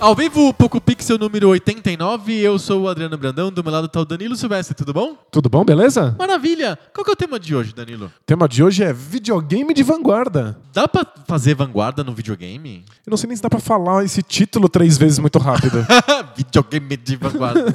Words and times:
Ao 0.00 0.14
vivo, 0.14 0.54
Poco 0.54 0.80
Pixel 0.80 1.18
número 1.18 1.48
89, 1.48 2.32
eu 2.32 2.56
sou 2.56 2.82
o 2.82 2.88
Adriano 2.88 3.18
Brandão, 3.18 3.50
do 3.50 3.64
meu 3.64 3.72
lado 3.72 3.88
tá 3.88 3.98
o 3.98 4.04
Danilo 4.04 4.36
Silvestre, 4.36 4.72
tudo 4.72 4.94
bom? 4.94 5.16
Tudo 5.28 5.48
bom, 5.48 5.64
beleza? 5.64 6.14
Maravilha! 6.16 6.78
Qual 6.94 7.04
que 7.04 7.10
é 7.10 7.14
o 7.14 7.16
tema 7.16 7.38
de 7.38 7.52
hoje, 7.52 7.74
Danilo? 7.74 8.06
O 8.06 8.24
tema 8.24 8.48
de 8.48 8.62
hoje 8.62 8.84
é 8.84 8.92
videogame 8.92 9.74
de 9.74 9.82
vanguarda. 9.82 10.56
Dá 10.72 10.86
pra 10.86 11.04
fazer 11.26 11.56
vanguarda 11.56 12.04
no 12.04 12.14
videogame? 12.14 12.84
Eu 13.04 13.10
não 13.10 13.16
sei 13.16 13.26
nem 13.26 13.36
se 13.36 13.42
dá 13.42 13.50
pra 13.50 13.58
falar 13.58 14.04
esse 14.04 14.22
título 14.22 14.68
três 14.68 14.96
vezes 14.96 15.18
muito 15.18 15.40
rápido. 15.40 15.84
videogame 16.36 16.96
de 16.96 17.16
vanguarda. 17.16 17.74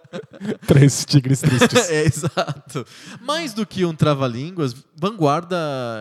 Três 0.66 1.04
tigres 1.04 1.40
tristes. 1.40 1.86
é, 1.90 2.04
exato. 2.04 2.84
Mais 3.20 3.52
do 3.52 3.64
que 3.64 3.84
um 3.84 3.94
trava-línguas, 3.94 4.74
vanguarda 4.96 5.56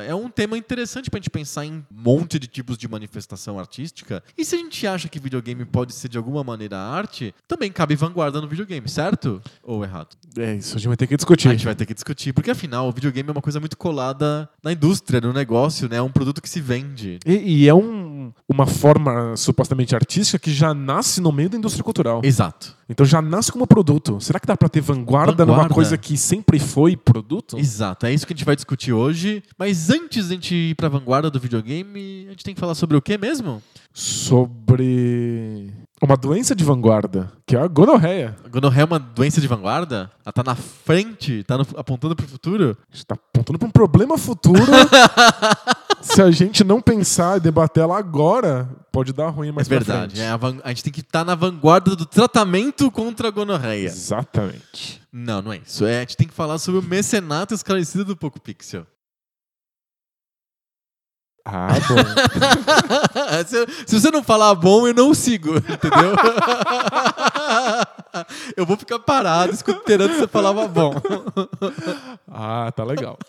é 0.08 0.16
um 0.16 0.30
tema 0.30 0.58
interessante 0.58 1.12
pra 1.12 1.20
gente 1.20 1.30
pensar 1.30 1.66
em 1.66 1.74
um 1.74 1.84
monte 1.92 2.40
de 2.40 2.48
tipos 2.48 2.78
de 2.78 2.88
manifestação 2.88 3.60
artística. 3.60 4.24
E 4.38 4.44
se 4.44 4.56
a 4.56 4.58
gente 4.58 4.88
acha 4.88 5.08
que 5.08 5.20
videogame 5.20 5.41
pode 5.72 5.94
ser 5.94 6.08
de 6.08 6.18
alguma 6.18 6.44
maneira 6.44 6.78
arte, 6.78 7.34
também 7.48 7.72
cabe 7.72 7.96
vanguarda 7.96 8.42
no 8.42 8.48
videogame, 8.48 8.88
certo? 8.88 9.42
Ou 9.64 9.84
errado? 9.84 10.10
É, 10.38 10.56
isso 10.56 10.76
a 10.76 10.80
gente 10.80 10.88
vai 10.88 10.98
ter 10.98 11.08
que 11.08 11.16
discutir. 11.16 11.48
A 11.50 11.52
gente 11.52 11.66
vai 11.66 11.76
ter 11.76 11.86
que 11.86 11.94
discutir, 11.94 12.34
porque 12.34 12.52
afinal 12.52 12.88
o 12.88 12.92
videogame 12.92 13.30
é 13.30 13.32
uma 13.32 13.42
coisa 13.42 13.60
muito 13.60 13.78
colada 13.78 14.50
na 14.64 14.72
indústria, 14.72 15.20
no 15.22 15.34
negócio, 15.34 15.90
né? 15.90 15.98
É 15.98 16.02
um 16.02 16.12
produto 16.12 16.42
que 16.42 16.50
se 16.50 16.62
vende. 16.62 17.20
E, 17.26 17.64
e 17.64 17.68
é 17.68 17.74
um, 17.74 18.11
uma 18.48 18.66
forma 18.66 19.36
supostamente 19.38 19.96
artística 19.96 20.38
que 20.40 20.52
já 20.52 20.74
nasce 20.74 21.20
no 21.22 21.32
meio 21.32 21.50
da 21.50 21.58
indústria 21.58 21.84
cultural. 21.84 22.22
Exato. 22.24 22.76
Então 22.90 23.06
já 23.06 23.22
nasce 23.22 23.52
como 23.52 23.66
produto. 23.66 24.20
Será 24.20 24.40
que 24.40 24.46
dá 24.48 24.58
pra 24.58 24.68
ter 24.68 24.82
vanguarda, 24.82 25.46
numa 25.46 25.54
Vanguarda. 25.56 25.74
coisa 25.76 25.98
que 25.98 26.18
sempre 26.18 26.60
foi 26.60 26.98
produto? 26.98 27.58
Exato, 27.58 28.06
é 28.06 28.14
isso 28.14 28.28
que 28.28 28.34
a 28.34 28.36
gente 28.36 28.46
vai 28.46 28.56
discutir 28.56 28.92
hoje. 28.92 29.42
Mas 29.58 29.90
antes 29.90 30.28
de 30.28 30.34
a 30.34 30.36
gente 30.36 30.54
ir 30.56 30.76
pra 30.76 30.90
vanguarda 30.90 31.30
do 31.32 31.40
videogame, 31.40 32.26
a 32.28 32.32
gente 32.32 32.44
tem 32.44 32.54
que 32.54 32.60
falar 32.60 32.76
sobre 32.76 32.98
o 32.98 33.02
que 33.02 33.18
mesmo? 33.18 33.62
Sobre 33.94 35.72
uma 36.02 36.18
doença 36.18 36.56
de 36.56 36.64
vanguarda, 36.64 37.32
que 37.46 37.56
é 37.56 37.60
a 37.62 37.68
gonorreia. 37.68 38.36
A 38.44 38.50
gonorreia 38.50 38.84
é 38.84 38.86
uma 38.86 39.00
doença 39.00 39.40
de 39.40 39.48
vanguarda? 39.48 40.10
Ela 40.26 40.34
tá 40.34 40.44
na 40.44 40.56
frente, 40.56 41.44
tá 41.44 41.58
no- 41.58 41.68
apontando 41.78 42.16
pro 42.16 42.28
futuro? 42.28 42.76
A 42.92 42.96
gente 42.96 43.06
tá 43.06 43.16
apontando 43.16 43.60
pra 43.60 43.68
um 43.68 43.72
problema 43.72 44.18
futuro. 44.18 44.60
Se 46.02 46.22
a 46.22 46.32
gente 46.32 46.64
não 46.64 46.82
pensar 46.82 47.38
e 47.38 47.40
debater 47.40 47.84
ela 47.84 47.98
agora, 47.98 48.68
pode 48.92 49.14
dar 49.14 49.30
ruim 49.30 49.52
mais 49.52 49.68
é 49.68 49.70
verdade. 49.70 50.20
é 50.20 50.30
a, 50.30 50.38
van- 50.38 50.60
a 50.64 50.70
gente 50.70 50.84
tem 50.84 50.94
que 50.94 51.02
estar 51.02 51.24
na 51.24 51.36
vanguarda 51.36 51.96
do 51.96 52.06
tratamento 52.06 52.90
contra 52.92 53.28
a 53.28 53.32
gonorreia. 53.32 53.88
Exatamente. 53.88 55.02
Não, 55.12 55.42
não 55.42 55.54
é 55.54 55.58
isso. 55.58 55.86
É, 55.86 55.98
a 55.98 56.00
gente 56.02 56.18
tem 56.18 56.28
que 56.28 56.34
falar 56.34 56.58
sobre 56.58 56.80
o 56.80 56.84
mecenato 56.84 57.54
esclarecido 57.54 58.04
do 58.06 58.16
Poco 58.18 58.40
Pixel. 58.40 58.86
Ah, 61.46 61.70
bom. 61.88 61.96
se, 63.48 63.66
se 63.88 64.00
você 64.00 64.12
não 64.12 64.24
falar 64.24 64.54
bom, 64.54 64.88
eu 64.88 64.94
não 64.94 65.12
sigo, 65.14 65.56
entendeu? 65.58 66.16
eu 68.56 68.64
vou 68.66 68.78
ficar 68.78 69.00
parado 69.00 69.52
esperando 69.52 70.14
você 70.14 70.28
falava 70.28 70.68
bom. 70.68 70.94
ah, 72.32 72.72
tá 72.76 72.84
legal. 72.84 73.18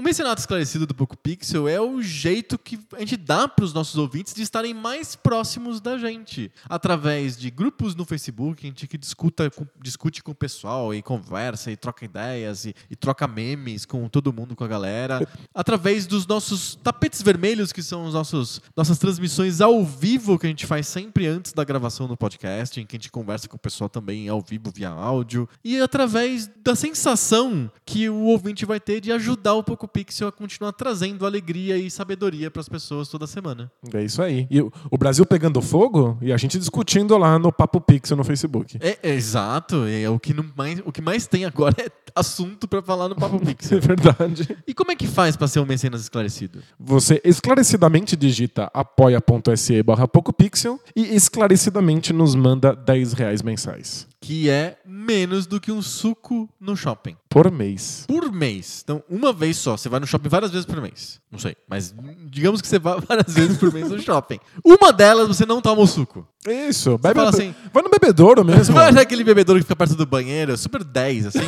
O 0.00 0.02
mecenato 0.02 0.40
esclarecido 0.40 0.86
do 0.86 0.94
Poco 0.94 1.14
Pixel 1.14 1.68
é 1.68 1.78
o 1.78 2.00
jeito 2.00 2.58
que 2.58 2.80
a 2.94 3.00
gente 3.00 3.18
dá 3.18 3.46
para 3.46 3.66
os 3.66 3.74
nossos 3.74 3.98
ouvintes 3.98 4.32
de 4.32 4.40
estarem 4.40 4.72
mais 4.72 5.14
próximos 5.14 5.78
da 5.78 5.98
gente. 5.98 6.50
Através 6.70 7.36
de 7.36 7.50
grupos 7.50 7.94
no 7.94 8.06
Facebook, 8.06 8.64
a 8.64 8.66
gente 8.66 8.86
que 8.86 8.96
discuta, 8.96 9.52
discute 9.78 10.22
com 10.22 10.32
o 10.32 10.34
pessoal 10.34 10.94
e 10.94 11.02
conversa 11.02 11.70
e 11.70 11.76
troca 11.76 12.06
ideias 12.06 12.64
e, 12.64 12.74
e 12.90 12.96
troca 12.96 13.28
memes 13.28 13.84
com 13.84 14.08
todo 14.08 14.32
mundo, 14.32 14.56
com 14.56 14.64
a 14.64 14.66
galera. 14.66 15.28
Através 15.54 16.06
dos 16.06 16.26
nossos 16.26 16.76
tapetes 16.76 17.20
vermelhos, 17.20 17.70
que 17.70 17.82
são 17.82 18.06
os 18.06 18.14
nossos, 18.14 18.62
nossas 18.74 18.96
transmissões 18.96 19.60
ao 19.60 19.84
vivo 19.84 20.38
que 20.38 20.46
a 20.46 20.48
gente 20.48 20.64
faz 20.64 20.86
sempre 20.86 21.26
antes 21.26 21.52
da 21.52 21.62
gravação 21.62 22.08
do 22.08 22.16
podcast, 22.16 22.80
em 22.80 22.86
que 22.86 22.96
a 22.96 22.98
gente 22.98 23.10
conversa 23.10 23.46
com 23.46 23.56
o 23.56 23.60
pessoal 23.60 23.90
também 23.90 24.30
ao 24.30 24.40
vivo 24.40 24.72
via 24.74 24.88
áudio. 24.88 25.46
E 25.62 25.78
através 25.78 26.50
da 26.64 26.74
sensação 26.74 27.70
que 27.84 28.08
o 28.08 28.22
ouvinte 28.22 28.64
vai 28.64 28.80
ter 28.80 29.02
de 29.02 29.12
ajudar 29.12 29.52
o 29.52 29.62
Poco 29.62 29.89
Pixel 29.92 30.28
a 30.28 30.32
continuar 30.32 30.72
trazendo 30.72 31.26
alegria 31.26 31.76
e 31.76 31.90
sabedoria 31.90 32.50
para 32.50 32.60
as 32.60 32.68
pessoas 32.68 33.08
toda 33.08 33.26
semana. 33.26 33.70
É 33.92 34.02
isso 34.02 34.22
aí. 34.22 34.46
E 34.50 34.60
o 34.60 34.98
Brasil 34.98 35.24
pegando 35.26 35.60
fogo 35.60 36.18
e 36.22 36.32
a 36.32 36.36
gente 36.36 36.58
discutindo 36.58 37.16
lá 37.16 37.38
no 37.38 37.52
Papo 37.52 37.80
Pixel 37.80 38.16
no 38.16 38.24
Facebook. 38.24 38.78
É, 38.80 38.98
é 39.02 39.14
exato, 39.14 39.84
é 39.86 40.08
o 40.08 40.18
que, 40.18 40.34
mais, 40.56 40.80
o 40.84 40.92
que 40.92 41.02
mais 41.02 41.26
tem 41.26 41.44
agora 41.44 41.74
é 41.78 41.90
assunto 42.14 42.66
para 42.66 42.82
falar 42.82 43.08
no 43.08 43.16
Papo 43.16 43.36
É 43.42 43.44
Pixel. 43.46 43.80
verdade. 43.80 44.56
E 44.66 44.74
como 44.74 44.90
é 44.92 44.96
que 44.96 45.06
faz 45.06 45.36
para 45.36 45.48
ser 45.48 45.60
um 45.60 45.66
mecenas 45.66 46.00
esclarecido? 46.02 46.62
Você 46.78 47.20
esclarecidamente 47.24 48.16
digita 48.16 48.70
apoia.se 48.72 49.82
barra 49.82 50.06
PocoPixel 50.06 50.78
e 50.94 51.14
esclarecidamente 51.14 52.12
nos 52.12 52.34
manda 52.34 52.74
10 52.74 53.12
reais 53.14 53.42
mensais. 53.42 54.06
Que 54.20 54.50
é 54.50 54.78
menos 54.84 55.46
do 55.46 55.58
que 55.58 55.72
um 55.72 55.80
suco 55.80 56.48
no 56.60 56.76
shopping. 56.76 57.16
Por 57.28 57.50
mês. 57.50 58.04
Por 58.06 58.30
mês. 58.30 58.82
Então, 58.84 59.02
uma 59.08 59.32
vez 59.32 59.56
só. 59.56 59.69
Você 59.76 59.88
vai 59.88 60.00
no 60.00 60.06
shopping 60.06 60.28
várias 60.28 60.50
vezes 60.50 60.66
por 60.66 60.80
mês. 60.80 61.20
Não 61.30 61.38
sei. 61.38 61.56
Mas 61.68 61.94
digamos 62.26 62.60
que 62.60 62.68
você 62.68 62.78
vá 62.78 62.96
várias 63.06 63.34
vezes 63.34 63.58
por 63.58 63.72
mês 63.72 63.88
no 63.90 64.00
shopping. 64.00 64.38
Uma 64.64 64.92
delas 64.92 65.28
você 65.28 65.44
não 65.46 65.60
toma 65.60 65.82
o 65.82 65.86
suco. 65.86 66.26
Isso, 66.46 66.96
bebe, 66.98 67.14
fala 67.14 67.28
assim- 67.30 67.54
vai 67.72 67.82
no 67.82 67.90
bebedouro 67.90 68.42
Você 68.44 68.50
mesmo. 68.56 68.74
vai 68.74 68.90
naquele 68.92 69.22
bebedouro 69.24 69.60
que 69.60 69.64
fica 69.64 69.76
perto 69.76 69.94
do 69.94 70.06
banheiro, 70.06 70.56
super 70.56 70.82
10, 70.82 71.26
assim. 71.26 71.38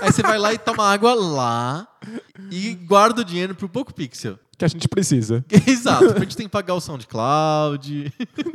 aí 0.00 0.12
você 0.12 0.22
vai 0.22 0.38
lá 0.38 0.52
e 0.52 0.58
toma 0.58 0.84
água 0.84 1.14
lá 1.14 1.88
e 2.50 2.74
guarda 2.74 3.22
o 3.22 3.24
dinheiro 3.24 3.54
pro 3.54 3.68
Poco 3.68 3.92
Pixel. 3.92 4.38
Que 4.56 4.64
a 4.64 4.68
gente 4.68 4.88
precisa. 4.88 5.44
Exato. 5.66 6.14
A 6.16 6.20
gente 6.20 6.36
tem 6.36 6.46
que 6.46 6.52
pagar 6.52 6.74
o 6.74 6.80
SoundCloud, 6.80 8.12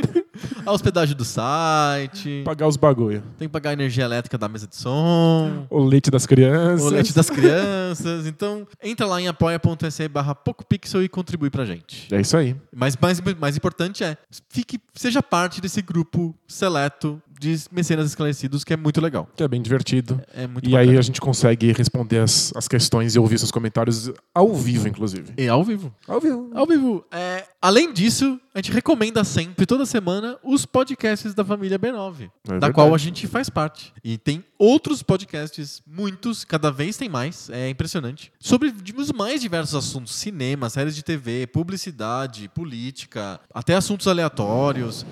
a 0.66 0.72
hospedagem 0.72 1.16
do 1.16 1.24
site, 1.26 2.42
Pagar 2.44 2.68
os 2.68 2.78
bagulho. 2.78 3.24
tem 3.38 3.48
que 3.48 3.52
pagar 3.52 3.72
a 3.72 3.74
energia 3.74 4.04
elétrica 4.04 4.38
da 4.38 4.48
mesa 4.48 4.68
de 4.68 4.76
som. 4.76 5.66
O 5.70 5.84
leite 5.84 6.10
das 6.10 6.26
crianças. 6.26 6.86
O 6.86 6.90
leite 6.90 7.14
das 7.14 7.30
crianças. 7.30 8.26
Então, 8.26 8.68
entra 8.82 9.06
lá 9.06 9.22
em 9.22 9.28
apoia.se 9.28 10.08
barra 10.08 10.34
PocoPixel 10.34 11.04
e 11.04 11.10
contribui 11.10 11.50
pra 11.50 11.66
gente. 11.66 12.14
É 12.14 12.20
isso 12.20 12.36
aí. 12.36 12.56
Mas 12.74 12.98
mais, 12.98 13.20
mais 13.40 13.58
importante 13.58 14.04
é, 14.04 14.18
fique, 14.50 14.80
seja 14.94 15.22
parte 15.22 15.62
desse 15.62 15.82
grupo 15.82 16.36
seleto 16.48 17.22
de 17.42 17.60
mecenas 17.72 18.06
esclarecidos, 18.06 18.64
que 18.64 18.72
é 18.74 18.78
muito 18.78 19.02
legal. 19.02 19.28
Que 19.36 19.44
é 19.44 19.48
bem 19.48 19.62
divertido. 19.62 20.22
É 20.34 20.46
muito 20.46 20.68
E 20.70 20.72
bacana. 20.72 20.92
aí 20.92 20.98
a 20.98 21.02
gente 21.02 21.20
consegue 21.20 21.72
responder 21.74 22.20
as, 22.20 22.54
as 22.56 22.68
questões 22.68 23.16
e 23.16 23.20
ouvir 23.20 23.40
seus 23.40 23.50
comentários 23.50 24.12
ao 24.34 24.54
vivo, 24.54 24.88
inclusive. 24.88 25.34
E 25.38 25.48
ao 25.48 25.64
vivo. 25.64 25.92
Ao 26.08 26.22
vivo. 26.22 26.52
Ao 26.54 26.66
vivo. 26.68 27.04
É, 27.12 27.44
além 27.62 27.94
disso, 27.94 28.40
a 28.54 28.60
gente 28.60 28.72
recomenda 28.72 29.24
sempre, 29.24 29.66
toda 29.66 29.86
semana, 29.86 30.38
os 30.44 30.66
podcasts 30.66 31.34
da 31.34 31.46
família 31.46 31.78
B9, 31.80 32.24
É 32.24 32.48
da 32.48 32.52
verdade. 32.54 32.74
qual 32.74 32.94
a 32.94 32.98
gente 32.98 33.28
faz 33.28 33.50
parte. 33.50 33.94
E 34.04 34.18
tem 34.18 34.44
outros 34.58 35.02
podcasts, 35.04 35.82
muitos, 35.86 36.44
cada 36.44 36.72
vez 36.72 36.98
tem 36.98 37.08
mais, 37.08 37.50
é 37.50 37.70
impressionante, 37.70 38.32
sobre 38.40 38.74
os 38.98 39.12
mais 39.12 39.42
diversos 39.42 39.76
assuntos: 39.76 40.14
cinema, 40.16 40.70
séries 40.70 40.96
de 40.96 41.04
TV, 41.04 41.48
publicidade, 41.48 42.50
política, 42.50 43.40
até 43.54 43.76
assuntos 43.76 44.08
aleatórios. 44.08 45.06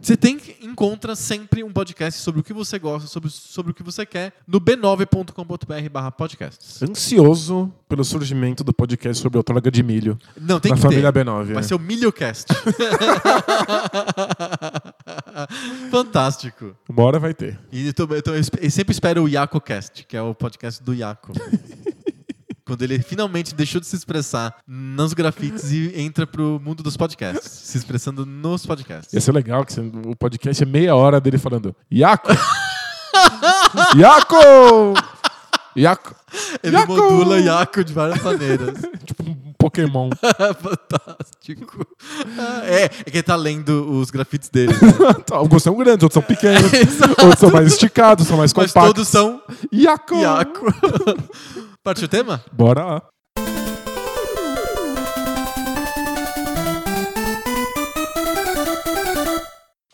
Você 0.00 0.16
tem 0.16 0.40
encontra 0.62 1.14
sempre 1.14 1.62
um 1.62 1.72
podcast 1.72 2.20
sobre 2.20 2.40
o 2.40 2.44
que 2.44 2.52
você 2.52 2.78
gosta, 2.78 3.06
sobre, 3.06 3.28
sobre 3.30 3.72
o 3.72 3.74
que 3.74 3.82
você 3.82 4.06
quer, 4.06 4.32
no 4.46 4.60
b9.com.br/barra 4.60 6.10
podcasts. 6.10 6.82
Ansioso 6.82 7.72
pelo 7.90 8.04
surgimento 8.04 8.62
do 8.62 8.72
podcast 8.72 9.20
sobre 9.20 9.36
outorga 9.36 9.68
de 9.68 9.82
milho 9.82 10.16
Não, 10.40 10.60
tem 10.60 10.70
na 10.70 10.76
que 10.76 10.82
família 10.82 11.12
ter. 11.12 11.24
B9. 11.26 11.44
Vai 11.52 11.58
é. 11.58 11.62
ser 11.66 11.74
o 11.74 11.78
Milhocast. 11.80 12.46
Fantástico. 15.90 16.76
Uma 16.88 17.02
hora 17.02 17.18
vai 17.18 17.34
ter. 17.34 17.58
E 17.72 17.88
eu, 17.88 17.92
tô- 17.92 18.04
eu 18.14 18.22
tô- 18.22 18.32
eu 18.34 18.70
sempre 18.70 18.92
espero 18.92 19.24
o 19.24 19.28
YacoCast, 19.28 20.06
que 20.06 20.16
é 20.16 20.22
o 20.22 20.32
podcast 20.32 20.80
do 20.82 20.94
Yaco. 20.94 21.32
Quando 22.64 22.82
ele 22.82 23.00
finalmente 23.02 23.52
deixou 23.56 23.80
de 23.80 23.88
se 23.88 23.96
expressar 23.96 24.54
nos 24.64 25.12
grafites 25.12 25.72
e 25.72 25.92
entra 26.00 26.24
pro 26.24 26.60
mundo 26.64 26.84
dos 26.84 26.96
podcasts, 26.96 27.50
se 27.50 27.76
expressando 27.76 28.24
nos 28.24 28.64
podcasts. 28.64 29.12
Ia 29.12 29.20
ser 29.20 29.32
legal 29.32 29.64
que 29.66 29.80
o 29.80 30.14
podcast 30.14 30.62
é 30.62 30.66
meia 30.66 30.94
hora 30.94 31.20
dele 31.20 31.38
falando 31.38 31.74
Iaco! 31.90 32.28
Iaco! 33.98 34.36
Iaco! 35.76 36.14
Ele 36.62 36.76
Yaco! 36.76 36.92
modula 36.96 37.38
Yaco 37.38 37.84
de 37.84 37.92
várias 37.92 38.22
maneiras. 38.22 38.78
Tipo 39.04 39.22
um 39.24 39.52
Pokémon. 39.58 40.10
Fantástico. 40.60 41.86
Ah, 42.38 42.62
é, 42.64 42.84
é 42.84 42.88
que 42.88 43.16
ele 43.18 43.22
tá 43.22 43.36
lendo 43.36 43.90
os 43.90 44.10
grafites 44.10 44.48
dele. 44.48 44.72
né? 44.72 44.78
Alguns 45.30 45.62
são 45.62 45.76
grandes, 45.76 46.02
outros 46.02 46.14
são 46.14 46.22
pequenos, 46.22 46.72
Exato. 46.72 47.10
outros 47.24 47.38
são 47.38 47.50
mais 47.50 47.66
esticados, 47.72 48.26
são 48.26 48.36
mais 48.36 48.52
Mas 48.54 48.72
compactos. 48.72 48.94
todos 48.94 49.08
são 49.08 49.42
Iaco! 49.72 50.14
Iaco. 50.16 50.66
Partiu 51.82 52.04
o 52.06 52.08
tema? 52.08 52.42
Bora 52.52 52.84
lá. 52.84 53.02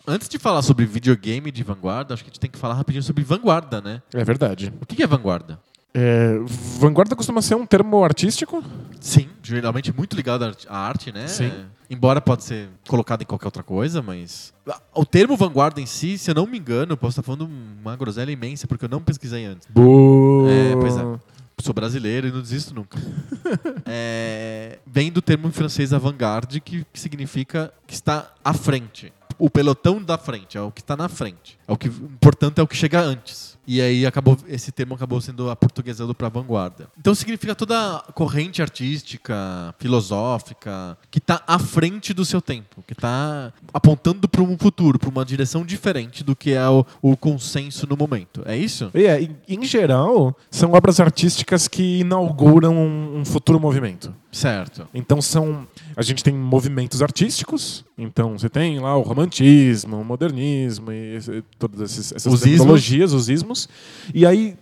Antes 0.07 0.29
de 0.29 0.39
falar 0.39 0.61
sobre 0.61 0.85
videogame 0.85 1.51
de 1.51 1.63
vanguarda, 1.63 2.13
acho 2.13 2.23
que 2.23 2.29
a 2.29 2.31
gente 2.31 2.39
tem 2.39 2.49
que 2.49 2.57
falar 2.57 2.75
rapidinho 2.75 3.03
sobre 3.03 3.23
vanguarda, 3.23 3.81
né? 3.81 4.01
É 4.13 4.23
verdade. 4.23 4.73
O 4.81 4.85
que 4.85 5.03
é 5.03 5.07
vanguarda? 5.07 5.59
É, 5.93 6.37
vanguarda 6.79 7.15
costuma 7.15 7.41
ser 7.41 7.55
um 7.55 7.65
termo 7.65 8.03
artístico? 8.03 8.63
Sim, 9.01 9.27
geralmente 9.43 9.91
muito 9.91 10.15
ligado 10.15 10.43
à 10.43 10.47
arte- 10.47 10.67
à 10.69 10.77
arte, 10.77 11.11
né? 11.11 11.27
Sim. 11.27 11.51
Embora 11.89 12.21
pode 12.21 12.43
ser 12.43 12.69
colocado 12.87 13.21
em 13.23 13.25
qualquer 13.25 13.47
outra 13.47 13.63
coisa, 13.63 14.01
mas 14.01 14.53
o 14.93 15.05
termo 15.05 15.35
vanguarda 15.35 15.81
em 15.81 15.85
si, 15.85 16.17
se 16.17 16.29
eu 16.31 16.35
não 16.35 16.45
me 16.45 16.57
engano, 16.57 16.93
eu 16.93 16.97
posso 16.97 17.11
estar 17.19 17.23
falando 17.23 17.49
uma 17.81 17.95
groselha 17.95 18.31
imensa 18.31 18.67
porque 18.67 18.85
eu 18.85 18.89
não 18.89 19.01
pesquisei 19.01 19.45
antes. 19.45 19.67
Boa. 19.71 20.49
É, 20.51 20.75
pois 20.75 20.95
é. 20.97 21.01
Sou 21.59 21.73
brasileiro 21.73 22.27
e 22.27 22.31
não 22.31 22.41
desisto 22.41 22.73
nunca. 22.73 22.97
É, 23.89 24.79
vem 24.85 25.09
do 25.09 25.21
termo 25.21 25.47
em 25.47 25.51
francês 25.51 25.93
avant-garde, 25.93 26.59
que, 26.59 26.85
que 26.91 26.99
significa 26.99 27.71
que 27.87 27.93
está 27.93 28.29
à 28.43 28.53
frente. 28.53 29.13
O 29.37 29.49
pelotão 29.49 30.01
da 30.01 30.17
frente, 30.17 30.57
é 30.57 30.61
o 30.61 30.71
que 30.71 30.81
está 30.81 30.95
na 30.95 31.07
frente. 31.07 31.57
É 31.67 31.71
o 31.71 31.77
que, 31.77 31.89
portanto, 32.19 32.59
é 32.59 32.61
o 32.61 32.67
que 32.67 32.75
chega 32.75 32.99
antes. 32.99 33.57
E 33.67 33.81
aí 33.81 34.05
acabou, 34.05 34.37
esse 34.47 34.71
termo 34.71 34.95
acabou 34.95 35.19
sendo 35.19 35.49
aportuguesado 35.49 36.15
para 36.15 36.29
vanguarda. 36.29 36.87
Então 36.97 37.13
significa 37.13 37.53
toda 37.53 37.97
a 37.97 38.11
corrente 38.13 38.61
artística, 38.61 39.75
filosófica, 39.77 40.97
que 41.11 41.17
está 41.17 41.43
à 41.45 41.59
frente 41.59 42.13
do 42.13 42.23
seu 42.23 42.41
tempo, 42.41 42.81
que 42.87 42.93
está 42.93 43.51
apontando 43.73 44.25
para 44.29 44.41
um 44.41 44.57
futuro, 44.57 44.97
para 44.97 45.09
uma 45.09 45.25
direção 45.25 45.65
diferente 45.65 46.23
do 46.23 46.33
que 46.33 46.53
é 46.53 46.69
o, 46.69 46.85
o 47.01 47.17
consenso 47.17 47.85
no 47.85 47.97
momento. 47.97 48.41
É 48.45 48.55
isso? 48.55 48.89
É, 48.93 49.21
em, 49.21 49.35
em 49.49 49.65
geral, 49.65 50.33
são 50.49 50.71
obras 50.71 51.01
artísticas 51.01 51.67
que 51.67 51.99
inauguram 51.99 52.73
um, 52.73 53.19
um 53.19 53.25
futuro 53.25 53.59
movimento. 53.59 54.15
Certo. 54.31 54.87
Então 54.93 55.21
são. 55.21 55.67
A 55.95 56.01
gente 56.01 56.23
tem 56.23 56.33
movimentos 56.33 57.01
artísticos. 57.01 57.83
Então 57.97 58.37
você 58.37 58.47
tem 58.47 58.79
lá 58.79 58.95
o 58.95 59.01
romantismo, 59.21 60.03
modernismo 60.03 60.91
e 60.91 61.15
esse- 61.15 61.43
todas 61.57 61.81
esses- 61.91 62.11
essas 62.11 62.31
Os 62.31 62.39
ismos. 62.41 62.51
metodologias, 62.51 63.13
os 63.13 63.29
ismos. 63.29 63.67
E 64.13 64.25
aí, 64.25 64.55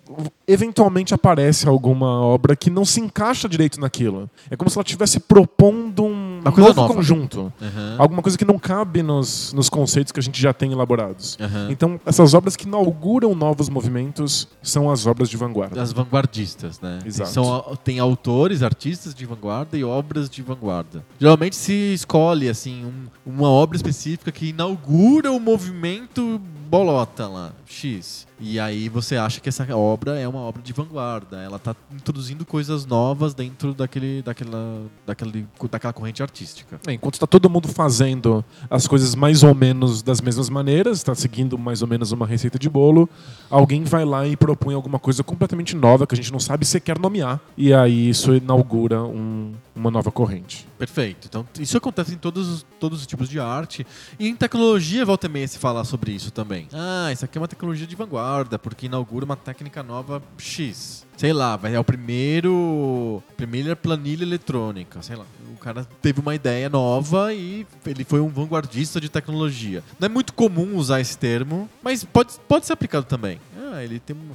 eventualmente, 0.47 1.13
aparece 1.13 1.67
alguma 1.67 2.21
obra 2.21 2.55
que 2.55 2.69
não 2.69 2.85
se 2.85 3.01
encaixa 3.01 3.49
direito 3.49 3.79
naquilo. 3.79 4.29
É 4.49 4.55
como 4.55 4.69
se 4.69 4.77
ela 4.77 4.83
estivesse 4.83 5.19
propondo 5.19 6.03
um 6.05 6.14
Uma 6.45 6.51
coisa 6.53 6.69
novo 6.69 6.81
nova. 6.81 6.93
conjunto. 6.93 7.53
Aham. 7.61 7.95
Alguma 7.97 8.21
coisa 8.21 8.37
que 8.37 8.45
não 8.45 8.59
cabe 8.59 9.01
nos, 9.01 9.51
nos 9.53 9.67
conceitos 9.69 10.11
que 10.11 10.19
a 10.19 10.23
gente 10.23 10.39
já 10.41 10.53
tem 10.53 10.71
elaborados. 10.71 11.37
Aham. 11.41 11.67
Então, 11.71 11.99
essas 12.05 12.33
obras 12.33 12.55
que 12.55 12.65
inauguram 12.67 13.33
novos 13.33 13.67
movimentos 13.69 14.47
são 14.61 14.89
as 14.91 15.05
obras 15.05 15.29
de 15.29 15.37
vanguarda. 15.37 15.81
As 15.81 15.91
vanguardistas, 15.91 16.79
né? 16.79 16.99
Exato. 17.05 17.29
São, 17.31 17.77
tem 17.83 17.99
autores, 17.99 18.61
artistas 18.63 19.13
de 19.15 19.25
vanguarda 19.25 19.77
e 19.77 19.83
obras 19.83 20.29
de 20.29 20.41
vanguarda. 20.41 21.03
Geralmente 21.19 21.55
se 21.55 21.73
escolhe 21.93 22.47
assim 22.49 22.85
um- 22.85 23.05
uma 23.33 23.49
obra 23.49 23.75
específica 23.75 24.31
que 24.31 24.49
inaugura 24.49 25.31
o 25.31 25.39
movimento 25.39 26.39
bolota 26.69 27.27
lá, 27.27 27.51
X. 27.65 28.25
E 28.39 28.59
aí 28.59 28.89
você 28.89 29.15
acha 29.15 29.39
que 29.39 29.47
essa 29.47 29.65
obra 29.75 30.19
é 30.19 30.27
uma 30.27 30.39
obra 30.39 30.61
de 30.61 30.73
vanguarda. 30.73 31.37
Ela 31.37 31.55
está 31.55 31.73
introduzindo 31.93 32.45
coisas 32.45 32.85
novas 32.85 33.33
dentro 33.33 33.73
daquele, 33.73 34.21
daquela, 34.21 34.81
daquele, 35.05 35.47
daquela 35.71 35.93
corrente 35.93 36.21
artística. 36.21 36.79
É, 36.85 36.91
Enquanto 36.93 37.13
está 37.13 37.25
todo 37.25 37.49
mundo 37.49 37.67
fazendo 37.69 38.43
as 38.69 38.87
coisas 38.87 39.15
mais 39.15 39.41
ou 39.43 39.55
menos 39.55 40.01
das 40.01 40.19
mesmas 40.19 40.49
maneiras, 40.49 40.97
está 40.97 41.15
seguindo 41.15 41.57
mais 41.57 41.81
ou 41.81 41.87
menos 41.87 42.11
uma 42.11 42.27
receita 42.27 42.59
de 42.59 42.69
bolo, 42.69 43.09
alguém 43.49 43.83
vai 43.85 44.03
lá 44.03 44.27
e 44.27 44.35
propõe 44.35 44.73
alguma 44.75 44.99
coisa 44.99 45.23
completamente 45.23 45.75
nova 45.75 46.05
que 46.05 46.13
a 46.13 46.17
gente 46.17 46.31
não 46.31 46.39
sabe 46.39 46.65
sequer 46.65 46.99
nomear. 46.99 47.39
E 47.57 47.73
aí 47.73 48.09
isso 48.09 48.33
inaugura 48.35 49.01
um- 49.03 49.53
uma 49.75 49.91
nova 49.91 50.11
corrente. 50.11 50.65
Perfeito. 50.77 51.27
Então, 51.27 51.45
isso 51.59 51.77
acontece 51.77 52.13
em 52.13 52.17
todos, 52.17 52.47
os- 52.47 52.65
todos 52.79 53.01
os 53.01 53.07
tipos 53.07 53.27
de 53.29 53.39
arte. 53.39 53.85
E 54.19 54.27
em 54.27 54.35
tecnologia, 54.35 55.03
volta 55.05 55.27
e 55.27 55.29
meia 55.29 55.47
se 55.47 55.59
falar 55.59 55.83
sobre 55.83 56.11
isso 56.11 56.31
também. 56.31 56.67
Ah, 56.73 57.11
isso 57.11 57.25
aqui 57.25 57.37
é 57.37 57.41
uma 57.41 57.47
tecnologia 57.47 57.85
de 57.85 57.95
vanguarda, 57.95 58.57
porque 58.57 58.85
inaugura 58.85 59.25
uma 59.25 59.35
técnica 59.35 59.83
nova 59.83 60.21
X. 60.37 61.05
Sei 61.17 61.31
lá, 61.33 61.59
é 61.63 61.79
o 61.79 61.83
primeiro. 61.83 63.21
Primeira 63.37 63.75
planilha 63.75 64.23
eletrônica. 64.23 65.01
Sei 65.01 65.15
lá. 65.15 65.25
O 65.53 65.57
cara 65.57 65.85
teve 66.01 66.19
uma 66.19 66.35
ideia 66.35 66.69
nova 66.69 67.33
e 67.33 67.65
ele 67.85 68.03
foi 68.03 68.19
um 68.19 68.27
vanguardista 68.29 68.99
de 69.01 69.09
tecnologia. 69.09 69.83
Não 69.99 70.05
é 70.05 70.09
muito 70.09 70.33
comum 70.33 70.75
usar 70.75 70.99
esse 71.01 71.17
termo, 71.17 71.69
mas 71.81 72.03
pode, 72.03 72.33
pode 72.47 72.65
ser 72.65 72.73
aplicado 72.73 73.05
também. 73.05 73.39
Ah, 73.73 73.83
ele 73.83 73.99
tem 73.99 74.15
um. 74.15 74.31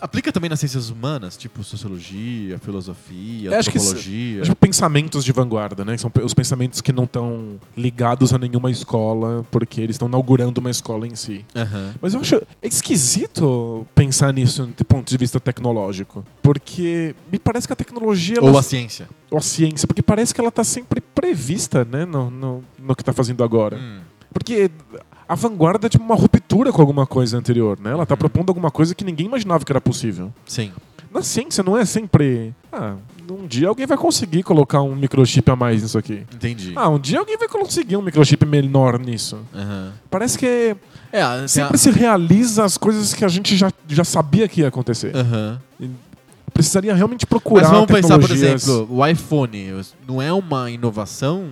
Aplica 0.00 0.30
também 0.32 0.48
nas 0.50 0.60
ciências 0.60 0.90
humanas, 0.90 1.36
tipo 1.36 1.62
sociologia, 1.64 2.58
filosofia, 2.58 3.50
É, 3.52 3.56
acho 3.58 3.70
que 3.70 3.78
antropologia. 3.78 4.42
Tipo, 4.42 4.56
pensamentos 4.56 5.24
de 5.24 5.32
vanguarda, 5.32 5.84
né? 5.84 5.96
São 5.96 6.10
pe- 6.10 6.22
os 6.22 6.34
pensamentos 6.34 6.80
que 6.80 6.92
não 6.92 7.04
estão 7.04 7.58
ligados 7.76 8.32
a 8.32 8.38
nenhuma 8.38 8.70
escola, 8.70 9.44
porque 9.50 9.80
eles 9.80 9.94
estão 9.96 10.08
inaugurando 10.08 10.60
uma 10.60 10.70
escola 10.70 11.06
em 11.06 11.14
si. 11.14 11.44
Aham. 11.54 11.94
Mas 12.00 12.14
eu 12.14 12.20
acho 12.20 12.40
esquisito 12.62 13.86
pensar 13.94 14.32
nisso 14.32 14.66
do 14.76 14.84
ponto 14.84 15.08
de 15.08 15.16
vista 15.16 15.38
tecnológico. 15.40 16.24
Porque 16.42 17.14
me 17.30 17.38
parece 17.38 17.66
que 17.66 17.72
a 17.72 17.76
tecnologia. 17.76 18.38
ela- 18.38 18.50
Ou 18.50 18.58
a 18.58 18.62
ciência. 18.62 19.08
ou 19.30 19.38
a 19.38 19.42
ciência, 19.42 19.86
porque 19.86 20.02
parece 20.02 20.34
que 20.34 20.40
ela 20.40 20.48
está 20.48 20.62
sempre 20.64 21.00
prevista 21.00 21.84
né, 21.84 22.04
no, 22.04 22.30
no, 22.30 22.64
no 22.78 22.94
que 22.94 23.02
está 23.02 23.12
fazendo 23.12 23.42
agora. 23.42 23.76
Hum. 23.76 24.00
Porque 24.32 24.70
a 25.28 25.34
vanguarda 25.34 25.86
é 25.86 25.90
tipo 25.90 26.04
uma 26.04 26.14
ruptura 26.14 26.72
com 26.72 26.80
alguma 26.80 27.06
coisa 27.06 27.36
anterior, 27.38 27.78
né? 27.80 27.90
Ela 27.90 28.02
está 28.04 28.14
Uhum. 28.14 28.18
propondo 28.18 28.50
alguma 28.50 28.70
coisa 28.70 28.94
que 28.94 29.04
ninguém 29.04 29.26
imaginava 29.26 29.64
que 29.64 29.72
era 29.72 29.80
possível. 29.80 30.32
Sim. 30.46 30.72
Na 31.12 31.22
ciência 31.22 31.62
não 31.64 31.76
é 31.78 31.84
sempre. 31.84 32.54
Ah, 32.70 32.94
um 33.30 33.46
dia 33.46 33.68
alguém 33.68 33.86
vai 33.86 33.96
conseguir 33.96 34.42
colocar 34.42 34.82
um 34.82 34.94
microchip 34.94 35.50
a 35.50 35.56
mais 35.56 35.82
nisso 35.82 35.96
aqui. 35.96 36.24
Entendi. 36.34 36.72
Ah, 36.76 36.88
um 36.90 36.98
dia 36.98 37.18
alguém 37.18 37.38
vai 37.38 37.48
conseguir 37.48 37.96
um 37.96 38.02
microchip 38.02 38.44
menor 38.44 38.98
nisso. 38.98 39.38
Aham. 39.54 39.92
Parece 40.10 40.38
que 40.38 40.76
É, 41.12 41.48
sempre 41.48 41.76
a- 41.76 41.78
se 41.78 41.90
realiza 41.90 42.64
as 42.64 42.76
coisas 42.76 43.14
que 43.14 43.24
a 43.24 43.28
gente 43.28 43.56
já, 43.56 43.72
já 43.88 44.04
sabia 44.04 44.46
que 44.46 44.60
ia 44.60 44.68
acontecer. 44.68 45.16
Aham. 45.16 45.58
Precisaria 46.52 46.94
realmente 46.94 47.26
procurar 47.26 47.62
Mas 47.64 47.70
vamos 47.70 47.86
pensar, 47.86 48.18
por 48.18 48.30
exemplo, 48.30 48.86
o 48.90 49.06
iPhone 49.06 49.72
não 50.08 50.22
é 50.22 50.32
uma 50.32 50.70
inovação. 50.70 51.48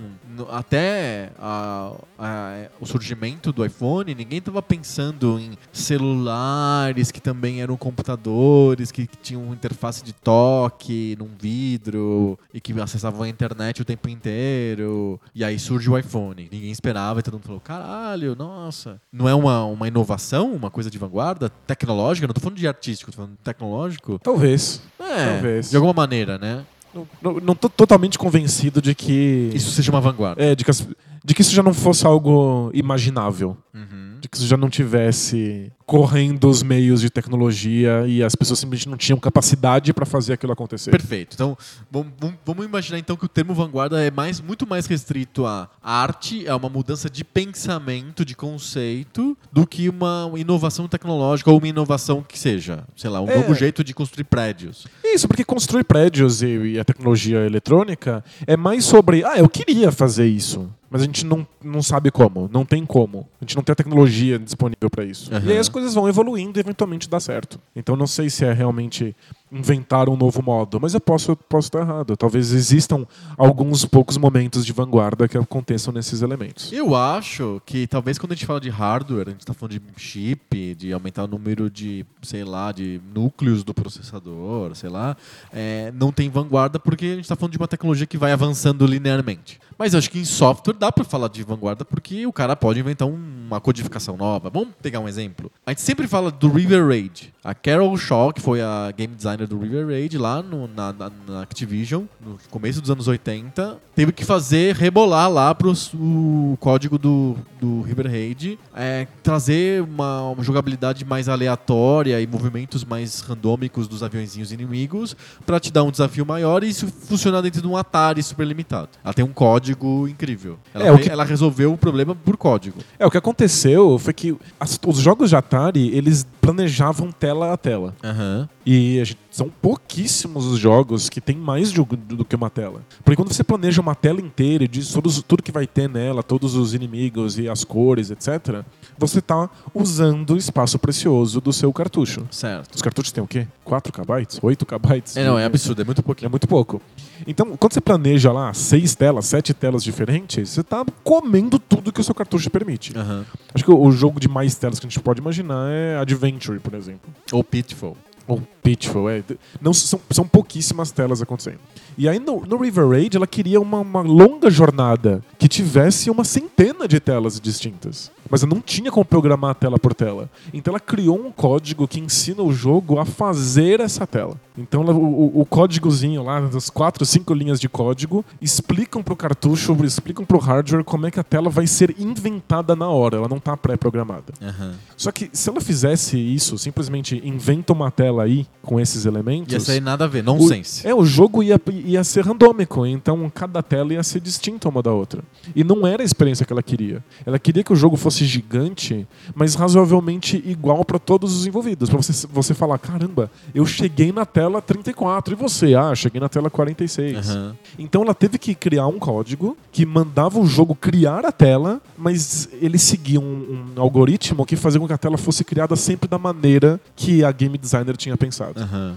Até 0.51 1.31
a- 1.39 1.93
a- 2.19 2.67
o 2.81 2.87
surgimento 2.87 3.53
do 3.53 3.65
iPhone, 3.65 4.15
ninguém 4.15 4.39
estava 4.39 4.61
pensando 4.63 5.39
em 5.39 5.53
celulares 5.73 7.11
que 7.11 7.21
também 7.21 7.61
eram 7.61 7.76
computadores, 7.76 8.91
que, 8.91 9.07
que 9.07 9.17
tinham 9.19 9.53
interface 9.53 10.03
de 10.05 10.12
toque 10.12 11.17
num 11.19 11.31
vidro 11.38 12.38
e 12.53 12.61
que 12.61 12.73
acessavam 12.81 13.23
a 13.23 13.29
internet 13.29 13.83
o 13.83 13.85
tempo 13.85 14.09
inteiro. 14.09 15.21
E 15.35 15.45
aí 15.45 15.59
surge 15.59 15.88
o 15.91 15.97
iPhone. 15.99 16.49
Ninguém 16.50 16.71
esperava 16.71 17.21
e 17.21 17.23
todo 17.23 17.35
mundo 17.35 17.45
falou: 17.45 17.61
caralho, 17.61 18.35
nossa. 18.37 19.00
Não 19.12 19.29
é 19.29 19.35
uma, 19.35 19.64
uma 19.64 19.88
inovação, 19.88 20.53
uma 20.53 20.71
coisa 20.71 20.91
de 20.91 20.99
vanguarda 20.99 21.49
tecnológica? 21.49 22.26
Não 22.26 22.35
tô 22.35 22.41
falando 22.41 22.59
de 22.59 22.67
artístico, 22.69 23.11
tô 23.11 23.17
falando 23.17 23.33
de 23.33 23.38
tecnológico. 23.38 24.19
Talvez. 24.23 24.81
É, 24.99 25.33
Talvez. 25.35 25.71
de 25.71 25.76
alguma 25.76 25.93
maneira, 25.93 26.38
né? 26.38 26.64
Não, 26.95 27.07
não, 27.21 27.41
não 27.41 27.55
tô 27.55 27.69
totalmente 27.69 28.19
convencido 28.19 28.81
de 28.81 28.95
que. 28.95 29.51
Isso 29.55 29.71
seja 29.71 29.91
uma 29.91 30.01
vanguarda. 30.01 30.43
É, 30.43 30.55
de 30.55 30.65
que, 30.65 30.71
as- 30.71 30.87
de 31.25 31.35
que 31.35 31.40
isso 31.40 31.54
já 31.54 31.62
não 31.62 31.73
fosse 31.73 32.07
algo 32.07 32.71
imaginável. 32.75 33.57
Uhum. 33.73 34.19
De 34.21 34.28
que 34.28 34.37
isso 34.37 34.47
já 34.47 34.57
não 34.57 34.69
tivesse 34.71 35.73
correndo 35.87 36.49
os 36.49 36.62
meios 36.62 37.00
de 37.00 37.11
tecnologia 37.11 38.04
e 38.07 38.23
as 38.23 38.35
pessoas 38.35 38.59
simplesmente 38.59 38.88
não 38.88 38.97
tinham 38.97 39.19
capacidade 39.19 39.93
para 39.93 40.07
fazer 40.07 40.35
aquilo 40.35 40.52
acontecer. 40.52 40.90
Perfeito. 40.90 41.35
Então, 41.35 41.57
vamos, 41.90 42.64
imaginar 42.64 42.99
então 42.99 43.16
que 43.16 43.25
o 43.25 43.28
termo 43.28 43.52
vanguarda 43.54 44.00
é 44.02 44.11
mais, 44.11 44.40
muito 44.40 44.66
mais 44.66 44.87
restrito 44.87 45.45
à 45.45 45.69
arte, 45.83 46.47
é 46.47 46.54
uma 46.54 46.69
mudança 46.69 47.11
de 47.11 47.25
pensamento, 47.25 48.25
de 48.25 48.35
conceito, 48.35 49.37
do 49.52 49.66
que 49.66 49.88
uma 49.88 50.31
inovação 50.37 50.87
tecnológica 50.88 51.50
ou 51.50 51.59
uma 51.59 51.69
inovação 51.69 52.23
que 52.26 52.38
seja, 52.38 52.85
sei 52.97 53.11
lá, 53.11 53.21
um 53.21 53.28
É. 53.28 53.37
novo 53.37 53.54
jeito 53.54 53.83
de 53.83 53.93
construir 53.93 54.25
prédios. 54.25 54.87
Isso, 55.02 55.26
porque 55.26 55.45
construir 55.45 55.85
prédios 55.85 56.43
e, 56.43 56.47
e 56.47 56.78
a 56.78 56.85
tecnologia 56.85 57.45
eletrônica 57.45 58.25
é 58.47 58.57
mais 58.57 58.85
sobre, 58.85 59.25
ah, 59.25 59.37
eu 59.38 59.49
queria 59.49 59.90
fazer 59.93 60.26
isso, 60.26 60.71
mas 60.95 61.03
a 61.03 61.07
gente 61.07 61.27
não, 61.27 61.45
não 61.61 61.83
sabe 61.83 62.09
como, 62.13 62.49
não 62.53 62.65
tem 62.65 62.87
como. 62.87 63.29
A 63.41 63.45
gente 63.45 63.57
não 63.57 63.65
tem 63.65 63.73
a 63.73 63.75
tecnologia 63.75 64.39
disponível 64.39 64.89
para 64.89 65.05
isso. 65.05 65.29
Aham. 65.35 65.45
E 65.45 65.51
aí 65.51 65.59
as 65.59 65.69
coisas 65.69 65.93
vão 65.93 66.09
evoluindo 66.09 66.57
e 66.57 66.61
eventualmente 66.61 67.11
dá 67.11 67.19
certo. 67.19 67.59
Então 67.75 67.97
não 67.97 68.07
sei 68.07 68.31
se 68.31 68.45
é 68.45 68.53
realmente 68.53 69.13
inventaram 69.51 70.13
um 70.13 70.17
novo 70.17 70.41
modo. 70.41 70.81
Mas 70.81 70.95
eu 70.95 71.01
posso, 71.01 71.35
posso 71.35 71.67
estar 71.67 71.81
errado. 71.81 72.17
Talvez 72.17 72.53
existam 72.53 73.05
alguns 73.37 73.85
poucos 73.85 74.17
momentos 74.17 74.65
de 74.65 74.73
vanguarda 74.73 75.27
que 75.27 75.37
aconteçam 75.37 75.93
nesses 75.93 76.23
elementos. 76.23 76.73
Eu 76.73 76.95
acho 76.95 77.61
que 77.67 77.89
talvez 77.89 78.17
quando 78.17 78.31
a 78.31 78.35
gente 78.37 78.47
fala 78.47 78.61
de 78.61 78.71
hardware, 78.71 79.29
a 79.29 79.31
gente 79.33 79.41
está 79.41 79.53
falando 79.53 79.73
de 79.73 79.83
chip, 79.97 80.77
de 80.77 80.93
aumentar 80.93 81.25
o 81.25 81.29
número 81.29 81.69
de, 81.69 82.07
sei 82.23 82.45
lá, 82.45 82.71
de 82.71 83.01
núcleos 83.13 83.65
do 83.65 83.75
processador, 83.75 84.77
sei 84.77 84.91
lá, 84.91 85.17
é, 85.53 85.93
não 85.93 86.13
tem 86.13 86.31
vanguarda 86.31 86.79
porque 86.79 87.07
a 87.07 87.15
gente 87.17 87.25
está 87.25 87.35
falando 87.35 87.53
de 87.53 87.59
uma 87.59 87.69
tecnologia 87.69 88.07
que 88.07 88.17
vai 88.17 88.31
avançando 88.31 88.87
linearmente. 88.87 89.59
Mas 89.78 89.95
acho 89.95 90.11
que 90.11 90.19
em 90.19 90.25
software 90.25 90.75
dá 90.75 90.90
para 90.93 91.04
falar 91.04 91.28
de 91.28 91.43
vanguarda 91.43 91.85
porque 91.85 92.26
o 92.26 92.33
cara 92.33 92.54
pode 92.54 92.78
inventar 92.81 93.09
um- 93.09 93.45
uma 93.47 93.61
codificação 93.61 94.16
nova. 94.16 94.50
Vamos 94.50 94.69
pegar 94.83 95.00
um 95.00 95.09
exemplo. 95.09 95.50
A 95.66 95.71
gente 95.71 95.83
sempre 95.83 96.07
fala 96.07 96.31
do 96.31 96.49
River 96.49 96.87
Raid. 96.87 97.33
A 97.43 97.54
Carol 97.54 97.95
Shaw, 97.97 98.33
que 98.33 98.40
foi 98.40 98.62
a 98.62 98.90
game 98.97 99.14
designer 99.14 99.47
do 99.47 99.59
River 99.59 99.87
Raid 99.88 100.16
lá 100.16 100.43
no- 100.43 100.66
na, 100.69 100.93
na- 100.93 101.11
na 101.28 101.43
Activision, 101.43 102.04
no 102.25 102.38
começo 102.50 102.81
dos 102.81 102.90
anos 102.90 103.07
80, 103.09 103.78
teve 103.95 104.12
que 104.12 104.25
fazer 104.25 104.75
rebolar 104.76 105.31
lá 105.31 105.54
pros, 105.54 105.93
o 105.95 106.57
código 106.61 106.99
do, 106.99 107.37
do 107.61 107.83
River 107.83 108.07
Raid, 108.11 108.59
é, 108.75 109.07
trazer 109.23 109.83
uma, 109.83 110.31
uma 110.31 110.43
jogabilidade 110.43 111.04
mais 111.04 111.28
aleatória 111.28 112.21
e 112.21 112.26
movimentos 112.26 112.85
mais 112.85 113.21
randômicos 113.21 113.87
dos 113.87 114.02
aviãozinhos 114.02 114.52
inimigos 114.52 115.14
para 115.45 115.61
te 115.61 115.71
dar 115.73 115.83
um 115.83 115.90
desafio 115.90 116.25
maior 116.25 116.64
e 116.64 116.69
isso 116.69 116.87
funcionar 116.87 117.40
dentro 117.43 117.61
de 117.61 117.66
um 117.69 117.76
Atari 117.76 118.23
super 118.23 118.47
limitado. 118.47 118.88
Ela 119.04 119.12
tem 119.12 119.25
um 119.25 119.33
código 119.33 119.63
incrível. 120.09 120.59
Ela, 120.75 120.87
É, 120.87 120.92
o 120.92 120.99
que- 120.99 121.09
ela 121.09 121.25
resolveu 121.25 121.73
o 121.73 121.78
problema 121.78 122.14
por 122.14 122.37
código. 122.37 122.78
É, 122.99 123.06
o 123.06 123.11
que 123.11 123.16
aconteceu 123.18 123.99
foi 123.99 124.12
que 124.12 124.37
as- 124.59 124.78
os 124.87 124.99
jogos 124.99 125.30
de 125.30 125.37
Atari, 125.37 125.94
eles 125.97 126.26
planejavam 126.40 127.11
tela 127.11 127.52
a 127.52 127.56
tela. 127.56 127.94
Aham. 128.02 128.49
E 128.66 129.00
a 129.00 129.04
gente- 129.04 129.18
são 129.35 129.50
pouquíssimos 129.50 130.47
os 130.47 130.61
jogos 130.61 131.09
que 131.09 131.21
tem 131.21 131.37
mais 131.37 131.73
jogo 131.73 131.97
do, 131.97 132.25
que 132.25 132.37
uma 132.37 132.49
tela. 132.49 132.83
Porque 133.03 133.17
quando 133.17 133.33
você 133.33 133.43
planeja 133.43 133.81
uma 133.83 133.93
tela 133.93 134.21
inteira 134.21 134.62
e 134.62 134.69
diz 134.69 134.93
todos, 134.93 135.21
tudo 135.25 135.43
que 135.43 135.50
vai 135.50 135.67
ter 135.67 135.88
nela, 135.88 136.23
todos 136.23 136.55
os 136.55 136.73
inimigos 136.73 137.37
e 137.37 137.49
as 137.49 137.64
cores, 137.64 138.12
etc., 138.12 138.62
você 138.97 139.21
tá 139.21 139.50
usando 139.75 140.35
o 140.35 140.37
espaço 140.37 140.79
precioso 140.79 141.41
do 141.41 141.53
seu 141.53 141.73
cartucho. 141.73 142.25
Certo. 142.31 142.76
Os 142.76 142.81
cartuchos 142.81 143.11
têm 143.11 143.25
o 143.25 143.26
quê? 143.26 143.49
4 143.64 143.93
KB? 143.93 144.38
8 144.41 144.64
KB? 144.64 145.03
É, 145.17 145.25
não, 145.25 145.37
é 145.37 145.45
absurdo, 145.45 145.83
é 145.83 145.85
muito 145.85 146.00
É 146.00 146.05
pouquinho. 146.05 146.31
muito 146.31 146.47
pouco. 146.47 146.81
Então, 147.26 147.57
quando 147.57 147.73
você 147.73 147.81
planeja 147.81 148.31
lá 148.31 148.55
seis 148.55 148.95
telas, 148.95 149.26
sete 149.26 149.53
telas 149.53 149.83
diferentes, 149.83 150.49
você 150.50 150.62
tá 150.62 150.87
comendo 151.03 151.59
tudo 151.59 151.93
que 151.93 152.00
o 152.00 152.05
seu 152.05 152.14
cartucho 152.14 152.49
permite. 152.50 152.97
Aham. 152.97 153.26
Acho 153.53 153.64
que 153.64 153.71
o, 153.73 153.83
o 153.83 153.91
jogo 153.91 154.21
de 154.21 154.29
mais 154.29 154.55
telas 154.55 154.79
que 154.79 154.87
a 154.87 154.88
gente 154.88 155.00
pode 155.00 155.21
imaginar 155.21 155.73
é 155.73 155.97
Adventure, 155.99 156.61
por 156.61 156.75
exemplo. 156.75 157.12
Ou 157.33 157.43
Pitfall. 157.43 157.97
Ou 158.29 158.41
Pitfall, 158.64 159.11
é. 159.11 159.23
Não, 159.61 159.73
são, 159.75 160.00
são 160.11 160.26
pouquíssimas 160.26 160.90
telas 160.90 161.21
acontecendo. 161.23 161.59
E 161.97 162.09
aí 162.09 162.18
no, 162.18 162.40
no 162.47 162.56
River 162.56 162.88
Raid 162.88 163.16
ela 163.16 163.26
queria 163.26 163.61
uma, 163.61 163.78
uma 163.80 164.00
longa 164.00 164.50
jornada 164.50 165.23
que 165.38 165.47
tivesse 165.47 166.11
uma 166.11 166.25
centena 166.25 166.88
de 166.88 166.99
telas 166.99 167.38
distintas. 167.38 168.11
Mas 168.28 168.42
ela 168.42 168.52
não 168.54 168.61
tinha 168.62 168.90
como 168.90 169.04
programar 169.04 169.50
a 169.50 169.54
tela 169.54 169.78
por 169.78 169.92
tela. 169.94 170.30
Então 170.52 170.73
ela 170.73 170.80
criou 170.80 171.14
um 171.25 171.30
código 171.30 171.87
que 171.87 172.00
ensina 172.00 172.42
o 172.42 172.52
jogo 172.52 172.99
a 172.99 173.04
fazer 173.04 173.80
essa 173.80 174.06
tela. 174.06 174.40
Então 174.56 174.83
ela- 174.83 174.94
o, 174.94 175.40
o- 175.40 175.44
códigozinho 175.47 176.23
lá, 176.25 176.40
das 176.40 176.71
quatro, 176.71 177.04
cinco 177.04 177.35
linhas 177.35 177.61
de 177.61 177.68
código, 177.68 178.25
explicam 178.40 179.02
pro 179.02 179.14
cartucho, 179.14 179.76
explicam 179.85 180.25
pro 180.25 180.38
hardware 180.38 180.83
como 180.83 181.06
é 181.06 181.11
que 181.11 181.21
a 181.21 181.25
tela 181.25 181.50
vai 181.50 181.66
ser 181.66 181.94
inventada 181.99 182.75
na 182.75 182.88
hora. 182.88 183.18
Ela 183.18 183.28
não 183.28 183.38
tá 183.38 183.56
pré-programada. 183.56 184.33
Aham. 184.42 184.75
Só 184.97 185.12
que 185.12 185.28
se 185.33 185.49
ela 185.50 185.61
fizesse 185.61 186.16
isso, 186.18 186.56
simplesmente 186.56 187.21
inventa 187.25 187.73
uma 187.75 187.90
tela 187.90 188.23
aí 188.25 188.47
com 188.62 188.80
esses 188.80 189.04
elementos. 189.04 189.52
Ia 189.52 189.61
sair 189.61 189.80
nada 189.80 190.04
a 190.04 190.08
ver, 190.08 190.20
o, 190.20 190.25
nonsense. 190.25 190.87
é, 190.87 190.94
o 190.94 191.04
jogo 191.04 191.42
ia, 191.42 191.61
ia 191.84 192.02
ser 192.02 192.25
randômico, 192.25 192.87
então 192.87 193.30
cada 193.32 193.62
tela 193.62 193.92
ia 193.92 194.02
ser 194.02 194.20
distinta 194.20 194.68
uma 194.68 194.82
da 194.82 194.92
outra. 194.92 195.23
E 195.54 195.62
não 195.62 195.87
era 195.87 196.02
a 196.02 196.04
experiência 196.04 196.46
que 196.46 196.52
ela 196.52 196.62
queria. 196.62 197.04
Ela 197.26 197.38
queria 197.38 197.62
que 197.62 197.73
o 197.73 197.76
jogo 197.76 197.96
fosse 197.96 198.25
gigante, 198.25 199.06
mas 199.34 199.54
razoavelmente 199.54 200.42
igual 200.46 200.84
para 200.84 200.99
todos 200.99 201.37
os 201.37 201.46
envolvidos. 201.46 201.88
Pra 201.88 201.99
você, 201.99 202.26
você 202.26 202.54
falar, 202.54 202.78
caramba, 202.78 203.30
eu 203.54 203.66
cheguei 203.66 204.12
na 204.12 204.25
tela 204.25 204.62
34 204.62 205.34
e 205.34 205.37
você, 205.37 205.75
ah, 205.75 205.94
cheguei 205.94 206.20
na 206.20 206.28
tela 206.28 206.50
46. 206.50 207.30
Aham. 207.30 207.56
Então 207.78 208.02
ela 208.02 208.14
teve 208.14 208.38
que 208.38 208.54
criar 208.54 208.87
um 208.87 208.99
código 208.99 209.56
que 209.75 209.85
mandava 209.85 210.38
o 210.38 210.47
jogo 210.47 210.73
criar 210.73 211.26
a 211.26 211.33
tela, 211.33 211.83
mas 211.99 212.49
ele 212.62 212.78
seguia 212.78 213.19
um, 213.19 213.73
um 213.76 213.81
algoritmo 213.81 214.47
que 214.47 214.54
fazia 214.54 214.78
com 214.78 214.87
que 214.87 214.93
a 214.93 214.99
tela 214.99 215.19
fosse 215.19 215.43
criada 215.43 215.75
sempre 215.75 216.09
da 216.09 216.16
maneira 216.16 216.81
que 216.95 217.25
a 217.25 217.33
game 217.33 217.59
designer 217.59 217.97
tinha 217.97 218.16
pensado. 218.16 218.61
Aham. 218.61 218.95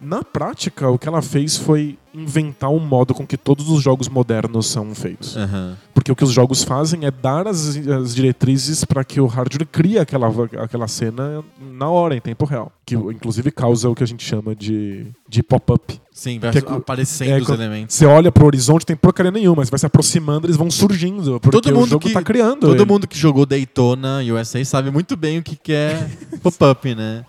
Na 0.00 0.22
prática, 0.22 0.88
o 0.88 0.96
que 0.96 1.08
ela 1.08 1.20
fez 1.20 1.56
foi 1.56 1.98
inventar 2.14 2.70
um 2.70 2.78
modo 2.78 3.12
com 3.14 3.26
que 3.26 3.36
todos 3.36 3.68
os 3.68 3.82
jogos 3.82 4.08
modernos 4.08 4.66
são 4.66 4.94
feitos. 4.94 5.36
Aham. 5.36 5.76
Porque 5.92 6.12
o 6.12 6.16
que 6.16 6.22
os 6.22 6.30
jogos 6.30 6.62
fazem 6.62 7.04
é 7.04 7.10
dar 7.10 7.48
as, 7.48 7.76
as 7.76 8.14
diretrizes 8.14 8.84
para 8.84 9.02
que 9.02 9.20
o 9.20 9.26
hardware 9.26 9.66
crie 9.66 9.98
aquela, 9.98 10.28
aquela 10.62 10.86
cena 10.86 11.42
na 11.60 11.88
hora, 11.90 12.14
em 12.14 12.20
tempo 12.20 12.44
real. 12.44 12.70
Que 12.86 12.94
inclusive 12.94 13.50
causa 13.50 13.88
o 13.90 13.94
que 13.94 14.04
a 14.04 14.06
gente 14.06 14.24
chama 14.24 14.54
de, 14.54 15.06
de 15.28 15.42
pop-up. 15.42 16.00
Sim, 16.12 16.38
vai 16.38 16.52
Que 16.52 16.58
é 16.58 16.60
aparecendo 16.60 17.30
é 17.30 17.40
os 17.40 17.48
elementos. 17.48 17.96
Você 17.96 18.06
olha 18.06 18.30
pro 18.30 18.46
horizonte, 18.46 18.86
tem 18.86 18.96
porcaria 18.96 19.32
nenhuma, 19.32 19.56
mas 19.58 19.70
vai 19.70 19.78
se 19.78 19.86
aproximando, 19.86 20.46
eles 20.46 20.56
vão 20.56 20.70
surgindo. 20.70 21.40
Porque 21.40 21.60
Todo 21.60 21.74
mundo 21.74 21.86
o 21.86 21.90
jogo 21.90 22.06
que- 22.06 22.12
tá 22.12 22.22
criando. 22.22 22.60
Todo 22.60 22.74
ele. 22.82 22.84
mundo 22.84 23.06
que 23.08 23.18
jogou 23.18 23.44
Daytona 23.44 24.20
USA 24.32 24.64
sabe 24.64 24.92
muito 24.92 25.16
bem 25.16 25.38
o 25.38 25.42
que, 25.42 25.56
que 25.56 25.72
é 25.72 26.08
pop-up, 26.42 26.94
né? 26.94 27.24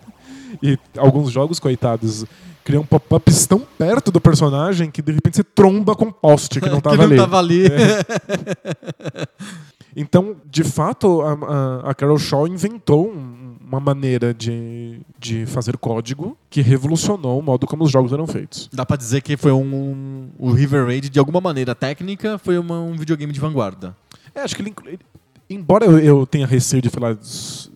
E 0.63 0.77
alguns 0.97 1.31
jogos, 1.31 1.59
coitados, 1.59 2.25
criam 2.63 2.85
pop-ups 2.85 3.45
tão 3.47 3.59
perto 3.77 4.11
do 4.11 4.21
personagem 4.21 4.91
que 4.91 5.01
de 5.01 5.11
repente 5.11 5.37
você 5.37 5.43
tromba 5.43 5.95
com 5.95 6.05
um 6.05 6.11
poste 6.11 6.59
que 6.61 6.69
não 6.69 6.79
tava 6.81 6.95
que 6.95 7.01
não 7.01 7.07
ali. 7.07 7.17
tava 7.17 7.37
ali. 7.39 7.63
Então, 9.95 10.35
de 10.45 10.63
fato, 10.63 11.21
a, 11.21 11.89
a- 11.89 11.95
Carol 11.95 12.17
Shaw 12.19 12.47
inventou 12.47 13.07
um- 13.09 13.55
uma 13.67 13.79
maneira 13.79 14.33
de, 14.33 15.01
de 15.17 15.45
fazer 15.47 15.77
código 15.77 16.37
que 16.49 16.61
revolucionou 16.61 17.39
o 17.39 17.41
modo 17.41 17.65
como 17.67 17.83
os 17.83 17.91
jogos 17.91 18.13
eram 18.13 18.25
feitos. 18.27 18.69
Dá 18.71 18.85
pra 18.85 18.95
dizer 18.95 19.21
que 19.21 19.35
foi 19.35 19.51
um. 19.51 20.29
O 20.37 20.51
River 20.51 20.85
Raid, 20.85 21.09
de 21.09 21.19
alguma 21.19 21.41
maneira 21.41 21.73
técnica, 21.75 22.37
foi 22.37 22.57
uma- 22.59 22.79
um 22.79 22.95
videogame 22.95 23.33
de 23.33 23.39
vanguarda. 23.39 23.95
É, 24.33 24.41
acho 24.41 24.55
que 24.55 24.61
ele, 24.61 24.73
ele- 24.85 24.99
embora 25.49 25.85
eu, 25.85 25.97
eu 25.99 26.25
tenha 26.25 26.45
receio 26.47 26.81
de 26.83 26.89
falar 26.89 27.17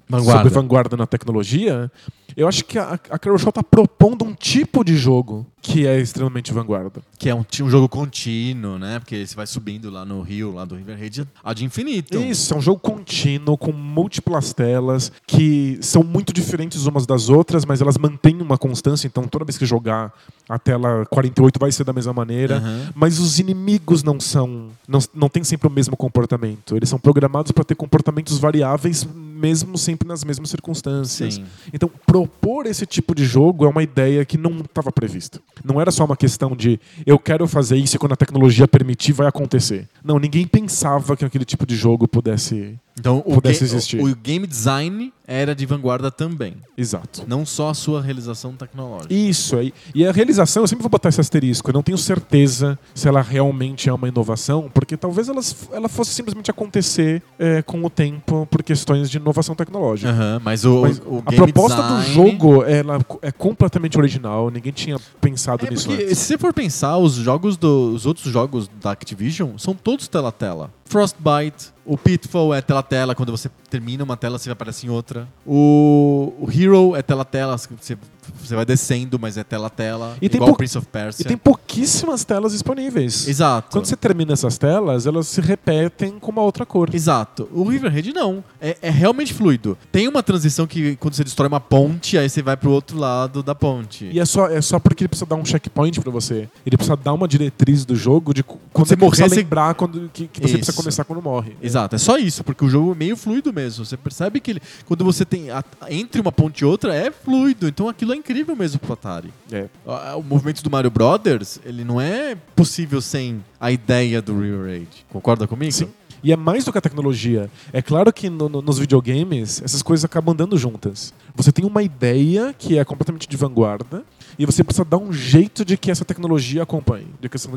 Vanguarda. 0.07 0.43
sobre 0.43 0.53
vanguarda 0.53 0.95
na 0.95 1.07
tecnologia, 1.07 1.91
eu 2.35 2.47
acho 2.47 2.65
que 2.65 2.77
a, 2.77 2.99
a 3.09 3.37
Shaw 3.37 3.49
está 3.49 3.63
propondo 3.63 4.25
um 4.25 4.33
tipo 4.33 4.83
de 4.83 4.95
jogo 4.97 5.45
que 5.63 5.87
é 5.87 5.97
extremamente 5.97 6.51
vanguarda. 6.51 7.01
Que 7.17 7.29
é 7.29 7.35
um, 7.35 7.45
um 7.61 7.69
jogo 7.69 7.87
contínuo, 7.87 8.77
né? 8.77 8.99
Porque 8.99 9.25
você 9.25 9.33
vai 9.33 9.47
subindo 9.47 9.89
lá 9.89 10.03
no 10.03 10.21
rio, 10.21 10.53
lá 10.53 10.65
do 10.65 10.75
River 10.75 10.99
Raid, 10.99 11.25
a 11.41 11.53
de 11.53 11.63
infinito. 11.63 12.19
Isso, 12.19 12.53
é 12.53 12.57
um 12.57 12.61
jogo 12.61 12.81
contínuo, 12.81 13.57
com 13.57 13.71
múltiplas 13.71 14.53
telas, 14.53 15.09
que 15.25 15.79
são 15.81 16.03
muito 16.03 16.33
diferentes 16.33 16.85
umas 16.85 17.05
das 17.05 17.29
outras, 17.29 17.63
mas 17.63 17.79
elas 17.79 17.97
mantêm 17.97 18.41
uma 18.41 18.57
constância, 18.57 19.07
então 19.07 19.23
toda 19.23 19.45
vez 19.45 19.57
que 19.57 19.65
jogar 19.65 20.11
a 20.49 20.59
tela 20.59 21.05
48 21.05 21.57
vai 21.57 21.71
ser 21.71 21.85
da 21.85 21.93
mesma 21.93 22.11
maneira. 22.11 22.57
Aham. 22.57 22.89
Mas 22.93 23.17
os 23.19 23.39
inimigos 23.39 24.03
não 24.03 24.19
são. 24.19 24.67
Não, 24.85 24.99
não 25.13 25.29
têm 25.29 25.45
sempre 25.45 25.67
o 25.67 25.71
mesmo 25.71 25.95
comportamento. 25.95 26.75
Eles 26.75 26.89
são 26.89 26.99
programados 26.99 27.53
para 27.53 27.63
ter 27.63 27.75
comportamentos 27.75 28.37
variáveis, 28.37 29.07
mesmo 29.15 29.77
sempre 29.77 30.07
nas 30.07 30.23
mesmas 30.25 30.49
circunstâncias. 30.49 31.35
Sim. 31.35 31.45
Então, 31.73 31.89
propor 32.27 32.65
esse 32.65 32.85
tipo 32.85 33.13
de 33.13 33.25
jogo 33.25 33.65
é 33.65 33.67
uma 33.67 33.83
ideia 33.83 34.23
que 34.25 34.37
não 34.37 34.59
estava 34.59 34.91
prevista. 34.91 35.39
Não 35.63 35.79
era 35.79 35.91
só 35.91 36.05
uma 36.05 36.15
questão 36.15 36.55
de 36.55 36.79
eu 37.05 37.19
quero 37.19 37.47
fazer 37.47 37.77
isso 37.77 37.95
e 37.95 37.99
quando 37.99 38.13
a 38.13 38.17
tecnologia 38.17 38.67
permitir 38.67 39.13
vai 39.13 39.27
acontecer. 39.27 39.87
Não, 40.03 40.19
ninguém 40.19 40.45
pensava 40.45 41.15
que 41.15 41.23
aquele 41.25 41.45
tipo 41.45 41.65
de 41.65 41.75
jogo 41.75 42.07
pudesse. 42.07 42.77
Então 42.99 43.23
o, 43.25 43.33
Pudesse 43.35 43.63
existir. 43.63 43.99
o 43.99 44.15
game 44.15 44.45
design 44.45 45.11
era 45.25 45.55
de 45.55 45.65
vanguarda 45.65 46.11
também. 46.11 46.55
Exato. 46.77 47.23
Não 47.27 47.43
só 47.43 47.69
a 47.69 47.73
sua 47.73 47.99
realização 48.01 48.53
tecnológica. 48.53 49.11
Isso 49.11 49.55
aí. 49.57 49.73
E 49.95 50.05
a 50.05 50.11
realização, 50.11 50.61
eu 50.61 50.67
sempre 50.67 50.83
vou 50.83 50.91
botar 50.91 51.09
esse 51.09 51.19
asterisco. 51.19 51.69
Eu 51.71 51.73
não 51.73 51.81
tenho 51.81 51.97
certeza 51.97 52.77
se 52.93 53.07
ela 53.07 53.19
realmente 53.21 53.89
é 53.89 53.93
uma 53.93 54.07
inovação, 54.07 54.69
porque 54.71 54.95
talvez 54.95 55.27
ela, 55.27 55.41
ela 55.71 55.89
fosse 55.89 56.11
simplesmente 56.11 56.51
acontecer 56.51 57.23
é, 57.39 57.63
com 57.63 57.83
o 57.83 57.89
tempo 57.89 58.47
por 58.51 58.61
questões 58.61 59.09
de 59.09 59.17
inovação 59.17 59.55
tecnológica. 59.55 60.11
Aham, 60.11 60.41
mas 60.43 60.63
o, 60.63 60.81
Mas 60.81 60.99
o 61.03 61.23
a 61.25 61.31
game 61.31 61.51
proposta 61.51 61.81
design... 61.81 62.03
do 62.05 62.11
jogo 62.13 62.63
ela 62.63 62.99
é 63.23 63.31
completamente 63.31 63.97
original. 63.97 64.51
Ninguém 64.51 64.71
tinha 64.71 64.97
pensado 65.19 65.65
É 65.65 65.69
nisso 65.71 65.87
porque, 65.87 66.03
antes. 66.03 66.17
se 66.19 66.25
você 66.25 66.37
for 66.37 66.53
pensar, 66.53 66.97
os 66.97 67.13
jogos 67.13 67.57
do, 67.57 67.91
os 67.95 68.05
outros 68.05 68.31
jogos 68.31 68.69
da 68.79 68.91
Activision 68.91 69.57
são 69.57 69.73
todos 69.73 69.92
tela 70.01 70.29
a 70.29 70.31
tela. 70.31 70.71
Frostbite. 70.85 71.73
O 71.85 71.97
Pitfall 71.97 72.53
é 72.53 72.61
tela-tela, 72.61 73.13
quando 73.13 73.31
você 73.31 73.49
termina 73.69 74.05
uma 74.05 74.15
tela, 74.15 74.37
você 74.39 74.49
aparece 74.49 74.87
em 74.87 74.89
outra. 74.89 75.27
O, 75.45 76.33
o 76.39 76.47
Hero 76.49 76.95
é 76.95 77.01
tela-tela, 77.01 77.57
você, 77.57 77.97
você 78.41 78.55
vai 78.55 78.65
descendo, 78.65 79.19
mas 79.19 79.35
é 79.37 79.43
tela-tela. 79.43 80.15
E 80.21 80.27
igual 80.27 80.47
pou- 80.51 80.55
Prince 80.57 80.77
of 80.77 80.87
Persia. 80.87 81.23
E 81.25 81.27
tem 81.27 81.35
pouquíssimas 81.35 82.23
telas 82.23 82.53
disponíveis. 82.53 83.27
Exato. 83.27 83.67
Quando 83.71 83.85
você 83.85 83.97
termina 83.97 84.31
essas 84.31 84.57
telas, 84.57 85.05
elas 85.05 85.27
se 85.27 85.41
repetem 85.41 86.19
com 86.19 86.31
uma 86.31 86.41
outra 86.41 86.65
cor. 86.65 86.89
Exato. 86.95 87.49
O 87.51 87.63
Riverhead 87.67 88.13
não. 88.13 88.41
É, 88.61 88.77
é 88.81 88.89
realmente 88.89 89.33
fluido. 89.33 89.77
Tem 89.91 90.07
uma 90.07 90.23
transição 90.23 90.65
que 90.65 90.95
quando 90.95 91.15
você 91.15 91.23
destrói 91.25 91.49
uma 91.49 91.59
ponte, 91.59 92.17
aí 92.17 92.29
você 92.29 92.41
vai 92.41 92.55
pro 92.55 92.71
outro 92.71 92.97
lado 92.97 93.43
da 93.43 93.53
ponte. 93.53 94.05
E 94.09 94.21
é 94.21 94.25
só, 94.25 94.47
é 94.47 94.61
só 94.61 94.79
porque 94.79 95.03
ele 95.03 95.09
precisa 95.09 95.25
dar 95.25 95.35
um 95.35 95.43
checkpoint 95.43 95.99
pra 95.99 96.11
você. 96.11 96.47
Ele 96.65 96.77
precisa 96.77 96.95
dar 96.95 97.11
uma 97.11 97.27
diretriz 97.27 97.83
do 97.83 97.93
jogo 97.93 98.33
de 98.33 98.41
quando 98.41 98.87
você 98.87 98.93
é 98.93 98.97
morrer, 98.97 99.27
você- 99.27 99.35
lembrar 99.35 99.73
quando, 99.75 100.09
que, 100.13 100.27
que 100.29 100.39
você 100.39 100.53
precisa 100.59 100.72
Isso. 100.73 100.81
começar 100.81 101.03
quando 101.03 101.21
morre. 101.21 101.55
Exato, 101.61 101.95
é 101.95 101.99
só 101.99 102.17
isso, 102.17 102.43
porque 102.43 102.63
o 102.65 102.69
jogo 102.69 102.91
é 102.91 102.95
meio 102.95 103.15
fluido 103.17 103.53
mesmo. 103.53 103.85
Você 103.85 103.95
percebe 103.97 104.39
que 104.39 104.51
ele, 104.51 104.61
quando 104.85 105.03
você 105.03 105.23
tem 105.25 105.49
a- 105.49 105.63
entre 105.89 106.19
uma 106.21 106.31
ponte 106.31 106.59
e 106.61 106.65
outra 106.65 106.93
é 106.95 107.11
fluido, 107.11 107.67
então 107.67 107.87
aquilo 107.89 108.13
é 108.13 108.15
incrível 108.15 108.55
mesmo 108.55 108.79
pro 108.79 108.93
Atari. 108.93 109.33
É. 109.51 109.67
O, 109.85 110.19
o 110.19 110.23
movimento 110.23 110.61
do 110.63 110.69
Mario 110.69 110.91
Brothers, 110.91 111.59
ele 111.65 111.83
não 111.83 111.99
é 112.01 112.35
possível 112.55 113.01
sem 113.01 113.43
a 113.59 113.71
ideia 113.71 114.21
do 114.21 114.39
River 114.39 114.65
Raid. 114.65 114.87
Concorda 115.09 115.47
comigo? 115.47 115.71
Sim. 115.71 115.89
E 116.23 116.31
é 116.31 116.35
mais 116.37 116.63
do 116.63 116.71
que 116.71 116.77
a 116.77 116.81
tecnologia. 116.81 117.49
É 117.73 117.81
claro 117.81 118.11
que 118.13 118.29
no- 118.29 118.47
no- 118.47 118.61
nos 118.61 118.79
videogames 118.79 119.61
essas 119.61 119.81
coisas 119.81 120.05
acabam 120.05 120.33
andando 120.33 120.57
juntas. 120.57 121.13
Você 121.35 121.51
tem 121.51 121.65
uma 121.65 121.83
ideia 121.83 122.53
que 122.57 122.77
é 122.77 122.85
completamente 122.85 123.27
de 123.27 123.35
vanguarda 123.35 124.03
e 124.39 124.45
você 124.45 124.63
precisa 124.63 124.85
dar 124.85 124.97
um 124.97 125.11
jeito 125.11 125.65
de 125.65 125.75
que 125.77 125.91
essa 125.91 126.05
tecnologia 126.05 126.63
acompanhe, 126.63 127.07
de 127.19 127.27
que 127.27 127.35
essa, 127.35 127.49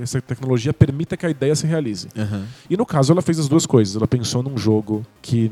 essa 0.00 0.20
tecnologia 0.20 0.72
permita 0.72 1.16
que 1.16 1.26
a 1.26 1.30
ideia 1.30 1.54
se 1.56 1.66
realize. 1.66 2.08
Aham. 2.16 2.46
E 2.70 2.76
no 2.76 2.86
caso 2.86 3.12
ela 3.12 3.22
fez 3.22 3.38
as 3.38 3.48
duas 3.48 3.66
coisas. 3.66 3.96
Ela 3.96 4.06
pensou 4.06 4.42
num 4.42 4.56
jogo 4.56 5.04
que 5.20 5.50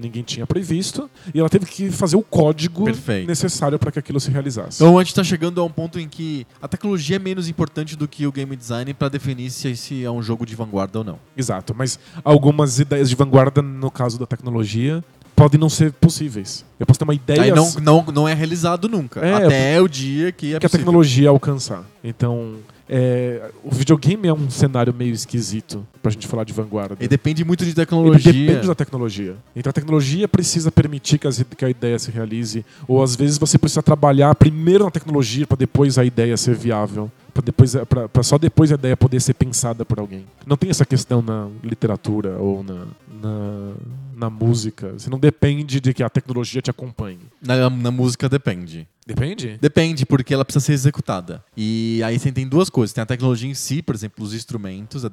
ninguém 0.00 0.22
tinha 0.22 0.46
previsto 0.46 1.10
e 1.34 1.40
ela 1.40 1.48
teve 1.48 1.66
que 1.66 1.90
fazer 1.90 2.16
o 2.16 2.22
código 2.22 2.84
Perfeito. 2.84 3.26
necessário 3.26 3.78
para 3.78 3.90
que 3.90 3.98
aquilo 3.98 4.20
se 4.20 4.30
realizasse. 4.30 4.82
Então 4.82 4.98
a 4.98 5.02
gente 5.02 5.14
tá 5.14 5.24
chegando 5.24 5.60
a 5.60 5.64
um 5.64 5.70
ponto 5.70 5.98
em 5.98 6.08
que 6.08 6.46
a 6.60 6.68
tecnologia 6.68 7.16
é 7.16 7.18
menos 7.18 7.48
importante 7.48 7.96
do 7.96 8.06
que 8.06 8.26
o 8.26 8.32
game 8.32 8.54
design 8.54 8.92
para 8.94 9.08
definir 9.08 9.50
se 9.50 10.04
é 10.04 10.10
um 10.10 10.22
jogo 10.22 10.44
de 10.46 10.54
vanguarda 10.54 10.98
ou 10.98 11.04
não. 11.04 11.18
Exato, 11.36 11.74
mas 11.76 11.98
algumas 12.24 12.78
ideias 12.78 13.08
de 13.08 13.16
vanguarda, 13.16 13.62
no 13.62 13.90
caso 13.90 14.18
da 14.18 14.26
tecnologia, 14.26 15.02
podem 15.34 15.60
não 15.60 15.68
ser 15.68 15.92
possíveis. 15.92 16.64
Eu 16.80 16.86
posso 16.86 16.98
ter 16.98 17.04
uma 17.04 17.14
ideia 17.14 17.42
Aí 17.42 17.50
não, 17.52 17.70
não, 17.82 18.04
não 18.12 18.28
é 18.28 18.32
realizado 18.32 18.88
nunca. 18.88 19.20
É, 19.20 19.34
até 19.34 19.80
o 19.80 19.88
dia 19.88 20.32
que 20.32 20.54
é 20.54 20.58
que 20.58 20.66
a 20.66 20.68
possível. 20.68 20.86
tecnologia 20.86 21.28
alcançar. 21.28 21.84
Então, 22.02 22.54
é, 22.88 23.50
o 23.64 23.70
videogame 23.74 24.28
é 24.28 24.32
um 24.32 24.48
cenário 24.50 24.94
meio 24.94 25.12
esquisito 25.12 25.86
pra 26.02 26.10
gente 26.10 26.26
falar 26.26 26.44
de 26.44 26.52
vanguarda. 26.52 26.96
E 27.00 27.08
depende 27.08 27.44
muito 27.44 27.64
de 27.64 27.70
Ele 27.70 27.74
tecnologia. 27.74 28.32
depende 28.32 28.66
da 28.66 28.74
tecnologia. 28.74 29.34
Então 29.54 29.70
a 29.70 29.72
tecnologia 29.72 30.28
precisa 30.28 30.70
permitir 30.70 31.18
que, 31.18 31.26
as- 31.26 31.42
que 31.56 31.64
a 31.64 31.70
ideia 31.70 31.98
se 31.98 32.10
realize, 32.10 32.64
ou 32.86 33.02
às 33.02 33.16
vezes 33.16 33.38
você 33.38 33.58
precisa 33.58 33.82
trabalhar 33.82 34.34
primeiro 34.34 34.84
na 34.84 34.90
tecnologia 34.90 35.46
para 35.46 35.56
depois 35.56 35.98
a 35.98 36.04
ideia 36.04 36.36
ser 36.36 36.54
viável, 36.54 37.10
depois 37.42 37.74
para 37.88 38.22
só 38.22 38.38
depois 38.38 38.70
a 38.72 38.74
ideia 38.74 38.96
poder 38.96 39.20
ser 39.20 39.34
pensada 39.34 39.84
por 39.84 39.98
alguém. 39.98 40.26
Não 40.46 40.56
tem 40.56 40.70
essa 40.70 40.84
questão 40.84 41.22
na 41.22 41.48
literatura 41.62 42.36
ou 42.38 42.62
na, 42.62 42.86
na, 43.22 43.72
na 44.14 44.30
música. 44.30 44.92
Você 44.92 45.10
não 45.10 45.18
depende 45.18 45.80
de 45.80 45.94
que 45.94 46.02
a 46.02 46.08
tecnologia 46.08 46.62
te 46.62 46.70
acompanhe. 46.70 47.20
Na, 47.40 47.68
na 47.70 47.90
música 47.90 48.28
depende. 48.28 48.86
Depende? 49.06 49.56
Depende, 49.60 50.04
porque 50.04 50.34
ela 50.34 50.44
precisa 50.44 50.64
ser 50.64 50.72
executada. 50.72 51.44
E 51.56 52.02
aí 52.04 52.18
você 52.18 52.32
tem 52.32 52.46
duas 52.48 52.68
coisas. 52.68 52.92
Tem 52.92 53.02
a 53.02 53.06
tecnologia 53.06 53.48
em 53.48 53.54
si, 53.54 53.80
por 53.80 53.94
exemplo, 53.94 54.24
os 54.24 54.34
instrumentos, 54.34 55.04
a, 55.04 55.10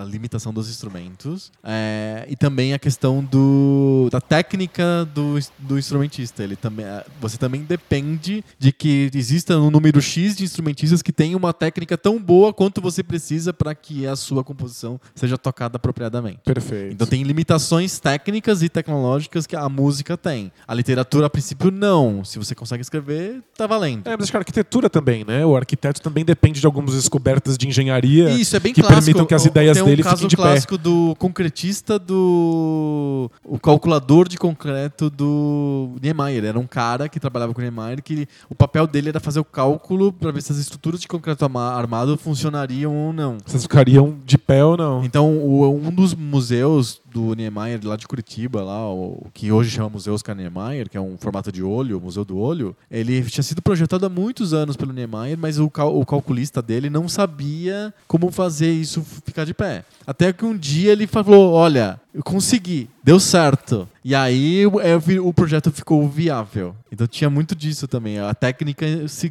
a 0.00 0.04
limitação 0.04 0.50
dos 0.50 0.70
instrumentos. 0.70 1.52
é, 1.62 2.24
e 2.26 2.36
também 2.36 2.72
a 2.72 2.78
questão 2.78 3.22
do, 3.22 4.08
da 4.10 4.18
técnica 4.18 5.06
do, 5.14 5.38
do 5.58 5.78
instrumentista. 5.78 6.42
Ele 6.42 6.56
também, 6.56 6.86
é, 6.86 7.04
você 7.20 7.36
também 7.36 7.62
depende 7.64 8.42
de 8.58 8.72
que 8.72 9.10
exista 9.14 9.58
um 9.58 9.70
número 9.70 10.00
X 10.00 10.36
de 10.36 10.44
instrumentistas 10.44 11.02
que 11.02 11.12
tenham 11.12 11.36
uma 11.36 11.52
técnica 11.52 11.63
tão 12.00 12.20
boa 12.20 12.52
quanto 12.52 12.80
você 12.80 13.02
precisa 13.02 13.52
para 13.52 13.74
que 13.74 14.06
a 14.06 14.16
sua 14.16 14.42
composição 14.44 15.00
seja 15.14 15.38
tocada 15.38 15.76
apropriadamente. 15.76 16.40
Perfeito. 16.44 16.92
Então 16.92 17.06
tem 17.06 17.22
limitações 17.22 17.98
técnicas 17.98 18.62
e 18.62 18.68
tecnológicas 18.68 19.46
que 19.46 19.56
a 19.56 19.68
música 19.68 20.16
tem. 20.16 20.52
A 20.66 20.74
literatura, 20.74 21.26
a 21.26 21.30
princípio, 21.30 21.70
não. 21.70 22.24
Se 22.24 22.38
você 22.38 22.54
consegue 22.54 22.82
escrever, 22.82 23.42
tá 23.56 23.66
valendo. 23.66 24.06
É, 24.06 24.12
mas 24.12 24.24
acho 24.24 24.32
que 24.32 24.36
a 24.36 24.40
arquitetura 24.40 24.90
também, 24.90 25.24
né? 25.24 25.44
O 25.44 25.56
arquiteto 25.56 26.00
também 26.00 26.24
depende 26.24 26.60
de 26.60 26.66
algumas 26.66 26.94
descobertas 26.94 27.56
de 27.56 27.68
engenharia. 27.68 28.30
Isso 28.30 28.56
é 28.56 28.60
bem 28.60 28.72
que 28.72 28.80
clássico. 28.80 29.02
permitam 29.04 29.26
que 29.26 29.34
as 29.34 29.44
ideias 29.44 29.76
Tem 29.76 29.82
um 29.82 29.86
dele 29.86 30.02
caso 30.02 30.16
fiquem 30.16 30.28
de 30.28 30.36
pé. 30.36 30.42
clássico 30.42 30.78
do 30.78 31.14
concretista 31.18 31.98
do 31.98 33.30
o 33.44 33.58
calculador 33.58 34.28
de 34.28 34.36
concreto 34.36 35.10
do 35.10 35.96
Niemeyer. 36.02 36.44
Era 36.44 36.58
um 36.58 36.66
cara 36.66 37.08
que 37.08 37.20
trabalhava 37.20 37.52
com 37.52 37.60
o 37.60 37.62
Niemeyer 37.62 38.02
que 38.02 38.26
o 38.48 38.54
papel 38.54 38.86
dele 38.86 39.08
era 39.10 39.20
fazer 39.20 39.40
o 39.40 39.44
cálculo 39.44 40.12
para 40.12 40.30
ver 40.30 40.42
se 40.42 40.52
as 40.52 40.58
estruturas 40.58 41.00
de 41.00 41.08
concreto 41.08 41.44
armado 41.58 42.16
funcionariam 42.16 42.94
ou 42.94 43.12
não. 43.12 43.38
Vocês 43.44 43.62
ficariam 43.62 44.14
de 44.24 44.36
pé 44.38 44.64
ou 44.64 44.76
não? 44.76 45.04
Então, 45.04 45.30
o- 45.38 45.68
um 45.76 45.90
dos 45.90 46.14
museus 46.14 47.00
do 47.14 47.32
Niemeyer, 47.34 47.78
lá 47.84 47.94
de 47.96 48.08
Curitiba, 48.08 48.60
lá, 48.62 48.90
o 48.92 49.28
que 49.32 49.52
hoje 49.52 49.70
chama 49.70 49.88
Museu 49.88 50.12
Oscar 50.14 50.34
Niemeyer, 50.34 50.90
que 50.90 50.96
é 50.96 51.00
um 51.00 51.16
formato 51.16 51.52
de 51.52 51.62
olho, 51.62 51.96
o 51.96 52.00
Museu 52.00 52.24
do 52.24 52.36
Olho, 52.36 52.74
ele 52.90 53.22
tinha 53.22 53.42
sido 53.44 53.62
projetado 53.62 54.04
há 54.04 54.08
muitos 54.08 54.52
anos 54.52 54.76
pelo 54.76 54.92
Niemeyer, 54.92 55.38
mas 55.38 55.60
o, 55.60 55.70
cal- 55.70 55.96
o 55.96 56.04
calculista 56.04 56.60
dele 56.60 56.90
não 56.90 57.08
sabia 57.08 57.94
como 58.08 58.32
fazer 58.32 58.72
isso 58.72 59.00
ficar 59.24 59.44
de 59.44 59.54
pé. 59.54 59.84
Até 60.04 60.32
que 60.32 60.44
um 60.44 60.56
dia 60.58 60.90
ele 60.90 61.06
falou: 61.06 61.52
Olha, 61.52 62.00
eu 62.12 62.22
consegui, 62.22 62.90
deu 63.02 63.20
certo. 63.20 63.88
E 64.04 64.14
aí 64.14 64.66
o- 64.66 64.80
é, 64.80 64.98
vi- 64.98 65.18
o 65.20 65.32
projeto 65.32 65.70
ficou 65.70 66.06
viável. 66.08 66.74
Então 66.92 67.06
tinha 67.06 67.30
muito 67.30 67.54
disso 67.54 67.88
também, 67.88 68.18
a 68.18 68.34
técnica 68.34 68.86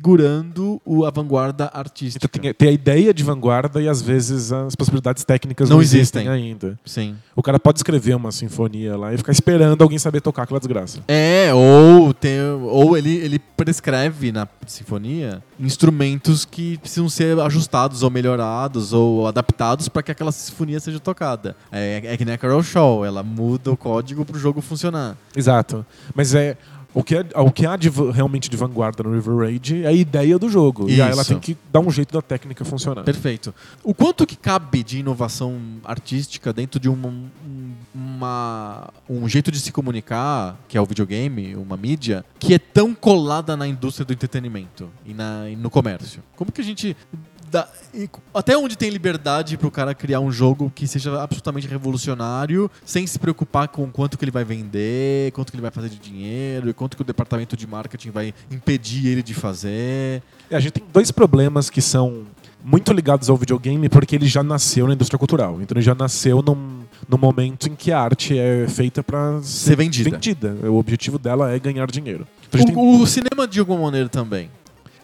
segurando 0.08 0.82
o- 0.86 1.06
a 1.06 1.12
vanguarda 1.12 1.70
artística. 1.74 2.26
Então 2.26 2.42
tem, 2.42 2.54
tem 2.54 2.70
a 2.70 2.72
ideia 2.72 3.14
de 3.14 3.24
vanguarda 3.24 3.82
e 3.82 3.88
às 3.88 4.02
vezes 4.02 4.52
as 4.52 4.76
possibilidades 4.76 5.24
técnicas 5.24 5.70
Não 5.70 5.78
não, 5.78 5.82
existem. 5.84 6.24
existem. 6.24 6.28
ainda. 6.30 6.80
Sim. 6.86 7.16
O 7.36 7.42
cara 7.44 7.60
pode 7.60 7.73
escrever 7.78 8.16
uma 8.16 8.32
sinfonia 8.32 8.96
lá 8.98 9.14
e 9.14 9.18
ficar 9.18 9.32
esperando 9.32 9.82
alguém 9.82 10.00
saber 10.00 10.22
tocar 10.22 10.44
aquela 10.44 10.60
desgraça. 10.60 11.00
É, 11.08 11.54
ou, 11.54 12.14
tem, 12.14 12.40
ou 12.42 12.98
ele, 12.98 13.16
ele 13.16 13.40
prescreve 13.40 14.32
na 14.32 14.48
sinfonia 14.68 15.42
instrumentos 15.60 16.46
que 16.46 16.78
precisam 16.78 17.10
ser 17.10 17.40
ajustados 17.40 18.04
ou 18.04 18.10
melhorados 18.10 18.94
ou 18.94 19.28
adaptados 19.28 19.88
para 19.88 20.04
que 20.04 20.12
aquela 20.12 20.32
sinfonia 20.32 20.80
seja 20.80 21.00
tocada. 21.00 21.56
É, 21.72 22.02
é 22.04 22.18
que 22.18 22.26
nem 22.26 22.36
a 22.36 22.38
Carol 22.38 22.64
Shaw, 22.64 23.06
ela 23.06 23.24
muda 23.24 23.72
o 23.72 23.78
código 23.78 24.26
para 24.26 24.36
o 24.36 24.40
jogo 24.40 24.62
funcionar. 24.62 25.16
Exato. 25.36 25.86
Mas 26.14 26.34
é. 26.34 26.58
O 26.96 27.04
que, 27.04 27.16
é, 27.16 27.26
o 27.36 27.50
que 27.52 27.66
há 27.66 27.76
de 27.76 27.90
realmente 27.90 28.48
de 28.50 28.56
vanguarda 28.56 29.02
no 29.02 29.14
River 29.14 29.36
Raid 29.38 29.84
é 29.84 29.88
a 29.88 29.92
ideia 29.92 30.38
do 30.38 30.48
jogo. 30.48 30.88
E 30.88 31.02
aí 31.02 31.10
ela 31.12 31.22
Isso. 31.24 31.32
tem 31.32 31.40
que 31.40 31.58
dar 31.72 31.80
um 31.80 31.90
jeito 31.90 32.14
da 32.14 32.22
técnica 32.22 32.64
funcionar. 32.64 33.04
Perfeito. 33.04 33.54
O 33.84 33.96
quanto 33.96 34.28
que 34.28 34.36
cabe 34.36 34.84
de 34.84 35.00
inovação 35.00 35.60
artística 35.84 36.54
dentro 36.54 36.80
de 36.80 36.88
uma, 36.88 37.08
um- 37.08 37.30
uma- 37.96 38.90
um 39.10 39.28
jeito 39.28 39.52
de 39.52 39.60
se 39.60 39.72
comunicar, 39.72 40.58
que 40.68 40.78
é 40.78 40.82
o 40.82 40.86
videogame, 40.86 41.56
uma 41.56 41.76
mídia, 41.78 42.24
que 42.40 42.54
é 42.54 42.60
tão 42.60 42.94
colada 42.94 43.58
na 43.58 43.68
indústria 43.68 44.06
do 44.06 44.14
entretenimento 44.14 44.88
e, 45.06 45.14
na- 45.14 45.50
e 45.50 45.56
no 45.56 45.70
comércio? 45.70 46.22
Como 46.36 46.52
que 46.52 46.62
a 46.62 46.64
gente. 46.64 46.96
Dá- 47.54 47.68
até 48.34 48.58
onde 48.58 48.76
tem 48.76 48.90
liberdade 48.90 49.58
para 49.58 49.68
o 49.68 49.72
cara 49.72 49.94
criar 49.94 50.20
um 50.20 50.32
jogo 50.32 50.72
que 50.74 50.88
seja 50.88 51.22
absolutamente 51.22 51.68
revolucionário, 51.68 52.70
sem 52.86 53.06
se 53.08 53.18
preocupar 53.20 53.68
com 53.68 53.90
quanto 53.90 54.18
que 54.18 54.26
ele 54.26 54.32
vai 54.32 54.44
vender, 54.44 55.32
quanto 55.32 55.52
que 55.52 55.56
ele 55.56 55.62
vai 55.62 55.72
fazer 55.72 55.90
de 55.90 55.98
dinheiro, 56.00 56.70
e 56.70 56.74
quanto 56.74 56.96
que 56.98 57.02
o 57.02 57.06
departamento 57.06 57.56
de 57.56 57.66
marketing 57.68 58.10
vai 58.10 58.34
impedir 58.52 59.08
ele 59.08 59.24
de 59.24 59.34
fazer. 59.34 60.22
É, 60.50 60.56
a 60.56 60.60
gente 60.60 60.72
tem 60.74 60.84
dois 60.92 61.12
problemas 61.12 61.70
que 61.70 61.82
são 61.82 62.24
muito 62.64 62.92
ligados 62.94 63.30
ao 63.30 63.36
videogame 63.38 63.90
porque 63.90 64.16
ele 64.16 64.26
já 64.26 64.42
nasceu 64.42 64.88
na 64.88 64.94
indústria 64.94 65.20
cultural. 65.20 65.62
Então 65.62 65.76
ele 65.78 65.86
já 65.86 65.94
nasceu 65.94 66.42
num, 66.42 66.80
num 67.08 67.18
momento 67.18 67.68
em 67.68 67.76
que 67.76 67.92
a 67.92 68.00
arte 68.00 68.38
é 68.40 68.66
feita 68.68 69.04
para 69.04 69.42
Ser 69.44 69.76
vendida. 69.76 70.56
O 70.70 70.76
objetivo 70.78 71.20
dela 71.20 71.52
é 71.52 71.60
ganhar 71.60 71.90
dinheiro. 71.92 72.26
Então, 72.48 72.60
gente 72.60 72.74
tem- 72.74 72.78
O, 72.84 73.02
o 73.02 73.06
cinema, 73.08 73.48
de 73.48 73.60
alguma 73.60 73.82
maneira, 73.82 74.08
também. 74.10 74.50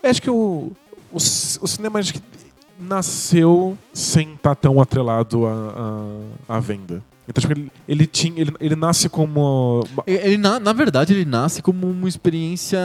Acho 0.02 0.22
que 0.22 0.30
o, 0.30 0.72
o, 1.12 1.17
o 1.17 1.67
cinema 1.67 2.00
acho 2.00 2.13
que 2.13 2.22
nasceu 2.80 3.78
sem 3.93 4.34
estar 4.34 4.56
tão 4.56 4.80
atrelado 4.82 5.45
à 5.45 5.52
à- 6.50 6.56
à 6.58 6.60
venda. 6.60 7.04
Então, 7.30 7.44
que 7.44 7.54
ele, 7.54 7.72
ele, 7.88 8.06
tinha, 8.08 8.42
ele, 8.42 8.52
ele 8.60 8.76
nasce 8.76 9.08
como. 9.08 9.86
uma- 9.94 10.04
Ele, 10.08 10.36
na, 10.38 10.60
na 10.60 10.74
verdade, 10.74 11.13
ele 11.13 11.26
nasce 11.26 11.62
como 11.62 11.88
uma 11.88 12.10
experiência 12.10 12.80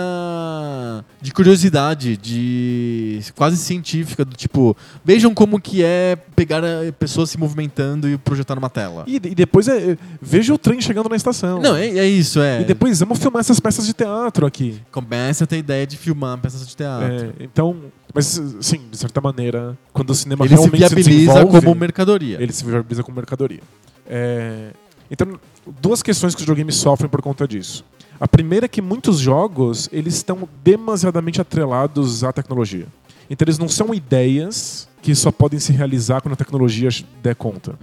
de 1.21 1.33
curiosidade, 1.33 2.17
de 2.17 3.21
quase 3.35 3.57
científica, 3.57 4.25
do 4.25 4.37
tipo, 4.37 4.77
vejam 5.05 5.35
como 5.35 5.59
que 5.61 5.83
é 5.83 6.17
pegar 6.37 6.63
pessoas 6.99 7.31
se 7.31 7.39
movimentando 7.39 8.09
e 8.09 8.19
projetar 8.19 8.55
numa 8.55 8.69
tela. 8.71 9.05
E, 9.07 9.17
e 9.17 9.35
depois 9.35 9.67
é, 9.69 9.93
é, 9.93 9.99
veja 10.21 10.53
o 10.53 10.59
trem 10.59 10.81
chegando 10.81 11.09
na 11.09 11.17
estação. 11.17 11.61
Não, 11.61 11.75
é, 11.75 11.87
é 11.89 12.07
isso, 12.07 12.41
é. 12.41 12.61
E 12.61 12.65
depois 12.65 13.01
vamos 13.01 13.19
filmar 13.19 13.41
essas 13.41 13.59
peças 13.59 13.87
de 13.87 13.95
teatro 13.95 14.47
aqui. 14.47 14.81
Começa 14.93 15.45
a 15.45 15.47
ter 15.47 15.59
ideia 15.59 15.87
de 15.87 15.97
filmar 15.97 16.37
peças 16.39 16.67
de 16.67 16.77
teatro. 16.77 17.33
É, 17.41 17.45
então, 17.45 17.77
mas 18.15 18.41
sim, 18.61 18.81
de 18.91 18.97
certa 18.99 19.21
maneira, 19.21 19.77
quando 19.93 20.11
o 20.11 20.15
cinema 20.15 20.45
Ele 20.45 20.57
se 20.57 20.63
realmente 20.63 20.89
se, 20.89 20.95
viabiliza 20.95 21.33
desenvolve, 21.33 21.61
como 21.67 21.75
mercadoria. 21.81 22.37
ele 22.41 22.53
se 22.53 22.65
viabiliza 22.65 23.03
como 23.03 23.17
mercadoria. 23.17 23.61
É, 24.07 24.71
Então, 25.11 25.39
duas 25.81 26.03
questões 26.03 26.35
que 26.35 26.41
os 26.41 26.47
videogames 26.47 26.77
sofrem 26.77 27.09
por 27.09 27.23
conta 27.23 27.47
disso. 27.47 27.85
A 28.19 28.29
primeira 28.29 28.67
é 28.67 28.69
que 28.69 28.81
muitos 28.81 29.19
jogos 29.19 29.89
eles 29.93 30.15
estão 30.15 30.49
demasiadamente 30.63 31.41
atrelados 31.41 32.23
à 32.25 32.33
tecnologia. 32.33 32.87
Então 33.29 33.45
eles 33.45 33.59
não 33.59 33.69
são 33.69 33.93
ideias 33.95 34.89
que 35.03 35.15
só 35.15 35.31
podem 35.33 35.59
se 35.59 35.73
realizar 35.73 36.21
quando 36.21 36.35
a 36.35 36.37
tecnologia 36.37 36.89
der 37.23 37.35
conta. 37.35 37.79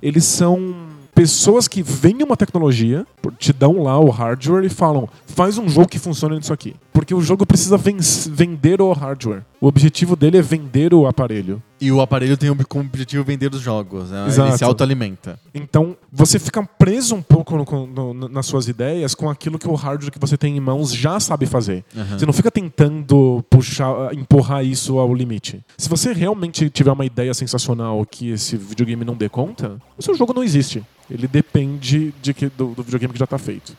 Eles 0.00 0.24
são 0.24 0.74
pessoas 1.14 1.68
que 1.68 1.82
veem 1.82 2.22
uma 2.22 2.36
tecnologia, 2.36 3.06
te 3.38 3.52
dão 3.52 3.82
lá 3.82 3.98
o 3.98 4.10
hardware 4.10 4.64
e 4.64 4.68
falam: 4.68 5.08
faz 5.26 5.58
um 5.58 5.68
jogo 5.68 5.88
que 5.88 5.98
funcione 5.98 6.36
nisso 6.36 6.52
aqui. 6.52 6.74
Porque 6.94 7.12
o 7.14 7.20
jogo 7.20 7.44
precisa 7.44 7.76
ven- 7.76 7.98
vender 8.30 8.80
o 8.80 8.90
hardware. 8.92 9.42
O 9.60 9.66
objetivo 9.66 10.14
dele 10.14 10.38
é 10.38 10.42
vender 10.42 10.94
o 10.94 11.06
aparelho. 11.06 11.60
E 11.80 11.90
o 11.90 12.00
aparelho 12.00 12.36
tem 12.36 12.54
como 12.68 12.84
objetivo 12.84 13.24
vender 13.24 13.52
os 13.52 13.60
jogos. 13.60 14.10
né? 14.10 14.20
Ele 14.22 14.28
Exato. 14.28 14.58
se 14.58 14.64
autoalimenta. 14.64 15.38
Então, 15.52 15.96
você 16.10 16.38
fica 16.38 16.62
preso 16.62 17.14
um 17.16 17.20
pouco 17.20 17.56
no- 17.56 18.14
no- 18.14 18.28
nas 18.28 18.46
suas 18.46 18.68
ideias 18.68 19.14
com 19.14 19.28
aquilo 19.28 19.58
que 19.58 19.68
o 19.68 19.74
hardware 19.74 20.10
que 20.12 20.18
você 20.20 20.36
tem 20.38 20.56
em 20.56 20.60
mãos 20.60 20.94
já 20.94 21.18
sabe 21.18 21.46
fazer. 21.46 21.84
Aham. 21.96 22.16
Você 22.18 22.24
não 22.26 22.32
fica 22.32 22.50
tentando 22.50 23.44
puxar, 23.50 24.14
empurrar 24.14 24.64
isso 24.64 24.98
ao 24.98 25.12
limite. 25.12 25.62
Se 25.76 25.88
você 25.88 26.12
realmente 26.12 26.70
tiver 26.70 26.92
uma 26.92 27.04
ideia 27.04 27.34
sensacional 27.34 28.06
que 28.08 28.30
esse 28.30 28.56
videogame 28.56 29.04
não 29.04 29.14
dê 29.16 29.28
conta, 29.28 29.78
o 29.98 30.02
seu 30.02 30.14
jogo 30.14 30.32
não 30.32 30.44
existe. 30.44 30.82
Ele 31.10 31.28
depende 31.28 32.14
de 32.22 32.32
que, 32.32 32.46
do, 32.46 32.68
do 32.68 32.82
videogame 32.82 33.12
que 33.12 33.18
já 33.18 33.24
está 33.26 33.36
feito. 33.36 33.76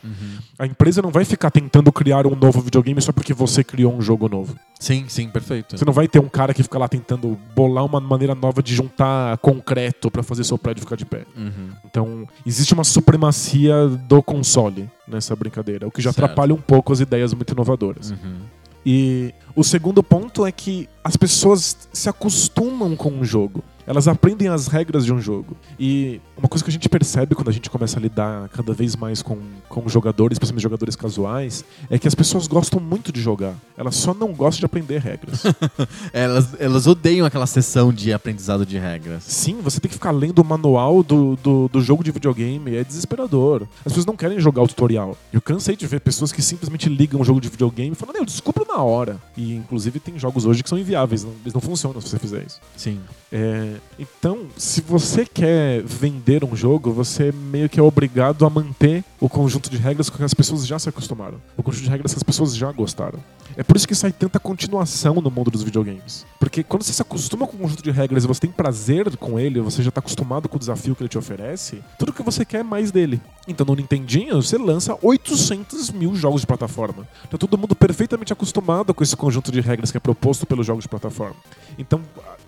A 0.56 0.64
empresa 0.64 1.02
não 1.02 1.10
vai 1.10 1.24
ficar 1.24 1.50
tentando 1.50 1.90
criar 1.90 2.24
um 2.24 2.36
novo 2.36 2.60
videogame 2.60 3.00
só 3.06 3.12
porque 3.12 3.32
você 3.32 3.62
criou 3.62 3.94
um 3.94 4.02
jogo 4.02 4.28
novo. 4.28 4.56
Sim, 4.80 5.04
sim, 5.08 5.28
perfeito. 5.28 5.78
Você 5.78 5.84
não 5.84 5.92
vai 5.92 6.08
ter 6.08 6.18
um 6.18 6.28
cara 6.28 6.52
que 6.52 6.62
fica 6.62 6.76
lá 6.76 6.88
tentando 6.88 7.38
bolar 7.54 7.84
uma 7.84 8.00
maneira 8.00 8.34
nova 8.34 8.60
de 8.60 8.74
juntar 8.74 9.38
concreto 9.38 10.10
para 10.10 10.24
fazer 10.24 10.42
seu 10.42 10.58
prédio 10.58 10.82
ficar 10.82 10.96
de 10.96 11.06
pé. 11.06 11.24
Uhum. 11.36 11.70
Então, 11.84 12.26
existe 12.44 12.74
uma 12.74 12.82
supremacia 12.82 13.86
do 13.86 14.20
console 14.22 14.90
nessa 15.06 15.36
brincadeira, 15.36 15.86
o 15.86 15.90
que 15.90 16.02
já 16.02 16.12
Certo. 16.12 16.24
atrapalha 16.24 16.52
um 16.52 16.60
pouco 16.60 16.92
as 16.92 16.98
ideias 16.98 17.32
muito 17.32 17.52
inovadoras. 17.52 18.10
Uhum. 18.10 18.40
E 18.84 19.32
o 19.54 19.62
segundo 19.62 20.02
ponto 20.02 20.44
é 20.44 20.50
que 20.50 20.88
as 21.02 21.16
pessoas 21.16 21.88
se 21.92 22.08
acostumam 22.08 22.96
com 22.96 23.10
um 23.10 23.24
jogo. 23.24 23.62
Elas 23.86 24.08
aprendem 24.08 24.48
as 24.48 24.66
regras 24.66 25.04
de 25.04 25.12
um 25.12 25.20
jogo. 25.20 25.56
E 25.78 26.20
uma 26.36 26.48
coisa 26.48 26.64
que 26.64 26.70
a 26.70 26.72
gente 26.72 26.88
percebe 26.88 27.34
quando 27.34 27.48
a 27.48 27.52
gente 27.52 27.70
começa 27.70 27.98
a 27.98 28.02
lidar 28.02 28.48
cada 28.48 28.72
vez 28.72 28.96
mais 28.96 29.22
com, 29.22 29.38
com 29.68 29.88
jogadores, 29.88 30.36
especialmente 30.36 30.62
jogadores 30.62 30.96
casuais, 30.96 31.64
é 31.88 31.98
que 31.98 32.08
as 32.08 32.14
pessoas 32.14 32.46
gostam 32.46 32.80
muito 32.80 33.12
de 33.12 33.20
jogar. 33.20 33.54
Elas 33.76 33.94
só 33.96 34.12
não 34.12 34.32
gostam 34.32 34.60
de 34.60 34.66
aprender 34.66 34.98
regras. 35.00 35.42
Elas, 36.12 36.48
elas 36.58 36.86
odeiam 36.86 37.26
aquela 37.26 37.46
sessão 37.46 37.92
de 37.92 38.12
aprendizado 38.12 38.64
de 38.64 38.78
regras. 38.78 39.22
Sim, 39.24 39.60
você 39.60 39.78
tem 39.80 39.88
que 39.88 39.94
ficar 39.94 40.10
lendo 40.10 40.38
o 40.40 40.44
manual 40.44 41.02
do, 41.02 41.36
do, 41.36 41.68
do 41.68 41.80
jogo 41.80 42.02
de 42.02 42.10
videogame. 42.10 42.76
É 42.76 42.84
desesperador. 42.84 43.62
As 43.80 43.92
pessoas 43.92 44.06
não 44.06 44.16
querem 44.16 44.38
jogar 44.40 44.62
o 44.62 44.68
tutorial. 44.68 45.16
Eu 45.32 45.40
cansei 45.40 45.76
de 45.76 45.86
ver 45.86 46.00
pessoas 46.00 46.32
que 46.32 46.42
simplesmente 46.42 46.88
ligam 46.88 47.20
o 47.20 47.24
jogo 47.24 47.40
de 47.40 47.48
videogame 47.48 47.92
e 47.92 47.94
falam, 47.94 48.14
não, 48.14 48.20
eu 48.22 48.26
descubro 48.26 48.64
na 48.66 48.82
hora. 48.82 49.20
E 49.36 49.54
inclusive 49.54 50.00
tem 50.00 50.18
jogos 50.18 50.44
hoje 50.46 50.62
que 50.62 50.68
são 50.68 50.78
inviáveis, 50.78 51.24
não- 51.24 51.32
eles 51.42 51.54
não 51.54 51.60
funcionam 51.60 52.00
se 52.00 52.08
você 52.08 52.18
fizer 52.18 52.44
isso. 52.46 52.60
Sim. 52.76 52.98
É, 53.30 53.74
então, 53.98 54.46
se 54.56 54.80
você 54.80 55.26
quer 55.26 55.82
vender 55.82 56.44
um 56.44 56.54
jogo, 56.54 56.92
você 56.92 57.32
meio 57.32 57.68
que 57.68 57.80
é 57.80 57.82
obrigado 57.82 58.44
a 58.46 58.50
manter 58.50 59.04
o 59.20 59.28
conjunto 59.28 59.68
de 59.68 59.76
regras 59.76 60.08
com 60.08 60.16
que 60.16 60.24
as 60.24 60.34
pessoas 60.34 60.66
já 60.66 60.78
se 60.78 60.88
acostumaram. 60.88 61.40
O 61.56 61.62
conjunto 61.62 61.84
de 61.84 61.90
regras 61.90 62.12
que 62.12 62.18
as 62.18 62.22
pessoas 62.22 62.54
já 62.54 62.70
gostaram. 62.70 63.18
É 63.56 63.62
por 63.62 63.76
isso 63.76 63.88
que 63.88 63.94
sai 63.94 64.12
tanta 64.12 64.38
continuação 64.38 65.14
no 65.14 65.30
mundo 65.30 65.50
dos 65.50 65.62
videogames. 65.62 66.26
Porque 66.38 66.62
quando 66.62 66.82
você 66.82 66.92
se 66.92 67.00
acostuma 67.02 67.46
com 67.46 67.56
o 67.56 67.60
conjunto 67.60 67.82
de 67.82 67.90
regras 67.90 68.24
e 68.24 68.26
você 68.26 68.40
tem 68.40 68.50
prazer 68.50 69.16
com 69.16 69.38
ele, 69.38 69.60
você 69.60 69.82
já 69.82 69.88
está 69.88 69.98
acostumado 69.98 70.48
com 70.48 70.56
o 70.56 70.58
desafio 70.58 70.94
que 70.94 71.02
ele 71.02 71.08
te 71.08 71.16
oferece, 71.16 71.82
tudo 71.98 72.12
que 72.12 72.22
você 72.22 72.44
quer 72.44 72.60
é 72.60 72.62
mais 72.62 72.90
dele. 72.90 73.20
Então 73.48 73.64
no 73.64 73.74
Nintendinho 73.74 74.42
você 74.42 74.58
lança 74.58 74.98
800 75.00 75.90
mil 75.90 76.14
jogos 76.14 76.42
de 76.42 76.46
plataforma. 76.46 77.08
Tá 77.30 77.38
todo 77.38 77.56
mundo 77.56 77.74
perfeitamente 77.74 78.32
acostumado 78.32 78.92
com 78.92 79.02
esse 79.02 79.16
conjunto 79.16 79.50
de 79.50 79.60
regras 79.60 79.90
que 79.90 79.96
é 79.96 80.00
proposto 80.00 80.44
pelos 80.44 80.66
jogos 80.66 80.84
de 80.84 80.88
plataforma. 80.88 81.36
Então 81.78 82.02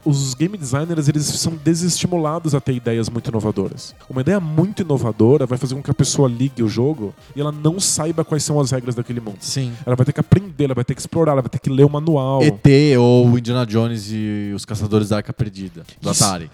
os 0.05 0.35
game 0.35 0.57
designers 0.57 1.09
eles 1.09 1.25
são 1.25 1.55
desestimulados 1.57 2.55
a 2.55 2.61
ter 2.61 2.75
ideias 2.75 3.09
muito 3.09 3.29
inovadoras. 3.29 3.95
Uma 4.09 4.21
ideia 4.21 4.41
muito 4.41 4.83
inovadora 4.83 5.47
vai 5.47 5.59
fazer 5.59 5.75
com 5.75 5.83
que 5.83 5.91
a 5.91 5.95
pessoa 5.95 6.29
ligue 6.29 6.63
o 6.63 6.69
jogo 6.69 7.15
e 7.35 7.41
ela 7.41 7.53
não 7.53 7.79
saiba 7.81 8.25
quais 8.25 8.43
são 8.45 8.59
as 8.61 8.71
regras 8.71 8.95
daquele 8.95 9.21
mundo. 9.21 9.39
Sim. 9.41 9.73
Ela 9.85 9.97
vai 9.97 10.07
ter 10.07 10.13
que 10.13 10.21
aprender, 10.21 10.65
ela 10.65 10.75
vai 10.75 10.85
ter 10.85 10.95
que 10.95 11.01
explorar, 11.01 11.33
ela 11.33 11.43
vai 11.43 11.51
ter 11.51 11.59
que 11.59 11.71
ler 11.71 11.85
o 11.85 11.91
manual. 11.91 12.43
ET 12.43 12.67
ou 12.99 13.39
Indiana 13.39 13.67
Jones 13.67 14.09
e 14.11 14.53
os 14.55 14.65
Caçadores 14.65 15.09
da 15.09 15.17
Arca 15.17 15.33
Perdida, 15.33 15.85
do 16.01 16.11
Isso. 16.11 16.25
Atari. 16.25 16.51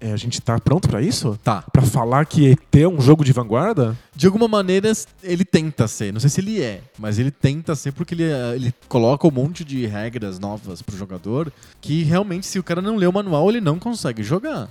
É, 0.00 0.12
a 0.12 0.16
gente 0.16 0.40
tá 0.42 0.58
pronto 0.60 0.88
pra 0.88 1.00
isso? 1.00 1.38
Tá. 1.42 1.62
Pra 1.72 1.80
falar 1.82 2.26
que 2.26 2.46
ET 2.50 2.74
é 2.76 2.86
um 2.86 3.00
jogo 3.00 3.24
de 3.24 3.32
vanguarda? 3.32 3.96
De 4.14 4.26
alguma 4.26 4.46
maneira, 4.46 4.92
ele 5.22 5.44
tenta 5.44 5.88
ser. 5.88 6.12
Não 6.12 6.20
sei 6.20 6.28
se 6.28 6.40
ele 6.40 6.60
é, 6.60 6.82
mas 6.98 7.18
ele 7.18 7.30
tenta 7.30 7.74
ser 7.74 7.92
porque 7.92 8.14
ele, 8.14 8.24
eh, 8.24 8.52
ele 8.54 8.74
coloca 8.88 9.26
um 9.26 9.30
monte 9.30 9.64
de 9.64 9.86
regras 9.86 10.38
novas 10.38 10.82
pro 10.82 10.96
jogador 10.96 11.50
que 11.80 12.02
realmente, 12.02 12.46
se 12.46 12.58
o 12.58 12.62
cara 12.62 12.82
não 12.82 12.96
lê 12.96 13.06
o 13.06 13.12
manual, 13.12 13.48
ele 13.48 13.60
não 13.62 13.78
consegue 13.78 14.22
jogar. 14.22 14.68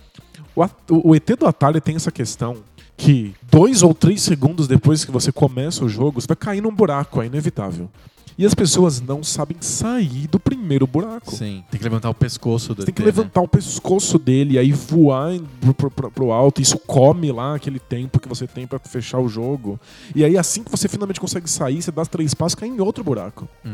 O- 0.56 1.10
o 1.10 1.16
ET 1.16 1.36
do 1.36 1.48
Atari 1.48 1.82
tem 1.82 1.96
essa 1.96 2.12
questão 2.12 2.58
que 2.96 3.34
dois 3.52 3.82
ou 3.82 3.94
três 3.94 4.22
segundos 4.22 4.68
depois 4.68 5.04
que 5.04 5.12
você 5.12 5.32
começa 5.32 5.84
o 5.84 5.90
jogo, 5.90 6.22
você 6.22 6.28
vai 6.28 6.38
cair 6.38 6.62
num 6.62 6.74
buraco, 6.74 7.22
é 7.22 7.26
inevitável. 7.26 7.90
E 8.38 8.46
as 8.46 8.54
pessoas 8.54 9.00
não 9.02 9.24
sabem 9.24 9.58
sair 9.62 10.28
do 10.28 10.40
primeiro 10.40 10.88
buraco. 10.88 11.36
Sim. 11.36 11.64
Tem 11.70 11.78
que 11.78 11.84
levantar 11.84 12.10
o 12.10 12.14
pescoço 12.14 12.74
Você 12.76 12.86
tem 12.86 12.94
que 12.94 13.02
né? 13.02 13.06
levantar 13.08 13.42
o 13.42 13.48
pescoço 13.48 14.18
dele 14.18 14.56
e 14.56 14.58
aí 14.60 14.72
voar 14.72 15.32
pro, 15.76 15.90
pro- 15.92 16.12
pro- 16.12 16.32
alto. 16.32 16.62
Isso 16.62 16.78
come 16.80 17.32
lá 17.32 17.56
aquele 17.56 17.80
tempo 17.80 18.20
que 18.20 18.28
você 18.28 18.48
tem 18.48 18.66
pra 18.66 18.80
fechar 18.80 19.20
o 19.20 19.30
jogo. 19.30 19.80
E 20.16 20.24
aí, 20.24 20.38
assim 20.38 20.64
que 20.64 20.72
você 20.72 20.88
finalmente 20.88 21.20
consegue 21.20 21.50
sair, 21.50 21.82
você 21.82 21.92
dá 21.92 22.06
três 22.06 22.34
passos 22.34 22.54
e 22.54 22.58
cai 22.58 22.70
em 22.70 22.80
outro 22.82 23.04
buraco. 23.04 23.48
Uhum. 23.64 23.74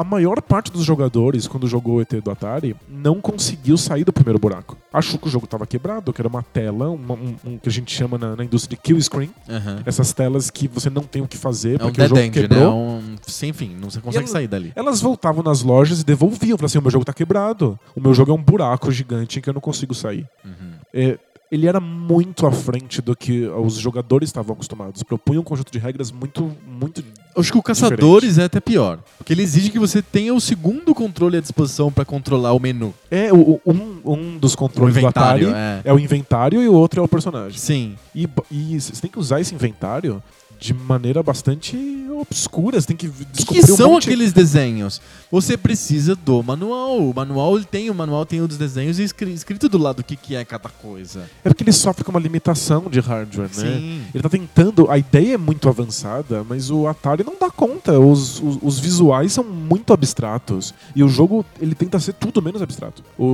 A 0.00 0.04
maior 0.04 0.40
parte 0.40 0.70
dos 0.70 0.84
jogadores, 0.84 1.48
quando 1.48 1.66
jogou 1.66 1.96
o 1.96 2.00
ET 2.00 2.12
do 2.22 2.30
Atari, 2.30 2.76
não 2.88 3.20
conseguiu 3.20 3.76
sair 3.76 4.04
do 4.04 4.12
primeiro 4.12 4.38
buraco. 4.38 4.76
Achou 4.92 5.18
que 5.18 5.26
o 5.26 5.30
jogo 5.30 5.44
estava 5.46 5.66
quebrado, 5.66 6.12
que 6.12 6.20
era 6.20 6.28
uma 6.28 6.42
tela, 6.42 6.88
uma- 6.90 7.14
um, 7.14 7.34
um 7.44 7.58
que 7.58 7.68
a 7.68 7.72
gente 7.72 7.92
chama 7.92 8.16
na, 8.16 8.36
na 8.36 8.44
indústria 8.44 8.76
de 8.76 8.80
kill 8.82 9.00
screen. 9.02 9.30
Aham. 9.48 9.82
Essas 9.84 10.12
telas 10.12 10.50
que 10.50 10.68
você 10.68 10.88
não 10.88 11.02
tem 11.02 11.20
o 11.20 11.26
que 11.26 11.36
fazer 11.36 11.80
É 11.80 11.84
um 11.84 11.86
porque 11.88 12.00
o 12.00 12.04
dead 12.04 12.08
jogo 12.10 12.20
end, 12.20 12.36
né? 12.40 12.42
quebrou. 12.48 12.62
É 12.62 12.68
um... 12.68 13.16
Sim, 13.26 13.48
enfim, 13.48 13.76
não 13.80 13.90
você 13.90 14.00
consegue 14.00 14.24
ela- 14.24 14.32
sair 14.32 14.46
dali. 14.46 14.72
Elas 14.76 15.00
voltavam 15.00 15.42
nas 15.42 15.62
lojas 15.62 16.00
e 16.00 16.04
devolviam. 16.04 16.56
Falavam 16.56 16.66
assim: 16.66 16.78
o 16.78 16.82
meu 16.82 16.90
jogo 16.92 17.04
tá 17.04 17.12
quebrado. 17.12 17.76
O 17.96 18.00
meu 18.00 18.14
jogo 18.14 18.30
é 18.30 18.34
um 18.34 18.42
buraco 18.42 18.92
gigante 18.92 19.40
em 19.40 19.42
que 19.42 19.50
eu 19.50 19.54
não 19.54 19.60
consigo 19.60 19.94
sair. 19.94 20.24
Uhum. 20.44 20.52
É, 20.94 21.18
ele 21.50 21.66
era 21.66 21.80
muito 21.80 22.46
à 22.46 22.52
frente 22.52 23.00
do 23.00 23.16
que 23.16 23.46
os 23.46 23.74
jogadores 23.74 24.28
estavam 24.28 24.52
acostumados. 24.54 25.02
Propunha 25.02 25.40
um 25.40 25.44
conjunto 25.44 25.72
de 25.72 25.78
regras 25.78 26.10
muito, 26.10 26.50
muito. 26.66 27.02
Acho 27.36 27.52
que 27.52 27.58
o 27.58 27.62
Caçadores 27.62 28.36
é 28.38 28.44
até 28.44 28.60
pior. 28.60 28.98
Porque 29.16 29.32
ele 29.32 29.42
exige 29.42 29.70
que 29.70 29.78
você 29.78 30.02
tenha 30.02 30.34
o 30.34 30.40
segundo 30.40 30.94
controle 30.94 31.36
à 31.36 31.40
disposição 31.40 31.90
pra 31.90 32.04
controlar 32.04 32.52
o 32.52 32.58
menu. 32.60 32.92
É, 33.10 33.32
o- 33.32 33.60
um, 33.64 34.00
um 34.04 34.38
dos 34.38 34.54
controles 34.54 34.94
do 34.96 35.06
Atari 35.06 35.46
é. 35.46 35.80
é 35.84 35.92
o 35.92 35.98
inventário 35.98 36.62
e 36.62 36.68
o 36.68 36.72
outro 36.74 37.00
é 37.00 37.02
o 37.04 37.08
personagem. 37.08 37.58
Sim. 37.58 37.96
E, 38.14 38.28
e 38.50 38.80
você 38.80 39.00
tem 39.00 39.10
que 39.10 39.18
usar 39.18 39.40
esse 39.40 39.54
inventário 39.54 40.22
de 40.58 40.74
maneira 40.74 41.22
bastante 41.22 41.76
obscura. 42.20 42.80
Você 42.80 42.88
tem 42.88 42.96
que 42.96 43.06
O 43.06 43.12
que, 43.12 43.24
descobrir 43.26 43.64
que 43.64 43.72
um 43.72 43.76
são 43.76 43.90
monte... 43.92 44.08
aqueles 44.08 44.32
desenhos? 44.32 45.00
Você 45.30 45.56
precisa 45.56 46.16
do 46.16 46.42
manual. 46.42 46.98
O 46.98 47.14
manual 47.14 47.56
ele 47.56 47.64
tem, 47.64 47.90
o 47.90 47.94
manual 47.94 48.26
tem 48.26 48.40
os 48.40 48.56
desenhos 48.56 48.98
e 48.98 49.04
escri- 49.04 49.32
escrito 49.32 49.68
do 49.68 49.78
lado 49.78 50.00
o 50.00 50.04
que, 50.04 50.16
que 50.16 50.34
é 50.34 50.44
cada 50.44 50.68
coisa. 50.68 51.30
É 51.44 51.48
porque 51.48 51.62
ele 51.62 51.72
sofre 51.72 52.02
com 52.02 52.10
uma 52.10 52.18
limitação 52.18 52.84
de 52.90 52.98
hardware, 52.98 53.48
né? 53.56 53.78
Sim. 53.78 54.02
Ele 54.12 54.22
tá 54.22 54.28
tentando. 54.28 54.90
A 54.90 54.98
ideia 54.98 55.34
é 55.34 55.38
muito 55.38 55.68
avançada, 55.68 56.44
mas 56.48 56.70
o 56.70 56.86
Atari 56.88 57.22
não 57.22 57.34
dá 57.38 57.50
conta. 57.50 57.98
Os, 58.00 58.40
os, 58.42 58.58
os 58.60 58.78
visuais 58.80 59.32
são 59.32 59.44
muito 59.44 59.92
abstratos. 59.92 60.74
E 60.96 61.04
o 61.04 61.08
jogo, 61.08 61.44
ele 61.60 61.74
tenta 61.74 62.00
ser 62.00 62.14
tudo 62.14 62.42
menos 62.42 62.60
abstrato. 62.62 63.04
O, 63.16 63.24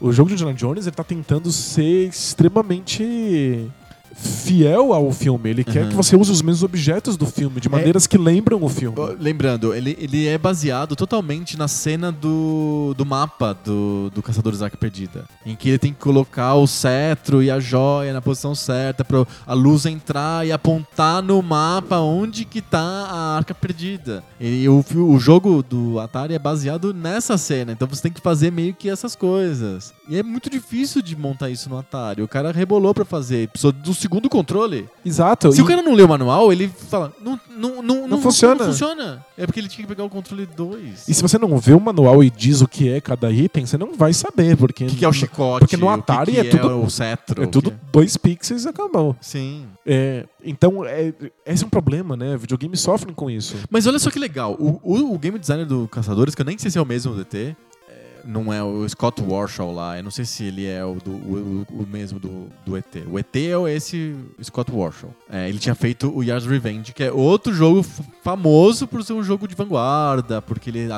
o, 0.00 0.08
o 0.08 0.12
jogo 0.12 0.28
de 0.28 0.34
Indiana 0.34 0.54
Jones, 0.54 0.86
ele 0.86 0.96
tá 0.96 1.04
tentando 1.04 1.52
ser 1.52 2.08
extremamente 2.08 3.68
fiel 4.14 4.92
ao 4.92 5.10
filme. 5.12 5.50
Ele 5.50 5.64
quer 5.64 5.82
Uhum. 5.84 5.88
que 5.90 5.96
você 5.96 6.16
use 6.16 6.30
os 6.30 6.42
mesmos 6.42 6.62
objetos 6.62 7.16
do 7.16 7.26
filme, 7.26 7.60
de 7.60 7.68
maneiras 7.68 8.06
que 8.06 8.16
lembram 8.16 8.62
o 8.62 8.68
filme. 8.68 8.96
Lembrando, 9.18 9.74
ele, 9.74 9.96
ele 10.00 10.26
é 10.26 10.38
baseado 10.38 10.94
totalmente 10.94 11.56
na 11.58 11.66
cena 11.68 12.12
do, 12.12 12.94
do 12.96 13.04
mapa 13.04 13.52
do, 13.64 14.10
do 14.14 14.22
Caçadores 14.22 14.60
da 14.60 14.66
Arca 14.66 14.76
Perdida. 14.76 15.24
Em 15.44 15.56
que 15.56 15.68
ele 15.70 15.78
tem 15.78 15.92
que 15.92 15.98
colocar 15.98 16.54
o 16.54 16.66
cetro 16.66 17.42
e 17.42 17.50
a 17.50 17.58
joia 17.58 18.12
na 18.12 18.20
posição 18.22 18.54
certa 18.54 19.04
para 19.04 19.26
a 19.46 19.54
luz 19.54 19.86
entrar 19.86 20.46
e 20.46 20.52
apontar 20.52 21.22
no 21.22 21.42
mapa 21.42 21.98
onde 21.98 22.44
que 22.44 22.60
tá 22.60 22.80
a 22.80 23.36
Arca 23.36 23.54
Perdida. 23.54 24.22
E 24.40 24.68
o, 24.68 24.84
o 24.94 25.18
jogo 25.18 25.62
do 25.62 25.98
Atari 25.98 26.34
é 26.34 26.38
baseado 26.38 26.92
nessa 26.94 27.36
cena, 27.38 27.72
então 27.72 27.88
você 27.88 28.02
tem 28.02 28.12
que 28.12 28.20
fazer 28.20 28.50
meio 28.52 28.74
que 28.74 28.88
essas 28.88 29.14
coisas. 29.16 29.92
E 30.08 30.16
é 30.18 30.22
muito 30.22 30.50
difícil 30.50 31.00
de 31.00 31.16
montar 31.16 31.48
isso 31.50 31.68
no 31.70 31.78
Atari. 31.78 32.22
O 32.22 32.28
cara 32.28 32.52
rebolou 32.52 32.92
para 32.92 33.04
fazer, 33.04 33.48
precisou 33.48 33.72
dos 33.72 33.98
segundo 34.02 34.28
controle. 34.28 34.88
Exato. 35.04 35.50
Se 35.52 35.60
e- 35.60 35.62
o 35.62 35.66
cara 35.66 35.80
não 35.82 35.94
lê 35.94 36.02
o 36.02 36.08
manual, 36.08 36.52
ele 36.52 36.68
fala, 36.88 37.12
não, 37.22 37.38
não, 37.56 37.82
não, 37.82 38.08
não, 38.08 38.20
funciona. 38.20 38.54
Não 38.56 38.66
funciona. 38.66 39.24
É 39.38 39.46
porque 39.46 39.60
ele 39.60 39.68
tinha 39.68 39.84
que 39.84 39.88
pegar 39.88 40.04
o 40.04 40.10
controle 40.10 40.44
2. 40.46 41.08
E 41.08 41.14
se 41.14 41.22
você 41.22 41.38
não 41.38 41.56
vê 41.58 41.72
o 41.72 41.80
manual 41.80 42.22
e 42.22 42.28
diz 42.30 42.60
o 42.60 42.68
que 42.68 42.88
é 42.90 43.00
cada 43.00 43.30
item, 43.30 43.64
você 43.64 43.78
não 43.78 43.94
vai 43.94 44.12
saber, 44.12 44.56
porque 44.56 44.84
O 44.84 44.88
que, 44.88 44.96
que 44.96 45.04
é 45.04 45.08
o 45.08 45.12
chicote? 45.12 45.60
Porque 45.60 45.76
no 45.76 45.86
o 45.88 45.94
que 45.94 46.00
Atari 46.00 46.32
que 46.32 46.38
é 46.40 46.44
tudo- 46.44 46.82
o 46.82 46.90
cetro. 46.90 47.42
é 47.42 47.46
tudo 47.46 47.70
que- 47.70 47.76
dois 47.92 48.16
pixels 48.16 48.64
e 48.64 48.68
acabou. 48.68 49.16
Sim. 49.20 49.66
É, 49.86 50.26
então, 50.44 50.84
é, 50.84 51.12
esse 51.46 51.64
é 51.64 51.66
um 51.66 51.70
problema, 51.70 52.16
né? 52.16 52.36
Videogames 52.36 52.80
sofrem 52.80 53.14
com 53.14 53.30
isso. 53.30 53.56
Mas 53.70 53.86
olha 53.86 53.98
só 53.98 54.10
que 54.10 54.18
legal. 54.18 54.54
O, 54.58 54.80
o, 54.82 55.14
o 55.14 55.18
game 55.18 55.38
designer 55.38 55.66
do 55.66 55.88
Caçadores, 55.88 56.34
que 56.34 56.42
eu 56.42 56.46
nem 56.46 56.58
sei 56.58 56.70
se 56.70 56.78
é 56.78 56.82
o 56.82 56.86
mesmo 56.86 57.12
do 57.12 57.18
DT, 57.18 57.38
é, 57.38 57.54
não 58.24 58.52
é 58.52 58.62
o 58.62 58.88
Scott 58.88 59.22
Warshaw 59.22 59.72
lá. 59.72 59.96
Eu 59.98 60.02
não 60.04 60.10
sei 60.10 60.24
se 60.24 60.44
ele 60.44 60.66
é 60.66 60.84
o, 60.84 60.94
do, 60.94 61.10
o, 61.10 61.66
o- 61.70 61.86
mesmo 61.86 62.18
do, 62.18 62.48
do 62.64 62.76
ET. 62.76 62.86
O 63.10 63.18
ET 63.18 63.36
é 63.36 63.56
o- 63.56 63.66
esse 63.68 64.14
Scott 64.42 64.70
Warshaw. 64.72 65.14
É, 65.30 65.48
ele 65.48 65.58
tinha 65.58 65.74
feito 65.74 66.10
o 66.14 66.22
Yars 66.22 66.46
Revenge, 66.46 66.92
que 66.92 67.02
é 67.04 67.12
outro 67.12 67.52
jogo 67.54 67.84
famoso 68.22 68.86
por 68.86 69.02
ser 69.04 69.12
um 69.12 69.22
jogo 69.22 69.46
de 69.48 69.54
vanguarda, 69.54 70.40
porque 70.42 70.70
ele 70.70 70.88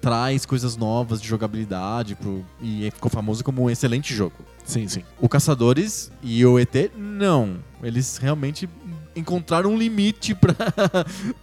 traz 0.00 0.44
coisas 0.46 0.76
novas 0.76 1.20
de 1.20 1.28
jogabilidade 1.28 2.14
pro, 2.14 2.44
e 2.60 2.90
ficou 2.92 3.10
famoso 3.10 3.44
como 3.44 3.62
um 3.62 3.70
excelente 3.70 4.14
jogo. 4.14 4.34
Sim, 4.64 4.86
sim. 4.88 5.02
O 5.20 5.28
Caçadores 5.28 6.10
e 6.22 6.44
o 6.46 6.58
ET, 6.58 6.90
não. 6.96 7.56
Eles 7.82 8.16
realmente 8.16 8.68
encontraram 9.14 9.72
um 9.72 9.76
limite 9.76 10.34
pra 10.36 10.54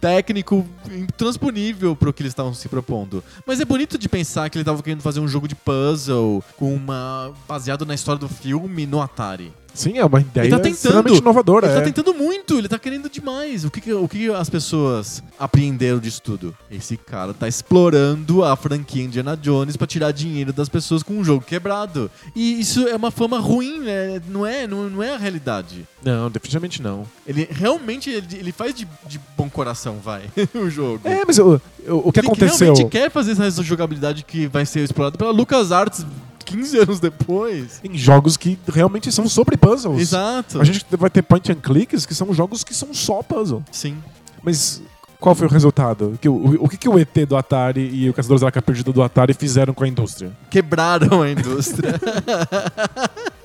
técnico 0.00 0.66
intransponível 0.90 1.94
pro 1.96 2.12
que 2.12 2.22
eles 2.22 2.32
estavam 2.32 2.54
se 2.54 2.68
propondo. 2.68 3.22
Mas 3.46 3.60
é 3.60 3.64
bonito 3.64 3.98
de 3.98 4.08
pensar 4.08 4.48
que 4.50 4.58
ele 4.58 4.64
tava 4.64 4.82
querendo 4.82 5.02
fazer 5.02 5.20
um 5.20 5.28
jogo 5.28 5.48
de 5.48 5.54
puzzle 5.54 6.42
com 6.56 6.74
uma 6.74 7.32
baseado 7.48 7.86
na 7.86 7.94
história 7.94 8.18
do 8.18 8.28
filme 8.28 8.86
no 8.86 9.00
Atari. 9.00 9.52
Sim, 9.74 9.98
é 9.98 10.04
uma 10.04 10.20
ideia 10.20 10.44
Ele 10.44 10.50
tá 10.50 10.56
tentando. 10.58 10.74
extremamente 10.74 11.18
inovadora. 11.18 11.66
Ele 11.66 11.74
tá 11.74 11.80
é. 11.80 11.84
tentando 11.84 12.14
muito, 12.14 12.58
ele 12.58 12.68
tá 12.68 12.78
querendo 12.78 13.08
demais. 13.08 13.64
O 13.64 13.70
que, 13.70 13.80
que- 13.80 13.92
o 13.92 14.08
que 14.08 14.30
as 14.30 14.50
pessoas 14.50 15.22
apreenderam 15.38 15.98
disso 15.98 16.20
tudo? 16.22 16.54
Esse 16.70 16.96
cara 16.96 17.32
tá 17.32 17.48
explorando 17.48 18.44
a 18.44 18.56
franquia 18.56 19.02
Indiana 19.02 19.36
Jones 19.36 19.76
pra 19.76 19.86
tirar 19.86 20.12
dinheiro 20.12 20.52
das 20.52 20.68
pessoas 20.68 21.02
com 21.02 21.14
um 21.14 21.24
jogo 21.24 21.44
quebrado. 21.44 22.10
E 22.34 22.60
isso 22.60 22.86
é 22.88 22.94
uma 22.96 23.10
fama 23.10 23.38
ruim, 23.38 23.80
né? 23.80 24.20
Não 24.28 24.44
é, 24.46 24.66
não, 24.66 24.88
não 24.90 25.02
é 25.02 25.14
a 25.14 25.18
realidade. 25.18 25.86
Não, 26.04 26.30
definitivamente 26.30 26.82
não. 26.82 27.06
Ele 27.26 27.46
realmente 27.50 28.10
ele, 28.10 28.26
ele 28.32 28.52
faz 28.52 28.74
de, 28.74 28.86
de 29.06 29.20
bom 29.36 29.48
coração, 29.48 29.98
vai, 30.02 30.22
o 30.54 30.68
jogo. 30.70 31.00
É, 31.04 31.22
mas 31.26 31.38
o, 31.38 31.60
o, 31.86 32.08
o 32.08 32.12
que 32.12 32.20
ele 32.20 32.26
aconteceu... 32.26 32.72
realmente 32.74 32.90
quer 32.90 33.10
fazer 33.10 33.32
essa 33.40 33.62
jogabilidade 33.62 34.24
que 34.24 34.46
vai 34.46 34.64
ser 34.66 34.80
explorada 34.80 35.16
pela 35.16 35.30
LucasArts 35.30 36.04
15 36.50 36.78
anos 36.78 37.00
depois. 37.00 37.80
Em 37.84 37.96
jogos 37.96 38.36
que 38.36 38.58
realmente 38.72 39.10
são 39.12 39.28
sobre 39.28 39.56
puzzles. 39.56 40.00
Exato. 40.00 40.60
A 40.60 40.64
gente 40.64 40.84
vai 40.96 41.10
ter 41.10 41.22
point 41.22 41.50
and 41.52 41.56
clicks 41.56 42.04
que 42.04 42.14
são 42.14 42.32
jogos 42.34 42.64
que 42.64 42.74
são 42.74 42.92
só 42.92 43.22
puzzle. 43.22 43.62
Sim. 43.70 43.96
Mas 44.42 44.82
qual 45.20 45.34
foi 45.34 45.46
o 45.46 45.50
resultado? 45.50 46.18
Que, 46.20 46.28
o, 46.28 46.64
o 46.64 46.68
que, 46.68 46.76
que 46.76 46.88
o 46.88 46.98
ET 46.98 47.14
do 47.28 47.36
Atari 47.36 47.88
e 47.92 48.08
o 48.08 48.14
Caçadores 48.14 48.40
da 48.40 48.48
Arca 48.48 48.62
Perdida 48.62 48.92
do 48.92 49.02
Atari 49.02 49.34
fizeram 49.34 49.74
com 49.74 49.84
a 49.84 49.88
indústria? 49.88 50.32
Quebraram 50.50 51.22
a 51.22 51.30
indústria. 51.30 52.00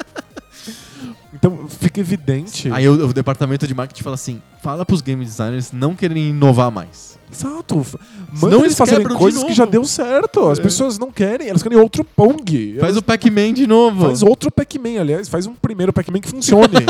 Então 1.34 1.68
fica 1.68 2.00
evidente. 2.00 2.72
Aí 2.72 2.88
o, 2.88 3.08
o 3.08 3.14
departamento 3.14 3.68
de 3.68 3.74
marketing 3.74 4.04
fala 4.04 4.16
assim: 4.16 4.42
fala 4.64 4.86
pros 4.86 5.02
game 5.02 5.24
designers 5.24 5.72
não 5.72 5.96
querem 5.96 6.30
inovar 6.30 6.72
mais. 6.72 7.16
Exato. 7.32 7.76
Manda 8.32 8.56
eles 8.56 8.66
eles 8.66 8.78
fazerem 8.78 9.08
coisas 9.10 9.44
que 9.44 9.54
já 9.54 9.66
deu 9.66 9.84
certo. 9.84 10.48
As 10.48 10.60
É. 10.60 10.62
pessoas 10.62 10.98
não 10.98 11.12
querem, 11.12 11.50
elas 11.50 11.62
querem 11.64 11.78
outro 11.78 12.04
Pong. 12.04 12.74
Faz 12.80 12.84
Elas- 12.84 12.98
o 12.98 13.02
Pac-Man 13.02 13.54
de 13.54 13.68
novo. 13.68 14.06
faz 14.06 14.22
outro 14.24 14.50
Pac-Man, 14.52 15.00
aliás, 15.02 15.28
faz 15.28 15.46
um 15.46 15.54
primeiro 15.54 15.92
Pac-Man 15.92 16.20
que 16.22 16.30
funcione. 16.30 16.86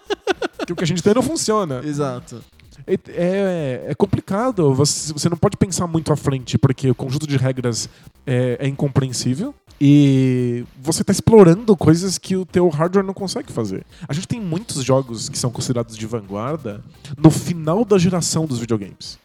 que 0.66 0.72
o 0.72 0.76
que 0.76 0.84
a 0.84 0.86
gente 0.86 1.02
tem 1.02 1.12
não 1.14 1.22
funciona. 1.22 1.80
Exato. 1.84 2.42
É, 2.86 2.94
é- 3.08 3.84
é 3.88 3.94
complicado. 3.94 4.72
Você, 4.74 5.12
você 5.12 5.28
não 5.28 5.36
pode 5.36 5.56
pensar 5.56 5.86
muito 5.86 6.12
à 6.12 6.16
frente, 6.16 6.56
porque 6.56 6.90
o 6.90 6.94
conjunto 6.94 7.26
de 7.26 7.36
regras 7.36 7.88
é, 8.26 8.56
é 8.60 8.68
incompreensível. 8.68 9.54
E 9.80 10.64
você 10.82 11.00
está 11.00 11.10
explorando 11.10 11.74
coisas 11.74 12.18
que 12.18 12.36
o 12.36 12.44
teu 12.44 12.68
hardware 12.68 13.04
não 13.04 13.14
consegue 13.14 13.50
fazer. 13.50 13.86
A 14.06 14.12
gente 14.12 14.28
tem 14.28 14.38
muitos 14.38 14.84
jogos 14.84 15.30
que 15.30 15.38
são 15.38 15.50
considerados 15.50 15.96
de 15.96 16.06
vanguarda 16.06 16.84
no 17.16 17.30
final 17.30 17.82
da 17.82 17.96
geração 17.96 18.44
dos 18.44 18.58
videogames. 18.58 19.18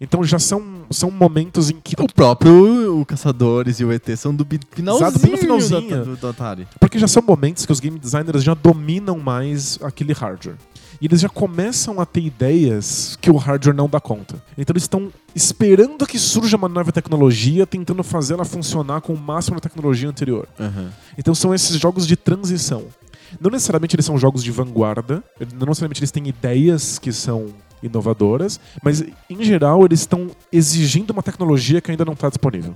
Então 0.00 0.24
já 0.24 0.40
são, 0.40 0.62
são 0.90 1.10
momentos 1.10 1.70
em 1.70 1.78
que. 1.80 1.94
O 2.00 2.12
próprio 2.12 3.00
o 3.00 3.06
Caçadores 3.06 3.78
e 3.78 3.84
o 3.84 3.92
ET 3.92 4.04
são 4.16 4.34
do 4.34 4.44
finalzinho, 4.72 5.08
Exato, 5.08 5.38
finalzinho. 5.38 5.98
Do, 5.98 6.04
do, 6.04 6.16
do 6.16 6.28
Atari. 6.28 6.66
Porque 6.80 6.98
já 6.98 7.06
são 7.06 7.22
momentos 7.22 7.64
que 7.64 7.70
os 7.70 7.78
game 7.78 7.98
designers 7.98 8.42
já 8.42 8.54
dominam 8.54 9.18
mais 9.18 9.78
aquele 9.82 10.12
hardware. 10.12 10.56
E 11.00 11.06
eles 11.06 11.20
já 11.20 11.28
começam 11.28 12.00
a 12.00 12.06
ter 12.06 12.22
ideias 12.22 13.16
que 13.20 13.30
o 13.30 13.36
hardware 13.36 13.76
não 13.76 13.88
dá 13.88 14.00
conta. 14.00 14.42
Então 14.56 14.72
eles 14.72 14.84
estão 14.84 15.12
esperando 15.34 16.06
que 16.06 16.18
surja 16.18 16.56
uma 16.56 16.68
nova 16.68 16.90
tecnologia, 16.90 17.66
tentando 17.66 18.02
fazer 18.02 18.34
ela 18.34 18.44
funcionar 18.44 19.00
com 19.00 19.12
o 19.12 19.18
máximo 19.18 19.56
da 19.56 19.60
tecnologia 19.60 20.08
anterior. 20.08 20.48
Então 21.18 21.34
são 21.34 21.54
esses 21.54 21.78
jogos 21.78 22.06
de 22.06 22.16
transição. 22.16 22.84
Não 23.40 23.50
necessariamente 23.50 23.96
eles 23.96 24.06
são 24.06 24.16
jogos 24.16 24.42
de 24.42 24.50
vanguarda, 24.50 25.22
não 25.54 25.66
necessariamente 25.66 26.00
eles 26.00 26.10
têm 26.12 26.28
ideias 26.28 26.98
que 26.98 27.12
são 27.12 27.48
inovadoras, 27.86 28.60
mas 28.82 29.02
em 29.30 29.42
geral 29.44 29.84
eles 29.84 30.00
estão 30.00 30.28
exigindo 30.52 31.10
uma 31.10 31.22
tecnologia 31.22 31.80
que 31.80 31.90
ainda 31.90 32.04
não 32.04 32.12
está 32.12 32.28
disponível. 32.28 32.74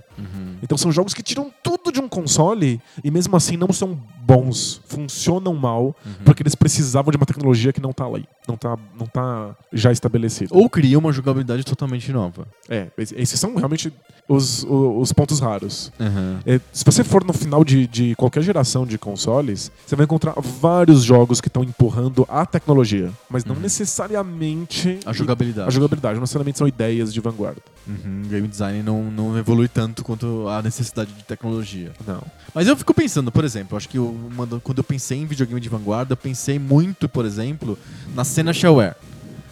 Então 0.62 0.76
são 0.76 0.92
jogos 0.92 1.14
que 1.14 1.22
tiram 1.22 1.50
tudo 1.62 1.90
de 1.90 2.00
um 2.00 2.08
console 2.08 2.80
e 3.02 3.10
mesmo 3.10 3.34
assim 3.36 3.56
não 3.56 3.72
são 3.72 3.98
bons, 4.22 4.80
funcionam 4.86 5.54
mal, 5.54 5.96
porque 6.24 6.42
eles 6.42 6.54
precisavam 6.54 7.10
de 7.10 7.16
uma 7.16 7.24
tecnologia 7.26 7.72
que 7.72 7.80
não 7.80 7.92
tá 7.92 8.04
ali, 8.04 8.26
não 8.46 8.56
tá, 8.56 8.76
não 8.98 9.06
tá 9.06 9.56
já 9.72 9.90
estabelecida. 9.90 10.54
Ou 10.54 10.68
cria 10.68 10.98
uma 10.98 11.12
jogabilidade 11.12 11.64
totalmente 11.64 12.12
nova. 12.12 12.46
É, 12.68 12.88
es- 12.98 13.12
esses 13.16 13.40
são 13.40 13.54
realmente 13.56 13.92
os, 14.28 14.64
os 14.68 15.12
pontos 15.12 15.40
raros. 15.40 15.90
É, 16.46 16.60
se 16.72 16.84
você 16.84 17.02
for 17.02 17.24
no 17.24 17.32
final 17.32 17.64
de, 17.64 17.86
de 17.86 18.14
qualquer 18.14 18.42
geração 18.42 18.86
de 18.86 18.98
consoles, 18.98 19.72
você 19.86 19.96
vai 19.96 20.04
encontrar 20.04 20.34
vários 20.40 21.02
jogos 21.02 21.40
que 21.40 21.48
estão 21.48 21.64
empurrando 21.64 22.24
a 22.28 22.44
tecnologia, 22.46 23.10
mas 23.30 23.44
não 23.44 23.56
necessariamente 23.56 24.99
A 25.06 25.12
jogabilidade. 25.12 25.68
a 25.68 25.70
jogabilidade, 25.70 26.14
não 26.14 26.20
necessariamente 26.22 26.58
são 26.58 26.68
ideias 26.68 27.12
de 27.12 27.20
vanguarda. 27.20 27.60
Uhum, 27.86 28.22
game 28.28 28.46
design 28.48 28.82
não, 28.82 29.04
não 29.10 29.38
evolui 29.38 29.68
tanto 29.68 30.04
quanto 30.04 30.46
a 30.48 30.60
necessidade 30.62 31.12
de 31.12 31.22
tecnologia. 31.24 31.92
Não. 32.06 32.22
Mas 32.54 32.66
eu 32.68 32.76
fico 32.76 32.92
pensando, 32.92 33.32
por 33.32 33.44
exemplo, 33.44 33.76
acho 33.76 33.88
que 33.88 33.98
eu- 33.98 34.16
quando 34.62 34.78
eu 34.78 34.84
pensei 34.84 35.18
em 35.18 35.26
videogame 35.26 35.60
de 35.60 35.68
vanguarda, 35.68 36.12
eu 36.12 36.16
pensei 36.16 36.58
muito, 36.58 37.08
por 37.08 37.24
exemplo, 37.24 37.78
na 38.14 38.24
cena 38.24 38.52
shareware. 38.52 38.94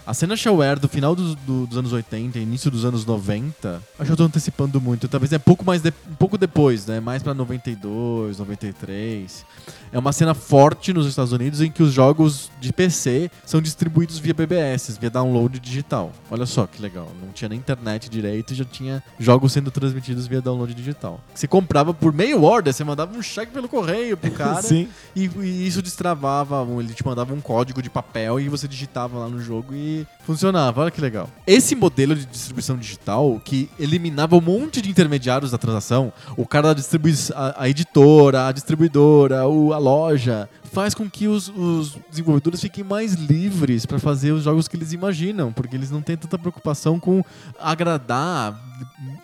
A 0.06 0.14
cena 0.14 0.34
shareware 0.36 0.78
do 0.80 0.88
final 0.88 1.14
dos, 1.14 1.34
do- 1.34 1.66
dos 1.66 1.76
anos 1.76 1.92
80 1.92 2.38
e 2.38 2.42
início 2.42 2.70
dos 2.70 2.82
anos 2.86 3.04
90, 3.04 3.82
acho 3.98 4.06
que 4.06 4.12
eu 4.12 4.16
tô 4.16 4.24
antecipando 4.24 4.80
muito, 4.80 5.06
talvez 5.06 5.30
é 5.34 5.38
pouco 5.38 5.66
mais 5.66 5.82
de- 5.82 5.92
um 6.10 6.14
pouco 6.14 6.38
depois, 6.38 6.86
né? 6.86 6.98
Mais 6.98 7.22
pra 7.22 7.34
92, 7.34 8.38
93. 8.38 9.44
É 9.92 9.98
uma 9.98 10.12
cena 10.12 10.34
forte 10.34 10.92
nos 10.92 11.06
Estados 11.06 11.32
Unidos 11.32 11.60
em 11.60 11.70
que 11.70 11.82
os 11.82 11.92
jogos 11.92 12.50
de 12.60 12.72
PC 12.72 13.30
são 13.44 13.60
distribuídos 13.60 14.18
via 14.18 14.34
BBS, 14.34 14.96
via 15.00 15.10
download 15.10 15.58
digital. 15.58 16.12
Olha 16.30 16.46
só 16.46 16.66
que 16.66 16.80
legal, 16.80 17.08
não 17.22 17.32
tinha 17.32 17.48
nem 17.48 17.58
internet 17.58 18.08
direito 18.08 18.52
e 18.52 18.56
já 18.56 18.64
tinha 18.64 19.02
jogos 19.18 19.52
sendo 19.52 19.70
transmitidos 19.70 20.26
via 20.26 20.40
download 20.40 20.72
digital. 20.74 21.20
Você 21.34 21.46
comprava 21.46 21.92
por 21.94 22.12
meio 22.12 22.42
order, 22.42 22.72
você 22.72 22.84
mandava 22.84 23.16
um 23.16 23.22
cheque 23.22 23.52
pelo 23.52 23.68
correio 23.68 24.16
pro 24.16 24.30
cara 24.32 24.62
Sim. 24.62 24.88
e, 25.16 25.24
e 25.40 25.66
isso 25.66 25.80
destravava, 25.82 26.66
ele 26.80 26.92
te 26.94 27.04
mandava 27.04 27.32
um 27.34 27.40
código 27.40 27.80
de 27.82 27.90
papel 27.90 28.38
e 28.40 28.48
você 28.48 28.66
digitava 28.68 29.18
lá 29.18 29.28
no 29.28 29.40
jogo 29.40 29.74
e 29.74 30.06
funcionava. 30.24 30.82
Olha 30.82 30.90
que 30.90 31.00
legal. 31.00 31.28
Esse 31.46 31.74
modelo 31.74 32.14
de 32.14 32.26
distribuição 32.26 32.76
digital 32.76 33.40
que 33.44 33.70
eliminava 33.78 34.36
um 34.36 34.40
monte 34.40 34.80
de 34.82 34.90
intermediários 34.90 35.50
da 35.50 35.58
transação, 35.58 36.12
o 36.36 36.46
cara 36.46 36.68
da 36.68 36.74
distribuição, 36.74 37.36
a, 37.36 37.62
a 37.64 37.68
editora, 37.68 38.46
a 38.48 38.52
distribuidora, 38.52 39.46
o- 39.46 39.72
loja, 39.78 40.48
faz 40.68 40.94
com 40.94 41.08
que 41.10 41.26
os, 41.26 41.48
os 41.48 41.96
desenvolvedores 42.10 42.60
fiquem 42.60 42.84
mais 42.84 43.14
livres 43.14 43.84
para 43.86 43.98
fazer 43.98 44.32
os 44.32 44.44
jogos 44.44 44.68
que 44.68 44.76
eles 44.76 44.92
imaginam, 44.92 45.52
porque 45.52 45.74
eles 45.76 45.90
não 45.90 46.00
têm 46.02 46.16
tanta 46.16 46.38
preocupação 46.38 47.00
com 47.00 47.22
agradar 47.58 48.58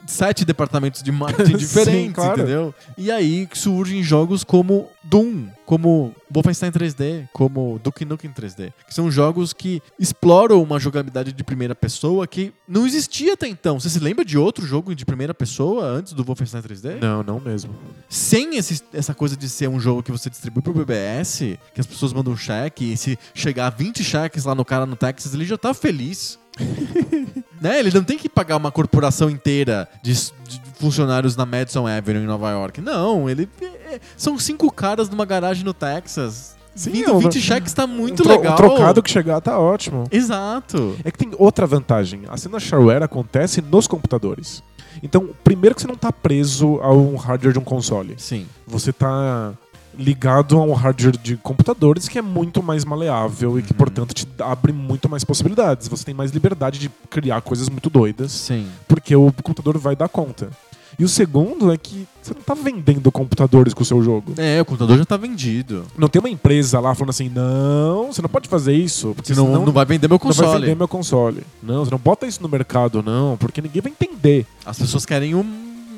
sete 0.07 0.45
departamentos 0.45 1.03
de 1.03 1.11
marketing 1.13 1.53
Sim, 1.53 1.57
diferentes, 1.59 2.15
claro. 2.15 2.41
entendeu? 2.43 2.75
E 2.99 3.11
aí 3.11 3.49
surgem 3.53 4.03
jogos 4.03 4.43
como 4.45 4.89
Doom, 5.03 5.47
como 5.65 6.15
Wolfenstein 6.31 6.71
3D, 6.71 7.29
como 7.33 7.81
Duke 7.83 8.05
Nukem 8.05 8.31
3D, 8.33 8.73
que 8.87 8.95
são 8.95 9.11
jogos 9.11 9.53
que 9.53 9.81
exploram 9.99 10.63
uma 10.63 10.79
jogabilidade 10.81 11.33
de 11.33 11.45
primeira 11.45 11.75
pessoa 11.75 12.27
que 12.27 12.53
não 12.67 12.87
existia 12.87 13.35
até 13.35 13.47
então. 13.47 13.79
Você 13.79 13.89
se 13.89 13.99
lembra 14.01 14.25
de 14.25 14.37
outro 14.37 14.67
jogo 14.67 14.95
de 14.95 15.05
primeira 15.05 15.33
pessoa 15.33 15.85
antes 15.87 16.13
do 16.13 16.25
Wolfenstein 16.25 16.63
3D? 16.63 17.01
Não, 17.01 17.23
não 17.23 17.41
mesmo. 17.41 17.73
Sem 18.09 18.57
esse- 18.57 18.83
essa 18.93 19.15
coisa 19.15 19.37
de 19.37 19.49
ser 19.49 19.69
um 19.69 19.79
jogo 19.79 20.03
que 20.03 20.11
você 20.13 20.29
distribui 20.29 20.63
pro 20.63 20.73
BBS, 20.75 21.34
que 21.75 21.81
as 21.81 21.87
pessoas 21.87 22.13
mandam 22.13 22.33
um 22.33 22.37
cheque, 22.37 22.93
e 22.93 22.97
se 22.97 23.19
chegar 23.35 23.67
a 23.67 23.71
20 23.71 24.03
cheques 24.05 24.45
lá 24.45 24.55
no 24.55 24.65
cara 24.65 24.87
no 24.87 24.97
Texas, 24.97 25.35
ele 25.35 25.45
já 25.45 25.57
tá 25.59 25.73
feliz. 25.75 26.39
né? 27.61 27.79
Ele 27.81 27.91
não 27.93 28.05
tem 28.05 28.19
que 28.19 28.29
pagar 28.29 28.57
uma 28.57 28.71
corporação 28.71 29.29
inteira 29.31 29.89
de, 30.03 30.13
de 30.13 30.61
funcionários 30.79 31.37
na 31.37 31.45
Madison 31.47 31.87
Avenue 31.87 32.23
em 32.23 32.27
Nova 32.27 32.51
York. 32.51 32.81
Não, 32.81 33.29
ele 33.29 33.49
é- 33.91 34.01
são 34.17 34.39
cinco 34.39 34.71
caras 34.71 35.09
numa 35.09 35.25
garagem 35.25 35.65
no 35.65 35.75
Texas. 35.75 36.55
Sim, 36.75 36.91
Vindo 36.91 37.11
é 37.11 37.13
um- 37.13 37.19
20 37.21 37.41
cheques 37.41 37.73
tá 37.73 37.87
muito 37.87 38.23
um 38.23 38.27
tro- 38.27 38.33
legal. 38.37 38.55
Um 38.55 38.57
trocado 38.57 39.03
que 39.03 39.11
chegar 39.11 39.41
tá 39.41 39.59
ótimo. 39.59 40.05
Exato. 40.11 40.97
É 41.05 41.11
que 41.11 41.19
tem 41.19 41.31
outra 41.39 41.67
vantagem. 41.67 42.23
A 42.29 42.37
cena 42.37 42.59
shareware 42.59 43.03
acontece 43.05 43.61
nos 43.63 43.87
computadores. 43.87 44.63
Então, 45.03 45.31
primeiro 45.45 45.75
que 45.75 45.81
você 45.83 45.87
não 45.89 45.97
tá 45.97 46.13
preso 46.13 46.81
a 46.81 46.93
um 46.93 47.17
hardware 47.17 47.53
de 47.53 47.59
um 47.59 47.65
console. 47.65 48.15
Sim. 48.19 48.47
Você 48.67 48.93
tá 48.93 49.53
ligado 49.99 50.59
a 50.59 50.63
um 50.63 50.73
hardware 50.73 51.17
de 51.17 51.37
computadores 51.37 52.09
que 52.09 52.19
é 52.19 52.23
muito 52.23 52.63
mais 52.63 52.85
maleável 52.85 53.59
e 53.59 53.63
que, 53.63 53.73
Uhum. 53.73 53.79
portanto, 53.79 54.15
te 54.15 54.27
abre 54.41 54.73
muito 54.73 55.09
mais 55.09 55.25
possibilidades. 55.25 55.89
Você 55.89 56.05
tem 56.05 56.15
mais 56.15 56.31
liberdade 56.31 56.79
de 56.79 56.89
criar 57.11 57.41
coisas 57.41 57.69
muito 57.69 57.89
doidas, 57.91 58.33
Sim. 58.33 58.67
porque 58.89 59.15
o 59.15 59.33
computador 59.43 59.79
vai 59.79 59.95
dar 59.97 60.09
conta. 60.09 60.49
E 60.97 61.03
o 61.05 61.09
segundo 61.09 61.73
é 61.73 61.77
que 61.77 62.07
você 62.23 62.33
não 62.33 62.41
tá 62.41 62.55
vendendo 62.55 63.11
computadores 63.11 63.75
com 63.75 63.83
o 63.83 63.85
seu 63.85 64.01
jogo. 64.01 64.33
É, 64.37 64.61
o 64.61 64.65
computador 64.65 64.97
já 64.97 65.05
tá 65.05 65.17
vendido. 65.17 65.85
Não 65.99 66.07
tem 66.07 66.21
uma 66.21 66.29
empresa 66.31 66.79
lá 66.79 66.95
falando 66.95 67.11
assim, 67.11 67.29
não, 67.29 68.13
você 68.13 68.23
não 68.23 68.29
pode 68.29 68.49
fazer 68.49 68.75
isso, 68.75 69.13
porque 69.13 69.35
Senão 69.35 69.47
senão 69.47 69.67
não 69.67 69.73
vai 69.73 69.85
vender 69.85 70.07
meu 70.07 70.21
não 70.23 70.33
vai 70.33 70.37
console. 70.47 70.61
vender 70.61 70.77
meu 70.77 70.87
console. 70.87 71.43
Não, 71.61 71.85
você 71.85 71.91
não 71.91 71.99
bota 71.99 72.27
isso 72.29 72.41
no 72.41 72.49
mercado, 72.49 73.03
não, 73.03 73.37
porque 73.37 73.61
ninguém 73.61 73.83
vai 73.83 73.91
entender. 73.91 74.47
As 74.65 74.79
pessoas 74.79 75.05
querem 75.05 75.35
um, 75.35 75.43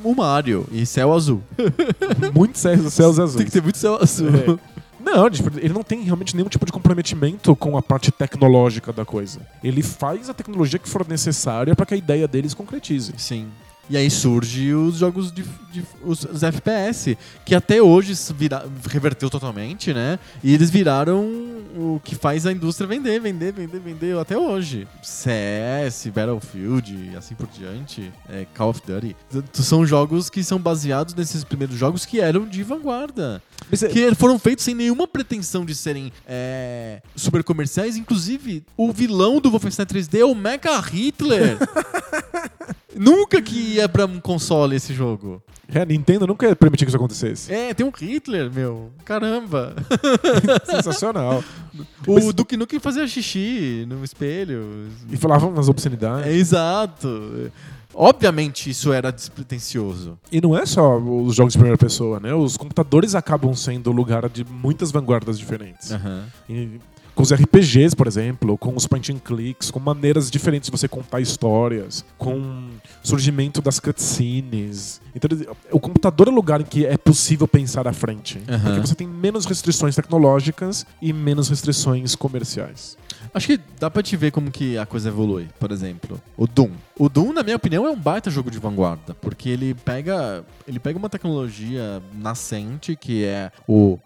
um 0.04 0.14
Mario 0.14 0.66
e 0.70 0.85
céu 0.87 1.12
azul. 1.12 1.42
Muitos 2.35 2.61
céus, 2.61 2.92
céus 2.92 3.18
azuis. 3.18 3.37
Tem 3.37 3.46
que 3.46 3.52
ter 3.52 3.62
muito 3.62 3.78
céu 3.78 3.98
azul. 4.00 4.28
É. 4.28 4.76
Não, 5.06 5.30
tipo, 5.30 5.56
ele 5.59 5.72
não 5.72 5.85
tem 5.85 6.02
realmente 6.02 6.35
nenhum 6.35 6.48
tipo 6.48 6.66
de 6.66 6.72
comprometimento 6.72 7.54
com 7.54 7.76
a 7.76 7.82
parte 7.82 8.11
tecnológica 8.11 8.92
da 8.92 9.04
coisa. 9.04 9.40
Ele 9.62 9.80
faz 9.80 10.28
a 10.28 10.35
tecnologia 10.35 10.80
que 10.80 10.88
for 10.88 11.06
necessária 11.06 11.76
para 11.76 11.87
que 11.87 11.94
a 11.94 11.96
ideia 11.96 12.26
deles 12.26 12.52
concretize. 12.54 13.12
Sim. 13.16 13.46
E 13.88 13.96
aí 13.96 14.11
surge 14.11 14.75
os 14.75 14.96
jogos 14.96 15.31
de, 15.31 15.44
de- 15.72 15.85
os, 16.05 16.25
os 16.25 16.42
FPS, 16.42 17.16
que 17.44 17.55
até 17.55 17.81
hoje 17.81 18.14
vira- 18.37 18.66
reverteu 18.88 19.31
totalmente, 19.31 19.94
né? 19.94 20.18
E 20.42 20.53
eles 20.53 20.70
viraram 20.70 21.25
o 21.77 22.01
que 22.03 22.16
faz 22.16 22.46
a 22.46 22.53
indústria 22.53 22.87
vender, 22.88 23.20
vender, 23.20 23.53
vender, 23.53 23.79
vender 23.79 24.18
até 24.18 24.37
hoje. 24.37 24.88
CS, 25.03 26.09
Battlefield, 26.12 27.11
e 27.12 27.16
assim 27.16 27.35
por 27.37 27.46
diante, 27.46 28.12
é, 28.29 28.44
Call 28.57 28.70
of 28.70 28.81
Duty. 28.85 29.14
São 29.53 29.87
jogos 29.87 30.29
que 30.29 30.42
são 30.42 30.59
baseados 30.59 31.14
nesses 31.14 31.44
primeiros 31.44 31.77
jogos 31.77 32.05
que 32.05 32.18
eram 32.20 32.44
de 32.46 32.62
vanguarda. 32.64 33.40
É- 33.70 33.87
Que 33.88 34.14
foram 34.16 34.37
feitos 34.38 34.64
sem 34.64 34.75
nenhuma 34.75 35.07
pretensão 35.07 35.64
de 35.64 35.75
serem 35.77 36.12
é, 36.27 37.01
super 37.14 37.44
comerciais. 37.44 37.96
Inclusive, 37.96 38.64
o 38.77 38.92
vilão 38.92 39.40
do 39.40 39.49
Wolfenstein 39.51 39.87
3D 39.87 40.18
é 40.20 40.25
o 40.25 40.35
Mecha 40.35 40.81
Hitler. 40.81 41.57
Nunca 42.98 43.40
que 43.42 43.74
ia 43.74 43.88
pra 43.88 44.06
um 44.06 44.18
console 44.20 44.74
esse 44.76 44.92
jogo. 44.94 45.42
É, 45.72 45.80
a 45.80 45.85
Nintendo 45.85 46.26
nunca 46.26 46.46
ia 46.46 46.56
permitir 46.56 46.85
que 46.85 46.90
isso 46.90 46.96
acontecesse. 46.96 47.52
É, 47.52 47.74
tem 47.74 47.85
um 47.85 47.90
Hitler, 47.90 48.50
meu. 48.52 48.90
Caramba. 49.04 49.74
Sensacional. 50.64 51.42
O 52.06 52.14
Mas- 52.14 52.32
Duke 52.32 52.56
Nukem 52.56 52.78
fazia 52.80 53.06
xixi 53.06 53.85
no 53.88 54.04
espelho. 54.04 54.88
E 55.11 55.16
falavam 55.16 55.50
umas 55.50 55.68
obscenidades. 55.68 56.26
É 56.26 56.32
exato. 56.32 57.50
Obviamente 57.94 58.68
isso 58.68 58.92
era 58.92 59.11
despretensioso. 59.11 60.18
E 60.30 60.40
não 60.40 60.56
é 60.56 60.66
só 60.66 60.98
os 60.98 61.35
jogos 61.35 61.54
de 61.54 61.59
primeira 61.59 61.78
pessoa, 61.78 62.20
né? 62.20 62.35
Os 62.35 62.56
computadores 62.56 63.14
acabam 63.14 63.54
sendo 63.54 63.88
o 63.90 63.92
lugar 63.92 64.28
de 64.28 64.44
muitas 64.44 64.90
vanguardas 64.92 65.38
diferentes. 65.38 65.90
E 66.48 66.78
com 67.16 67.22
os 67.22 67.33
RPGs, 67.33 67.96
por 67.96 68.07
exemplo, 68.07 68.59
com 68.59 68.76
os 68.76 68.87
point 68.87 69.11
and 69.11 69.18
clicks, 69.18 69.70
com 69.70 69.81
maneiras 69.81 70.31
diferentes 70.31 70.68
de 70.68 70.70
você 70.70 70.87
contar 70.87 71.18
histórias, 71.18 72.05
com 72.18 72.68
surgimento 73.02 73.62
das 73.62 73.81
cutscenes. 73.81 75.00
Então, 75.14 75.31
o 75.72 75.81
computador 75.81 76.29
é 76.29 76.31
o 76.31 76.35
lugar 76.35 76.61
em 76.61 76.64
que 76.64 76.85
é 76.85 76.98
possível 76.98 77.48
pensar 77.48 77.88
à 77.88 77.92
frente. 77.92 78.38
Aham. 78.46 78.62
Porque 78.62 78.81
você 78.87 78.94
tem 78.94 79.09
menos 79.09 79.46
restrições 79.46 79.96
tecnológicas 79.96 80.85
e 81.00 81.11
menos 81.11 81.48
restrições 81.48 82.14
comerciais. 82.14 82.98
Acho 83.33 83.46
que 83.46 83.61
dá 83.81 83.90
pra 83.90 84.02
te 84.02 84.16
ver 84.16 84.31
como 84.31 84.50
que 84.50 84.76
a 84.76 84.85
coisa 84.85 85.09
evolui. 85.09 85.48
Por 85.59 85.72
exemplo, 85.72 86.20
o 86.37 86.46
Doom. 86.46 86.70
O 86.98 87.09
Doom, 87.09 87.33
na 87.33 87.42
minha 87.42 87.57
opinião, 87.57 87.87
é 87.87 87.90
um 87.90 87.96
baita 87.96 88.31
jogo 88.31 88.50
de 88.50 88.59
vanguarda, 88.59 89.14
porque 89.14 89.48
ele 89.48 89.74
pega, 89.74 90.44
ele 90.66 90.79
pega 90.79 90.98
uma 90.98 91.09
tecnologia 91.09 92.02
nascente 92.14 92.94
que 92.94 93.24
é 93.24 93.50
o 93.66 93.98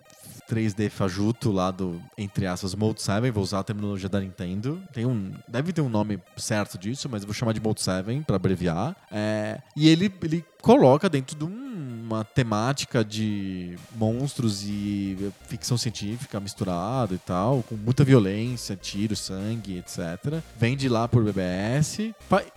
3D 0.50 0.90
fajuto 0.90 1.52
lá 1.52 1.70
do, 1.70 2.00
entre 2.18 2.46
aspas, 2.46 2.74
Mode 2.74 3.00
7, 3.00 3.30
vou 3.30 3.42
usar 3.44 3.60
a 3.60 3.62
terminologia 3.62 4.08
da 4.08 4.20
Nintendo. 4.20 4.82
Tem 4.92 5.06
um, 5.06 5.32
deve 5.46 5.72
ter 5.72 5.80
um 5.80 5.88
nome 5.88 6.18
certo 6.36 6.76
disso, 6.76 7.08
mas 7.10 7.22
eu 7.22 7.26
vou 7.28 7.34
chamar 7.34 7.52
de 7.52 7.60
Mode 7.60 7.80
7 7.80 8.22
para 8.26 8.36
abreviar. 8.36 8.96
É, 9.10 9.60
e 9.76 9.88
ele, 9.88 10.12
ele 10.22 10.44
coloca 10.60 11.08
dentro 11.08 11.36
de 11.36 11.44
um- 11.44 11.70
uma 12.10 12.24
temática 12.24 13.04
de 13.04 13.76
monstros 13.94 14.64
e 14.64 15.30
ficção 15.46 15.78
científica 15.78 16.40
misturado 16.40 17.14
e 17.14 17.18
tal, 17.18 17.62
com 17.62 17.76
muita 17.76 18.02
violência, 18.02 18.74
tiro, 18.74 19.14
sangue, 19.14 19.78
etc. 19.78 20.42
Vende 20.58 20.88
lá 20.88 21.06
por 21.06 21.22
BBS 21.22 22.12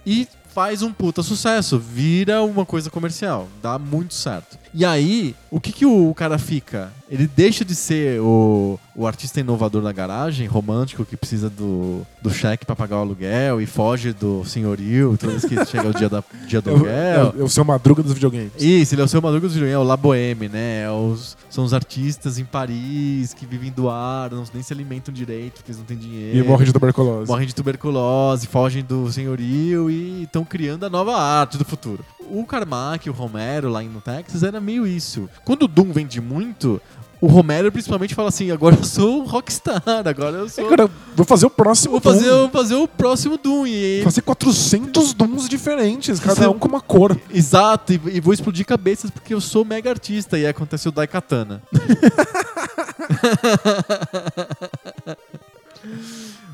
e 0.06 0.28
faz 0.50 0.82
um 0.82 0.92
puta 0.92 1.22
sucesso, 1.22 1.78
vira 1.78 2.42
uma 2.42 2.66
coisa 2.66 2.90
comercial, 2.90 3.48
dá 3.62 3.78
muito 3.78 4.16
certo. 4.16 4.58
E 4.74 4.84
aí, 4.84 5.36
o 5.52 5.60
que, 5.60 5.72
que 5.72 5.86
o 5.86 6.14
cara 6.16 6.38
fica? 6.40 6.92
Ele 7.10 7.28
deixa 7.28 7.64
de 7.64 7.76
ser 7.76 8.20
o, 8.22 8.80
o 8.96 9.06
artista 9.06 9.40
inovador 9.40 9.84
na 9.84 9.92
garagem, 9.92 10.48
romântico, 10.48 11.06
que 11.06 11.16
precisa 11.16 11.48
do, 11.48 12.02
do 12.24 12.32
cheque 12.32 12.66
pra 12.66 12.76
pagar 12.76 12.98
o 12.98 13.02
aluguel 13.02 13.62
e 13.62 13.68
foge 13.68 14.14
do 14.14 14.44
senhorio 14.46 15.16
toda 15.20 15.34
vez 15.34 15.46
que 15.46 15.54
chega 15.70 15.90
o 15.90 15.94
dia, 15.94 16.10
da, 16.10 16.24
dia 16.48 16.60
do 16.60 16.72
É 16.72 16.74
aluguel. 16.74 16.92
é 16.94 17.24
o- 17.38 17.42
é 17.42 17.44
o 17.44 17.50
seu 17.50 17.64
madruga 17.64 18.02
dos 18.02 18.14
videogames. 18.14 18.52
Isso, 18.58 18.96
ele 18.96 19.02
é 19.04 19.06
o 19.06 19.08
seu 19.08 19.22
Madruga 19.22 19.46
dos 19.46 19.54
Videogames, 19.56 19.76
é 19.76 19.78
o 19.80 19.88
La 19.88 19.96
Boheme, 19.96 20.50
né? 20.50 20.84
É 20.86 20.90
os- 20.90 21.38
são 21.52 21.64
os 21.64 21.72
artistas 21.74 22.40
em 22.40 22.46
Paris 22.46 23.32
que 23.36 23.46
vivem 23.46 23.72
do 23.72 23.90
ar, 23.92 24.32
não, 24.32 24.44
nem 24.52 24.64
se 24.64 24.74
alimentam 24.74 25.14
direito 25.14 25.58
porque 25.58 25.70
eles 25.70 25.78
não 25.78 25.86
têm 25.86 25.98
dinheiro. 25.98 26.40
E 26.40 26.42
morre 26.42 26.66
de 26.66 26.74
tuberculose. 26.74 27.30
Morrem 27.30 27.46
de 27.48 27.54
tuberculose, 27.54 28.48
fogem 28.48 28.84
do 28.84 29.12
senhorio 29.12 29.88
e 29.92 30.24
estão 30.24 30.44
criando 30.44 30.84
a 30.86 30.90
nova 30.90 31.16
arte 31.16 31.60
do 31.60 31.66
futuro. 31.66 32.04
O 32.32 32.44
Carmack, 32.46 33.08
o 33.10 33.14
Romero 33.14 33.70
lá 33.70 33.84
no 33.84 34.02
Texas 34.02 34.42
era 34.44 34.60
meio 34.64 34.88
isso. 34.88 35.30
Quando 35.46 35.64
o 35.64 35.68
Doom 35.68 35.92
vende 35.92 36.20
muito, 36.22 36.82
o 37.22 37.28
Romero 37.28 37.72
principalmente 37.72 38.16
fala 38.16 38.30
assim: 38.30 38.50
agora 38.52 38.76
eu 38.76 38.84
sou 38.84 39.22
um 39.22 39.26
rockstar, 39.26 39.82
agora 40.06 40.38
eu 40.38 40.50
sou. 40.50 40.66
Agora, 40.66 40.90
vou 41.16 41.26
fazer 41.26 41.46
o 41.46 41.50
próximo 41.50 41.92
vou 41.94 42.02
fazer, 42.02 42.30
Doom. 42.30 42.40
vou 42.40 42.50
fazer 42.50 42.76
o 42.76 42.88
próximo 42.88 43.38
Doom. 43.38 43.68
E 43.68 44.02
Fazer 44.04 44.22
400 44.22 45.14
Dooms 45.14 45.48
diferentes, 45.48 46.20
cada 46.20 46.36
Você- 46.36 46.48
um 46.48 46.58
com 46.60 46.68
uma 46.68 46.82
cor. 46.82 47.18
Exato, 47.34 47.94
e, 47.94 48.02
e 48.14 48.20
vou 48.20 48.34
explodir 48.34 48.66
cabeças 48.66 49.12
porque 49.12 49.34
eu 49.34 49.40
sou 49.42 49.64
mega 49.64 49.90
artista. 49.90 50.38
E 50.38 50.42
aí 50.42 50.48
acontece 50.48 50.88
o 50.90 50.92
Daikatana. 50.92 51.62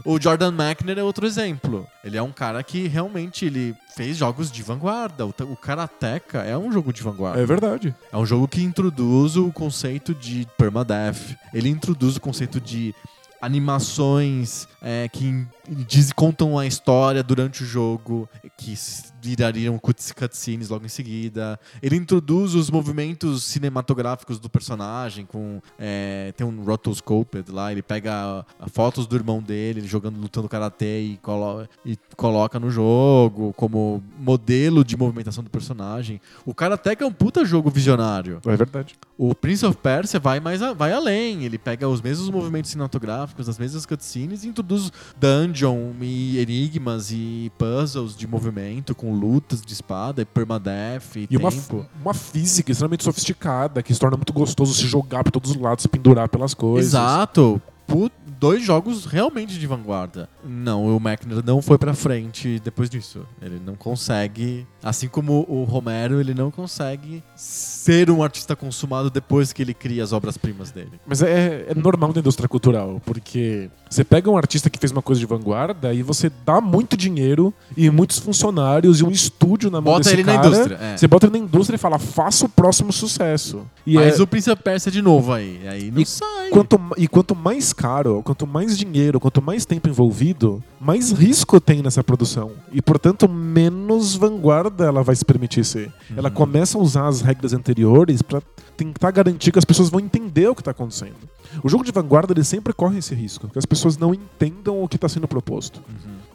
o 0.05 0.19
Jordan 0.19 0.51
Mechner 0.51 0.97
é 0.97 1.03
outro 1.03 1.25
exemplo. 1.25 1.87
Ele 2.03 2.17
é 2.17 2.21
um 2.21 2.31
cara 2.31 2.63
que 2.63 2.87
realmente 2.87 3.45
ele 3.45 3.75
fez 3.95 4.17
jogos 4.17 4.51
de 4.51 4.63
vanguarda. 4.63 5.25
O, 5.25 5.33
o 5.51 5.55
Karateka 5.55 6.39
é 6.39 6.57
um 6.57 6.71
jogo 6.71 6.93
de 6.93 7.01
vanguarda. 7.01 7.41
É 7.41 7.45
verdade. 7.45 7.95
É 8.11 8.17
um 8.17 8.25
jogo 8.25 8.47
que 8.47 8.63
introduz 8.63 9.35
o 9.35 9.51
conceito 9.51 10.13
de 10.13 10.47
permadeath. 10.57 11.35
Ele 11.53 11.69
introduz 11.69 12.15
o 12.15 12.21
conceito 12.21 12.59
de 12.59 12.93
animações 13.41 14.67
é, 14.81 15.07
que 15.07 15.45
diz, 15.67 16.11
contam 16.11 16.57
a 16.57 16.65
história 16.65 17.23
durante 17.23 17.63
o 17.63 17.65
jogo, 17.65 18.27
que 18.57 18.75
virariam 19.21 19.77
cuts- 19.77 20.11
cutscenes 20.11 20.69
logo 20.69 20.85
em 20.85 20.89
seguida. 20.89 21.59
Ele 21.81 21.95
introduz 21.95 22.55
os 22.55 22.69
movimentos 22.69 23.43
cinematográficos 23.43 24.39
do 24.39 24.49
personagem, 24.49 25.25
com 25.25 25.61
é, 25.77 26.33
tem 26.35 26.45
um 26.45 26.63
rotoscoped 26.63 27.51
lá, 27.51 27.71
ele 27.71 27.81
pega 27.81 28.45
fotos 28.71 29.05
do 29.07 29.15
irmão 29.15 29.41
dele, 29.41 29.79
ele 29.81 29.87
jogando, 29.87 30.19
lutando 30.19 30.47
karatê 30.49 31.01
e, 31.01 31.17
colo 31.17 31.67
e 31.85 31.97
coloca 32.15 32.59
no 32.59 32.69
jogo 32.69 33.53
como 33.53 34.03
modelo 34.17 34.83
de 34.83 34.95
movimentação 34.97 35.43
do 35.43 35.49
personagem. 35.49 36.19
O 36.45 36.53
Karateka 36.53 37.03
é 37.03 37.07
um 37.07 37.11
puta 37.13 37.43
jogo 37.45 37.69
visionário. 37.69 38.39
É 38.45 38.55
verdade. 38.55 38.95
O 39.17 39.35
Prince 39.35 39.65
of 39.65 39.77
Persia 39.77 40.19
vai 40.19 40.39
mais 40.39 40.61
a- 40.61 40.73
vai 40.73 40.91
além. 40.93 41.43
Ele 41.43 41.57
pega 41.57 41.87
os 41.87 42.01
mesmos 42.01 42.29
movimentos 42.29 42.71
cinematográficos, 42.71 43.49
as 43.49 43.57
mesmas 43.57 43.85
cutscenes 43.85 44.43
e 44.43 44.47
introduz 44.47 44.91
dungeon 45.19 45.91
e 46.01 46.37
enigmas 46.39 47.11
e 47.11 47.51
puzzles 47.57 48.15
de 48.15 48.27
movimento 48.27 48.95
com 48.95 49.08
lutas 49.13 49.61
de 49.61 49.73
espada 49.73 50.21
e 50.21 50.25
permadeath 50.25 51.15
e, 51.15 51.27
E 51.29 51.37
uma, 51.37 51.51
tempo. 51.51 51.85
uma 52.01 52.13
física 52.13 52.71
extremamente 52.71 53.03
sofisticada 53.03 53.81
que 53.83 53.93
se 53.93 53.99
torna 53.99 54.17
muito 54.17 54.33
gostoso 54.33 54.73
se 54.73 54.87
jogar 54.87 55.23
por 55.23 55.31
todos 55.31 55.51
os 55.51 55.57
lados, 55.57 55.81
se 55.83 55.87
pendurar 55.87 56.27
pelas 56.29 56.53
coisas. 56.53 56.91
Exato. 56.93 57.61
Pu- 57.87 58.11
dois 58.39 58.63
jogos 58.63 59.05
realmente 59.05 59.57
de 59.59 59.67
vanguarda. 59.67 60.29
Não, 60.45 60.95
o 60.95 60.99
Mechner 60.99 61.43
não 61.43 61.61
foi 61.61 61.77
pra 61.77 61.93
frente 61.93 62.59
depois 62.63 62.89
disso. 62.89 63.25
Ele 63.41 63.59
não 63.65 63.75
consegue, 63.75 64.65
assim 64.83 65.07
como 65.07 65.45
o 65.47 65.63
Romero, 65.63 66.19
ele 66.19 66.33
não 66.33 66.49
consegue 66.51 67.23
ser 67.35 68.09
um 68.09 68.23
artista 68.23 68.55
consumado 68.55 69.09
depois 69.09 69.51
que 69.53 69.61
ele 69.61 69.73
cria 69.73 70.03
as 70.03 70.13
obras-primas 70.13 70.71
dele. 70.71 70.91
Mas 71.05 71.21
é, 71.21 71.65
é 71.69 71.75
normal 71.75 72.11
na 72.13 72.19
indústria 72.19 72.47
cultural, 72.47 73.01
porque 73.05 73.69
você 73.89 74.03
pega 74.03 74.29
um 74.29 74.37
artista 74.37 74.69
que 74.69 74.77
fez 74.79 74.91
uma 74.91 75.01
coisa 75.01 75.19
de 75.19 75.25
vanguarda 75.25 75.93
e 75.93 76.01
você 76.03 76.31
dá 76.45 76.61
muito 76.61 76.95
dinheiro 76.95 77.53
e 77.75 77.89
muitos 77.89 78.19
funcionários 78.19 78.99
e 78.99 79.03
um 79.03 79.11
estúdio 79.11 79.69
na 79.69 79.81
mão 79.81 79.93
Bota 79.93 80.03
desse 80.03 80.15
ele 80.15 80.23
na 80.23 80.35
indústria, 80.35 80.75
é. 80.81 80.97
Você 80.97 81.07
bota 81.07 81.25
ele 81.27 81.39
na 81.39 81.45
indústria 81.45 81.75
e 81.75 81.79
fala, 81.79 81.97
faça 81.99 82.45
o 82.45 82.49
próximo 82.49 82.91
sucesso. 82.93 83.61
E 83.85 83.95
Mas 83.95 84.19
é- 84.19 84.23
o 84.23 84.27
Prince 84.27 84.49
of 84.51 84.61
Persia 84.61 84.91
de 84.91 85.01
novo 85.01 85.33
aí. 85.33 85.67
Aí 85.67 85.91
não 85.91 86.01
E 86.01 86.05
sai. 86.05 86.49
Quanto, 86.51 86.79
e 86.97 87.07
quanto 87.07 87.35
mais 87.35 87.73
caro, 87.73 88.21
quanto 88.23 88.45
mais 88.45 88.77
dinheiro, 88.77 89.19
quanto 89.19 89.41
mais 89.41 89.65
tempo 89.65 89.87
envolvido, 89.89 90.63
mais 90.79 91.11
risco 91.11 91.59
tem 91.59 91.81
nessa 91.81 92.03
produção. 92.03 92.51
E, 92.71 92.81
portanto, 92.81 93.27
menos 93.27 94.15
vanguarda 94.15 94.85
ela 94.85 95.03
vai 95.03 95.15
se 95.15 95.25
permitir 95.25 95.65
ser. 95.65 95.91
Ela 96.15 96.31
começa 96.31 96.77
a 96.77 96.81
usar 96.81 97.07
as 97.07 97.21
regras 97.21 97.53
anteriores 97.53 98.21
para 98.21 98.41
tentar 98.77 99.11
garantir 99.11 99.51
que 99.51 99.59
as 99.59 99.65
pessoas 99.65 99.89
vão 99.89 99.99
entender 99.99 100.47
o 100.47 100.55
que 100.55 100.61
está 100.61 100.71
acontecendo. 100.71 101.17
O 101.63 101.69
jogo 101.69 101.83
de 101.83 101.91
vanguarda 101.91 102.33
ele 102.33 102.43
sempre 102.43 102.73
corre 102.73 102.99
esse 102.99 103.13
risco, 103.13 103.47
que 103.47 103.59
as 103.59 103.65
pessoas 103.65 103.97
não 103.97 104.13
entendam 104.13 104.81
o 104.81 104.87
que 104.87 104.95
está 104.95 105.09
sendo 105.09 105.27
proposto. 105.27 105.81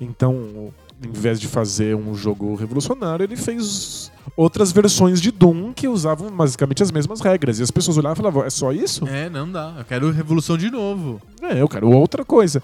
Então, 0.01 0.73
em 1.05 1.13
vez 1.13 1.41
de 1.41 1.49
fazer 1.49 1.95
um 1.95 2.15
jogo 2.15 2.55
revolucionário, 2.55 3.25
ele 3.25 3.37
fez 3.37 4.11
outras 4.37 4.73
versões 4.73 5.21
de 5.21 5.31
Doom 5.31 5.73
que 5.73 5.87
usavam 5.87 6.31
basicamente 6.31 6.83
as 6.83 6.91
mesmas 6.91 7.21
regras. 7.21 7.59
E 7.59 7.63
as 7.63 7.71
pessoas 7.71 7.97
olhavam 7.97 8.15
e 8.15 8.17
falavam, 8.17 8.45
é 8.45 8.51
só 8.51 8.73
isso? 8.73 9.07
É, 9.07 9.29
não 9.29 9.51
dá. 9.51 9.75
Eu 9.79 9.85
quero 9.85 10.11
Revolução 10.11 10.57
de 10.57 10.71
novo. 10.71 11.21
É, 11.43 11.61
eu 11.61 11.69
quero 11.69 11.91
outra 11.91 12.25
coisa. 12.25 12.63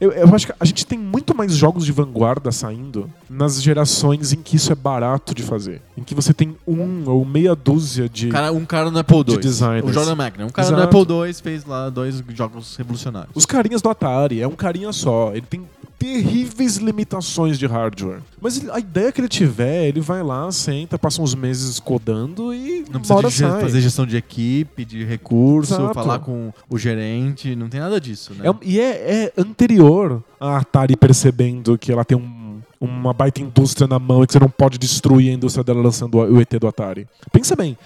Eu, 0.00 0.12
eu 0.12 0.34
acho 0.34 0.46
que 0.46 0.54
a 0.58 0.64
gente 0.64 0.86
tem 0.86 0.98
muito 0.98 1.34
mais 1.34 1.54
jogos 1.54 1.84
de 1.84 1.92
vanguarda 1.92 2.52
saindo 2.52 3.10
nas 3.28 3.62
gerações 3.62 4.32
em 4.32 4.36
que 4.42 4.56
isso 4.56 4.72
é 4.72 4.74
barato 4.74 5.34
de 5.34 5.42
fazer. 5.42 5.80
Em 5.96 6.02
que 6.02 6.14
você 6.14 6.32
tem 6.32 6.56
um 6.66 7.08
ou 7.08 7.24
meia 7.24 7.54
dúzia 7.54 8.08
de. 8.08 8.28
Cara, 8.28 8.52
um 8.52 8.64
cara 8.64 8.90
no 8.90 8.98
Apple 8.98 9.18
II. 9.18 9.38
De. 9.38 9.48
O 9.84 9.92
Jordan 9.92 10.14
Mechner. 10.16 10.46
Um 10.46 10.50
cara 10.50 10.68
Exato. 10.68 10.80
no 10.94 11.00
Apple 11.00 11.14
II 11.26 11.34
fez 11.34 11.64
lá 11.64 11.90
dois 11.90 12.22
jogos 12.34 12.76
revolucionários. 12.76 13.30
Os 13.34 13.44
carinhas 13.46 13.82
do 13.82 13.88
Atari, 13.88 14.40
é 14.40 14.46
um 14.48 14.52
carinha 14.52 14.92
só. 14.92 15.30
Ele 15.32 15.46
tem 15.48 15.62
terríveis 15.98 16.76
limitações 16.76 17.58
de 17.58 17.66
hardware. 17.66 18.20
Mas 18.40 18.68
a 18.70 18.78
ideia 18.78 19.10
que 19.10 19.20
ele 19.20 19.28
tiver, 19.28 19.88
ele 19.88 20.00
vai 20.00 20.22
lá, 20.22 20.50
senta, 20.52 20.96
passa 20.96 21.20
uns 21.20 21.34
meses 21.34 21.80
codando 21.80 22.54
e 22.54 22.84
Não 22.90 23.00
precisa 23.00 23.48
sai. 23.50 23.60
fazer 23.60 23.80
gestão 23.80 24.06
de 24.06 24.16
equipe, 24.16 24.84
de 24.84 25.04
recurso, 25.04 25.74
Exato. 25.74 25.94
falar 25.94 26.20
com 26.20 26.52
o 26.70 26.78
gerente, 26.78 27.56
não 27.56 27.68
tem 27.68 27.80
nada 27.80 28.00
disso, 28.00 28.32
né? 28.34 28.48
É 28.48 28.54
e 28.64 28.78
é, 28.80 29.24
é 29.24 29.32
anterior 29.36 30.22
a 30.40 30.58
Atari 30.58 30.96
percebendo 30.96 31.76
que 31.76 31.90
ela 31.90 32.04
tem 32.04 32.16
um- 32.16 32.37
uma 32.80 33.12
baita 33.12 33.40
indústria 33.42 33.86
na 33.88 33.98
mão 33.98 34.22
e 34.22 34.26
que 34.26 34.32
você 34.32 34.38
não 34.38 34.48
pode 34.48 34.78
destruir 34.78 35.30
a 35.30 35.34
indústria 35.34 35.64
dela 35.64 35.82
lançando 35.82 36.16
o 36.18 36.40
ET 36.40 36.50
do 36.60 36.66
Atari. 36.68 37.06
Pensa 37.32 37.56
bem, 37.56 37.76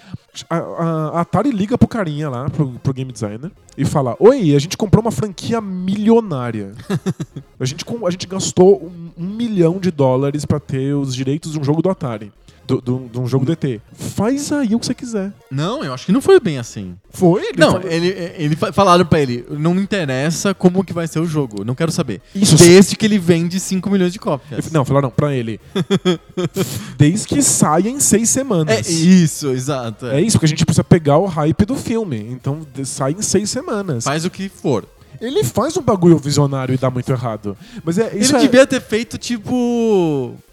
a, 0.49 0.57
a- 0.57 1.09
a 1.17 1.21
Atari 1.21 1.51
liga 1.51 1.77
pro 1.77 1.87
carinha 1.87 2.29
lá, 2.29 2.49
pro, 2.49 2.69
pro 2.81 2.93
game 2.93 3.11
designer, 3.11 3.51
e 3.77 3.85
fala: 3.85 4.15
Oi, 4.19 4.55
a 4.55 4.59
gente 4.59 4.77
comprou 4.77 5.01
uma 5.03 5.11
franquia 5.11 5.59
milionária. 5.59 6.73
a, 7.59 7.65
gente, 7.65 7.83
com- 7.85 8.05
a 8.05 8.11
gente 8.11 8.27
gastou 8.27 8.83
um, 8.83 9.23
um 9.23 9.27
milhão 9.29 9.79
de 9.79 9.89
dólares 9.91 10.45
pra 10.45 10.59
ter 10.59 10.93
os 10.93 11.15
direitos 11.15 11.53
de 11.53 11.59
um 11.59 11.63
jogo 11.63 11.81
do 11.81 11.89
Atari. 11.89 12.31
Do, 12.65 12.79
do- 12.79 13.09
de 13.11 13.19
um 13.19 13.27
jogo 13.27 13.45
do 13.45 13.51
ET. 13.51 13.81
Faz 13.93 14.51
aí 14.51 14.73
o 14.73 14.79
que 14.79 14.85
você 14.85 14.93
quiser. 14.93 15.33
Não, 15.51 15.83
eu 15.83 15.93
acho 15.93 16.05
que 16.05 16.11
não 16.13 16.21
foi 16.21 16.39
bem 16.39 16.57
assim. 16.57 16.95
Foi? 17.11 17.41
Ele 17.47 17.57
Não, 17.59 17.71
falou- 17.73 17.87
ele, 17.91 18.07
ele 18.37 18.55
fa- 18.55 18.71
falaram 18.71 19.05
pra 19.05 19.19
ele, 19.19 19.45
não 19.49 19.73
me 19.73 19.81
interessa 19.81 20.53
como 20.53 20.83
que 20.83 20.93
vai 20.93 21.05
ser 21.07 21.19
o 21.19 21.25
jogo, 21.25 21.65
não 21.65 21.75
quero 21.75 21.91
saber. 21.91 22.21
Isso 22.33 22.55
Desde 22.55 22.95
que 22.95 23.05
ele 23.05 23.19
vende 23.19 23.59
5 23.59 23.89
milhões 23.89 24.13
de 24.13 24.19
cópias. 24.19 24.71
Não, 24.71 24.85
falaram 24.85 25.09
pra 25.09 25.33
ele. 25.35 25.59
Desde 26.97 27.27
que 27.27 27.41
saia 27.41 27.89
em 27.89 27.99
seis 27.99 28.29
semanas. 28.29 28.87
É 28.87 28.91
isso, 28.91 29.49
exato. 29.49 30.05
É 30.07 30.21
isso, 30.21 30.37
porque 30.37 30.45
a 30.45 30.49
gente 30.49 30.65
precisa 30.65 30.83
pegar 30.83 31.17
o 31.17 31.25
hype 31.25 31.65
do 31.65 31.75
filme. 31.75 32.27
Então 32.31 32.61
sai 32.85 33.11
em 33.11 33.21
seis 33.21 33.49
semanas. 33.49 34.03
Faz 34.03 34.25
o 34.25 34.29
que 34.29 34.49
for. 34.49 34.85
Ele 35.23 35.43
faz 35.43 35.77
um 35.77 35.81
bagulho 35.81 36.17
visionário 36.17 36.75
e 36.75 36.77
dá 36.77 36.89
muito 36.89 37.09
errado. 37.09 37.57
Mas 37.83 37.97
é 37.97 38.15
isso. 38.17 38.35
ele 38.35 38.43
é- 38.43 38.47
devia 38.47 38.67
ter 38.67 38.81
feito 38.81 39.17
tipo 39.17 39.55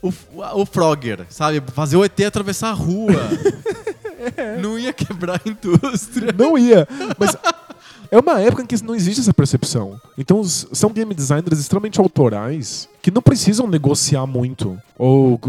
o, 0.01 0.13
o 0.55 0.65
Frogger, 0.65 1.27
sabe? 1.29 1.61
Fazer 1.73 1.97
o 1.97 2.05
ET 2.05 2.19
atravessar 2.25 2.69
a 2.71 2.73
rua. 2.73 3.13
Não 4.63 4.79
ia 4.79 4.93
quebrar 4.93 5.41
a 5.45 5.49
indústria. 5.49 6.33
Não 6.37 6.57
ia. 6.57 6.87
Mas 7.19 7.37
é 8.11 8.19
uma 8.19 8.41
época 8.41 8.63
em 8.63 8.67
que 8.67 8.83
não 8.85 8.95
existe 8.95 9.21
essa 9.21 9.33
percepção. 9.33 9.99
Então 10.17 10.45
são 10.45 10.91
game 10.91 11.15
designers 11.15 11.59
extremamente 11.59 11.99
autorais 11.99 12.89
que 13.01 13.11
não 13.11 13.23
precisam 13.23 13.67
negociar 13.67 14.27
muito 14.27 14.79
ou 14.99 15.41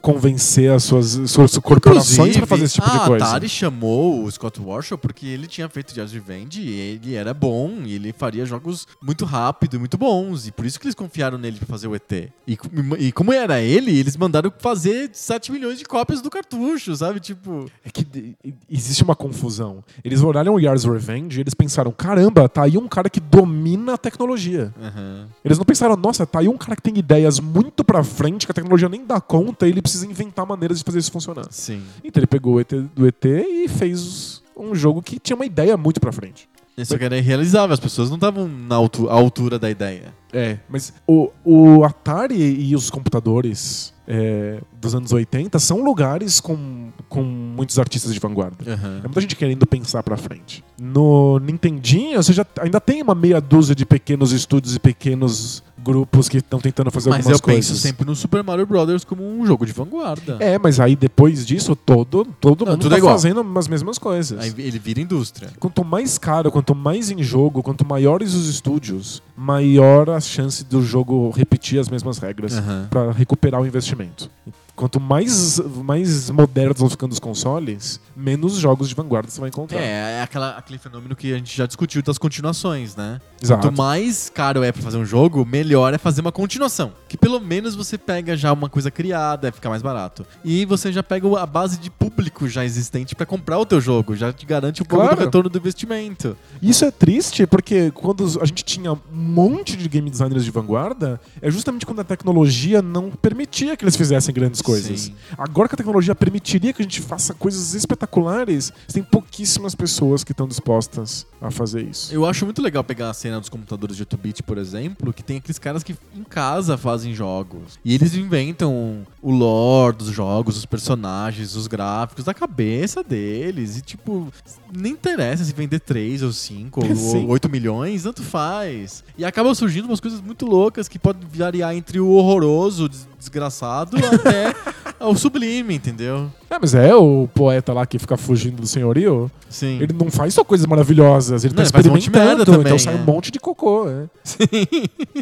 convencer 0.00 0.70
as 0.72 0.84
suas, 0.84 1.30
suas 1.30 1.56
corporações 1.58 2.36
para 2.36 2.46
fazer 2.46 2.64
esse 2.64 2.74
tipo 2.74 2.88
a 2.88 2.98
de 2.98 3.06
coisa. 3.06 3.24
Atari 3.24 3.48
chamou 3.48 4.24
o 4.24 4.30
Scott 4.30 4.60
Warshaw 4.60 4.98
porque 4.98 5.26
ele 5.26 5.46
tinha 5.46 5.68
feito 5.68 5.94
Jazz 5.94 6.12
Revenge 6.12 6.60
e 6.60 6.70
ele 6.70 7.14
era 7.14 7.32
bom 7.32 7.82
e 7.84 7.94
ele 7.94 8.12
faria 8.12 8.44
jogos 8.44 8.86
muito 9.02 9.24
rápido 9.24 9.76
e 9.76 9.78
muito 9.78 9.96
bons. 9.96 10.46
E 10.46 10.52
por 10.52 10.64
isso 10.64 10.78
que 10.78 10.86
eles 10.86 10.94
confiaram 10.94 11.38
nele 11.38 11.58
pra 11.58 11.66
fazer 11.66 11.88
o 11.88 11.94
ET. 11.94 12.10
E, 12.46 12.58
e 12.98 13.12
como 13.12 13.32
era 13.32 13.60
ele, 13.60 13.96
eles 13.98 14.16
mandaram 14.16 14.52
fazer 14.58 15.10
7 15.12 15.52
milhões 15.52 15.78
de 15.78 15.84
cópias 15.84 16.20
do 16.20 16.30
cartucho, 16.30 16.94
sabe? 16.96 17.20
Tipo. 17.20 17.70
É 17.84 17.90
que 17.90 18.34
existe 18.70 19.02
uma 19.02 19.14
confusão. 19.14 19.84
Eles 20.04 20.22
olharam 20.22 20.54
o 20.54 20.60
Yars 20.60 20.84
Revenge 20.84 21.38
e 21.38 21.42
eles 21.42 21.54
pensaram: 21.54 21.92
caramba, 21.92 22.48
tá 22.48 22.62
aí 22.62 22.76
um 22.76 22.88
cara 22.88 23.08
que 23.10 23.20
domina 23.20 23.94
a 23.94 23.98
tecnologia. 23.98 24.72
aham. 24.80 25.28
Eles 25.44 25.58
não 25.58 25.64
pensaram, 25.64 25.96
nossa, 25.96 26.26
tá 26.26 26.40
aí 26.40 26.48
um 26.48 26.56
cara 26.56 26.76
que 26.76 26.82
tem 26.82 26.96
ideias 26.96 27.40
muito 27.40 27.84
pra 27.84 28.02
frente, 28.04 28.46
que 28.46 28.52
a 28.52 28.54
tecnologia 28.54 28.88
nem 28.88 29.04
dá 29.04 29.20
conta, 29.20 29.66
e 29.66 29.70
ele 29.70 29.82
precisa 29.90 30.06
inventar 30.06 30.46
maneiras 30.46 30.78
de 30.78 30.84
fazer 30.84 30.98
isso 30.98 31.10
funcionar. 31.10 31.46
Sim. 31.50 31.82
Então 32.04 32.20
ele 32.20 32.26
pegou 32.26 32.54
o 32.54 32.60
ET 32.60 32.72
do 32.94 33.06
ET 33.06 33.24
e 33.24 33.68
fez 33.68 34.42
um 34.56 34.74
jogo 34.74 35.02
que 35.02 35.18
tinha 35.18 35.36
uma 35.36 35.46
ideia 35.46 35.76
muito 35.76 36.00
pra 36.00 36.12
frente. 36.12 36.48
Isso 36.76 36.96
que 36.96 37.04
era 37.04 37.16
irrealizável, 37.18 37.74
as 37.74 37.80
pessoas 37.80 38.08
não 38.08 38.16
estavam 38.16 38.48
na 38.48 38.76
altura 38.76 39.58
da 39.58 39.70
ideia. 39.70 40.14
É, 40.32 40.58
mas 40.68 40.94
o, 41.06 41.30
o 41.44 41.84
Atari 41.84 42.36
e 42.36 42.74
os 42.74 42.88
computadores 42.88 43.92
é, 44.06 44.60
dos 44.80 44.94
anos 44.94 45.12
80 45.12 45.58
são 45.58 45.82
lugares 45.82 46.40
com, 46.40 46.90
com 47.08 47.22
muitos 47.22 47.78
artistas 47.78 48.14
de 48.14 48.20
vanguarda. 48.20 48.72
Aham. 48.72 48.98
É 48.98 49.02
muita 49.02 49.20
gente 49.20 49.36
querendo 49.36 49.66
pensar 49.66 50.02
pra 50.02 50.16
frente. 50.16 50.64
No 50.80 51.38
Nintendinho, 51.40 52.22
você 52.22 52.32
já 52.32 52.46
ainda 52.60 52.80
tem 52.80 53.02
uma 53.02 53.14
meia 53.14 53.40
dúzia 53.40 53.74
de 53.74 53.84
pequenos 53.84 54.32
estúdios 54.32 54.74
e 54.74 54.80
pequenos 54.80 55.62
grupos 55.82 56.28
que 56.28 56.38
estão 56.38 56.60
tentando 56.60 56.90
fazer 56.90 57.10
Mas 57.10 57.20
algumas 57.20 57.38
eu 57.38 57.42
coisas. 57.42 57.68
penso 57.68 57.80
sempre 57.80 58.06
no 58.06 58.14
Super 58.14 58.42
Mario 58.42 58.66
Brothers 58.66 59.04
como 59.04 59.22
um 59.26 59.46
jogo 59.46 59.66
de 59.66 59.72
vanguarda. 59.72 60.36
É, 60.40 60.58
mas 60.58 60.78
aí 60.78 60.94
depois 60.94 61.46
disso, 61.46 61.74
todo, 61.74 62.24
todo 62.40 62.64
Não, 62.64 62.72
mundo 62.72 62.88
tá 62.88 62.96
é 62.96 63.00
fazendo 63.00 63.44
as 63.58 63.68
mesmas 63.68 63.98
coisas. 63.98 64.38
Aí 64.38 64.52
ele 64.58 64.78
vira 64.78 65.00
indústria. 65.00 65.50
Quanto 65.58 65.84
mais 65.84 66.18
caro, 66.18 66.50
quanto 66.50 66.74
mais 66.74 67.10
em 67.10 67.22
jogo, 67.22 67.62
quanto 67.62 67.86
maiores 67.86 68.34
os 68.34 68.48
estúdios, 68.48 69.22
maior 69.44 70.10
a 70.10 70.20
chance 70.20 70.62
do 70.62 70.82
jogo 70.82 71.30
repetir 71.30 71.80
as 71.80 71.88
mesmas 71.88 72.18
regras 72.18 72.58
Aham. 72.58 72.86
pra 72.90 73.10
recuperar 73.10 73.60
o 73.62 73.66
investimento. 73.66 74.30
Quanto 74.76 74.98
mais, 74.98 75.58
mais 75.84 76.30
modernos 76.30 76.78
vão 76.78 76.88
ficando 76.88 77.12
os 77.12 77.18
consoles, 77.18 78.00
menos 78.16 78.54
jogos 78.56 78.88
de 78.88 78.94
vanguarda 78.94 79.28
você 79.30 79.38
vai 79.38 79.50
encontrar. 79.50 79.78
É, 79.78 80.20
é 80.20 80.22
aquela, 80.22 80.52
aquele 80.56 80.78
fenômeno 80.78 81.14
que 81.14 81.34
a 81.34 81.36
gente 81.36 81.54
já 81.54 81.66
discutiu 81.66 82.02
das 82.02 82.16
continuações, 82.16 82.96
né? 82.96 83.20
Exato. 83.42 83.60
Quanto 83.68 83.76
mais 83.76 84.30
caro 84.30 84.62
é 84.62 84.72
pra 84.72 84.80
fazer 84.80 84.96
um 84.96 85.04
jogo, 85.04 85.44
melhor 85.44 85.92
é 85.92 85.98
fazer 85.98 86.22
uma 86.22 86.32
continuação. 86.32 86.92
Que 87.10 87.18
pelo 87.18 87.38
menos 87.40 87.74
você 87.74 87.98
pega 87.98 88.34
já 88.38 88.50
uma 88.54 88.70
coisa 88.70 88.90
criada, 88.90 89.52
fica 89.52 89.68
mais 89.68 89.82
barato. 89.82 90.24
E 90.42 90.64
você 90.64 90.90
já 90.90 91.02
pega 91.02 91.26
a 91.38 91.44
base 91.44 91.78
de 91.78 91.90
público 91.90 92.48
já 92.48 92.64
existente 92.64 93.14
pra 93.14 93.26
comprar 93.26 93.58
o 93.58 93.66
teu 93.66 93.82
jogo, 93.82 94.16
já 94.16 94.32
te 94.32 94.46
garante 94.46 94.82
um 94.82 94.86
pouco 94.86 95.04
Claro. 95.04 95.18
do 95.18 95.24
retorno 95.26 95.50
do 95.50 95.58
investimento. 95.58 96.34
Isso 96.62 96.86
é 96.86 96.90
triste 96.90 97.46
porque 97.46 97.90
quando 97.90 98.24
a 98.40 98.46
gente 98.46 98.64
tinha 98.64 98.96
monte 99.30 99.76
de 99.76 99.88
game 99.88 100.10
designers 100.10 100.44
de 100.44 100.50
vanguarda, 100.50 101.20
é 101.40 101.50
justamente 101.50 101.86
quando 101.86 102.00
a 102.00 102.04
tecnologia 102.04 102.82
não 102.82 103.10
permitia 103.10 103.76
que 103.76 103.84
eles 103.84 103.96
fizessem 103.96 104.34
grandes 104.34 104.60
coisas. 104.60 105.00
Sim. 105.00 105.14
Agora 105.38 105.68
que 105.68 105.74
a 105.74 105.78
tecnologia 105.78 106.14
permitiria 106.14 106.72
que 106.72 106.82
a 106.82 106.84
gente 106.84 107.00
faça 107.00 107.34
coisas 107.34 107.74
espetaculares, 107.74 108.72
tem 108.92 109.02
pouquíssimas 109.02 109.74
pessoas 109.74 110.24
que 110.24 110.32
estão 110.32 110.46
dispostas 110.46 111.26
a 111.40 111.50
fazer 111.50 111.82
isso. 111.82 112.12
Eu 112.12 112.26
acho 112.26 112.44
muito 112.44 112.60
legal 112.60 112.84
pegar 112.84 113.10
a 113.10 113.14
cena 113.14 113.40
dos 113.40 113.48
computadores 113.48 113.96
de 113.96 114.04
8-bit, 114.04 114.42
por 114.42 114.58
exemplo, 114.58 115.12
que 115.12 115.22
tem 115.22 115.38
aqueles 115.38 115.58
caras 115.58 115.82
que 115.82 115.96
em 116.14 116.24
casa 116.24 116.76
fazem 116.76 117.14
jogos. 117.14 117.78
E 117.84 117.94
eles 117.94 118.14
inventam 118.14 119.06
o 119.22 119.30
lore 119.30 119.96
dos 119.96 120.08
jogos, 120.08 120.56
os 120.56 120.66
personagens, 120.66 121.54
os 121.54 121.66
gráficos 121.66 122.24
da 122.24 122.34
cabeça 122.34 123.02
deles. 123.02 123.78
E, 123.78 123.82
tipo, 123.82 124.32
nem 124.74 124.92
interessa 124.92 125.44
se 125.44 125.52
vender 125.52 125.80
3 125.80 126.22
ou 126.22 126.32
5 126.32 126.94
Sim. 126.94 127.24
ou 127.24 127.30
8 127.30 127.48
milhões, 127.48 128.02
tanto 128.02 128.22
faz. 128.22 129.02
E 129.20 129.24
acabam 129.26 129.54
surgindo 129.54 129.84
umas 129.84 130.00
coisas 130.00 130.18
muito 130.18 130.46
loucas 130.46 130.88
que 130.88 130.98
podem 130.98 131.28
variar 131.30 131.74
entre 131.74 132.00
o 132.00 132.08
horroroso, 132.08 132.88
des- 132.88 133.06
desgraçado, 133.18 133.98
até 133.98 134.54
o 135.04 135.14
sublime, 135.14 135.74
entendeu? 135.74 136.32
É, 136.48 136.58
mas 136.58 136.72
é 136.74 136.94
o 136.94 137.28
poeta 137.34 137.70
lá 137.74 137.84
que 137.84 137.98
fica 137.98 138.16
fugindo 138.16 138.62
do 138.62 138.66
senhorio. 138.66 139.30
Sim. 139.50 139.78
Ele 139.78 139.92
não 139.92 140.10
faz 140.10 140.32
só 140.32 140.42
coisas 140.42 140.66
maravilhosas, 140.66 141.44
ele 141.44 141.52
Não, 141.52 141.56
tá 141.58 141.62
ele 141.64 141.70
faz 141.70 141.86
um 141.86 141.96
experimentando, 141.98 142.36
merda 142.38 142.44
também, 142.46 142.60
então 142.62 142.78
sai 142.78 142.94
é. 142.94 142.96
um 142.96 143.04
monte 143.04 143.30
de 143.30 143.38
cocô. 143.38 143.86
É. 143.90 144.06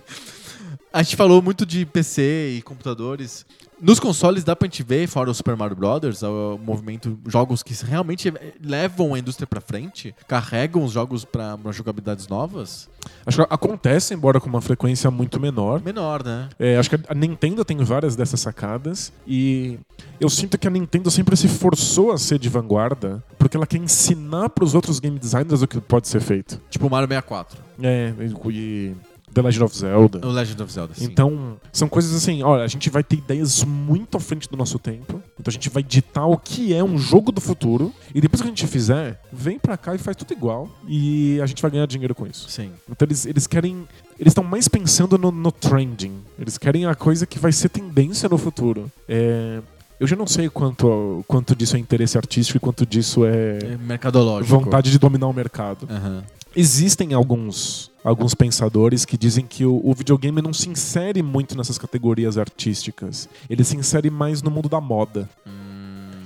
A 0.92 1.02
gente 1.02 1.16
falou 1.16 1.42
muito 1.42 1.66
de 1.66 1.84
PC 1.84 2.54
e 2.58 2.62
computadores. 2.62 3.44
Nos 3.80 4.00
consoles 4.00 4.42
dá 4.42 4.56
pra 4.56 4.66
gente 4.66 4.82
ver, 4.82 5.06
fora 5.06 5.30
o 5.30 5.34
Super 5.34 5.56
Mario 5.56 5.76
Brothers, 5.76 6.22
o 6.22 6.58
movimento, 6.58 7.18
jogos 7.26 7.62
que 7.62 7.72
realmente 7.84 8.32
levam 8.62 9.14
a 9.14 9.18
indústria 9.18 9.46
pra 9.46 9.60
frente, 9.60 10.14
carregam 10.26 10.82
os 10.82 10.92
jogos 10.92 11.24
pra, 11.24 11.56
pra 11.56 11.70
jogabilidades 11.70 12.26
novas. 12.26 12.88
Acho 13.24 13.46
que 13.46 13.54
acontece, 13.54 14.14
embora 14.14 14.40
com 14.40 14.48
uma 14.48 14.60
frequência 14.60 15.10
muito 15.10 15.38
menor. 15.38 15.80
Menor, 15.82 16.24
né? 16.24 16.48
É, 16.58 16.76
acho 16.76 16.90
que 16.90 16.98
a 17.08 17.14
Nintendo 17.14 17.64
tem 17.64 17.76
várias 17.78 18.16
dessas 18.16 18.40
sacadas 18.40 19.12
e 19.26 19.78
eu 20.20 20.28
sinto 20.28 20.58
que 20.58 20.66
a 20.66 20.70
Nintendo 20.70 21.10
sempre 21.10 21.36
se 21.36 21.46
forçou 21.46 22.12
a 22.12 22.18
ser 22.18 22.38
de 22.38 22.48
vanguarda 22.48 23.22
porque 23.38 23.56
ela 23.56 23.66
quer 23.66 23.78
ensinar 23.78 24.48
pros 24.50 24.74
outros 24.74 24.98
game 24.98 25.18
designers 25.18 25.62
o 25.62 25.68
que 25.68 25.80
pode 25.80 26.08
ser 26.08 26.20
feito. 26.20 26.60
Tipo 26.68 26.88
o 26.88 26.90
Mario 26.90 27.08
64. 27.08 27.58
É, 27.80 28.12
e 28.50 28.94
The 29.40 29.46
Legend 29.46 29.64
of 29.64 29.76
Zelda. 29.78 30.26
O 30.26 30.30
Legend 30.30 30.62
of 30.62 30.72
Zelda, 30.72 30.94
sim. 30.94 31.04
Então, 31.04 31.56
são 31.72 31.88
coisas 31.88 32.14
assim, 32.14 32.42
olha, 32.42 32.64
a 32.64 32.66
gente 32.68 32.90
vai 32.90 33.02
ter 33.04 33.16
ideias 33.16 33.62
muito 33.64 34.16
à 34.16 34.20
frente 34.20 34.48
do 34.48 34.56
nosso 34.56 34.78
tempo. 34.78 35.22
Então 35.38 35.44
a 35.46 35.50
gente 35.50 35.68
vai 35.68 35.82
ditar 35.82 36.26
o 36.26 36.36
que 36.36 36.74
é 36.74 36.82
um 36.82 36.98
jogo 36.98 37.30
do 37.30 37.40
futuro. 37.40 37.92
E 38.14 38.20
depois 38.20 38.40
que 38.42 38.46
a 38.48 38.50
gente 38.50 38.66
fizer, 38.66 39.20
vem 39.32 39.58
pra 39.58 39.76
cá 39.76 39.94
e 39.94 39.98
faz 39.98 40.16
tudo 40.16 40.32
igual. 40.32 40.68
E 40.86 41.40
a 41.40 41.46
gente 41.46 41.62
vai 41.62 41.70
ganhar 41.70 41.86
dinheiro 41.86 42.14
com 42.14 42.26
isso. 42.26 42.48
Sim. 42.50 42.70
Então 42.90 43.06
eles, 43.06 43.24
eles 43.26 43.46
querem. 43.46 43.86
Eles 44.18 44.32
estão 44.32 44.42
mais 44.42 44.66
pensando 44.66 45.16
no, 45.16 45.30
no 45.30 45.52
trending. 45.52 46.18
Eles 46.38 46.58
querem 46.58 46.86
a 46.86 46.94
coisa 46.94 47.24
que 47.26 47.38
vai 47.38 47.52
ser 47.52 47.68
tendência 47.68 48.28
no 48.28 48.36
futuro. 48.36 48.90
É, 49.08 49.60
eu 50.00 50.06
já 50.06 50.16
não 50.16 50.26
sei 50.26 50.48
quanto, 50.48 51.24
quanto 51.28 51.54
disso 51.54 51.76
é 51.76 51.78
interesse 51.78 52.16
artístico 52.18 52.56
e 52.56 52.60
quanto 52.60 52.84
disso 52.84 53.24
é 53.24 53.58
É 53.62 53.76
mercadológico. 53.76 54.58
vontade 54.58 54.90
de 54.90 54.98
dominar 54.98 55.28
o 55.28 55.32
mercado. 55.32 55.86
Aham. 55.90 56.24
Existem 56.58 57.14
alguns, 57.14 57.88
alguns 58.02 58.34
pensadores 58.34 59.04
que 59.04 59.16
dizem 59.16 59.46
que 59.46 59.64
o, 59.64 59.80
o 59.84 59.94
videogame 59.94 60.42
não 60.42 60.52
se 60.52 60.68
insere 60.68 61.22
muito 61.22 61.56
nessas 61.56 61.78
categorias 61.78 62.36
artísticas. 62.36 63.28
Ele 63.48 63.62
se 63.62 63.76
insere 63.76 64.10
mais 64.10 64.42
no 64.42 64.50
mundo 64.50 64.68
da 64.68 64.80
moda. 64.80 65.28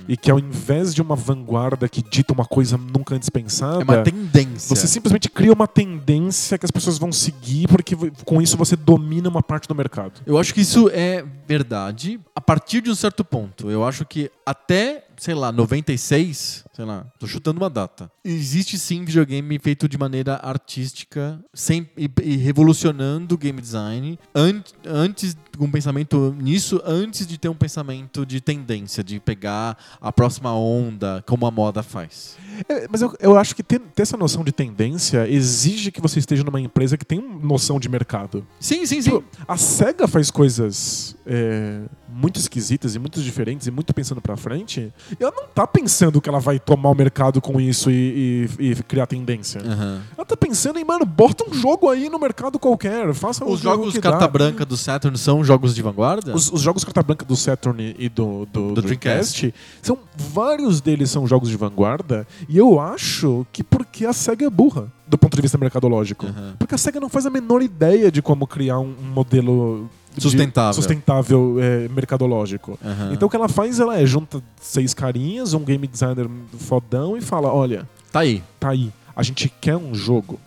E 0.07 0.17
que 0.17 0.31
ao 0.31 0.39
invés 0.39 0.93
de 0.93 1.01
uma 1.03 1.15
vanguarda 1.15 1.87
que 1.87 2.01
dita 2.01 2.33
uma 2.33 2.45
coisa 2.45 2.77
nunca 2.77 3.15
antes 3.15 3.29
pensada, 3.29 3.81
É 3.81 3.83
uma 3.85 4.01
tendência. 4.03 4.75
você 4.75 4.87
simplesmente 4.87 5.29
cria 5.29 5.53
uma 5.53 5.67
tendência 5.67 6.57
que 6.57 6.65
as 6.65 6.71
pessoas 6.71 6.97
vão 6.97 7.11
seguir 7.11 7.67
porque 7.67 7.95
com 8.25 8.41
isso 8.41 8.57
você 8.57 8.75
domina 8.75 9.29
uma 9.29 9.41
parte 9.43 9.67
do 9.67 9.75
mercado. 9.75 10.19
Eu 10.25 10.37
acho 10.39 10.53
que 10.53 10.61
isso 10.61 10.89
é 10.91 11.23
verdade 11.47 12.19
a 12.35 12.41
partir 12.41 12.81
de 12.81 12.89
um 12.89 12.95
certo 12.95 13.23
ponto. 13.23 13.69
Eu 13.69 13.85
acho 13.85 14.03
que 14.03 14.29
até, 14.45 15.05
sei 15.23 15.33
lá, 15.33 15.53
96, 15.53 16.65
sei 16.73 16.83
lá, 16.83 17.05
tô 17.17 17.25
chutando 17.25 17.61
uma 17.61 17.69
data. 17.69 18.11
Existe 18.25 18.77
sim 18.77 19.05
videogame 19.05 19.57
feito 19.57 19.87
de 19.87 19.97
maneira 19.97 20.35
artística 20.43 21.39
sem, 21.53 21.89
e, 21.97 22.09
e 22.21 22.35
revolucionando 22.35 23.35
o 23.35 23.37
game 23.37 23.61
design 23.61 24.19
an- 24.35 24.61
antes 24.85 25.37
com 25.57 25.63
um 25.63 25.71
pensamento 25.71 26.35
nisso, 26.37 26.81
antes 26.83 27.25
de 27.25 27.37
ter 27.37 27.47
um 27.47 27.55
pensamento 27.55 28.25
de 28.25 28.41
tendência, 28.41 29.01
de 29.01 29.17
pegar 29.21 29.77
a 30.01 30.11
próxima 30.11 30.53
onda, 30.53 31.23
como 31.25 31.45
a 31.47 31.51
moda 31.51 31.81
faz. 31.81 32.35
É, 32.69 32.87
mas 32.91 33.01
eu, 33.01 33.15
eu 33.19 33.37
acho 33.37 33.55
que 33.55 33.63
ter, 33.63 33.79
ter 33.79 34.01
essa 34.01 34.17
noção 34.17 34.43
de 34.43 34.51
tendência 34.51 35.27
exige 35.29 35.91
que 35.91 36.01
você 36.01 36.19
esteja 36.19 36.43
numa 36.43 36.59
empresa 36.59 36.97
que 36.97 37.05
tem 37.05 37.19
noção 37.41 37.79
de 37.79 37.89
mercado. 37.89 38.45
Sim, 38.59 38.85
sim, 38.85 39.01
sim. 39.01 39.09
Tipo, 39.11 39.23
a 39.47 39.57
SEGA 39.57 40.07
faz 40.07 40.29
coisas 40.31 41.15
é, 41.25 41.81
muito 42.09 42.39
esquisitas 42.39 42.95
e 42.95 42.99
muito 42.99 43.21
diferentes 43.21 43.67
e 43.67 43.71
muito 43.71 43.93
pensando 43.93 44.21
pra 44.21 44.35
frente. 44.37 44.91
E 45.19 45.23
ela 45.23 45.33
não 45.35 45.47
tá 45.47 45.65
pensando 45.65 46.21
que 46.21 46.29
ela 46.29 46.39
vai 46.39 46.59
tomar 46.59 46.89
o 46.89 46.95
mercado 46.95 47.41
com 47.41 47.59
isso 47.59 47.89
e, 47.89 48.47
e- 48.59 48.71
e 48.71 48.75
criar 48.83 49.07
tendência. 49.07 49.61
Aham. 49.61 50.01
Ela 50.17 50.25
tá 50.25 50.37
pensando 50.37 50.77
em, 50.79 50.83
mano, 50.83 51.05
bota 51.05 51.43
um 51.49 51.53
jogo 51.53 51.89
aí 51.89 52.09
no 52.09 52.19
mercado 52.19 52.59
qualquer. 52.59 53.13
Faça 53.13 53.43
um 53.43 53.49
Os 53.51 53.59
jogo 53.59 53.77
jogos 53.77 53.93
que 53.95 54.01
carta 54.01 54.19
dá. 54.19 54.27
branca 54.27 54.65
do 54.65 54.77
Saturn 54.77 55.17
são 55.17 55.43
jogos 55.43 55.73
de 55.73 55.81
vanguarda? 55.81 56.35
Os, 56.35 56.51
os 56.51 56.61
jogos 56.61 56.83
carta 56.83 57.01
branca 57.03 57.25
do 57.25 57.35
Saturn 57.35 57.95
e 57.97 58.09
do, 58.09 58.45
do, 58.45 58.73
Do 58.73 58.81
Dreamcast, 58.81 59.53
são 59.81 59.97
vários 60.15 60.81
deles 60.81 61.09
são 61.09 61.25
jogos 61.27 61.49
de 61.49 61.57
vanguarda 61.57 62.27
e 62.49 62.57
eu 62.57 62.79
acho 62.79 63.45
que 63.51 63.63
porque 63.63 64.05
a 64.05 64.13
SEGA 64.13 64.45
é 64.45 64.49
burra 64.49 64.91
do 65.07 65.17
ponto 65.17 65.35
de 65.35 65.41
vista 65.41 65.57
mercadológico. 65.57 66.25
Aham. 66.27 66.55
Porque 66.57 66.75
a 66.75 66.77
SEGA 66.77 66.99
não 66.99 67.09
faz 67.09 67.25
a 67.25 67.29
menor 67.29 67.61
ideia 67.61 68.11
de 68.11 68.21
como 68.21 68.47
criar 68.47 68.79
um, 68.79 68.93
um 69.01 69.13
modelo 69.13 69.89
de- 70.15 70.21
Sustentável. 70.21 70.73
sustentável 70.73 71.57
é, 71.59 71.87
mercadológico. 71.89 72.77
Aham. 72.83 73.11
Então 73.13 73.27
o 73.27 73.29
que 73.29 73.35
ela 73.35 73.49
faz, 73.49 73.79
ela 73.79 73.99
é 73.99 74.05
junta 74.05 74.41
seis 74.61 74.93
carinhas, 74.93 75.53
um 75.53 75.63
game 75.63 75.87
designer 75.87 76.27
fodão 76.57 77.17
e 77.17 77.21
fala, 77.21 77.51
olha, 77.53 77.87
Tá 78.11 78.19
aí. 78.21 78.43
tá 78.59 78.69
aí, 78.69 78.91
a 79.15 79.23
gente 79.23 79.49
quer 79.61 79.75
um 79.77 79.93
jogo 79.95 80.39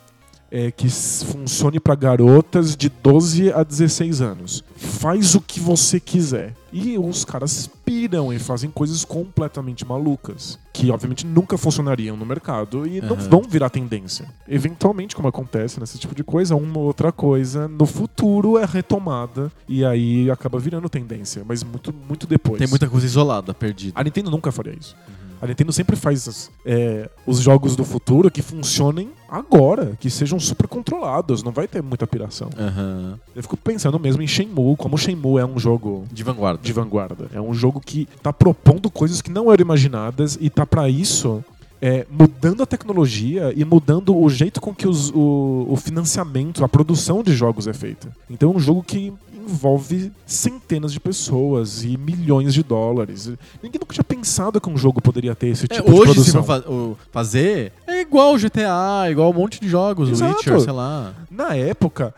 é, 0.51 0.70
que 0.70 0.88
funcione 0.88 1.80
pra 1.80 1.94
garotas 1.94 2.76
de 2.76 2.88
12 2.88 3.53
a 3.53 3.62
16 3.62 4.20
anos. 4.20 4.64
Faz 4.76 5.34
o 5.34 5.40
que 5.40 5.59
você 5.61 5.99
quiser. 5.99 6.55
E 6.72 6.99
os 6.99 7.24
caras 7.24 7.68
piram 7.84 8.32
e 8.32 8.38
fazem 8.38 8.70
coisas 8.70 9.05
completamente 9.05 9.86
malucas. 9.86 10.59
Que 10.72 10.90
obviamente 10.90 11.24
nunca 11.26 11.57
funcionariam 11.57 12.16
no 12.16 12.26
mercado 12.26 12.86
e 12.86 13.01
não 13.01 13.16
Aham. 13.16 13.28
vão 13.30 13.42
virar 13.42 13.70
tendência. 13.70 14.26
Eventualmente, 14.47 15.16
como 15.16 15.26
acontece 15.26 15.80
nesse 15.80 15.99
tipo 15.99 16.14
de 16.14 16.22
coisa, 16.22 16.55
uma 16.55 16.78
ou 16.78 16.84
outra 16.84 17.11
coisa 17.11 17.66
no 17.66 17.86
futuro 17.86 18.59
é 18.59 18.64
retomada 18.64 19.51
e 19.68 19.84
aí 19.84 20.30
acaba 20.30 20.59
virando 20.59 20.88
tendência. 20.88 21.42
Mas 21.47 21.62
muito, 21.64 21.94
muito 22.07 22.26
depois. 22.26 22.59
Tem 22.59 22.68
muita 22.68 22.88
coisa 22.88 23.07
isolada, 23.07 23.55
perdida. 23.55 23.92
A 23.99 24.05
Nintendo 24.05 24.30
nunca 24.30 24.53
faria 24.53 24.74
isso. 24.78 24.94
A 25.40 25.47
Nintendo 25.47 25.72
sempre 25.72 25.97
faz 25.97 26.26
as- 26.28 26.51
é, 26.64 27.11
os 27.26 27.40
jogos 27.40 27.76
do 27.76 27.84
futuro 27.84 28.30
que 28.30 28.40
funcionem 28.42 29.11
agora, 29.28 29.96
que 29.98 30.08
sejam 30.10 30.38
super 30.38 30.66
controlados, 30.68 31.42
não 31.42 31.52
vai 31.52 31.66
ter 31.66 31.82
muita 31.82 32.06
piração. 32.06 32.50
Aham. 32.58 33.18
Eu 33.34 33.42
fico 33.42 33.56
pensando 33.56 33.98
mesmo 33.98 34.22
em 34.22 34.26
Shenmue, 34.26 34.76
como 34.76 34.96
Shenmue 34.98 35.40
é 35.40 35.44
um 35.46 35.58
jogo 35.58 36.04
De 36.12 36.22
vanguarda. 36.22 36.60
de 36.62 36.72
vanguarda. 36.72 37.28
É 37.32 37.40
um 37.40 37.52
jogo 37.54 37.80
que 37.80 38.08
tá 38.22 38.32
propondo 38.32 38.90
coisas 38.90 39.20
que 39.22 39.30
não 39.30 39.52
eram 39.52 39.62
imaginadas 39.62 40.38
e 40.40 40.48
tá 40.50 40.64
pra 40.66 40.88
isso 40.88 41.44
é, 41.80 42.06
mudando 42.10 42.62
a 42.62 42.66
tecnologia 42.66 43.52
e 43.54 43.62
mudando 43.64 44.16
o 44.16 44.28
jeito 44.30 44.60
com 44.62 44.74
que 44.74 44.88
os- 44.88 45.10
o, 45.10 45.66
o 45.68 45.76
financiamento, 45.76 46.64
a 46.64 46.68
produção 46.68 47.22
de 47.22 47.34
jogos 47.34 47.66
é 47.66 47.72
feita. 47.74 48.08
Então 48.30 48.52
é 48.52 48.56
um 48.56 48.58
jogo 48.58 48.82
que 48.82 49.12
envolve 49.47 50.12
centenas 50.26 50.92
de 50.92 51.01
pessoas 51.01 51.84
e 51.84 51.97
milhões 51.97 52.53
de 52.55 52.62
dólares. 52.62 53.28
Ninguém 53.62 53.80
nunca 53.80 53.94
tinha 53.94 54.05
pensado 54.05 54.61
que 54.61 54.68
um 54.68 54.76
jogo 54.76 55.01
poderia 55.01 55.34
ter 55.34 55.49
esse 55.49 55.64
É, 55.64 55.68
tipo 55.76 55.90
de 55.90 55.99
hoje, 56.01 56.20
se 56.24 56.32
produção. 56.32 56.42
for 56.42 56.97
fazer, 57.12 57.72
é 57.86 58.01
igual 58.01 58.34
o 58.34 58.38
GTA, 58.38 59.11
igual 59.11 59.30
um 59.30 59.34
monte 59.34 59.61
de 59.61 59.68
jogos, 59.68 60.11
Exato. 60.11 60.36
Witcher, 60.36 60.61
sei 60.61 60.72
lá. 60.72 61.12
Na 61.30 61.55
época, 61.55 62.14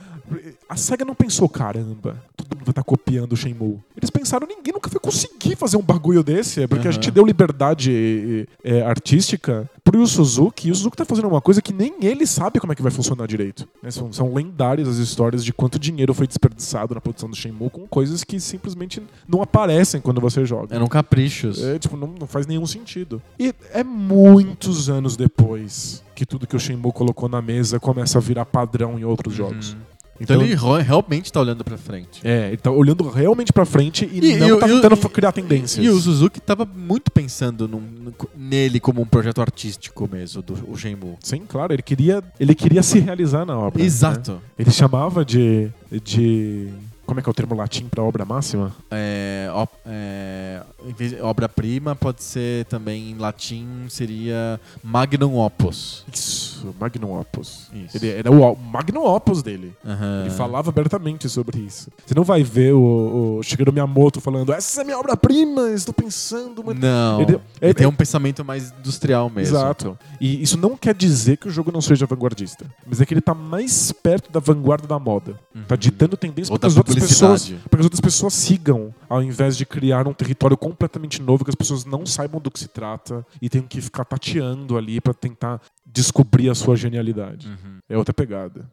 a 0.69 0.77
SEGA 0.77 1.05
não 1.05 1.15
pensou, 1.15 1.49
caramba, 1.49 2.23
todo 2.37 2.55
mundo 2.55 2.65
vai 2.65 2.73
estar 2.73 2.83
copiando 2.83 3.33
o 3.33 3.37
Shenmue. 3.37 3.79
Eles 3.97 4.11
pensaram, 4.11 4.47
ninguém 4.47 4.73
nunca 4.73 4.89
vai 4.91 5.01
conseguir 5.01 5.57
fazer 5.57 5.77
um 5.77 5.83
bagulho 5.83 6.23
desse, 6.23 6.63
é 6.63 6.67
porque 6.67 6.87
a 6.87 6.91
Aham. 6.91 6.93
gente 6.93 7.11
deu 7.11 7.25
liberdade 7.25 8.49
é, 8.63 8.83
artística 8.83 9.69
pro 9.83 9.99
Yu 10.01 10.07
Suzuki, 10.07 10.69
e 10.69 10.71
o 10.71 10.75
Suzuki 10.75 10.97
tá 10.97 11.05
fazendo 11.05 11.29
uma 11.29 11.41
coisa 11.41 11.63
que 11.63 11.73
nem 11.73 11.95
ele 12.03 12.27
sabe 12.27 12.61
como 12.61 12.73
é 12.73 12.77
que 12.77 12.83
vai 12.83 12.93
funcionar 12.93 13.27
direito. 13.27 13.67
né? 13.83 13.91
São, 13.91 14.13
são 14.13 14.35
lendárias 14.35 14.87
as 14.89 14.97
histórias 14.99 15.45
de 15.45 15.53
quanto 15.53 15.79
dinheiro 15.79 16.13
foi 16.13 16.27
desperdiçado 16.27 16.95
na 16.95 17.01
produção 17.01 17.29
do 17.31 17.37
Shenmue 17.37 17.71
com 17.71 17.87
coisas 17.87 18.23
que 18.23 18.39
simplesmente 18.39 19.03
não 19.27 19.41
aparecem 19.41 20.01
quando 20.01 20.21
você 20.21 20.45
joga. 20.45 20.75
Eram 20.75 20.87
caprichos. 20.87 21.63
É, 21.63 21.79
tipo, 21.79 21.97
não, 21.97 22.09
não 22.09 22.27
faz 22.27 22.47
nenhum 22.47 22.67
sentido. 22.67 23.23
E 23.39 23.55
é 23.73 23.83
muitos 23.83 24.89
anos 24.91 25.17
depois 25.17 26.03
que 26.15 26.27
tudo 26.27 26.47
que 26.47 26.57
o 26.57 26.61
Shenmue 26.61 26.93
colocou 26.93 27.29
na 27.29 27.41
mesa 27.41 27.79
começa 27.79 28.19
a 28.19 28.21
virar 28.21 28.45
padrão 28.45 28.99
em 28.99 29.05
outros 29.05 29.35
jogos. 29.35 29.77
Então, 30.21 30.43
ele 30.43 30.55
ro- 30.55 30.77
realmente 30.79 31.33
tá 31.33 31.41
olhando 31.41 31.63
pra 31.65 31.77
frente. 31.79 32.21
É, 32.25 32.49
ele 32.49 32.57
tá 32.57 32.71
olhando 32.71 33.09
realmente 33.09 33.53
pra 33.53 33.65
frente 33.65 34.05
e, 34.13 34.19
E- 34.33 34.37
não 34.37 34.57
e 34.57 34.61
tá 34.61 34.69
e 34.69 34.73
o- 34.73 34.81
tentando 34.81 34.95
e- 34.97 35.09
criar 35.11 35.33
tendências. 35.33 35.85
E 35.85 35.89
o 35.89 35.99
Suzuki 36.01 36.41
tava 36.41 36.65
muito 36.65 37.11
pensando 37.11 37.69
num- 37.69 38.13
nele 38.37 38.81
como 38.81 39.01
um 39.01 39.07
projeto 39.07 39.41
artístico 39.41 40.09
mesmo, 40.11 40.43
do 40.43 40.55
o 40.71 40.77
Shenmue. 40.77 41.17
Sim, 41.23 41.43
claro, 41.49 41.73
ele 41.73 41.83
queria, 41.83 42.23
ele 42.41 42.55
queria 42.55 42.83
se 42.83 42.99
realizar 42.99 43.45
na 43.45 43.57
obra. 43.57 43.79
né? 43.81 43.85
Exato. 43.87 44.41
Ele 44.59 44.71
chamava 44.71 45.25
de, 45.25 45.69
de. 46.05 46.69
Como 47.07 47.21
é 47.21 47.23
que 47.23 47.29
é 47.29 47.33
o 47.33 47.35
termo 47.35 47.55
latim 47.55 47.87
pra 47.87 48.03
obra 48.03 48.23
máxima? 48.25 48.75
É, 48.91 49.49
ó- 49.53 49.67
é, 49.87 50.61
de 50.99 51.17
obra-prima 51.23 51.97
pode 51.97 52.23
ser 52.23 52.67
também 52.67 53.13
em 53.13 53.15
latim 53.17 53.67
seria 53.89 54.61
magnum 54.85 55.37
opus. 55.37 56.05
Isso. 56.13 56.48
Isso, 56.59 56.75
Magnum 56.79 57.19
Opus. 57.21 57.69
Isso. 57.73 57.97
Ele 57.97 58.09
era 58.11 58.31
o, 58.31 58.57
Magnum 58.57 59.05
Opus 59.05 59.43
dele. 59.43 59.75
Aham. 59.85 60.23
Ele 60.23 60.31
falava 60.31 60.71
abertamente 60.71 61.29
sobre 61.29 61.59
isso. 61.61 61.91
Você 62.07 62.15
não 62.15 62.25
vai 62.25 62.43
ver 62.43 62.73
o, 62.75 63.39
o 63.39 63.43
Shigeru 63.43 63.73
Miyamoto 63.73 64.21
falando 64.21 64.53
essa 64.53 64.81
é 64.81 64.85
minha 64.85 64.99
obra-prima, 64.99 65.71
estou 65.71 65.95
pensando... 65.95 66.63
muito." 66.63 66.81
Não. 66.81 67.21
Ele- 67.21 67.33
Ele, 67.35 67.41
ele- 67.63 67.75
tem 67.75 67.87
um 67.87 67.93
pensamento 67.95 68.45
mais 68.45 68.73
industrial 68.79 69.31
mesmo. 69.31 69.57
Exato. 69.57 69.99
E 70.21 70.43
isso 70.43 70.57
não 70.59 70.77
quer 70.77 70.95
dizer 70.95 71.37
que 71.37 71.49
o 71.49 71.51
jogo 71.51 71.71
não 71.71 71.81
seja 71.81 72.07
vanguardista. 72.07 72.67
Mas 72.87 73.01
é 73.01 73.07
que 73.07 73.15
ele 73.15 73.21
tá 73.21 73.35
mais 73.35 73.93
perto 73.93 74.31
da 74.33 74.41
vanguarda 74.41 74.87
da 74.87 74.99
moda. 74.99 75.39
Tá 75.67 75.77
ditando 75.77 76.17
tendência 76.17 76.53
para 76.53 76.61
que 76.61 76.67
as 76.67 76.77
outras 76.77 76.97
pessoas 76.97 77.49
para 77.49 77.71
que 77.71 77.77
as 77.81 77.85
outras 77.85 78.01
pessoas 78.01 78.35
sigam, 78.35 78.95
ao 79.09 79.23
invés 79.23 79.57
de 79.57 79.67
criar 79.67 80.07
um 80.07 80.13
território 80.13 80.57
completamente 80.57 81.21
novo 81.21 81.45
que 81.45 81.51
as 81.51 81.55
pessoas 81.55 81.85
não 81.85 82.07
saibam 82.07 82.41
do 82.41 82.51
que 82.51 82.59
se 82.59 82.69
trata 82.69 83.25
e 83.43 83.49
tenham 83.49 83.67
que 83.67 83.81
ficar 83.81 84.05
tateando 84.05 84.77
ali 84.77 85.01
para 85.01 85.13
tentar 85.15 85.61
descobrir 86.03 86.49
a 86.49 86.55
sua 86.55 86.77
genialidade. 86.77 87.49
Uhum. 87.49 87.79
É 87.89 87.97
outra 87.99 88.15
pegada. 88.15 88.71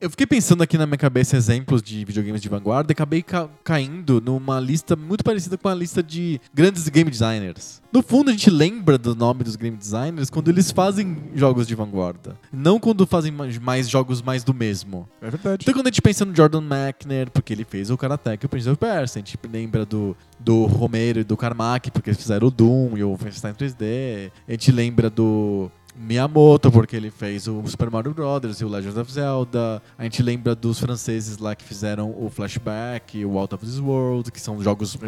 Eu 0.00 0.10
fiquei 0.10 0.26
pensando 0.26 0.62
aqui 0.62 0.76
na 0.78 0.86
minha 0.86 0.96
cabeça 0.98 1.36
exemplos 1.36 1.82
de 1.82 2.04
videogames 2.04 2.40
de 2.40 2.48
vanguarda 2.48 2.90
e 2.90 2.94
acabei 2.94 3.22
ca- 3.22 3.48
caindo 3.62 4.20
numa 4.20 4.58
lista 4.58 4.96
muito 4.96 5.22
parecida 5.22 5.56
com 5.58 5.68
a 5.68 5.74
lista 5.74 6.02
de 6.02 6.40
grandes 6.52 6.88
game 6.88 7.10
designers. 7.10 7.82
No 7.92 8.02
fundo, 8.02 8.30
a 8.30 8.32
gente 8.32 8.50
lembra 8.50 8.98
do 8.98 9.14
nome 9.14 9.44
dos 9.44 9.54
game 9.54 9.76
designers 9.76 10.30
quando 10.30 10.48
eles 10.48 10.70
fazem 10.72 11.16
jogos 11.34 11.66
de 11.66 11.74
vanguarda. 11.74 12.36
Não 12.52 12.80
quando 12.80 13.06
fazem 13.06 13.30
mais- 13.32 13.88
jogos 13.88 14.20
mais 14.22 14.42
do 14.42 14.52
mesmo. 14.54 15.06
É 15.22 15.30
verdade. 15.30 15.58
Então 15.62 15.74
quando 15.74 15.86
a 15.86 15.90
gente 15.90 16.02
pensa 16.02 16.24
no 16.24 16.34
Jordan 16.34 16.62
Mechner, 16.62 17.30
porque 17.30 17.52
ele 17.52 17.64
fez 17.64 17.90
o 17.90 17.96
Karateka 17.96 18.44
e 18.44 18.46
o 18.46 18.48
Prince 18.48 18.68
of 18.68 18.78
Persia, 18.78 19.22
a 19.22 19.24
gente 19.24 19.38
lembra 19.46 19.84
do, 19.84 20.16
do 20.40 20.64
Romero 20.64 21.20
e 21.20 21.24
do 21.24 21.36
Carmack, 21.36 21.90
porque 21.90 22.10
eles 22.10 22.20
fizeram 22.20 22.48
o 22.48 22.50
Doom 22.50 22.96
e 22.96 23.04
o 23.04 23.14
Frankenstein 23.16 23.52
3D. 23.52 24.32
A 24.48 24.50
gente 24.52 24.72
lembra 24.72 25.08
do 25.10 25.70
Miyamoto, 25.96 26.70
porque 26.72 26.96
ele 26.96 27.10
fez 27.10 27.46
o 27.46 27.62
Super 27.66 27.90
Mario 27.90 28.12
Bros. 28.12 28.60
e 28.60 28.64
o 28.64 28.68
Legend 28.68 28.98
of 28.98 29.12
Zelda. 29.12 29.82
A 29.96 30.02
gente 30.02 30.22
lembra 30.22 30.54
dos 30.54 30.78
franceses 30.80 31.38
lá 31.38 31.54
que 31.54 31.64
fizeram 31.64 32.10
o 32.10 32.28
Flashback 32.28 33.18
e 33.18 33.24
o 33.24 33.38
Out 33.38 33.54
of 33.54 33.64
This 33.64 33.78
World, 33.78 34.30
que 34.32 34.40
são 34.40 34.60
jogos 34.62 34.98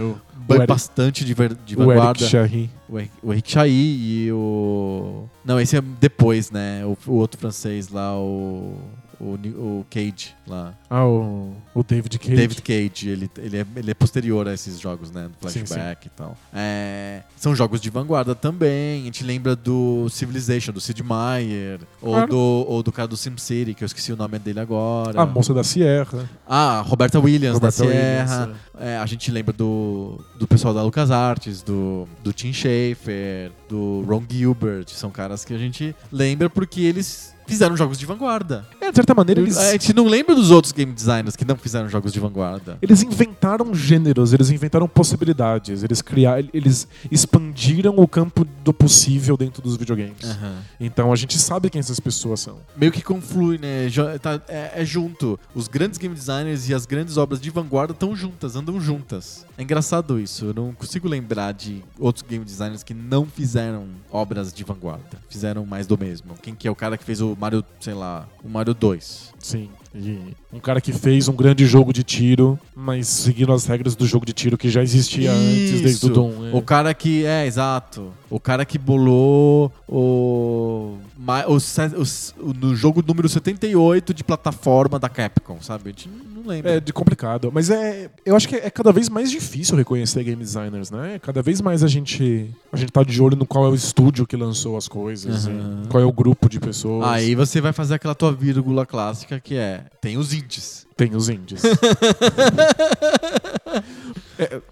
Eric- 0.50 0.66
bastante 0.66 1.24
de, 1.24 1.34
de 1.34 1.40
o 1.40 1.42
Eric 1.44 1.74
vanguarda. 1.76 2.24
Chahi. 2.26 2.70
O 2.88 2.98
Eric, 2.98 3.12
o 3.22 3.32
Eric 3.32 3.50
Chahi 3.50 4.26
e 4.26 4.32
o. 4.32 5.24
Não, 5.44 5.58
esse 5.60 5.76
é 5.76 5.80
depois, 5.80 6.50
né? 6.50 6.84
O, 6.84 6.96
o 7.08 7.14
outro 7.14 7.38
francês 7.38 7.88
lá, 7.88 8.16
o. 8.16 8.76
O, 9.18 9.34
o 9.34 9.86
Cage 9.90 10.34
lá. 10.46 10.74
Ah, 10.90 11.06
o, 11.06 11.54
o 11.74 11.82
David 11.82 12.18
Cage. 12.18 12.34
David 12.36 12.62
Cage, 12.62 13.08
ele, 13.08 13.30
ele, 13.38 13.56
é, 13.58 13.66
ele 13.76 13.90
é 13.90 13.94
posterior 13.94 14.46
a 14.46 14.52
esses 14.54 14.78
jogos, 14.78 15.10
né? 15.10 15.28
Do 15.40 15.50
Sim, 15.50 15.64
flashback 15.64 16.06
e 16.06 16.10
tal. 16.10 16.36
É, 16.54 17.22
são 17.36 17.54
jogos 17.56 17.80
de 17.80 17.88
vanguarda 17.90 18.34
também. 18.34 19.02
A 19.02 19.04
gente 19.06 19.24
lembra 19.24 19.56
do 19.56 20.08
Civilization, 20.10 20.72
do 20.72 20.80
Sid 20.80 21.02
Meier. 21.02 21.80
Ou, 22.02 22.12
Claro. 22.12 22.30
do, 22.30 22.38
ou 22.68 22.82
do 22.82 22.92
cara 22.92 23.08
do 23.08 23.16
SimCity, 23.16 23.74
que 23.74 23.82
eu 23.84 23.86
esqueci 23.86 24.12
o 24.12 24.16
nome 24.16 24.38
dele 24.38 24.60
agora. 24.60 25.20
A 25.22 25.26
moça 25.26 25.52
da 25.54 25.64
Sierra. 25.64 26.28
Ah, 26.46 26.80
Roberta 26.86 27.18
Williams, 27.18 27.54
Roberta 27.54 27.84
da 27.84 27.90
Sierra. 27.90 28.40
Williams, 28.42 28.60
É, 28.78 28.96
a 28.98 29.06
gente 29.06 29.30
lembra 29.30 29.52
do, 29.52 30.20
do 30.38 30.46
pessoal 30.46 30.74
da 30.74 30.82
LucasArts, 30.82 31.62
do, 31.62 32.06
do 32.22 32.32
Tim 32.32 32.52
Schafer, 32.52 33.50
do 33.68 34.02
Ron 34.06 34.22
Gilbert. 34.28 34.86
São 34.88 35.10
caras 35.10 35.44
que 35.44 35.54
a 35.54 35.58
gente 35.58 35.94
lembra 36.12 36.50
porque 36.50 36.80
eles 36.82 37.34
fizeram 37.46 37.76
jogos 37.76 37.98
de 37.98 38.06
vanguarda. 38.06 38.66
É, 38.80 38.90
de 38.90 38.96
certa 38.96 39.14
maneira, 39.14 39.40
eles, 39.40 39.56
A 39.56 39.72
gente 39.72 39.92
não 39.94 40.06
lembra 40.06 40.34
dos 40.34 40.50
outros 40.50 40.72
game 40.72 40.92
designers 40.92 41.36
que 41.36 41.44
não 41.44 41.56
fizeram 41.56 41.88
jogos 41.88 42.12
de 42.12 42.20
vanguarda. 42.20 42.78
eles 42.82 43.02
inventaram 43.02 43.74
gêneros, 43.74 44.32
eles 44.32 44.50
inventaram 44.50 44.88
possibilidades, 44.88 45.82
eles 45.82 46.00
criaram, 46.02 46.48
eles 46.52 46.86
expandiram 47.10 47.94
o 47.96 48.06
campo 48.08 48.46
do 48.64 48.72
possível 48.72 49.36
dentro 49.36 49.62
dos 49.62 49.76
videogames. 49.76 50.24
Aham. 50.24 50.56
Então 50.80 51.12
a 51.12 51.16
gente 51.16 51.38
sabe 51.38 51.70
quem 51.70 51.78
essas 51.78 52.00
pessoas 52.00 52.40
são. 52.40 52.58
Meio 52.76 52.92
que 52.92 53.02
conflui, 53.02 53.58
né? 53.58 53.86
Tá- 54.20 54.40
é, 54.48 54.82
é 54.82 54.84
junto. 54.84 55.38
Os 55.54 55.68
grandes 55.68 55.98
game 55.98 56.14
designers 56.14 56.68
e 56.68 56.74
as 56.74 56.86
grandes 56.86 57.16
obras 57.16 57.40
de 57.40 57.50
vanguarda 57.50 57.92
estão 57.92 58.14
juntas, 58.14 58.56
andam 58.56 58.80
juntas. 58.80 59.44
É 59.58 59.62
engraçado 59.62 60.18
isso. 60.18 60.46
Eu 60.46 60.54
não 60.54 60.72
consigo 60.72 61.08
lembrar 61.08 61.52
de 61.52 61.82
outros 61.98 62.24
game 62.28 62.44
designers 62.44 62.82
que 62.82 62.94
não 62.94 63.26
fizeram 63.26 63.86
obras 64.10 64.52
de 64.52 64.64
vanguarda. 64.64 65.18
Fizeram 65.28 65.64
mais 65.66 65.86
do 65.86 65.98
mesmo. 65.98 66.34
Quem 66.42 66.54
que 66.54 66.66
é 66.68 66.70
o 66.70 66.74
cara 66.74 66.96
que 66.96 67.04
fez 67.04 67.20
o 67.20 67.35
Mario, 67.38 67.64
sei 67.80 67.94
lá, 67.94 68.26
o 68.42 68.48
Mario 68.48 68.74
2? 68.74 69.34
Sim. 69.46 69.68
E 69.94 70.34
um 70.52 70.58
cara 70.58 70.80
que 70.80 70.92
fez 70.92 71.28
um 71.28 71.36
grande 71.36 71.66
jogo 71.66 71.92
de 71.92 72.02
tiro, 72.02 72.58
mas 72.74 73.06
seguindo 73.06 73.52
as 73.52 73.64
regras 73.64 73.94
do 73.94 74.04
jogo 74.04 74.26
de 74.26 74.32
tiro 74.32 74.58
que 74.58 74.68
já 74.68 74.82
existia 74.82 75.30
antes 75.30 75.80
desde 75.80 75.90
Isso. 75.90 76.06
o 76.08 76.10
Doom. 76.10 76.48
é. 76.48 76.56
O 76.56 76.60
cara 76.60 76.92
que. 76.92 77.24
É, 77.24 77.46
exato. 77.46 78.12
O 78.28 78.40
cara 78.40 78.64
que 78.64 78.76
bolou 78.76 79.72
o. 79.88 80.98
o, 81.46 82.54
no 82.60 82.74
jogo 82.74 83.04
número 83.06 83.28
78 83.28 84.12
de 84.12 84.24
plataforma 84.24 84.98
da 84.98 85.08
Capcom, 85.08 85.58
sabe? 85.62 85.84
A 85.84 85.88
gente 85.90 86.10
não 86.34 86.46
lembra. 86.46 86.72
É 86.72 86.80
de 86.80 86.92
complicado, 86.92 87.50
mas 87.52 87.70
é, 87.70 88.10
eu 88.24 88.34
acho 88.34 88.48
que 88.48 88.56
é 88.56 88.68
cada 88.68 88.92
vez 88.92 89.08
mais 89.08 89.30
difícil 89.30 89.76
reconhecer 89.76 90.24
game 90.24 90.42
designers, 90.42 90.90
né? 90.90 91.20
Cada 91.22 91.40
vez 91.40 91.60
mais 91.60 91.84
a 91.84 91.88
gente 91.88 92.50
a 92.72 92.76
gente 92.76 92.92
tá 92.92 93.02
de 93.02 93.22
olho 93.22 93.36
no 93.36 93.46
qual 93.46 93.64
é 93.64 93.68
o 93.68 93.74
estúdio 93.74 94.26
que 94.26 94.36
lançou 94.36 94.76
as 94.76 94.88
coisas, 94.88 95.46
e 95.46 95.88
qual 95.88 96.02
é 96.02 96.06
o 96.06 96.12
grupo 96.12 96.48
de 96.48 96.60
pessoas. 96.60 97.06
Aí 97.08 97.34
você 97.34 97.60
vai 97.60 97.72
fazer 97.72 97.94
aquela 97.94 98.14
tua 98.14 98.32
vírgula 98.32 98.84
clássica 98.84 99.35
que 99.40 99.56
é: 99.56 99.84
tem 100.00 100.16
os 100.16 100.32
indies. 100.32 100.86
Tem 100.96 101.14
os 101.14 101.28
indies. 101.28 101.62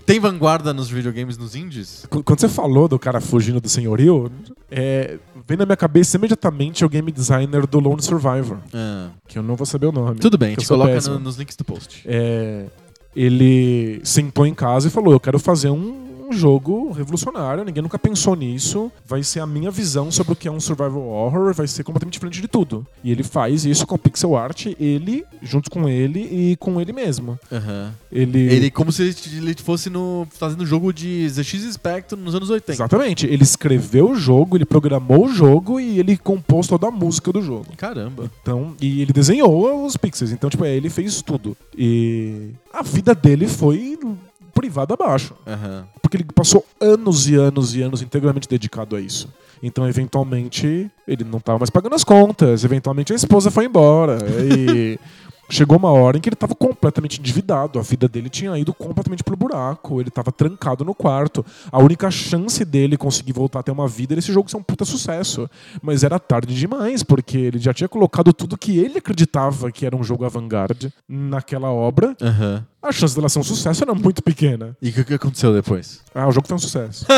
Tem 0.07 0.21
vanguarda 0.21 0.73
nos 0.75 0.89
videogames 0.91 1.37
nos 1.39 1.55
indies? 1.55 2.07
Qu- 2.11 2.23
Quando 2.23 2.41
você 2.41 2.49
falou 2.49 2.87
do 2.89 2.99
cara 2.99 3.21
fugindo 3.21 3.61
do 3.61 3.69
senhorio, 3.69 4.31
é, 4.71 5.19
vem 5.47 5.57
na 5.57 5.65
minha 5.65 5.77
cabeça 5.77 6.17
imediatamente 6.17 6.85
o 6.85 6.89
game 6.89 7.11
designer 7.11 7.67
do 7.67 7.79
Lone 7.81 8.03
Survivor, 8.03 8.59
Ah, 8.73 9.09
que 9.27 9.39
eu 9.39 9.43
não 9.43 9.57
vou 9.57 9.67
saber 9.67 9.87
o 9.87 9.93
nome. 9.93 10.19
tudo 10.21 10.37
bem, 10.37 10.53
a 10.53 10.57
que 10.57 10.61
eu 10.63 10.67
sou 10.67 10.77
coloca 10.77 10.95
péssimo. 10.95 11.15
no- 11.15 11.21
nos 11.21 11.37
links 11.37 11.57
do 11.57 11.65
post. 11.65 12.03
É, 12.07 12.67
ele 13.17 14.01
sentou 14.05 14.47
em 14.47 14.55
casa 14.55 14.89
e 14.89 14.91
falou: 14.91 15.13
Eu 15.13 15.21
quero 15.21 15.39
fazer 15.39 15.71
um, 15.71 16.14
um 16.25 16.33
jogo 16.33 16.91
revolucionário, 16.93 17.65
ninguém 17.65 17.83
nunca 17.83 17.99
pensou 17.99 18.35
nisso. 18.35 18.91
Vai 19.07 19.23
ser 19.23 19.41
a 19.41 19.47
minha 19.47 19.71
visão 19.71 20.11
sobre 20.11 20.33
o 20.33 20.37
que 20.37 20.49
é 20.49 20.51
um 20.51 20.61
survival 20.61 21.03
horror, 21.07 21.53
vai 21.55 21.67
ser 21.67 21.85
completamente 21.85 22.15
diferente 22.15 22.41
de 22.41 22.49
tudo. 22.49 22.87
E 23.03 23.11
ele 23.13 23.23
faz 23.23 23.65
isso 23.65 23.87
com 23.87 23.97
pixel 23.99 24.37
art, 24.37 24.67
ele, 24.79 25.25
junto 25.43 25.71
com 25.71 25.89
ele 25.89 26.21
e 26.21 26.57
com 26.57 26.81
ele 26.81 26.93
mesmo. 26.93 27.39
Aham. 27.53 27.93
Ele. 28.11 28.39
Ele 28.39 28.71
como 28.71 28.91
se 28.93 29.03
ele- 29.03 29.55
fosse 29.63 29.89
no, 29.91 30.27
fazendo 30.31 30.65
jogo 30.67 30.93
de 30.93 31.29
ZX 31.29 31.73
Spectrum 31.75 32.19
nos 32.21 32.35
anos 32.35 32.51
80. 32.51 32.73
Exatamente. 32.73 33.27
Ele 33.27 33.43
escreveu 33.43 34.11
o 34.11 34.15
jogo, 34.17 34.57
ele 34.57 34.65
programou 34.65 35.27
o 35.27 35.29
jogo 35.33 35.79
e 35.81 35.99
ele 35.99 36.17
compôs 36.17 36.67
toda 36.67 36.89
a 36.89 36.91
música 36.91 37.33
do 37.33 37.41
jogo. 37.43 37.67
Caramba. 37.77 38.31
Então, 38.43 38.75
e 38.81 39.01
ele 39.03 39.13
desenhou 39.13 39.85
os 39.87 39.97
pixels. 39.97 40.31
Então, 40.33 40.49
tipo, 40.51 40.65
é, 40.65 40.75
ele 40.75 40.91
fez 40.91 41.23
tudo. 41.23 41.57
E 41.77 42.51
a 42.73 42.83
vida 42.83 43.15
dele 43.15 43.47
foi 43.49 43.99
privada 44.55 44.95
abaixo. 44.95 45.35
Aham. 45.47 45.85
Porque 46.15 46.17
ele 46.17 46.33
passou 46.33 46.65
anos 46.81 47.29
e 47.29 47.35
anos 47.35 47.75
e 47.75 47.83
anos 47.83 48.01
integralmente 48.01 48.49
dedicado 48.49 48.95
a 48.95 49.01
isso. 49.01 49.29
Então, 49.61 49.89
eventualmente, 49.89 50.89
ele 51.09 51.25
não 51.25 51.41
tava 51.41 51.59
mais 51.59 51.71
pagando 51.71 51.95
as 51.95 52.05
contas. 52.05 52.63
Eventualmente, 52.63 53.13
a 53.13 53.17
esposa 53.17 53.51
foi 53.51 53.65
embora. 53.65 54.19
E 54.57 54.99
chegou 55.55 55.79
uma 55.79 55.91
hora 55.93 56.17
em 56.17 56.21
que 56.21 56.29
ele 56.29 56.37
tava 56.37 56.55
completamente 56.55 57.21
endividado. 57.21 57.79
A 57.79 57.83
vida 57.83 58.09
dele 58.09 58.29
tinha 58.29 58.57
ido 58.59 58.75
completamente 58.75 59.23
pro 59.23 59.37
buraco. 59.37 60.01
Ele 60.01 60.11
tava 60.11 60.33
trancado 60.33 60.85
no 60.85 60.95
quarto. 60.95 61.45
A 61.71 61.79
única 61.79 62.11
chance 62.11 62.65
dele 62.65 62.97
conseguir 62.97 63.33
voltar 63.33 63.61
a 63.61 63.63
ter 63.63 63.71
uma 63.71 63.87
vida 63.87 64.15
era 64.15 64.19
esse 64.19 64.33
jogo 64.33 64.51
ser 64.51 64.57
um 64.57 64.63
puta 64.63 64.85
sucesso. 64.85 65.49
Mas 65.83 66.03
era 66.03 66.19
tarde 66.19 66.55
demais, 66.55 67.03
porque 67.03 67.39
ele 67.39 67.59
já 67.59 67.73
tinha 67.73 67.89
colocado 67.89 68.33
tudo 68.33 68.59
que 68.59 68.79
ele 68.79 68.99
acreditava 68.99 69.71
que 69.71 69.87
era 69.87 69.97
um 69.97 70.03
jogo 70.03 70.25
avant-garde 70.25 70.93
naquela 71.09 71.71
obra. 71.71 72.17
Aham. 72.21 72.67
A 72.83 72.93
chance 72.93 73.15
dela 73.15 73.31
ser 73.31 73.39
um 73.39 73.45
sucesso 73.45 73.83
era 73.83 73.95
muito 73.95 74.23
pequena. 74.23 74.77
E 74.83 74.91
o 74.91 74.93
que, 74.93 75.05
que 75.05 75.15
aconteceu 75.15 75.55
depois? 75.55 76.03
Ah, 76.15 76.29
o 76.29 76.33
jogo 76.33 76.47
foi 76.47 76.57
um 76.57 76.61
sucesso. 76.61 77.07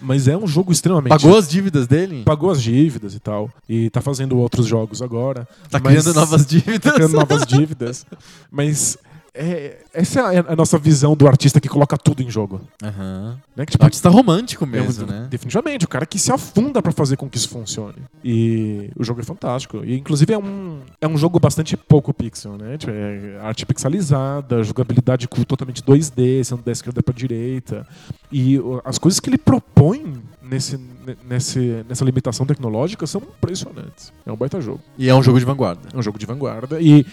Mas 0.00 0.28
é 0.28 0.36
um 0.36 0.46
jogo 0.46 0.70
extremamente. 0.72 1.10
Pagou 1.10 1.36
as 1.36 1.48
dívidas 1.48 1.86
dele? 1.86 2.22
Pagou 2.24 2.50
as 2.50 2.62
dívidas 2.62 3.14
e 3.14 3.18
tal. 3.20 3.50
E 3.68 3.88
tá 3.90 4.00
fazendo 4.00 4.36
outros 4.38 4.66
jogos 4.66 5.00
agora. 5.00 5.48
Tá 5.70 5.80
Mas- 5.82 6.02
criando 6.02 6.14
novas 6.14 6.46
dívidas? 6.46 6.80
Tá 6.82 6.92
criando 6.92 7.12
novas 7.14 7.46
dívidas. 7.46 8.06
Mas 8.50 8.98
é- 9.36 9.78
essa 9.94 10.32
é 10.34 10.38
a 10.52 10.56
nossa 10.56 10.78
visão 10.78 11.14
do 11.16 11.26
artista 11.28 11.60
que 11.60 11.68
coloca 11.68 11.96
tudo 11.96 12.22
em 12.22 12.30
jogo. 12.30 12.60
Aham. 12.82 13.38
Né? 13.54 13.64
Que, 13.66 13.72
tipo, 13.72 13.84
Artista 13.84 14.08
romântico 14.08 14.64
é 14.64 14.66
mesmo, 14.66 15.06
né? 15.06 15.26
Definitivamente, 15.30 15.84
o 15.84 15.88
cara 15.88 16.04
que 16.06 16.18
se 16.18 16.30
afunda 16.32 16.82
pra 16.82 16.92
fazer 16.92 17.16
com 17.16 17.28
que 17.28 17.36
isso 17.38 17.48
funcione. 17.48 17.96
E 18.24 18.90
o 18.96 19.04
jogo 19.04 19.20
é 19.20 19.24
fantástico. 19.24 19.82
E 19.84 19.96
inclusive 19.96 20.32
é 20.34 20.38
um, 20.38 20.80
é 21.00 21.06
um 21.08 21.16
jogo 21.16 21.38
bastante 21.38 21.76
pouco 21.76 22.12
pixel, 22.12 22.56
né? 22.58 22.76
Tipo, 22.76 22.92
é 22.92 23.38
arte 23.42 23.64
pixelizada, 23.64 24.62
jogabilidade 24.62 25.26
totalmente 25.46 25.82
2D, 25.82 26.42
sendo 26.44 26.62
da 26.62 26.72
esquerda 26.72 27.02
pra 27.02 27.14
direita. 27.14 27.86
E 28.30 28.58
o- 28.58 28.80
as 28.84 28.98
coisas 28.98 29.20
que 29.20 29.30
ele 29.30 29.38
propõe 29.38 30.22
nesse, 30.42 30.76
ne- 30.76 31.16
nesse, 31.28 31.84
nessa 31.88 32.04
limitação 32.04 32.44
tecnológica 32.46 33.06
são 33.06 33.20
impressionantes. 33.22 34.12
É 34.26 34.32
um 34.32 34.36
baita 34.36 34.60
jogo. 34.60 34.80
E 34.98 35.08
é 35.08 35.14
um 35.14 35.22
jogo 35.22 35.38
de 35.38 35.44
vanguarda. 35.44 35.88
É 35.92 35.96
um 35.98 36.02
jogo 36.02 36.18
de 36.18 36.26
vanguarda. 36.26 36.80
E 36.80 37.06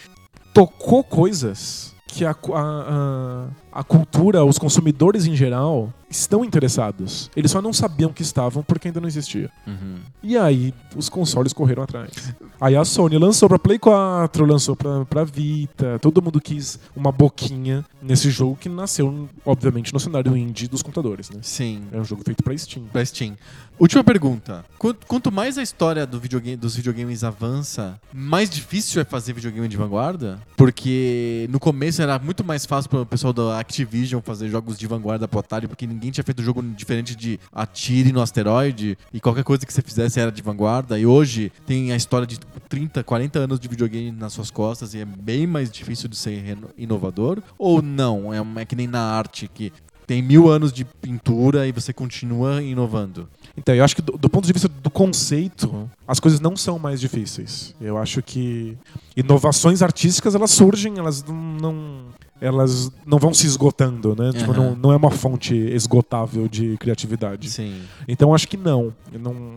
tocou 0.53 1.03
coisas 1.03 1.92
que 2.13 2.23
a, 2.25 2.31
a- 2.31 3.47
a- 3.71 3.83
cultura, 3.83 4.43
os 4.45 4.57
consumidores 4.59 5.25
em 5.25 5.35
geral, 5.35 5.89
estão 6.13 6.45
interessados. 6.45 7.29
Eles 7.35 7.51
só 7.51 7.61
não 7.61 7.73
sabiam 7.73 8.13
que 8.13 8.21
estavam 8.21 8.63
porque 8.63 8.87
ainda 8.87 9.01
não 9.01 9.07
existia. 9.07 9.49
Uhum. 9.67 9.95
E 10.21 10.37
aí 10.37 10.73
os 10.95 11.09
consoles 11.09 11.51
correram 11.53 11.83
atrás. 11.83 12.33
Aí 12.61 12.75
a 12.75 12.85
Sony 12.85 13.17
lançou 13.17 13.49
pra 13.49 13.59
Play 13.59 13.79
4, 13.79 14.45
lançou 14.45 14.75
pra, 14.75 15.05
pra 15.05 15.23
Vita, 15.23 15.99
todo 15.99 16.21
mundo 16.21 16.39
quis 16.39 16.79
uma 16.95 17.11
boquinha 17.11 17.83
nesse 18.01 18.29
jogo 18.29 18.55
que 18.55 18.69
nasceu, 18.69 19.27
obviamente, 19.45 19.93
no 19.93 19.99
cenário 19.99 20.35
indie 20.37 20.67
dos 20.67 20.81
computadores, 20.81 21.29
né? 21.29 21.39
Sim. 21.41 21.83
É 21.91 21.99
um 21.99 22.05
jogo 22.05 22.21
feito 22.23 22.43
pra 22.43 22.57
Steam. 22.57 22.85
Pra 22.91 23.03
Steam. 23.05 23.35
Última 23.79 24.03
pergunta. 24.03 24.63
Quanto, 25.07 25.31
mais 25.31 25.57
a 25.57 25.63
história 25.63 26.05
do 26.05 26.19
videogame, 26.19 26.55
dos 26.55 26.75
videogames 26.75 27.23
avança, 27.23 27.99
mais 28.13 28.49
difícil 28.49 29.01
é 29.01 29.05
fazer 29.05 29.33
videogame 29.33 29.67
de 29.67 29.75
vanguarda? 29.75 30.39
Porque 30.55 31.47
no 31.49 31.59
começo 31.59 32.01
era 32.01 32.19
muito 32.19 32.43
mais 32.43 32.65
fácil 32.65 32.89
para 32.89 33.01
o 33.01 33.05
pessoal 33.05 33.33
da 33.33 33.59
Activision 33.59 34.21
fazer 34.21 34.49
jogos 34.49 34.77
de 34.77 34.85
vanguarda 34.85 35.27
pro 35.27 35.39
Atari, 35.39 35.67
porque 35.67 35.87
ninguém 35.87 36.02
tinha 36.11 36.23
feito 36.23 36.41
um 36.41 36.45
jogo 36.45 36.61
diferente 36.61 37.15
de 37.15 37.39
atire 37.51 38.11
no 38.11 38.21
asteroide 38.21 38.97
e 39.13 39.19
qualquer 39.19 39.43
coisa 39.43 39.65
que 39.65 39.73
você 39.73 39.81
fizesse 39.81 40.19
era 40.19 40.31
de 40.31 40.41
vanguarda. 40.41 40.97
E 40.99 41.05
hoje 41.05 41.51
tem 41.65 41.91
a 41.91 41.95
história 41.95 42.25
de 42.27 42.39
30, 42.69 43.03
40 43.03 43.39
anos 43.39 43.59
de 43.59 43.67
videogame 43.67 44.11
nas 44.11 44.33
suas 44.33 44.49
costas 44.51 44.93
e 44.93 44.99
é 44.99 45.05
bem 45.05 45.45
mais 45.47 45.71
difícil 45.71 46.09
de 46.09 46.15
ser 46.15 46.57
inovador? 46.77 47.41
Ou 47.57 47.81
não? 47.81 48.33
É, 48.33 48.61
é 48.61 48.65
que 48.65 48.75
nem 48.75 48.87
na 48.87 49.01
arte 49.01 49.49
que 49.53 49.71
tem 50.05 50.21
mil 50.21 50.49
anos 50.49 50.73
de 50.73 50.83
pintura 50.83 51.65
e 51.65 51.71
você 51.71 51.93
continua 51.93 52.61
inovando. 52.61 53.27
Então, 53.55 53.73
eu 53.73 53.83
acho 53.83 53.95
que 53.95 54.01
do, 54.01 54.17
do 54.17 54.29
ponto 54.29 54.45
de 54.45 54.51
vista 54.51 54.67
do 54.67 54.89
conceito, 54.89 55.89
as 56.07 56.19
coisas 56.19 56.39
não 56.39 56.57
são 56.57 56.77
mais 56.77 56.99
difíceis. 56.99 57.73
Eu 57.79 57.97
acho 57.97 58.21
que 58.21 58.77
inovações 59.15 59.81
artísticas 59.81 60.35
elas 60.35 60.51
surgem, 60.51 60.97
elas 60.97 61.23
não, 61.23 61.35
não- 61.35 62.05
elas 62.43 62.91
não 63.05 63.17
vão 63.17 63.33
se 63.33 63.47
esgotando, 63.47 64.15
né? 64.15 64.31
Tipo, 64.33 64.51
Aham. 64.51 64.61
não, 64.71 64.75
não 64.75 64.91
é 64.91 64.95
uma 64.97 65.09
fonte 65.09 65.55
esgotável 65.55 66.47
de 66.47 66.75
criatividade. 66.77 67.49
Sim. 67.49 67.81
Então 68.07 68.35
acho 68.35 68.47
que 68.47 68.57
não. 68.57 68.93
Não- 69.17 69.53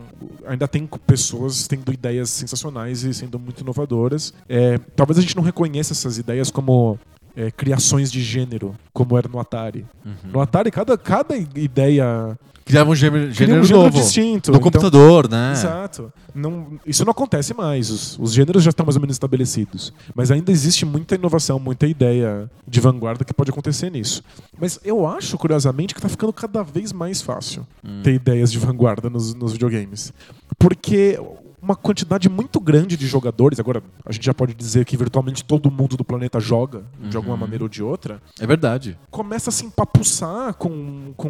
ainda 0.47 0.67
tem 0.67 0.87
pessoas 1.05 1.67
tendo 1.67 1.91
ideias 1.91 2.29
sensacionais 2.29 3.03
e 3.03 3.13
sendo 3.13 3.37
muito 3.37 3.61
inovadoras. 3.61 4.33
É, 4.47 4.77
talvez 4.95 5.17
a 5.17 5.21
gente 5.21 5.35
não 5.35 5.43
reconheça 5.43 5.91
essas 5.91 6.17
ideias 6.17 6.49
como 6.49 6.97
é, 7.35 7.51
criações 7.51 8.11
de 8.11 8.21
gênero, 8.23 8.73
como 8.93 9.17
era 9.17 9.27
no 9.27 9.39
Atari. 9.39 9.85
No 10.23 10.39
Atari, 10.39 10.71
cada, 10.71 10.97
cada 10.97 11.35
ideia 11.37 12.37
Criava 12.67 12.89
um 12.91 12.95
gênero, 12.95 13.31
gênero 13.31 13.61
um 13.61 13.63
gênero 13.63 13.85
novo. 13.85 13.97
distinto. 13.97 14.51
No 14.51 14.57
Então- 14.57 14.71
computador, 14.71 15.29
né? 15.29 15.53
Exato. 15.53 16.11
Não, 16.35 16.79
isso 16.85 17.03
não 17.05 17.11
acontece 17.11 17.53
mais. 17.53 17.89
Os, 17.89 18.19
os 18.19 18.33
gêneros 18.33 18.61
já 18.63 18.69
estão 18.69 18.85
mais 18.85 18.95
ou 18.95 19.01
menos 19.01 19.15
estabelecidos. 19.15 19.91
Mas 20.13 20.29
ainda 20.31 20.51
existe 20.51 20.85
muita 20.85 21.15
inovação, 21.15 21.57
muita 21.59 21.87
ideia 21.87 22.49
de 22.67 22.79
vanguarda 22.79 23.23
que 23.25 23.33
pode 23.33 23.49
acontecer 23.49 23.89
nisso. 23.89 24.21
Mas 24.59 24.79
eu 24.83 25.07
acho, 25.07 25.37
curiosamente, 25.37 25.93
que 25.93 25.99
está 25.99 26.09
ficando 26.09 26.33
cada 26.33 26.61
vez 26.61 26.91
mais 26.93 27.21
fácil 27.21 27.65
ter 28.03 28.13
ideias 28.13 28.51
de 28.51 28.59
vanguarda 28.59 29.09
nos, 29.09 29.33
nos 29.33 29.53
videogames. 29.53 30.13
Porque 30.59 31.19
uma 31.67 31.75
quantidade 31.75 32.29
muito 32.29 32.59
grande 32.59 32.95
de 32.95 33.05
jogadores, 33.07 33.59
agora 33.59 33.83
a 34.05 34.11
gente 34.11 34.25
já 34.25 34.33
pode 34.33 34.53
dizer 34.53 34.85
que 34.85 34.95
virtualmente 34.95 35.43
todo 35.43 35.69
mundo 35.69 35.97
do 35.97 36.03
planeta 36.03 36.39
joga, 36.39 36.83
de 37.09 37.17
alguma 37.17 37.35
maneira 37.35 37.63
ou 37.65 37.69
de 37.69 37.83
outra, 37.83 38.21
É 38.39 38.47
verdade. 38.47 38.97
começa 39.11 39.49
a 39.49 39.53
se 39.53 39.65
empapuçar 39.65 40.53
com, 40.53 41.13
com 41.17 41.29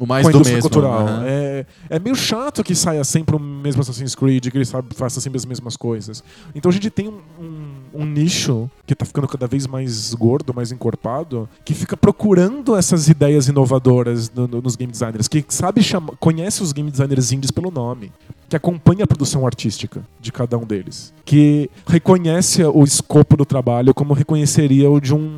O 0.00 0.06
mais 0.06 0.22
com 0.22 0.28
a 0.28 0.32
do 0.32 0.36
indústria 0.38 0.56
mesmo. 0.56 0.70
cultural. 0.70 1.00
aham. 1.06 1.24
É, 1.26 1.66
é 1.90 1.98
meio 1.98 2.16
chato 2.16 2.64
que 2.64 2.74
saia 2.74 3.04
sempre 3.04 3.36
o 3.36 3.38
mesmo 3.38 3.82
Assassin's 3.82 4.14
Creed, 4.14 4.48
que 4.48 4.56
ele 4.56 4.64
sabe, 4.64 4.94
faça 4.94 5.20
sempre 5.20 5.36
as 5.36 5.44
mesmas 5.44 5.76
coisas. 5.76 6.24
Então 6.54 6.70
a 6.70 6.72
gente 6.72 6.88
tem 6.90 7.08
um, 7.08 7.20
um- 7.38 7.74
um 7.94 8.04
nicho 8.04 8.70
que 8.86 8.94
tá 8.94 9.04
ficando 9.04 9.26
cada 9.28 9.46
vez 9.46 9.66
mais 9.66 10.14
gordo, 10.14 10.52
mais 10.54 10.72
encorpado, 10.72 11.48
que 11.64 11.74
fica 11.74 11.96
procurando 11.96 12.76
essas 12.76 13.08
ideias 13.08 13.48
inovadoras 13.48 14.30
no- 14.34 14.46
no- 14.48 14.60
nos 14.62 14.76
game 14.76 14.90
designers, 14.92 15.28
que 15.28 15.44
sabe 15.48 15.82
chama, 15.82 16.12
conhece 16.18 16.62
os 16.62 16.72
game 16.72 16.90
designers 16.90 17.32
indies 17.32 17.50
pelo 17.50 17.70
nome. 17.70 18.12
Que 18.48 18.56
acompanha 18.56 19.04
a 19.04 19.06
produção 19.06 19.46
artística 19.46 20.02
de 20.20 20.32
cada 20.32 20.58
um 20.58 20.64
deles. 20.64 21.12
Que 21.24 21.70
reconhece 21.86 22.64
o 22.64 22.82
escopo 22.82 23.36
do 23.36 23.44
trabalho 23.44 23.94
como 23.94 24.12
reconheceria 24.12 24.90
o 24.90 25.00
de 25.00 25.14
um, 25.14 25.30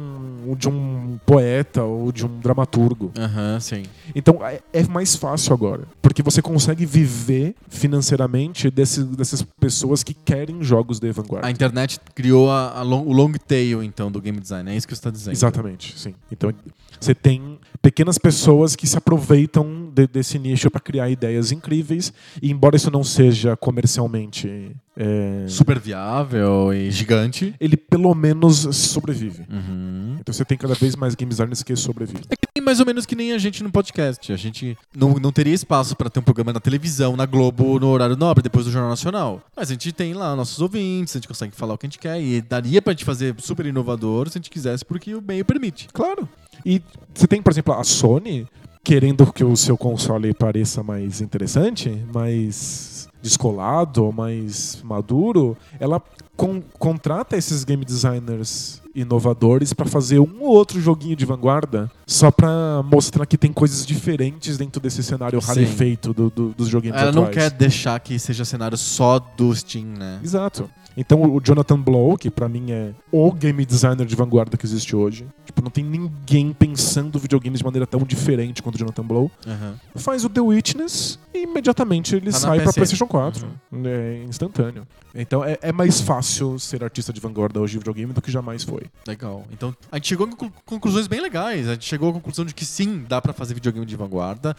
o 0.48 0.56
de 0.56 0.68
um 0.68 1.01
poeta 1.18 1.82
ou 1.84 2.10
de 2.12 2.24
um 2.26 2.38
dramaturgo. 2.40 3.12
Aham, 3.18 3.58
sim. 3.60 3.82
Então 4.14 4.44
é, 4.44 4.60
é 4.72 4.82
mais 4.84 5.14
fácil 5.16 5.52
agora. 5.52 5.82
Porque 6.00 6.22
você 6.22 6.40
consegue 6.42 6.84
viver 6.86 7.54
financeiramente 7.68 8.70
desse, 8.70 9.02
dessas 9.04 9.42
pessoas 9.60 10.02
que 10.02 10.14
querem 10.14 10.62
jogos 10.62 10.98
de 10.98 11.10
vanguarda. 11.12 11.46
A 11.46 11.50
internet 11.50 12.00
criou 12.14 12.50
a- 12.50 12.78
a 12.78 12.82
long- 12.82 13.04
o 13.06 13.12
long 13.12 13.32
tail, 13.46 13.82
então, 13.82 14.10
do 14.10 14.20
game 14.20 14.38
design. 14.40 14.70
É 14.70 14.76
isso 14.76 14.86
que 14.86 14.94
você 14.94 14.98
está 15.00 15.10
dizendo. 15.10 15.34
Exatamente, 15.34 15.98
sim. 15.98 16.14
Então 16.30 16.52
você 17.00 17.14
tem 17.14 17.58
pequenas 17.80 18.16
pessoas 18.18 18.76
que 18.76 18.86
se 18.86 18.96
aproveitam 18.96 19.81
de- 19.92 20.06
desse 20.06 20.38
nicho 20.38 20.70
para 20.70 20.80
criar 20.80 21.08
ideias 21.10 21.52
incríveis. 21.52 22.12
E 22.40 22.50
embora 22.50 22.76
isso 22.76 22.90
não 22.90 23.04
seja 23.04 23.56
comercialmente. 23.56 24.74
é, 24.96 25.44
Super 25.48 25.78
viável 25.78 26.72
e 26.72 26.90
gigante. 26.90 27.54
ele 27.60 27.76
pelo 27.76 28.14
menos 28.14 28.66
sobrevive. 28.76 29.44
Uhum. 29.50 30.16
Então 30.20 30.32
você 30.32 30.44
tem 30.44 30.58
cada 30.58 30.74
vez 30.74 30.94
mais 30.96 31.14
game 31.14 31.28
designers 31.30 31.62
que 31.62 31.74
sobrevivem. 31.76 32.22
É 32.30 32.36
que 32.36 32.46
nem 32.56 32.64
mais 32.64 32.78
ou 32.80 32.86
menos 32.86 33.06
que 33.06 33.16
nem 33.16 33.32
a 33.32 33.38
gente 33.38 33.62
no 33.62 33.70
podcast. 33.72 34.32
A 34.32 34.36
gente 34.36 34.76
não, 34.94 35.14
não 35.14 35.32
teria 35.32 35.54
espaço 35.54 35.96
para 35.96 36.10
ter 36.10 36.20
um 36.20 36.22
programa 36.22 36.52
na 36.52 36.60
televisão, 36.60 37.16
na 37.16 37.24
Globo, 37.26 37.78
no 37.80 37.88
horário 37.88 38.16
nobre, 38.16 38.42
depois 38.42 38.64
do 38.66 38.70
Jornal 38.70 38.90
Nacional. 38.90 39.40
Mas 39.56 39.70
a 39.70 39.72
gente 39.72 39.92
tem 39.92 40.12
lá 40.14 40.36
nossos 40.36 40.60
ouvintes, 40.60 41.16
a 41.16 41.18
gente 41.18 41.28
consegue 41.28 41.54
falar 41.54 41.74
o 41.74 41.78
que 41.78 41.86
a 41.86 41.88
gente 41.88 41.98
quer. 41.98 42.20
E 42.22 42.40
daria 42.42 42.80
pra 42.82 42.92
gente 42.92 43.04
fazer 43.04 43.34
super 43.38 43.64
inovador 43.66 44.28
se 44.28 44.36
a 44.36 44.40
gente 44.40 44.50
quisesse, 44.50 44.84
porque 44.84 45.14
o 45.14 45.22
meio 45.22 45.44
permite. 45.44 45.88
Claro. 45.92 46.28
E 46.64 46.80
você 47.14 47.26
tem, 47.26 47.42
por 47.42 47.50
exemplo, 47.50 47.74
a 47.74 47.82
Sony 47.82 48.46
querendo 48.84 49.32
que 49.32 49.44
o 49.44 49.56
seu 49.56 49.76
console 49.78 50.34
pareça 50.34 50.82
mais 50.82 51.20
interessante, 51.20 52.04
mais 52.12 53.08
descolado, 53.22 54.12
mais 54.12 54.82
maduro, 54.82 55.56
ela 55.78 56.02
con- 56.36 56.60
contrata 56.78 57.36
esses 57.36 57.62
game 57.64 57.84
designers 57.84 58.81
inovadores 58.94 59.72
pra 59.72 59.86
fazer 59.86 60.18
um 60.18 60.40
ou 60.42 60.48
outro 60.50 60.80
joguinho 60.80 61.16
de 61.16 61.24
vanguarda 61.24 61.90
só 62.06 62.30
pra 62.30 62.82
mostrar 62.84 63.26
que 63.26 63.38
tem 63.38 63.52
coisas 63.52 63.84
diferentes 63.86 64.56
dentro 64.58 64.80
desse 64.80 65.02
cenário 65.02 65.40
Sim. 65.40 65.46
rarefeito 65.48 66.12
do, 66.12 66.30
do, 66.30 66.48
dos 66.50 66.68
joguinhos 66.68 66.96
Ela 67.00 67.12
não 67.12 67.24
atuais. 67.24 67.34
quer 67.36 67.50
deixar 67.56 67.98
que 68.00 68.18
seja 68.18 68.44
cenário 68.44 68.76
só 68.76 69.18
do 69.18 69.54
Steam, 69.54 69.86
né? 69.86 70.20
Exato. 70.22 70.68
Então 70.94 71.22
o 71.22 71.40
Jonathan 71.42 71.80
Blow, 71.80 72.18
que 72.18 72.30
pra 72.30 72.48
mim 72.50 72.70
é 72.70 72.92
o 73.10 73.32
game 73.32 73.64
designer 73.64 74.06
de 74.06 74.14
vanguarda 74.14 74.58
que 74.58 74.66
existe 74.66 74.94
hoje, 74.94 75.26
tipo, 75.46 75.62
não 75.62 75.70
tem 75.70 75.82
ninguém 75.82 76.52
pensando 76.52 77.18
videogames 77.18 77.60
de 77.60 77.64
maneira 77.64 77.86
tão 77.86 78.00
diferente 78.00 78.62
quanto 78.62 78.74
o 78.74 78.78
Jonathan 78.78 79.02
Blow, 79.02 79.30
Aham. 79.46 79.74
faz 79.94 80.22
o 80.22 80.28
The 80.28 80.42
Witness 80.42 81.18
e 81.32 81.44
imediatamente 81.44 82.14
ele 82.14 82.30
Tá 82.30 82.38
sai 82.38 82.60
pra. 82.60 82.72
PlayStation 82.74 83.06
4. 83.06 83.46
É 83.86 84.24
instantâneo. 84.28 84.86
Então 85.14 85.42
é, 85.42 85.58
é 85.62 85.72
mais 85.72 86.00
fácil 86.02 86.58
ser 86.58 86.84
artista 86.84 87.10
de 87.10 87.20
vanguarda 87.20 87.58
hoje 87.58 87.72
de 87.72 87.78
videogame 87.78 88.12
do 88.12 88.20
que 88.20 88.30
jamais 88.30 88.62
foi. 88.62 88.81
Legal. 89.06 89.44
Então, 89.52 89.74
a 89.90 89.96
gente 89.96 90.08
chegou 90.08 90.26
a 90.26 90.30
conclu- 90.30 90.52
conclusões 90.64 91.06
bem 91.06 91.20
legais. 91.20 91.68
A 91.68 91.72
gente 91.74 91.84
chegou 91.86 92.10
à 92.10 92.12
conclusão 92.12 92.44
de 92.44 92.54
que 92.54 92.64
sim, 92.64 93.04
dá 93.08 93.20
pra 93.20 93.32
fazer 93.32 93.54
videogame 93.54 93.86
de 93.86 93.96
vanguarda. 93.96 94.56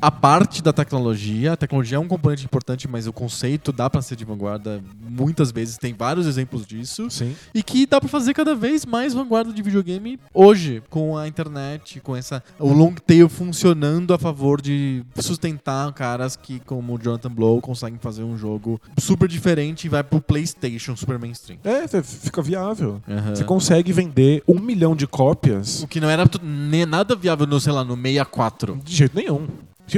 A 0.00 0.10
parte 0.10 0.62
da 0.62 0.72
tecnologia, 0.72 1.52
a 1.52 1.56
tecnologia 1.56 1.96
é 1.96 2.00
um 2.00 2.08
componente 2.08 2.44
importante, 2.44 2.86
mas 2.88 3.06
o 3.06 3.12
conceito 3.12 3.72
dá 3.72 3.88
pra 3.90 4.02
ser 4.02 4.16
de 4.16 4.24
vanguarda 4.24 4.82
muitas 5.00 5.50
vezes. 5.50 5.76
Tem 5.78 5.92
vários 5.94 6.26
exemplos 6.26 6.66
disso. 6.66 7.10
Sim. 7.10 7.34
E 7.54 7.62
que 7.62 7.86
dá 7.86 8.00
pra 8.00 8.08
fazer 8.08 8.34
cada 8.34 8.54
vez 8.54 8.84
mais 8.86 9.14
vanguarda 9.14 9.52
de 9.52 9.62
videogame 9.62 10.18
hoje, 10.32 10.82
com 10.90 11.16
a 11.16 11.26
internet, 11.28 12.00
com 12.00 12.14
essa 12.16 12.42
o 12.58 12.72
long 12.72 12.94
tail 12.94 13.28
funcionando 13.28 14.14
a 14.14 14.18
favor 14.18 14.60
de 14.60 15.04
sustentar 15.16 15.92
caras 15.92 16.36
que, 16.36 16.60
como 16.60 16.94
o 16.94 16.98
Jonathan 16.98 17.30
Blow, 17.30 17.60
conseguem 17.60 17.98
fazer 17.98 18.22
um 18.22 18.36
jogo 18.36 18.80
super 18.98 19.28
diferente 19.28 19.84
e 19.84 19.88
vai 19.88 20.02
pro 20.02 20.20
PlayStation 20.20 20.96
super 20.96 21.18
mainstream. 21.18 21.58
É, 21.64 21.86
fica 22.02 22.42
viável. 22.42 23.00
Aham. 23.08 23.34
Você 23.34 23.44
consegue 23.54 23.92
vender 23.92 24.42
um 24.48 24.58
milhão 24.58 24.94
de 24.96 25.06
cópias 25.06 25.82
O 25.82 25.86
que 25.86 26.00
não 26.00 26.08
era 26.10 26.24
nem 26.42 26.86
nada 26.86 27.14
viável 27.14 27.46
no, 27.46 27.60
sei 27.60 27.72
lá, 27.72 27.84
no 27.84 27.94
64. 27.96 28.80
de 28.84 28.94
jeito 28.96 29.14
nenhum. 29.16 29.46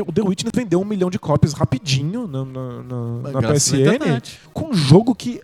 O 0.07 0.12
The 0.12 0.22
Witness 0.22 0.52
vendeu 0.55 0.80
um 0.80 0.84
milhão 0.84 1.09
de 1.11 1.18
cópias 1.18 1.52
rapidinho 1.52 2.26
na, 2.26 2.44
na, 2.44 2.82
na- 2.82 3.40
na 3.40 3.52
PSN. 3.52 4.20
com 4.52 4.70
um 4.70 4.74
jogo 4.74 5.14
que 5.14 5.40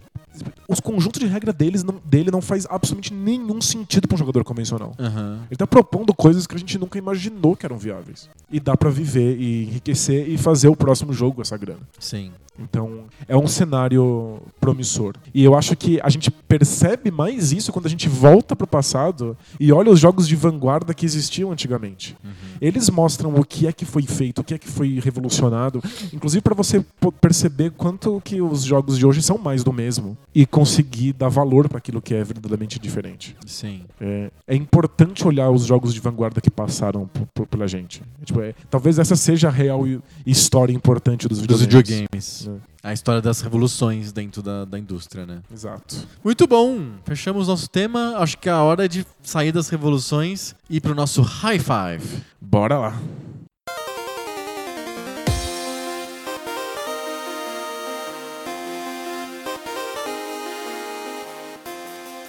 os 0.66 0.80
conjuntos 0.80 1.20
de 1.20 1.26
regra 1.26 1.52
deles 1.52 1.84
não, 1.84 2.00
dele 2.04 2.30
não 2.30 2.40
faz 2.40 2.66
absolutamente 2.68 3.12
nenhum 3.12 3.60
sentido 3.60 4.08
para 4.08 4.14
um 4.14 4.18
jogador 4.18 4.42
convencional. 4.42 4.92
Aham. 4.98 5.40
Ele 5.50 5.56
tá 5.56 5.66
propondo 5.66 6.14
coisas 6.14 6.46
que 6.46 6.54
a 6.54 6.58
gente 6.58 6.78
nunca 6.78 6.96
imaginou 6.98 7.54
que 7.54 7.66
eram 7.66 7.76
viáveis. 7.76 8.28
E 8.50 8.58
dá 8.58 8.76
pra 8.76 8.88
viver 8.90 9.38
e 9.38 9.64
enriquecer 9.64 10.28
e 10.28 10.38
fazer 10.38 10.68
o 10.68 10.74
próximo 10.76 11.12
jogo 11.12 11.36
com 11.36 11.42
essa 11.42 11.56
grana. 11.56 11.80
Sim. 11.98 12.32
Então, 12.60 13.04
é 13.26 13.36
um 13.36 13.46
cenário 13.46 14.40
promissor. 14.60 15.14
E 15.34 15.42
eu 15.42 15.54
acho 15.54 15.74
que 15.76 16.00
a 16.02 16.08
gente 16.08 16.30
percebe 16.30 17.10
mais 17.10 17.52
isso 17.52 17.72
quando 17.72 17.86
a 17.86 17.88
gente 17.88 18.08
volta 18.08 18.54
pro 18.54 18.66
passado 18.66 19.36
e 19.58 19.72
olha 19.72 19.90
os 19.90 19.98
jogos 20.00 20.28
de 20.28 20.36
vanguarda 20.36 20.92
que 20.92 21.06
existiam 21.06 21.50
antigamente. 21.52 22.16
Eles 22.60 22.90
mostram 22.90 23.34
o 23.34 23.44
que 23.44 23.66
é 23.66 23.72
que 23.72 23.84
foi 23.84 24.02
feito, 24.02 24.40
o 24.40 24.44
que 24.44 24.54
é 24.54 24.58
que 24.58 24.68
foi 24.68 25.00
revolucionado, 25.00 25.82
inclusive 26.12 26.42
para 26.42 26.54
você 26.54 26.84
perceber 27.20 27.70
quanto 27.70 28.20
que 28.24 28.40
os 28.42 28.62
jogos 28.62 28.98
de 28.98 29.06
hoje 29.06 29.22
são 29.22 29.38
mais 29.38 29.64
do 29.64 29.72
mesmo 29.72 30.16
e 30.34 30.44
conseguir 30.44 31.12
dar 31.14 31.28
valor 31.28 31.68
para 31.68 31.78
aquilo 31.78 32.00
que 32.02 32.14
é 32.14 32.22
verdadeiramente 32.22 32.78
diferente. 32.78 33.36
Sim. 33.46 33.82
É, 34.00 34.30
é 34.46 34.54
importante 34.54 35.26
olhar 35.26 35.50
os 35.50 35.64
jogos 35.64 35.94
de 35.94 36.00
vanguarda 36.00 36.40
que 36.40 36.50
passaram 36.50 37.06
por, 37.06 37.26
por- 37.34 37.46
pela 37.46 37.66
gente. 37.66 38.02
É, 38.20 38.24
tipo, 38.24 38.40
é- 38.42 38.54
talvez 38.68 38.98
essa 38.98 39.16
seja 39.16 39.48
a 39.48 39.50
real 39.50 39.84
história 40.26 40.72
importante 40.72 41.26
dos 41.28 41.40
Dos 41.40 41.60
videogames. 41.62 42.49
A 42.82 42.94
história 42.94 43.20
das 43.20 43.42
revoluções 43.42 44.10
dentro 44.10 44.42
da, 44.42 44.64
da 44.64 44.78
indústria, 44.78 45.26
né? 45.26 45.42
Exato. 45.52 45.96
Muito 46.24 46.46
bom. 46.46 46.92
Fechamos 47.04 47.46
nosso 47.46 47.68
tema. 47.68 48.16
Acho 48.16 48.38
que 48.38 48.48
é 48.48 48.52
a 48.52 48.62
hora 48.62 48.88
de 48.88 49.06
sair 49.22 49.52
das 49.52 49.68
revoluções 49.68 50.54
e 50.68 50.76
ir 50.76 50.80
pro 50.80 50.94
nosso 50.94 51.20
high 51.20 51.58
five. 51.58 52.22
Bora 52.40 52.78
lá. 52.78 52.98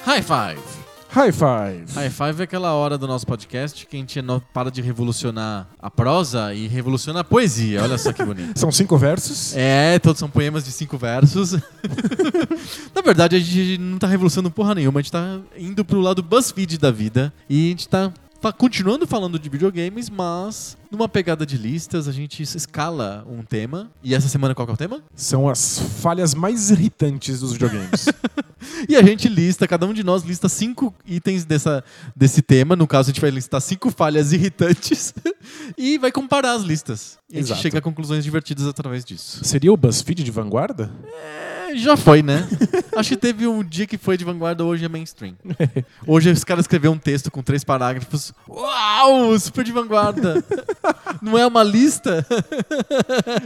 High 0.04 0.22
five. 0.22 0.70
High 1.14 1.34
five. 1.34 1.93
High 1.93 2.09
five 2.09 2.39
é 2.39 2.43
aquela 2.45 2.72
hora 2.74 2.97
do 2.97 3.05
nosso 3.05 3.28
podcast 3.28 3.86
que 3.86 3.97
a 3.97 3.99
gente 3.99 4.18
para 4.53 4.72
de 4.72 4.82
revolucionar 4.82 5.68
a 5.78 5.91
prosa 5.91 6.53
e 6.53 6.70
revoluciona 6.70 7.20
a 7.20 7.24
poesia. 7.24 7.84
Olha 7.84 7.97
só 7.97 8.14
que 8.14 8.24
bonito. 8.24 8.55
São 8.57 8.72
cinco 8.72 8.97
versos. 8.97 9.53
É, 9.53 9.99
todos 9.99 10.20
são 10.20 10.30
poemas 10.30 10.64
de 10.64 10.72
cinco 10.72 10.97
versos. 10.97 11.51
Na 12.95 13.01
verdade, 13.03 13.36
a 13.36 13.39
gente 13.39 13.78
não 13.78 13.97
tá 13.97 14.07
revolucionando 14.07 14.49
porra 14.51 14.74
nenhuma, 14.74 15.01
a 15.01 15.03
gente 15.03 15.12
tá 15.12 15.38
indo 15.57 15.84
pro 15.84 15.99
lado 15.99 16.24
BuzzFeed 16.24 16.78
da 16.78 16.91
vida 16.91 17.34
e 17.49 17.68
a 17.68 17.70
gente 17.72 17.89
tá 17.89 18.14
fa- 18.41 18.51
continuando 18.51 19.05
falando 19.07 19.37
de 19.39 19.49
videogames, 19.49 20.09
mas 20.09 20.77
numa 20.91 21.07
pegada 21.07 21.45
de 21.45 21.57
listas, 21.57 22.07
a 22.07 22.11
gente 22.11 22.43
escala 22.43 23.25
um 23.29 23.43
tema. 23.43 23.91
E 24.03 24.13
essa 24.13 24.27
semana 24.27 24.53
qual 24.55 24.65
que 24.65 24.71
é 24.71 24.73
o 24.73 24.77
tema? 24.77 25.01
São 25.15 25.47
as 25.47 25.79
falhas 26.01 26.33
mais 26.33 26.71
irritantes 26.71 27.39
dos 27.39 27.53
videogames. 27.53 28.05
E 28.87 28.95
a 28.95 29.01
gente 29.01 29.27
lista, 29.27 29.67
cada 29.67 29.85
um 29.85 29.93
de 29.93 30.03
nós 30.03 30.23
lista 30.23 30.47
cinco 30.47 30.93
itens 31.05 31.45
dessa, 31.45 31.83
desse 32.15 32.41
tema. 32.41 32.75
No 32.75 32.85
caso, 32.87 33.09
a 33.09 33.11
gente 33.11 33.21
vai 33.21 33.31
listar 33.31 33.59
cinco 33.61 33.89
falhas 33.89 34.33
irritantes 34.33 35.13
e 35.77 35.97
vai 35.97 36.11
comparar 36.11 36.53
as 36.53 36.63
listas. 36.63 37.17
E 37.29 37.39
a 37.39 37.41
gente 37.41 37.59
chega 37.59 37.79
a 37.79 37.81
conclusões 37.81 38.23
divertidas 38.23 38.67
através 38.67 39.03
disso. 39.03 39.43
Seria 39.43 39.71
o 39.73 39.77
BuzzFeed 39.77 40.23
de 40.23 40.31
vanguarda? 40.31 40.91
É, 41.05 41.61
já 41.76 41.97
foi, 41.97 42.22
né? 42.22 42.47
Acho 42.95 43.09
que 43.09 43.17
teve 43.17 43.47
um 43.47 43.63
dia 43.63 43.86
que 43.86 43.97
foi 43.97 44.17
de 44.17 44.26
vanguarda, 44.26 44.63
hoje 44.63 44.86
é 44.86 44.89
mainstream. 44.89 45.36
Hoje 46.05 46.30
os 46.30 46.43
caras 46.43 46.63
escreveram 46.63 46.95
um 46.95 46.97
texto 46.97 47.32
com 47.32 47.41
três 47.41 47.63
parágrafos. 47.63 48.34
Uau, 48.49 49.38
super 49.39 49.63
de 49.63 49.72
vanguarda. 49.72 50.43
Não 51.22 51.38
é 51.38 51.45
uma 51.45 51.63
lista? 51.63 52.26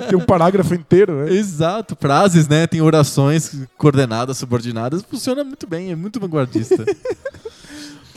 Tem 0.10 0.18
um 0.18 0.26
parágrafo 0.26 0.74
inteiro, 0.74 1.26
né? 1.26 1.34
Exato, 1.34 1.96
frases, 2.00 2.48
né? 2.48 2.66
Tem 2.66 2.82
orações 2.82 3.56
coordenadas, 3.78 4.38
subordinadas. 4.38 5.04
Funciona 5.04 5.44
muito 5.44 5.68
bem, 5.68 5.92
é 5.92 5.96
muito 5.96 6.20
vanguardista. 6.20 6.84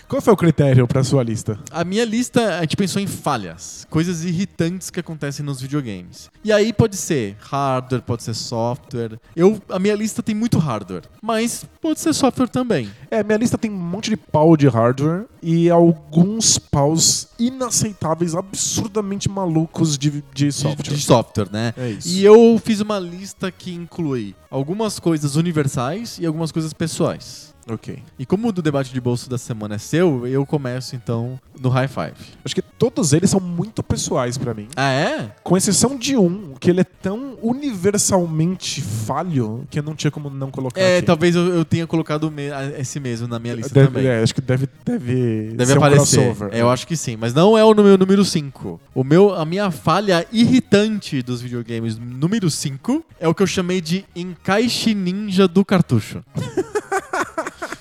Qual 0.09 0.22
foi 0.22 0.32
o 0.32 0.36
critério 0.36 0.88
pra 0.88 1.04
sua 1.04 1.22
lista? 1.22 1.59
A 1.70 1.84
minha 1.84 2.02
lista, 2.02 2.56
a 2.56 2.62
gente 2.62 2.78
pensou 2.78 3.00
em 3.02 3.06
falhas, 3.06 3.86
coisas 3.90 4.24
irritantes 4.24 4.88
que 4.88 4.98
acontecem 4.98 5.44
nos 5.44 5.61
videogames. 5.61 6.30
E 6.42 6.50
aí 6.50 6.72
pode 6.72 6.96
ser 6.96 7.36
hardware, 7.38 8.00
pode 8.00 8.22
ser 8.22 8.32
software. 8.32 9.18
Eu, 9.36 9.61
a 9.68 9.78
minha 9.78 9.94
lista 9.94 10.22
tem 10.22 10.34
muito 10.34 10.59
hardware, 10.59 11.02
mas 11.20 11.66
pode 11.82 12.00
ser 12.00 12.14
software 12.14 12.48
também. 12.48 12.90
É, 13.11 13.22
minha 13.22 13.36
lista 13.36 13.59
tem 13.59 13.70
um 13.70 13.74
monte 13.78 14.09
de 14.09 14.16
pau 14.16 14.56
de 14.56 14.66
hardware 14.66 15.26
e 15.42 15.68
alguns 15.68 16.59
paus 16.59 17.28
inaceitáveis, 17.38 18.34
absurdamente 18.34 19.28
malucos 19.28 19.98
de, 19.98 20.11
de 20.11 20.46
De, 20.46 20.52
software. 20.52 20.94
de 20.94 21.02
software, 21.02 21.48
né? 21.52 21.74
É 21.76 21.90
isso. 21.90 22.09
E 22.09 22.24
eu 22.24 22.59
fiz 22.64 22.80
uma 22.80 22.98
lista 22.98 23.50
que 23.52 23.74
inclui 23.74 24.34
algumas 24.50 24.98
coisas 24.98 25.36
universais 25.36 26.18
e 26.18 26.24
algumas 26.24 26.50
coisas 26.50 26.72
pessoais. 26.72 27.47
Ok. 27.70 28.02
E 28.18 28.24
como 28.26 28.48
o 28.48 28.52
do 28.52 28.62
debate 28.62 28.92
de 28.92 29.00
bolso 29.00 29.28
da 29.28 29.36
semana 29.38 29.74
é 29.74 29.78
seu, 29.78 30.26
eu 30.26 30.44
começo 30.46 30.96
então 30.96 31.38
no 31.60 31.68
high 31.68 31.88
five. 31.88 32.14
Acho 32.44 32.54
que 32.54 32.62
todos 32.62 33.12
eles 33.12 33.28
são 33.30 33.40
muito 33.40 33.82
pessoais 33.82 34.38
pra 34.38 34.54
mim. 34.54 34.68
Ah, 34.76 34.90
é? 34.92 35.30
Com 35.42 35.56
exceção 35.56 35.96
de 35.96 36.16
um, 36.16 36.54
que 36.58 36.70
ele 36.70 36.80
é 36.80 36.84
tão 36.84 37.36
universalmente 37.42 38.80
falho 38.80 39.66
que 39.70 39.78
eu 39.78 39.82
não 39.82 39.94
tinha 39.94 40.10
como 40.10 40.30
não 40.30 40.50
colocar 40.50 40.80
É, 40.80 40.98
aqui. 40.98 41.06
talvez 41.06 41.34
eu, 41.34 41.46
eu 41.54 41.64
tenha 41.64 41.86
colocado 41.86 42.32
esse 42.78 43.00
mesmo 43.00 43.26
na 43.26 43.38
minha 43.38 43.54
lista 43.54 43.74
Deve, 43.74 43.86
também. 43.88 44.06
é, 44.06 44.22
acho 44.22 44.34
que 44.34 44.40
deve, 44.40 44.68
deve, 44.84 45.50
Deve 45.52 45.66
ser 45.66 45.74
um 45.74 45.84
aparecer. 45.84 46.24
crossover. 46.24 46.54
É, 46.54 46.60
eu 46.62 46.70
acho 46.70 46.86
que 46.86 46.96
sim, 46.96 47.16
mas 47.16 47.34
não 47.34 47.56
é 47.58 47.64
o 47.64 47.74
meu 47.74 47.98
número 47.98 48.24
5. 48.24 48.80
O 48.94 49.04
meu, 49.04 49.34
a 49.34 49.44
minha 49.44 49.70
falha 49.70 50.26
irritante 50.32 51.22
dos 51.22 51.40
videogames 51.40 51.98
número 51.98 52.48
5 52.50 53.04
é 53.20 53.28
o 53.28 53.34
que 53.34 53.42
eu 53.42 53.46
chamei 53.46 53.80
de 53.80 54.04
encaixe 54.14 54.94
ninja 54.94 55.46
do 55.48 55.64
cartucho. 55.64 56.22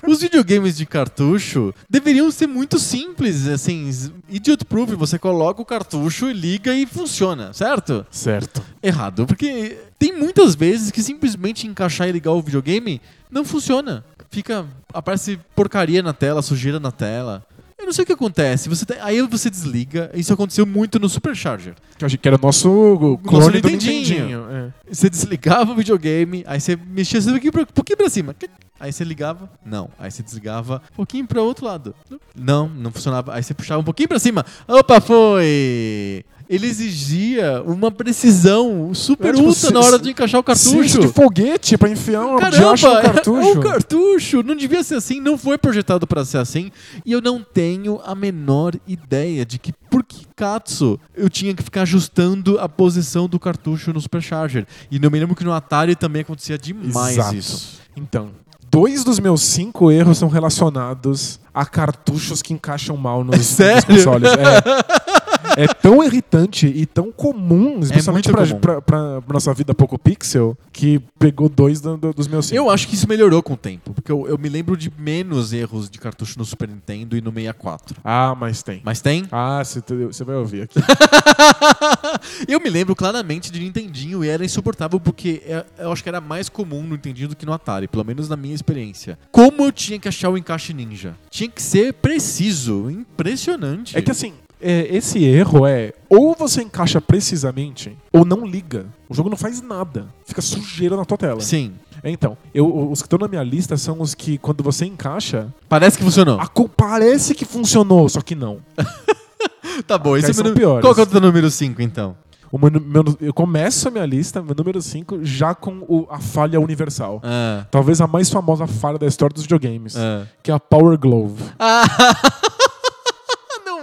Os 0.08 0.22
videogames 0.22 0.74
de 0.74 0.86
cartucho 0.86 1.74
deveriam 1.86 2.30
ser 2.30 2.46
muito 2.46 2.78
simples, 2.78 3.46
assim, 3.46 3.90
idiot 4.26 4.64
proof, 4.64 4.94
você 4.94 5.18
coloca 5.18 5.60
o 5.60 5.66
cartucho, 5.66 6.30
liga 6.30 6.74
e 6.74 6.86
funciona, 6.86 7.52
certo? 7.52 8.06
Certo. 8.10 8.62
Errado, 8.82 9.26
porque 9.26 9.76
tem 9.98 10.16
muitas 10.16 10.54
vezes 10.54 10.90
que 10.90 11.02
simplesmente 11.02 11.66
encaixar 11.66 12.08
e 12.08 12.12
ligar 12.12 12.32
o 12.32 12.40
videogame 12.40 13.02
não 13.30 13.44
funciona. 13.44 14.02
Fica. 14.30 14.64
aparece 14.94 15.38
porcaria 15.54 16.02
na 16.02 16.14
tela, 16.14 16.40
sujeira 16.40 16.80
na 16.80 16.90
tela. 16.90 17.44
Não 17.88 17.92
sei 17.94 18.02
o 18.02 18.06
que 18.06 18.12
acontece. 18.12 18.68
Você 18.68 18.84
tem- 18.84 18.98
aí 19.00 19.22
você 19.22 19.48
desliga. 19.48 20.10
Isso 20.12 20.30
aconteceu 20.30 20.66
muito 20.66 20.98
no 20.98 21.08
Supercharger. 21.08 21.72
Que 21.96 22.04
eu 22.04 22.06
achei 22.06 22.18
que 22.18 22.28
era 22.28 22.36
o 22.36 22.40
nosso 22.40 23.18
clone 23.24 23.60
do 23.62 23.70
Nintendinho. 23.70 24.02
Nintendinho. 24.26 24.46
é. 24.50 24.72
Você 24.94 25.08
desligava 25.08 25.72
o 25.72 25.74
videogame, 25.74 26.44
aí 26.46 26.60
você 26.60 26.76
mexia 26.76 27.18
um 27.18 27.24
pouquinho 27.24 27.52
pra, 27.52 27.62
um 27.62 27.66
pouquinho 27.66 27.96
pra 27.96 28.10
cima. 28.10 28.36
Aí 28.78 28.92
você 28.92 29.02
ligava, 29.04 29.50
não. 29.64 29.88
Aí 29.98 30.10
você 30.10 30.22
desligava 30.22 30.82
um 30.92 30.96
pouquinho 30.96 31.26
pra 31.26 31.40
outro 31.40 31.64
lado. 31.64 31.94
Não, 32.36 32.68
não 32.68 32.92
funcionava. 32.92 33.32
Aí 33.34 33.42
você 33.42 33.54
puxava 33.54 33.80
um 33.80 33.84
pouquinho 33.84 34.08
pra 34.10 34.18
cima. 34.18 34.44
Opa, 34.68 35.00
foi! 35.00 36.24
Ele 36.48 36.66
exigia 36.66 37.62
uma 37.66 37.90
precisão 37.90 38.92
super 38.94 39.28
É, 39.28 39.32
tipo, 39.34 39.46
ultra 39.48 39.70
na 39.70 39.80
hora 39.80 39.98
de 39.98 40.10
encaixar 40.10 40.40
o 40.40 40.42
cartucho. 40.44 41.00
De 41.00 41.08
foguete 41.08 41.76
pra 41.76 41.90
enfiar 41.90 42.24
um 42.24 42.38
Caramba, 42.38 42.74
no 42.76 42.88
é 42.98 43.02
cartucho. 43.02 43.58
um 43.58 43.60
cartucho. 43.60 44.42
Não 44.42 44.56
devia 44.56 44.82
ser 44.82 44.94
assim, 44.94 45.20
não 45.20 45.36
foi 45.36 45.58
projetado 45.58 46.06
pra 46.06 46.24
ser 46.24 46.38
assim. 46.38 46.70
E 47.04 47.12
eu 47.12 47.20
não 47.20 47.42
tenho 47.42 48.00
a 48.04 48.14
menor 48.14 48.74
ideia 48.86 49.44
de 49.44 49.58
que 49.58 49.72
por 49.90 50.02
que 50.02 50.26
Katsu 50.34 50.98
eu 51.14 51.28
tinha 51.28 51.54
que 51.54 51.62
ficar 51.62 51.82
ajustando 51.82 52.58
a 52.58 52.68
posição 52.68 53.28
do 53.28 53.38
cartucho 53.38 53.92
no 53.92 54.00
Supercharger. 54.00 54.66
E 54.90 54.98
eu 55.02 55.10
me 55.10 55.18
lembro 55.20 55.36
que 55.36 55.44
no 55.44 55.52
Atari 55.52 55.94
também 55.96 56.22
acontecia 56.22 56.56
demais 56.56 57.16
Exato. 57.18 57.34
isso. 57.36 57.78
Então, 57.96 58.30
dois 58.70 59.04
dos 59.04 59.18
meus 59.18 59.42
cinco 59.42 59.90
erros 59.90 60.16
são 60.16 60.28
relacionados 60.28 61.40
a 61.52 61.66
cartuchos 61.66 62.40
que 62.40 62.54
encaixam 62.54 62.96
mal 62.96 63.22
nos, 63.24 63.36
nos 63.36 63.46
sério? 63.46 63.84
consoles. 63.86 64.30
É. 64.32 65.18
É 65.56 65.66
tão 65.66 66.02
irritante 66.04 66.66
e 66.66 66.86
tão 66.86 67.10
comum, 67.10 67.80
especialmente 67.80 68.30
muito 68.30 68.36
pra, 68.36 68.46
comum. 68.46 68.60
pra- 68.60 68.80
pra- 68.82 69.22
pra 69.22 69.34
nossa 69.34 69.52
vida 69.54 69.74
pouco 69.74 69.98
pixel, 69.98 70.56
que 70.72 71.00
pegou 71.18 71.48
dois 71.48 71.80
do- 71.80 71.96
do- 71.96 72.12
dos 72.12 72.28
meus 72.28 72.46
cinco. 72.46 72.56
Eu 72.56 72.70
acho 72.70 72.86
que 72.88 72.94
isso 72.94 73.08
melhorou 73.08 73.42
com 73.42 73.54
o 73.54 73.56
tempo, 73.56 73.92
porque 73.94 74.10
eu, 74.12 74.26
eu 74.28 74.38
me 74.38 74.48
lembro 74.48 74.76
de 74.76 74.92
menos 74.98 75.52
erros 75.52 75.88
de 75.90 75.98
cartucho 75.98 76.38
no 76.38 76.44
Super 76.44 76.68
Nintendo 76.68 77.16
e 77.16 77.20
no 77.20 77.32
64. 77.32 77.96
Ah, 78.04 78.34
mas 78.38 78.62
tem. 78.62 78.80
Mas 78.84 79.00
tem? 79.00 79.24
Ah, 79.32 79.62
você 79.64 80.24
vai 80.24 80.36
ouvir 80.36 80.62
aqui. 80.62 80.78
eu 82.46 82.60
me 82.60 82.70
lembro 82.70 82.94
claramente 82.94 83.50
de 83.50 83.60
Nintendinho 83.60 84.24
e 84.24 84.28
era 84.28 84.44
insuportável 84.44 84.98
porque 85.00 85.42
é- 85.46 85.64
eu 85.78 85.92
acho 85.92 86.02
que 86.02 86.08
era 86.08 86.20
mais 86.20 86.48
comum 86.48 86.82
no 86.82 86.90
Nintendinho 86.90 87.28
do 87.28 87.36
que 87.36 87.46
no 87.46 87.52
Atari, 87.52 87.88
pelo 87.88 88.04
menos 88.04 88.28
na 88.28 88.36
minha 88.36 88.54
experiência. 88.54 89.18
Como 89.30 89.64
eu 89.64 89.72
tinha 89.72 89.98
que 89.98 90.08
achar 90.08 90.30
o 90.30 90.38
encaixe 90.38 90.72
ninja? 90.72 91.14
Tinha 91.30 91.48
que 91.48 91.62
ser 91.62 91.92
preciso, 91.94 92.90
impressionante. 92.90 93.96
É 93.96 94.02
que 94.02 94.10
assim, 94.10 94.34
é, 94.60 94.94
esse 94.96 95.22
erro 95.24 95.66
é 95.66 95.92
ou 96.08 96.34
você 96.34 96.62
encaixa 96.62 97.00
precisamente 97.00 97.96
ou 98.12 98.24
não 98.24 98.44
liga. 98.46 98.86
O 99.08 99.14
jogo 99.14 99.28
não 99.30 99.36
faz 99.36 99.60
nada. 99.62 100.06
Fica 100.26 100.40
sujeira 100.42 100.96
na 100.96 101.04
tua 101.04 101.16
tela. 101.18 101.40
Sim, 101.40 101.72
É, 102.02 102.10
Então, 102.10 102.36
eu, 102.54 102.90
os 102.90 103.00
que 103.02 103.06
estão 103.06 103.18
na 103.18 103.28
minha 103.28 103.42
lista 103.42 103.76
são 103.76 104.00
os 104.00 104.14
que, 104.14 104.38
quando 104.38 104.62
você 104.62 104.84
encaixa, 104.86 105.52
parece 105.68 105.96
que 105.98 106.04
funcionou. 106.04 106.38
a 106.40 106.48
parece 106.76 107.34
que 107.34 107.44
funcionou, 107.44 108.08
só 108.08 108.20
que 108.20 108.34
não. 108.34 108.58
tá 109.86 109.96
bom, 109.98 110.16
esse 110.16 110.26
é 110.30 110.30
o 110.30 110.54
piores. 110.54 110.82
Qual 110.82 110.94
que 110.94 111.00
é 111.00 111.04
o 111.04 111.06
teu 111.06 111.20
número 111.20 111.50
5 111.50 111.80
então? 111.82 112.16
O 112.50 112.58
meu, 112.58 112.70
meu- 112.80 113.16
eu 113.20 113.34
começo 113.34 113.88
a 113.88 113.90
minha 113.90 114.06
lista, 114.06 114.40
meu 114.42 114.54
número 114.56 114.80
5, 114.80 115.22
já 115.22 115.54
com 115.54 115.84
o- 115.86 116.06
a 116.10 116.18
falha 116.18 116.58
universal. 116.58 117.20
Ah, 117.22 117.66
Talvez 117.70 118.00
a 118.00 118.06
mais 118.06 118.30
famosa 118.30 118.66
falha 118.66 118.98
da 118.98 119.06
história 119.06 119.34
dos 119.34 119.42
videogames, 119.42 119.94
ah. 119.96 120.24
que 120.42 120.50
é 120.50 120.54
a 120.54 120.58
Power 120.58 120.98
Glove. 120.98 121.42
Ah, 121.58 121.84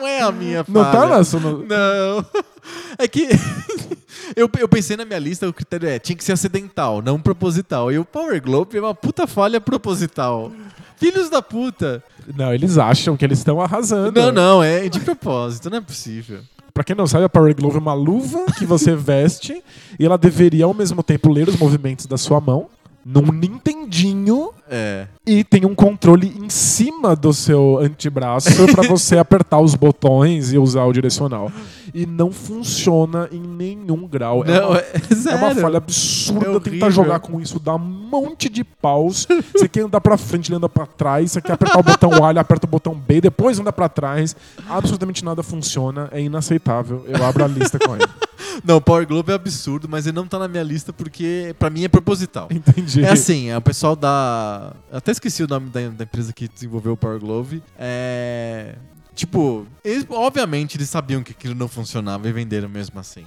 não 0.06 0.12
é 0.12 0.22
a 0.22 0.32
minha 0.32 0.66
Não 0.68 0.84
tá 0.84 0.92
falha. 0.92 1.18
na 1.18 1.24
sua... 1.24 1.40
no- 1.40 1.66
Não. 1.66 2.26
É 2.98 3.08
que 3.08 3.28
Eu, 4.36 4.50
eu 4.58 4.68
pensei 4.68 4.98
na 4.98 5.06
minha 5.06 5.20
lista, 5.20 5.48
o 5.48 5.54
critério 5.54 5.88
é, 5.88 6.00
tinha 6.00 6.16
que 6.16 6.24
ser 6.24 6.32
acidental, 6.32 7.00
não 7.02 7.20
proposital. 7.20 7.92
E 7.92 8.00
o 8.00 8.04
Power 8.06 8.42
Glove 8.42 8.76
é 8.78 8.82
uma 8.82 8.96
puta 8.96 9.28
falha 9.28 9.62
proposital. 9.62 10.52
Filhos 10.98 11.30
da 11.30 11.42
puta. 11.44 12.04
Não, 12.36 12.52
eles 12.54 12.78
acham 12.80 13.16
que 13.16 13.24
eles 13.24 13.38
estão 13.38 13.62
arrasando. 13.62 14.20
Não, 14.20 14.32
não, 14.32 14.64
é 14.64 14.90
de 14.90 15.00
propósito, 15.00 15.70
não 15.70 15.78
é 15.78 15.82
possível. 15.82 16.40
Pra 16.74 16.84
quem 16.84 16.96
não 16.96 17.06
sabe, 17.06 17.26
a 17.26 17.30
Power 17.30 17.56
Glove 17.56 17.76
é 17.78 17.80
uma 17.80 17.94
luva 17.94 18.46
que 18.58 18.66
você 18.66 18.96
veste 18.98 19.62
e 20.00 20.04
ela 20.06 20.18
deveria 20.18 20.66
ao 20.66 20.74
mesmo 20.74 21.04
tempo 21.04 21.32
ler 21.32 21.48
os 21.48 21.56
movimentos 21.58 22.08
da 22.08 22.18
sua 22.18 22.42
mão 22.42 22.68
num 23.06 23.32
Nintendinho 23.32 24.50
É. 24.70 25.08
e 25.26 25.44
tem 25.44 25.66
um 25.66 25.76
controle 25.76 26.34
em 26.42 26.50
cima 26.50 27.16
do 27.16 27.32
seu 27.34 27.78
antebraço 27.80 28.50
pra 28.74 28.82
você 28.88 29.18
apertar 29.18 29.60
os 29.60 29.76
botões 29.76 30.52
e 30.52 30.58
usar 30.58 30.86
o 30.86 30.94
direcional. 30.94 31.52
E 31.94 32.06
não 32.06 32.32
funciona 32.32 33.30
em 33.32 33.40
nenhum 33.40 34.08
grau. 34.08 34.44
é 34.44 34.60
Não, 34.60 34.70
uma, 34.72 34.80
é, 34.80 34.92
é 35.32 35.36
uma 35.36 35.56
falha 35.56 35.78
absurda 35.78 36.58
É 36.58 36.60
tentar 36.60 36.90
jogar 36.90 37.20
com 37.20 37.40
isso, 37.40 37.60
dá 37.60 37.76
um 37.76 37.80
monte 37.80 38.50
de 38.50 38.64
paus. 38.64 39.28
Você 39.54 39.68
quer 39.68 39.82
andar 39.82 40.02
pra 40.02 40.18
frente, 40.18 40.50
ele 40.50 40.58
anda 40.58 40.68
pra 40.68 40.86
trás. 40.86 41.32
Você 41.32 41.42
quer 41.42 41.54
apertar 41.54 41.80
o 41.80 41.84
botão 41.84 42.26
A, 42.26 42.32
ele 42.32 42.40
aperta 42.40 42.66
o 42.66 42.70
botão 42.70 42.94
B, 42.96 43.22
depois 43.22 43.60
anda 43.60 43.72
pra 43.72 43.88
trás. 43.88 44.36
Absolutamente 44.68 45.24
nada 45.24 45.42
funciona, 45.42 46.10
é 46.12 46.22
inaceitável. 46.22 47.06
Eu 47.08 47.24
abro 47.24 47.44
a 47.46 47.48
lista 47.48 47.80
com 47.80 47.96
ele. 47.96 48.06
Não, 48.64 48.80
Power 48.80 49.06
Glove 49.06 49.32
é 49.32 49.36
absurdo, 49.36 49.88
mas 49.90 50.06
ele 50.08 50.16
não 50.16 50.28
tá 50.28 50.40
na 50.40 50.48
minha 50.48 50.64
lista 50.64 50.94
porque 50.94 51.54
pra 51.60 51.70
mim 51.70 51.84
é 51.84 51.88
proposital. 51.90 52.48
Entendi. 52.50 53.04
É 53.04 53.12
assim, 53.12 53.50
é 53.50 53.58
o 53.58 53.62
pessoal 53.62 53.96
da. 53.96 54.55
Até 54.92 55.12
esqueci 55.12 55.44
o 55.44 55.48
nome 55.48 55.70
da, 55.70 55.88
da 55.90 56.04
empresa 56.04 56.32
que 56.34 56.48
desenvolveu 56.48 56.94
o 56.94 56.98
Power 56.98 57.20
Glove. 57.20 57.62
É. 57.78 58.76
Tipo, 59.14 59.66
eles- 59.82 60.06
obviamente 60.10 60.76
eles 60.76 60.90
sabiam 60.90 61.24
que 61.24 61.32
aquilo 61.32 61.56
não 61.56 61.70
funcionava 61.70 62.28
e 62.28 62.34
venderam 62.34 62.68
mesmo 62.68 63.00
assim. 63.00 63.24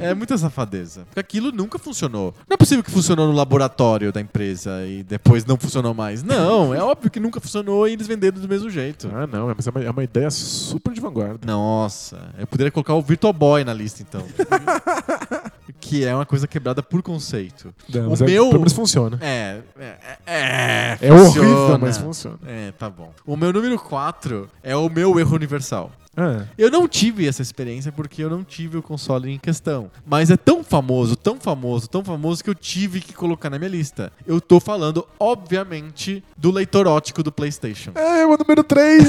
É 0.00 0.14
muita 0.14 0.38
safadeza. 0.38 1.00
Porque 1.06 1.18
aquilo 1.18 1.50
nunca 1.50 1.80
funcionou. 1.80 2.32
Não 2.48 2.54
é 2.54 2.56
possível 2.56 2.84
que 2.84 2.92
funcionou 2.92 3.26
no 3.26 3.32
laboratório 3.32 4.12
da 4.12 4.20
empresa 4.20 4.86
e 4.86 5.02
depois 5.02 5.44
não 5.44 5.56
funcionou 5.56 5.92
mais. 5.92 6.22
Não, 6.22 6.72
é 6.72 6.80
óbvio 6.80 7.10
que 7.10 7.18
nunca 7.18 7.40
funcionou 7.40 7.88
e 7.88 7.92
eles 7.94 8.06
venderam 8.06 8.40
do 8.40 8.48
mesmo 8.48 8.70
jeito. 8.70 9.10
Ah, 9.12 9.26
não, 9.26 9.52
mas 9.56 9.66
é 9.66 9.70
uma, 9.70 9.82
é 9.82 9.90
uma 9.90 10.04
ideia 10.04 10.30
super 10.30 10.92
de 10.94 11.00
vanguarda. 11.00 11.40
Nossa, 11.44 12.30
eu 12.38 12.46
poderia 12.46 12.70
colocar 12.70 12.94
o 12.94 13.02
Virtual 13.02 13.32
Boy 13.32 13.64
na 13.64 13.74
lista 13.74 14.00
então. 14.00 14.22
que 15.80 16.04
é 16.04 16.14
uma 16.14 16.26
coisa 16.26 16.46
quebrada 16.46 16.82
por 16.82 17.02
conceito. 17.02 17.74
Não, 17.92 18.06
O 18.06 18.10
mas 18.10 18.20
é- 18.22 18.26
meu- 18.26 18.46
pelo 18.48 18.60
menos 18.60 18.72
funciona. 18.72 19.18
É, 19.20 19.60
é, 19.78 19.96
é, 20.26 20.98
É 21.00 21.08
funciona. 21.10 21.48
horrível, 21.48 21.78
mas 21.78 21.98
funciona. 21.98 22.38
É, 22.46 22.72
tá 22.72 22.88
bom. 22.90 23.12
O 23.26 23.36
meu 23.36 23.52
número 23.52 23.78
4 23.78 24.48
é 24.62 24.74
o 24.76 24.88
meu 24.88 25.18
erro 25.18 25.34
universal. 25.34 25.90
Ah, 26.14 26.44
Eu 26.58 26.70
não 26.70 26.86
tive 26.86 27.26
essa 27.26 27.40
experiência 27.40 27.90
porque 27.90 28.22
eu 28.22 28.28
não 28.28 28.44
tive 28.44 28.76
o 28.76 28.82
console 28.82 29.30
em 29.32 29.38
questão. 29.38 29.90
Mas 30.04 30.30
é 30.30 30.36
tão 30.36 30.62
famoso, 30.62 31.16
tão 31.16 31.40
famoso, 31.40 31.88
tão 31.88 32.04
famoso 32.04 32.44
que 32.44 32.50
eu 32.50 32.54
tive 32.54 33.00
que 33.00 33.14
colocar 33.14 33.48
na 33.48 33.58
minha 33.58 33.70
lista. 33.70 34.12
Eu 34.26 34.38
tô 34.38 34.60
falando, 34.60 35.06
obviamente, 35.18 36.22
do 36.36 36.50
leitor 36.50 36.86
ótico 36.86 37.22
do 37.22 37.32
PlayStation. 37.32 37.92
É, 37.94 38.26
o 38.26 38.36
número 38.36 38.62
3. 38.62 39.08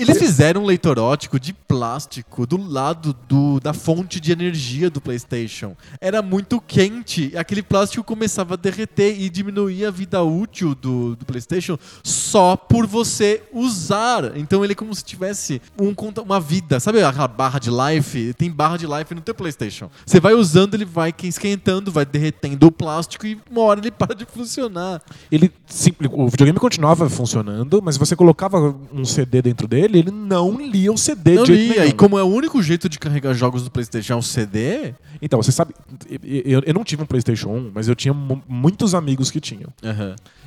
Eles 0.00 0.18
fizeram 0.18 0.62
um 0.62 0.66
leitor 0.66 0.98
ótico 0.98 1.38
de 1.38 1.52
plástico 1.52 2.46
do 2.46 2.56
lado 2.56 3.14
do, 3.28 3.60
da 3.60 3.72
fonte 3.74 4.18
de 4.18 4.32
energia 4.32 4.88
do 4.88 5.00
PlayStation. 5.00 5.76
Era 6.00 6.22
muito 6.22 6.60
quente, 6.60 7.32
aquele 7.36 7.62
plástico 7.62 8.02
começava 8.02 8.54
a 8.54 8.56
derreter 8.56 9.20
e 9.20 9.28
diminuía 9.28 9.88
a 9.88 9.90
vida 9.90 10.22
útil 10.22 10.74
do, 10.74 11.14
do 11.16 11.24
PlayStation 11.24 11.78
só 12.02 12.56
por 12.56 12.86
você 12.86 13.42
usar. 13.52 14.36
Então 14.36 14.64
ele 14.64 14.72
é 14.72 14.76
como 14.76 14.94
se 14.94 15.04
tivesse 15.04 15.60
um, 15.78 15.94
uma 16.22 16.40
vida. 16.40 16.80
Sabe 16.80 17.02
aquela 17.02 17.28
barra 17.28 17.58
de 17.58 17.70
life? 17.70 18.32
Tem 18.34 18.50
barra 18.50 18.78
de 18.78 18.86
life 18.86 19.14
no 19.14 19.20
teu 19.20 19.34
PlayStation. 19.34 19.90
Você 20.06 20.18
vai 20.18 20.34
usando, 20.34 20.74
ele 20.74 20.84
vai 20.84 21.14
esquentando, 21.24 21.92
vai 21.92 22.06
derretendo 22.06 22.66
o 22.66 22.72
plástico 22.72 23.26
e 23.26 23.38
uma 23.50 23.62
hora 23.62 23.80
ele 23.80 23.90
para 24.00 24.14
de 24.14 24.24
funcionar. 24.24 25.02
ele 25.30 25.52
simples, 25.66 26.10
o 26.12 26.28
videogame 26.28 26.58
continuava 26.58 27.08
funcionando, 27.08 27.80
mas 27.82 27.96
você 27.96 28.16
colocava 28.16 28.74
um 28.92 29.04
CD 29.04 29.42
dentro 29.42 29.68
dele, 29.68 29.89
ele 29.98 30.10
não 30.10 30.60
lia 30.60 30.92
o 30.92 30.96
CD 30.98 31.34
Não 31.34 31.44
de 31.44 31.54
jeito 31.54 31.68
lia. 31.72 31.80
nenhum. 31.82 31.90
E 31.90 31.92
como 31.94 32.18
é 32.18 32.22
o 32.22 32.26
único 32.26 32.62
jeito 32.62 32.88
de 32.88 32.98
carregar 32.98 33.34
jogos 33.34 33.62
do 33.64 33.70
PlayStation 33.70 34.12
é 34.12 34.16
um 34.16 34.22
CD. 34.22 34.94
Então, 35.22 35.42
você 35.42 35.52
sabe, 35.52 35.74
eu, 36.22 36.62
eu 36.64 36.72
não 36.74 36.82
tive 36.84 37.02
um 37.02 37.06
PlayStation 37.06 37.48
1, 37.50 37.70
mas 37.74 37.88
eu 37.88 37.94
tinha 37.94 38.14
mu- 38.14 38.42
muitos 38.48 38.94
amigos 38.94 39.30
que 39.30 39.40
tinham. 39.40 39.70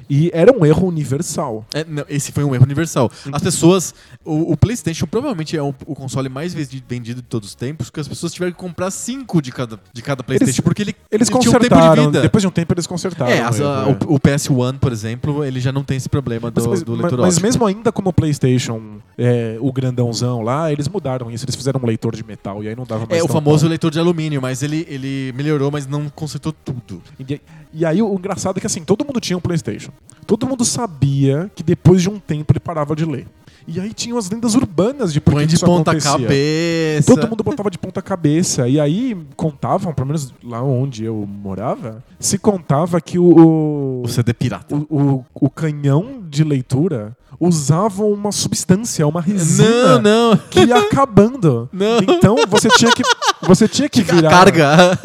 E 0.09 0.29
era 0.33 0.51
um 0.51 0.65
erro 0.65 0.87
universal. 0.87 1.65
É, 1.73 1.83
não, 1.83 2.03
esse 2.09 2.31
foi 2.31 2.43
um 2.43 2.53
erro 2.53 2.63
universal. 2.63 3.11
As 3.31 3.41
pessoas. 3.41 3.93
O, 4.25 4.53
o 4.53 4.57
PlayStation 4.57 5.05
provavelmente 5.05 5.55
é 5.57 5.61
o, 5.61 5.73
o 5.85 5.95
console 5.95 6.29
mais 6.29 6.53
vendi- 6.53 6.83
vendido 6.87 7.21
de 7.21 7.27
todos 7.27 7.49
os 7.49 7.55
tempos, 7.55 7.87
porque 7.89 7.99
as 7.99 8.07
pessoas 8.07 8.31
tiveram 8.33 8.51
que 8.53 8.57
comprar 8.57 8.89
cinco 8.91 9.41
de 9.41 9.51
cada, 9.51 9.79
de 9.91 10.01
cada 10.01 10.23
PlayStation, 10.23 10.51
Eles- 10.51 10.59
porque 10.61 10.81
ele, 10.81 10.95
Eles 11.11 11.27
ele 11.29 11.39
tinha 11.39 11.49
um 11.51 11.53
tempo 11.53 11.63
de 11.63 11.69
consertaram, 11.69 12.05
vida. 12.05 12.21
depois 12.21 12.41
de 12.41 12.47
um 12.47 12.51
tempo 12.51 12.73
eles 12.73 12.87
consertaram. 12.87 13.31
é, 13.31 13.41
as- 13.41 13.59
o 13.59 13.63
a- 13.65 13.81
erro, 13.89 13.97
é. 14.01 14.05
o, 14.05 14.13
o 14.15 14.19
PS1, 14.19 14.77
por 14.79 14.91
exemplo, 14.91 15.43
ele 15.43 15.59
já 15.59 15.71
não 15.71 15.83
tem 15.83 15.97
esse 15.97 16.07
problema 16.09 16.49
do, 16.49 16.55
Mas, 16.61 16.67
mas- 16.67 16.83
do 16.83 16.91
mas- 16.93 17.01
leitor 17.01 17.19
mas 17.19 17.27
óptico. 17.35 17.45
mesmo 17.47 17.65
ainda 17.65 17.91
como 17.91 18.09
o 18.09 18.13
PlayStation, 18.13 18.99
é, 19.17 19.57
o 19.59 19.71
grandãozão 19.71 20.41
lá, 20.41 20.71
eles 20.71 20.87
mudaram 20.87 21.29
isso. 21.31 21.45
Eles 21.45 21.55
fizeram 21.55 21.79
um 21.81 21.85
leitor 21.85 22.15
de 22.15 22.23
metal 22.23 22.63
e 22.63 22.67
aí 22.67 22.75
não 22.75 22.85
dava 22.85 23.05
mais 23.05 23.19
É 23.21 23.23
o 23.23 23.27
famoso 23.27 23.65
bom. 23.65 23.69
leitor 23.69 23.91
de 23.91 23.99
alumínio, 23.99 24.41
mas 24.41 24.63
ele, 24.63 24.85
ele 24.89 25.33
melhorou, 25.35 25.69
mas 25.71 25.85
não 25.87 26.09
consertou 26.09 26.53
tudo. 26.53 27.01
E, 27.19 27.39
e 27.73 27.85
aí 27.85 28.01
o 28.01 28.13
engraçado 28.13 28.57
é 28.57 28.59
que 28.59 28.67
assim, 28.67 28.83
todo 28.83 29.05
mundo 29.05 29.19
tinha 29.19 29.37
um 29.37 29.41
PlayStation. 29.41 29.91
Todo 30.25 30.47
mundo 30.47 30.63
sabia 30.63 31.51
que 31.55 31.61
depois 31.63 32.01
de 32.01 32.09
um 32.09 32.17
tempo 32.19 32.51
ele 32.53 32.59
parava 32.59 32.95
de 32.95 33.05
ler. 33.05 33.27
E 33.65 33.79
aí 33.79 33.93
tinham 33.93 34.17
as 34.17 34.29
lendas 34.29 34.55
urbanas 34.55 35.13
de 35.13 35.21
por 35.21 35.33
Põe 35.35 35.43
que 35.43 35.47
de 35.49 35.55
isso 35.55 35.65
ponta 35.65 35.91
acontecia. 35.91 36.11
cabeça. 36.11 37.15
Todo 37.15 37.29
mundo 37.29 37.43
botava 37.45 37.69
de 37.71 37.77
ponta 37.77 38.01
cabeça. 38.01 38.67
E 38.67 38.77
aí 38.77 39.15
contavam, 39.37 39.93
pelo 39.93 40.07
menos 40.07 40.33
lá 40.43 40.61
onde 40.61 41.05
eu 41.05 41.25
morava, 41.25 42.03
se 42.19 42.37
contava 42.37 42.99
que 42.99 43.17
o, 43.17 43.23
o, 43.23 44.01
O 44.03 44.07
CD 44.09 44.33
pirata. 44.33 44.75
o, 44.75 44.85
o- 44.89 45.25
o 45.33 45.49
canhão 45.49 46.21
de 46.29 46.43
leitura 46.43 47.15
usava 47.39 48.03
uma 48.03 48.33
substância, 48.33 49.07
uma 49.07 49.21
resina 49.21 49.99
Não, 49.99 50.31
não. 50.31 50.37
que 50.49 50.59
ia 50.65 50.77
acabando. 50.79 51.69
Não. 51.71 51.99
Então 51.99 52.35
você 52.49 52.67
tinha 52.69 52.91
que 52.91 53.01
você 53.41 53.65
tinha 53.67 53.87
que 53.87 54.01
A 54.01 54.03
virar 54.03 54.29
carga. 54.29 54.99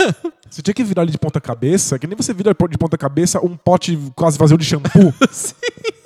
Você 0.59 0.63
tinha 0.63 0.75
que 0.75 0.83
virar 0.83 1.03
ele 1.03 1.13
de 1.13 1.19
ponta 1.19 1.41
cabeça, 1.41 2.01
que 2.01 2.07
nem 2.09 2.17
você 2.17 2.35
vira 2.35 2.51
de 2.51 2.77
ponta 2.77 2.99
cabeça 2.99 3.39
um 3.41 3.57
pote 3.57 3.97
quase 4.17 4.37
vazio 4.37 4.59
de 4.59 4.65
shampoo. 4.65 5.15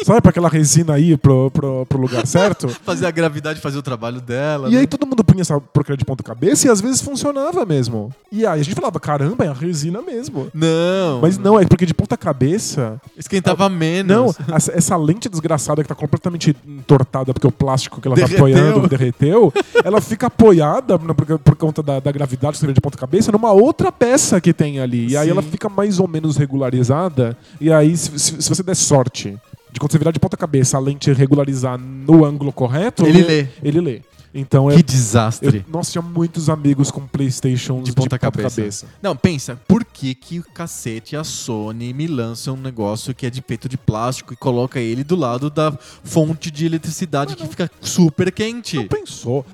Sabe 0.04 0.20
pra 0.20 0.30
aquela 0.30 0.48
resina 0.48 0.94
aí 0.94 1.16
pro, 1.16 1.50
pro, 1.50 1.86
pro 1.86 2.00
lugar 2.00 2.26
certo? 2.26 2.68
fazer 2.84 3.06
a 3.06 3.10
gravidade 3.10 3.60
fazer 3.60 3.78
o 3.78 3.82
trabalho 3.82 4.20
dela. 4.20 4.68
E 4.68 4.72
né? 4.72 4.80
aí 4.80 4.86
todo 4.86 5.06
mundo 5.06 5.22
punha 5.24 5.42
essa 5.42 5.60
porcaria 5.60 5.96
de 5.96 6.04
ponta 6.04 6.22
cabeça 6.22 6.66
e 6.66 6.70
às 6.70 6.80
vezes 6.80 7.00
funcionava 7.00 7.64
mesmo. 7.64 8.10
E 8.30 8.46
aí 8.46 8.60
a 8.60 8.62
gente 8.62 8.74
falava, 8.74 8.98
caramba, 8.98 9.44
é 9.44 9.48
a 9.48 9.52
resina 9.52 10.00
mesmo. 10.02 10.48
Não. 10.54 11.20
Mas 11.20 11.38
não, 11.38 11.58
é 11.58 11.64
porque 11.66 11.86
de 11.86 11.94
ponta 11.94 12.16
cabeça. 12.16 13.00
Esquentava 13.16 13.68
menos. 13.68 14.36
Não, 14.38 14.54
essa, 14.54 14.72
essa 14.72 14.96
lente 14.96 15.28
desgraçada 15.28 15.82
que 15.82 15.88
tá 15.88 15.94
completamente 15.94 16.56
entortada 16.66 17.32
porque 17.32 17.46
o 17.46 17.52
plástico 17.52 18.00
que 18.00 18.08
ela 18.08 18.14
Derreteu. 18.16 18.36
tá 18.36 18.42
apoiando 18.42 18.88
derreteu, 18.88 19.52
ela 19.84 20.00
fica 20.00 20.26
apoiada 20.26 20.98
por, 20.98 21.38
por 21.38 21.56
conta 21.56 21.82
da, 21.82 22.00
da 22.00 22.12
gravidade 22.12 22.58
de 22.58 22.80
ponta 22.80 22.98
cabeça 22.98 23.30
numa 23.32 23.52
outra 23.52 23.90
peça 23.92 24.40
que 24.40 24.52
tem 24.52 24.80
ali. 24.80 25.08
E 25.08 25.16
aí 25.16 25.26
Sim. 25.26 25.32
ela 25.32 25.42
fica 25.42 25.68
mais 25.68 25.98
ou 25.98 26.08
menos 26.08 26.36
regularizada. 26.36 27.36
E 27.60 27.72
aí, 27.72 27.96
se, 27.96 28.18
se- 28.18 28.42
se 28.42 28.48
você 28.48 28.62
der 28.62 28.74
sorte 28.76 29.36
de 29.72 29.80
quando 29.80 29.90
você 29.90 29.98
virar 29.98 30.10
de 30.12 30.20
ponta 30.20 30.36
cabeça 30.36 30.76
a 30.76 30.80
lente 30.80 31.10
regularizar 31.12 31.78
no 31.78 32.24
ângulo 32.24 32.52
correto, 32.52 33.06
Ele 33.06 33.22
lê. 33.22 33.46
Ele 33.62 33.80
lê. 33.80 34.02
Então 34.34 34.68
Que 34.68 34.76
eu, 34.76 34.82
desastre. 34.82 35.58
eu, 35.58 35.72
nossa, 35.72 35.92
tinha 35.92 36.02
muitos 36.02 36.48
amigos 36.48 36.90
com 36.90 37.06
Playstation 37.06 37.82
De 37.82 37.92
ponta 37.92 38.18
cabeça. 38.18 38.86
Não, 39.02 39.14
pensa, 39.14 39.56
por 39.68 39.84
que 39.84 40.14
que 40.14 40.38
o 40.38 40.44
cacete 40.54 41.14
e 41.14 41.18
a 41.18 41.24
Sony 41.24 41.92
me 41.92 42.06
lançam 42.06 42.54
um 42.54 42.60
negócio 42.60 43.14
que 43.14 43.26
é 43.26 43.30
de 43.30 43.42
peito 43.42 43.68
de 43.68 43.76
plástico 43.76 44.32
e 44.32 44.36
coloca 44.36 44.80
ele 44.80 45.04
do 45.04 45.16
lado 45.16 45.50
da 45.50 45.70
fonte 46.02 46.50
de 46.50 46.64
eletricidade 46.64 47.36
que 47.36 47.46
fica 47.46 47.70
super 47.80 48.32
quente? 48.32 48.76
Não 48.76 48.88
pensou. 48.88 49.44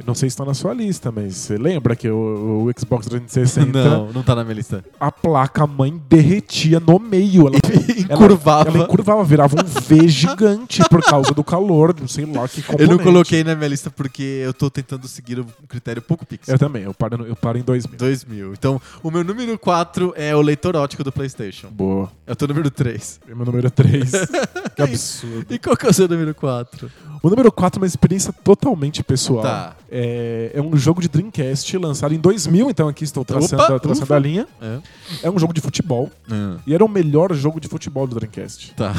Eu 0.00 0.04
não 0.06 0.14
sei 0.14 0.30
se 0.30 0.34
está 0.34 0.46
na 0.46 0.54
sua 0.54 0.72
lista, 0.72 1.12
mas 1.12 1.36
você 1.36 1.58
lembra 1.58 1.94
que 1.94 2.08
o, 2.08 2.64
o 2.66 2.72
Xbox 2.78 3.06
360, 3.06 3.70
Não, 3.90 4.12
não 4.12 4.22
tá 4.22 4.34
na 4.34 4.42
minha 4.42 4.54
lista. 4.54 4.82
a 4.98 5.12
placa-mãe 5.12 6.00
derretia 6.08 6.80
no 6.80 6.98
meio. 6.98 7.48
Ela, 7.48 7.56
Encurvava. 8.00 8.68
Ela, 8.70 8.78
ela 8.78 8.86
encurvava, 8.86 9.22
virava 9.22 9.56
um 9.60 9.64
V 9.64 10.08
gigante 10.08 10.80
por 10.88 11.02
causa 11.02 11.32
do 11.34 11.44
calor, 11.44 11.94
não 12.00 12.08
sei 12.08 12.24
lá 12.24 12.48
que 12.48 12.60
Eu 12.60 12.64
componente. 12.64 12.90
não 12.90 12.98
coloquei 12.98 13.44
na 13.44 13.54
minha 13.54 13.68
lista 13.68 13.90
porque 13.90 14.22
eu 14.22 14.54
tô 14.54 14.70
tentando 14.70 15.06
seguir 15.06 15.38
o 15.38 15.46
critério 15.68 16.00
pouco 16.00 16.24
pixel. 16.24 16.54
Eu 16.54 16.58
também, 16.58 16.84
eu 16.84 16.94
paro, 16.94 17.26
eu 17.26 17.36
paro 17.36 17.58
em 17.58 17.62
2000. 17.62 17.98
2000. 17.98 18.52
Então, 18.54 18.80
o 19.02 19.10
meu 19.10 19.22
número 19.22 19.58
4 19.58 20.14
é 20.16 20.34
o 20.34 20.40
leitor 20.40 20.76
ótico 20.76 21.04
do 21.04 21.12
PlayStation. 21.12 21.68
Boa. 21.70 22.10
É 22.26 22.32
o 22.32 22.36
teu 22.36 22.48
número 22.48 22.70
3. 22.70 23.20
E 23.28 23.34
meu 23.34 23.44
número 23.44 23.70
3. 23.70 24.10
que 24.74 24.82
absurdo. 24.82 25.46
E 25.50 25.58
qual 25.58 25.76
que 25.76 25.86
é 25.86 25.90
o 25.90 25.92
seu 25.92 26.08
número 26.08 26.34
4? 26.34 26.90
O 27.22 27.28
número 27.28 27.52
4 27.52 27.78
é 27.78 27.80
uma 27.82 27.86
experiência 27.86 28.32
totalmente 28.32 29.02
pessoal. 29.02 29.42
Tá. 29.42 29.76
É, 29.90 30.52
é 30.54 30.62
um 30.62 30.76
jogo 30.76 31.00
de 31.00 31.08
Dreamcast 31.08 31.76
lançado 31.76 32.14
em 32.14 32.18
2000, 32.18 32.70
então 32.70 32.86
aqui 32.88 33.02
estou 33.04 33.24
traçando, 33.24 33.62
Opa, 33.62 33.80
traçando 33.80 34.04
ufa. 34.04 34.16
a 34.16 34.18
linha. 34.18 34.46
É. 34.60 34.78
É 35.24 35.30
um 35.30 35.38
jogo 35.38 35.52
de 35.52 35.60
futebol. 35.60 36.10
Ah, 36.30 36.58
E 36.66 36.74
era 36.74 36.84
o 36.84 36.88
melhor 36.88 37.34
jogo 37.34 37.58
de 37.60 37.66
futebol 37.68 38.06
do 38.06 38.14
Dreamcast. 38.14 38.72
tá. 38.76 38.94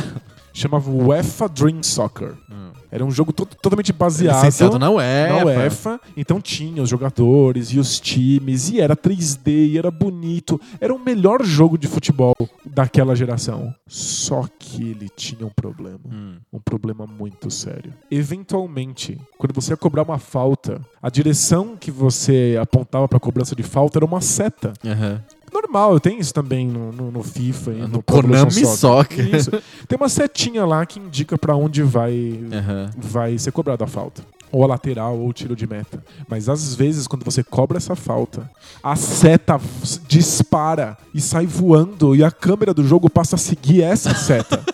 Chamava 0.53 0.91
UEFA 0.91 1.47
Dream 1.47 1.81
Soccer. 1.81 2.33
Ah. 2.51 2.70
Era 2.91 3.05
um 3.05 3.09
jogo 3.11 3.31
to- 3.31 3.45
totalmente 3.45 3.93
baseado 3.93 4.35
Licenciado 4.43 4.77
na 4.77 4.89
UEFA. 4.91 5.33
na 5.39 5.45
UEFA. 5.45 6.01
Então 6.17 6.41
tinha 6.41 6.83
os 6.83 6.89
jogadores 6.89 7.69
e 7.69 7.79
os 7.79 7.99
times, 7.99 8.69
e 8.69 8.81
era 8.81 8.95
3D, 8.95 9.47
e 9.71 9.77
era 9.77 9.89
bonito. 9.89 10.59
Era 10.79 10.93
o 10.93 10.99
melhor 10.99 11.43
jogo 11.43 11.77
de 11.77 11.87
futebol 11.87 12.35
daquela 12.65 13.15
geração. 13.15 13.73
Só 13.87 14.45
que 14.59 14.83
ele 14.91 15.07
tinha 15.15 15.45
um 15.45 15.49
problema. 15.49 15.99
Hum. 16.11 16.35
Um 16.51 16.59
problema 16.59 17.05
muito 17.07 17.49
sério. 17.49 17.93
Eventualmente, 18.09 19.17
quando 19.37 19.53
você 19.53 19.71
ia 19.73 19.77
cobrar 19.77 20.03
uma 20.03 20.17
falta, 20.17 20.81
a 21.01 21.09
direção 21.09 21.77
que 21.79 21.91
você 21.91 22.57
apontava 22.61 23.07
pra 23.07 23.19
cobrança 23.19 23.55
de 23.55 23.63
falta 23.63 23.99
era 23.99 24.05
uma 24.05 24.19
seta. 24.21 24.73
Aham. 24.85 25.21
Normal, 25.53 25.99
tem 25.99 26.19
isso 26.19 26.33
também 26.33 26.67
no, 26.67 26.91
no- 26.91 27.11
no 27.11 27.23
FIFA 27.23 27.71
e 27.71 27.75
No 27.81 27.87
no, 27.87 28.03
Konami 28.03 28.51
Soccer. 28.65 29.35
Isso. 29.35 29.51
Tem 29.87 29.97
uma 29.97 30.09
setinha 30.09 30.65
lá 30.65 30.85
que 30.85 30.99
indica 30.99 31.37
pra 31.37 31.55
onde 31.55 31.83
vai 31.83 32.39
Aham. 32.53 32.89
vai 32.97 33.37
ser 33.37 33.51
cobrada 33.51 33.83
a 33.83 33.87
falta. 33.87 34.23
Ou 34.51 34.63
a 34.63 34.67
lateral, 34.67 35.17
ou 35.17 35.29
o 35.29 35.33
tiro 35.33 35.55
de 35.55 35.65
meta. 35.65 36.03
Mas 36.27 36.49
às 36.49 36.75
vezes, 36.75 37.07
quando 37.07 37.23
você 37.23 37.41
cobra 37.43 37.77
essa 37.77 37.95
falta, 37.95 38.49
a 38.83 38.95
seta 38.97 39.59
dispara 40.07 40.97
e 41.13 41.21
sai 41.21 41.45
voando 41.45 42.15
e 42.15 42.23
a 42.23 42.29
câmera 42.31 42.73
do 42.73 42.85
jogo 42.85 43.09
passa 43.09 43.35
a 43.35 43.39
seguir 43.39 43.81
essa 43.83 44.13
seta. 44.13 44.63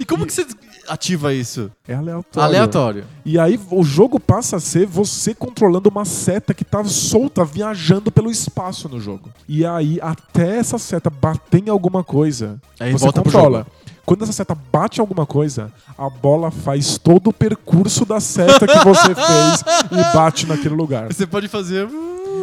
E 0.00 0.04
como 0.04 0.26
que 0.26 0.32
você 0.34 0.44
ativa 0.88 1.32
isso? 1.34 1.70
É 1.86 1.94
aleatório. 1.94 2.48
Aleatório. 2.48 3.04
E 3.24 3.38
aí 3.38 3.58
o 3.70 3.82
jogo 3.82 4.18
passa 4.18 4.56
a 4.56 4.60
ser 4.60 4.86
você 4.86 5.34
controlando 5.34 5.88
uma 5.88 6.04
seta 6.04 6.54
que 6.54 6.64
tá 6.64 6.82
solta, 6.84 7.44
viajando 7.44 8.10
pelo 8.10 8.30
espaço 8.30 8.88
no 8.88 9.00
jogo. 9.00 9.30
E 9.48 9.64
aí, 9.64 9.98
até 10.02 10.56
essa 10.58 10.78
seta 10.78 11.10
bater 11.10 11.62
em 11.66 11.70
alguma 11.70 12.02
coisa, 12.02 12.60
Aí 12.80 12.92
você 12.92 13.04
volta 13.04 13.22
pro 13.22 13.32
controla. 13.32 13.58
jogo. 13.58 13.70
Quando 14.06 14.22
essa 14.24 14.32
seta 14.32 14.54
bate 14.72 14.98
em 14.98 15.02
alguma 15.02 15.26
coisa, 15.26 15.70
a 15.96 16.08
bola 16.08 16.50
faz 16.50 16.96
todo 16.96 17.28
o 17.28 17.32
percurso 17.32 18.06
da 18.06 18.18
seta 18.20 18.66
que 18.66 18.78
você 18.82 19.12
fez 19.14 19.64
e 19.92 20.14
bate 20.14 20.46
naquele 20.46 20.74
lugar. 20.74 21.12
Você 21.12 21.26
pode 21.26 21.46
fazer. 21.46 21.86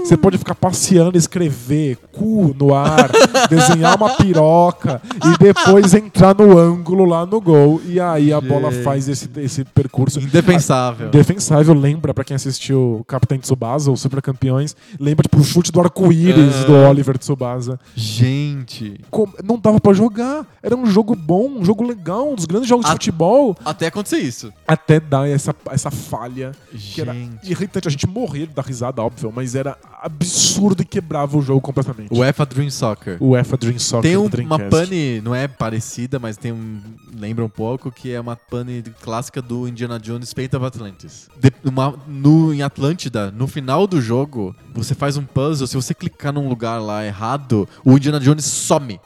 Você 0.05 0.15
pode 0.15 0.37
ficar 0.37 0.53
passeando, 0.55 1.17
escrever 1.17 1.97
cu 2.11 2.55
no 2.57 2.73
ar, 2.75 3.09
desenhar 3.49 3.95
uma 3.97 4.15
piroca 4.15 5.01
e 5.25 5.37
depois 5.43 5.93
entrar 5.93 6.35
no 6.35 6.57
ângulo 6.57 7.05
lá 7.05 7.25
no 7.25 7.41
gol. 7.41 7.81
E 7.85 7.99
aí 7.99 8.31
a 8.31 8.39
bola 8.39 8.71
Gente. 8.71 8.83
faz 8.83 9.07
esse, 9.09 9.29
esse 9.37 9.63
percurso. 9.65 10.19
Indefensável. 10.19 11.09
Defensável, 11.09 11.73
lembra, 11.73 12.13
pra 12.13 12.23
quem 12.23 12.35
assistiu 12.35 13.03
Capitão 13.07 13.37
Tsubasa 13.39 13.89
ou 13.89 13.97
Super 13.97 14.21
Campeões, 14.21 14.75
lembra 14.99 15.23
tipo 15.23 15.39
o 15.39 15.43
chute 15.43 15.71
do 15.71 15.79
arco-íris 15.81 16.55
É. 16.55 16.65
do 16.65 16.73
Oliver 16.87 17.17
Tsubasa. 17.17 17.79
Gente. 17.95 18.99
Com- 19.09 19.27
Não 19.43 19.57
dava 19.57 19.79
pra 19.79 19.93
jogar. 19.93 20.45
Era 20.61 20.75
um 20.75 20.85
jogo 20.85 21.15
bom, 21.15 21.49
um 21.49 21.65
jogo 21.65 21.83
legal, 21.85 22.31
um 22.31 22.35
dos 22.35 22.45
grandes 22.45 22.69
jogos 22.69 22.85
de 22.85 22.91
A- 22.91 22.93
futebol. 22.93 23.55
Até 23.65 23.87
acontecer 23.87 24.17
isso. 24.19 24.53
Até 24.67 24.99
dar 24.99 25.27
essa, 25.27 25.53
essa 25.71 25.89
falha 25.91 26.51
que 26.71 27.01
era 27.01 27.13
Gente. 27.13 27.51
irritante. 27.51 27.87
A 27.87 27.91
gente 27.91 28.07
morria 28.07 28.47
da 28.47 28.61
risada, 28.61 29.01
óbvio, 29.01 29.31
mas 29.35 29.55
era 29.55 29.77
absurdo 30.05 30.81
e 30.81 30.85
quebrava 30.85 31.37
o 31.37 31.41
jogo 31.41 31.59
completamente. 31.61 32.13
O 32.13 32.19
UEFA 32.19 32.45
Dream 32.45 32.69
Soccer. 32.69 33.17
O 33.19 33.29
UEFA 33.29 33.57
Dream 33.57 33.79
Soccer 33.79 34.01
Tem 34.09 34.17
um- 34.17 34.29
uma 34.45 34.59
pane, 34.59 35.21
não 35.21 35.33
é 35.33 35.47
parecida, 35.47 36.19
mas 36.19 36.37
tem 36.37 36.51
um. 36.51 36.79
Lembra 37.17 37.43
um 37.45 37.49
pouco 37.49 37.91
que 37.91 38.11
é 38.11 38.19
uma 38.19 38.35
pane 38.35 38.83
clássica 39.01 39.41
do 39.41 39.67
Indiana 39.67 39.99
Jones 39.99 40.31
Fate 40.33 40.55
of 40.55 40.65
Atlantis. 40.65 41.27
De- 41.39 41.51
uma- 41.63 41.95
no, 42.07 42.53
em 42.53 42.61
Atlântida, 42.61 43.31
no 43.31 43.47
final 43.47 43.87
do 43.87 43.99
jogo, 44.01 44.55
você 44.73 44.93
faz 44.93 45.17
um 45.17 45.23
puzzle, 45.23 45.65
se 45.67 45.75
você 45.75 45.93
clicar 45.93 46.31
num 46.33 46.47
lugar 46.47 46.79
lá 46.79 47.05
errado, 47.05 47.67
o 47.83 47.93
Indiana 47.97 48.19
Jones 48.19 48.45
some. 48.45 48.99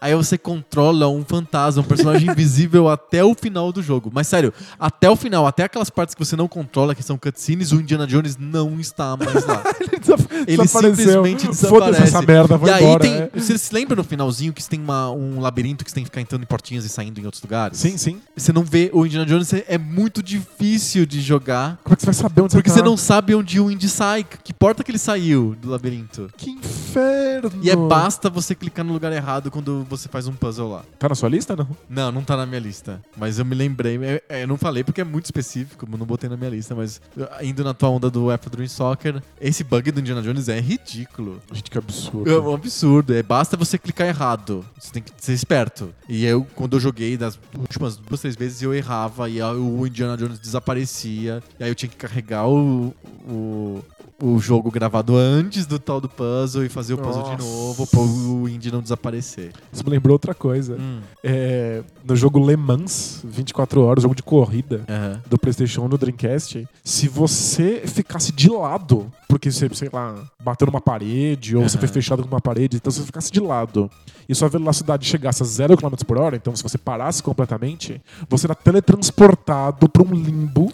Aí 0.00 0.14
você 0.14 0.36
controla 0.38 1.08
um 1.08 1.24
fantasma, 1.24 1.82
um 1.82 1.84
personagem 1.84 2.28
invisível 2.30 2.88
até 2.88 3.24
o 3.24 3.34
final 3.34 3.72
do 3.72 3.82
jogo. 3.82 4.10
Mas 4.12 4.26
sério, 4.26 4.52
até 4.78 5.08
o 5.10 5.16
final, 5.16 5.46
até 5.46 5.64
aquelas 5.64 5.90
partes 5.90 6.14
que 6.14 6.24
você 6.24 6.36
não 6.36 6.48
controla, 6.48 6.94
que 6.94 7.02
são 7.02 7.16
cutscenes, 7.18 7.72
o 7.72 7.76
Indiana 7.80 8.06
Jones 8.06 8.36
não 8.36 8.78
está 8.80 9.16
mais 9.16 9.44
lá. 9.46 9.62
Ele, 9.80 9.98
desaf- 10.00 10.26
Ele 10.32 10.56
desapareceu. 10.56 10.96
simplesmente 10.96 11.48
desaparece. 11.48 12.02
essa 12.02 12.22
merda, 12.22 12.56
vai 12.56 12.70
e 12.70 12.72
aí 12.74 12.84
embora. 12.84 13.00
tem. 13.00 13.12
é. 13.14 13.30
Você 13.34 13.56
se 13.58 13.72
lembra 13.74 13.96
no 13.96 14.04
finalzinho 14.04 14.52
que 14.52 14.62
você 14.62 14.70
tem 14.70 14.80
uma- 14.80 15.10
um 15.10 15.40
labirinto 15.40 15.84
que 15.84 15.90
você 15.90 15.94
tem 15.96 16.04
que 16.04 16.10
ficar 16.10 16.20
entrando 16.20 16.42
em 16.42 16.46
portinhas 16.46 16.84
e 16.84 16.88
saindo 16.88 17.20
em 17.20 17.24
outros 17.24 17.42
lugares? 17.42 17.78
Sim, 17.78 17.96
sim. 17.96 18.20
Você 18.36 18.52
não 18.52 18.62
vê 18.62 18.90
o 18.92 19.04
Indiana 19.06 19.26
Jones, 19.26 19.52
é- 19.52 19.64
é 19.68 19.78
muito 19.78 20.22
difícil 20.22 21.06
de 21.06 21.20
jogar. 21.20 21.78
Como 21.82 21.92
é 21.92 21.96
que 21.96 22.02
você 22.02 22.06
vai 22.06 22.14
saber 22.14 22.42
onde 22.42 22.52
Porque 22.54 22.68
você 22.70 22.76
você 22.76 22.82
tá? 22.82 22.88
não 22.88 22.96
sabe 22.96 23.34
onde 23.34 23.58
o 23.60 23.70
Indy 23.70 23.88
sai, 23.88 24.24
que 24.44 24.52
porta 24.52 24.84
que 24.84 24.90
ele 24.90 24.98
saiu 24.98 25.56
do 25.60 25.70
labirinto. 25.70 26.30
Que 26.36 26.50
inferno! 26.50 27.50
E 27.62 27.70
é 27.70 27.76
basta 27.76 28.28
você 28.28 28.54
clicar 28.54 28.84
no 28.84 28.92
lugar 28.92 29.12
errado 29.12 29.50
quando 29.50 29.85
você 29.86 30.08
faz 30.08 30.26
um 30.26 30.32
puzzle 30.34 30.70
lá. 30.70 30.84
Tá 30.98 31.08
na 31.08 31.14
sua 31.14 31.28
lista, 31.28 31.54
não? 31.56 31.68
Não, 31.88 32.12
não 32.12 32.22
tá 32.22 32.36
na 32.36 32.44
minha 32.46 32.60
lista. 32.60 33.00
Mas 33.16 33.38
eu 33.38 33.44
me 33.44 33.54
lembrei. 33.54 33.98
é- 34.02 34.22
é, 34.28 34.42
Eu 34.42 34.48
não 34.48 34.56
falei 34.56 34.84
porque 34.84 35.00
é 35.00 35.04
muito 35.04 35.24
específico, 35.26 35.86
eu 35.90 35.98
não 35.98 36.06
botei 36.06 36.28
na 36.28 36.36
minha 36.36 36.50
lista, 36.50 36.74
mas 36.74 37.00
indo 37.42 37.62
na 37.64 37.72
tua 37.74 37.88
onda 37.90 38.10
do 38.10 38.26
UEFA 38.26 38.50
Dream 38.50 38.68
Soccer, 38.68 39.22
esse 39.40 39.64
bug 39.64 39.90
do 39.90 40.00
Indiana 40.00 40.22
Jones 40.22 40.48
é 40.48 40.60
ridículo. 40.60 41.40
Gente, 41.52 41.70
que 41.70 41.78
absurdo. 41.78 42.30
É 42.30 42.38
um 42.38 42.54
absurdo. 42.54 43.14
É, 43.14 43.22
basta 43.22 43.56
você 43.56 43.78
clicar 43.78 44.06
errado. 44.06 44.64
Você 44.78 44.92
tem 44.92 45.02
que 45.02 45.10
ser 45.18 45.32
esperto. 45.32 45.92
E 46.08 46.24
eu, 46.24 46.46
quando 46.54 46.76
eu 46.76 46.80
joguei 46.80 47.16
das 47.16 47.38
últimas 47.56 47.96
duas, 47.96 48.20
três 48.20 48.36
vezes, 48.36 48.62
eu 48.62 48.74
errava 48.74 49.28
e 49.28 49.42
o 49.42 49.86
Indiana 49.86 50.16
Jones 50.16 50.38
desaparecia. 50.38 51.42
E 51.58 51.64
aí 51.64 51.70
eu 51.70 51.74
tinha 51.74 51.88
que 51.88 51.96
carregar 51.96 52.46
o, 52.48 52.94
o, 53.28 53.82
o 54.22 54.38
jogo 54.38 54.70
gravado 54.70 55.14
antes 55.16 55.66
do 55.66 55.78
tal 55.78 56.00
do 56.00 56.08
puzzle 56.08 56.64
e 56.64 56.68
fazer 56.68 56.94
o 56.94 56.98
puzzle 56.98 57.22
de 57.22 57.30
Nossa. 57.32 57.44
novo 57.44 57.86
para 57.86 58.00
o 58.00 58.48
Indy 58.48 58.72
não 58.72 58.80
desaparecer. 58.80 59.52
Isso 59.72 59.84
me 59.84 59.90
lembrou 59.90 60.14
outra 60.14 60.34
coisa. 60.34 60.76
Hum. 60.78 61.00
É, 61.22 61.82
no 62.04 62.16
jogo 62.16 62.44
Le 62.44 62.56
Mans, 62.56 63.20
24 63.24 63.82
horas, 63.82 64.02
jogo 64.02 64.14
de 64.14 64.22
corrida 64.22 64.84
Aham. 64.88 65.22
do 65.28 65.38
PlayStation 65.38 65.82
1 65.82 65.88
no 65.88 65.98
Dreamcast, 65.98 66.66
se 66.82 67.08
você 67.08 67.82
ficasse 67.86 68.32
de 68.32 68.48
lado, 68.48 69.12
porque 69.28 69.50
você, 69.50 69.68
sei 69.74 69.90
lá, 69.92 70.14
bateu 70.42 70.66
numa 70.66 70.80
parede 70.80 71.56
ou 71.56 71.62
você 71.62 71.76
foi 71.76 71.88
fechado 71.88 72.22
com 72.22 72.28
uma 72.28 72.40
parede, 72.40 72.76
então 72.76 72.90
se 72.90 73.00
você 73.00 73.06
ficasse 73.06 73.30
de 73.30 73.40
lado 73.40 73.90
e 74.28 74.34
sua 74.34 74.48
velocidade 74.48 75.06
chegasse 75.06 75.42
a 75.42 75.46
0 75.46 75.76
km 75.76 75.94
por 76.06 76.18
hora, 76.18 76.36
então 76.36 76.56
se 76.56 76.62
você 76.62 76.78
parasse 76.78 77.22
completamente, 77.22 78.00
você 78.28 78.46
era 78.46 78.54
teletransportado 78.54 79.88
para 79.88 80.02
um 80.02 80.14
limbo 80.14 80.72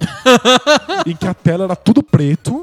em 1.06 1.16
que 1.16 1.26
a 1.26 1.34
tela 1.34 1.64
era 1.64 1.76
tudo 1.76 2.02
preto. 2.02 2.62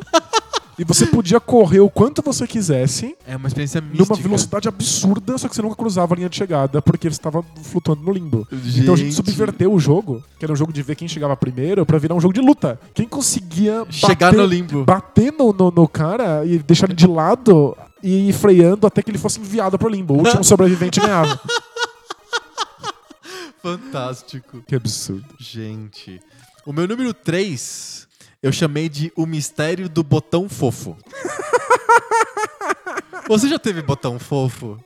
E 0.79 0.83
você 0.85 1.05
podia 1.05 1.41
correr 1.41 1.81
o 1.81 1.89
quanto 1.89 2.21
você 2.21 2.47
quisesse, 2.47 3.13
É 3.27 3.35
uma 3.35 3.47
experiência 3.49 3.81
mística. 3.81 4.05
numa 4.13 4.15
velocidade 4.15 4.69
absurda, 4.69 5.37
só 5.37 5.49
que 5.49 5.55
você 5.55 5.61
nunca 5.61 5.75
cruzava 5.75 6.13
a 6.13 6.15
linha 6.15 6.29
de 6.29 6.37
chegada 6.37 6.81
porque 6.81 7.09
você 7.09 7.15
estava 7.17 7.43
flutuando 7.63 8.01
no 8.01 8.13
limbo. 8.13 8.47
Então 8.51 8.93
a 8.93 8.97
gente 8.97 9.07
Gente. 9.13 9.15
subverteu 9.15 9.73
o 9.73 9.79
jogo, 9.79 10.23
que 10.39 10.45
era 10.45 10.53
um 10.53 10.55
jogo 10.55 10.71
de 10.71 10.81
ver 10.81 10.95
quem 10.95 11.07
chegava 11.07 11.35
primeiro, 11.35 11.85
pra 11.85 11.97
virar 11.97 12.15
um 12.15 12.21
jogo 12.21 12.33
de 12.33 12.39
luta. 12.39 12.79
Quem 12.93 13.05
conseguia 13.07 13.85
Chegar 13.89 14.31
bater, 14.31 14.37
no 14.37 14.45
limbo. 14.45 14.85
bater 14.85 15.33
no, 15.33 15.51
no, 15.51 15.69
no 15.69 15.87
cara 15.87 16.45
e 16.45 16.57
deixar 16.59 16.85
ele 16.87 16.95
de 16.95 17.07
lado 17.07 17.75
e 18.01 18.29
ir 18.29 18.33
freando 18.33 18.87
até 18.87 19.01
que 19.03 19.11
ele 19.11 19.17
fosse 19.17 19.39
enviado 19.41 19.77
pro 19.77 19.89
limbo. 19.89 20.13
O 20.13 20.19
último 20.23 20.43
sobrevivente 20.45 21.01
ganhava. 21.01 21.37
Fantástico. 23.61 24.63
Que 24.67 24.75
absurdo. 24.75 25.25
Gente. 25.37 26.21
O 26.65 26.71
meu 26.71 26.87
número 26.87 27.13
3 27.13 28.07
eu 28.41 28.51
chamei 28.51 28.89
de 28.89 29.11
O 29.15 29.25
Mistério 29.25 29.89
do 29.89 30.03
Botão 30.03 30.47
Fofo. 30.47 30.97
Você 33.29 33.47
já 33.47 33.59
teve 33.59 33.83
botão 33.83 34.17
fofo? 34.17 34.83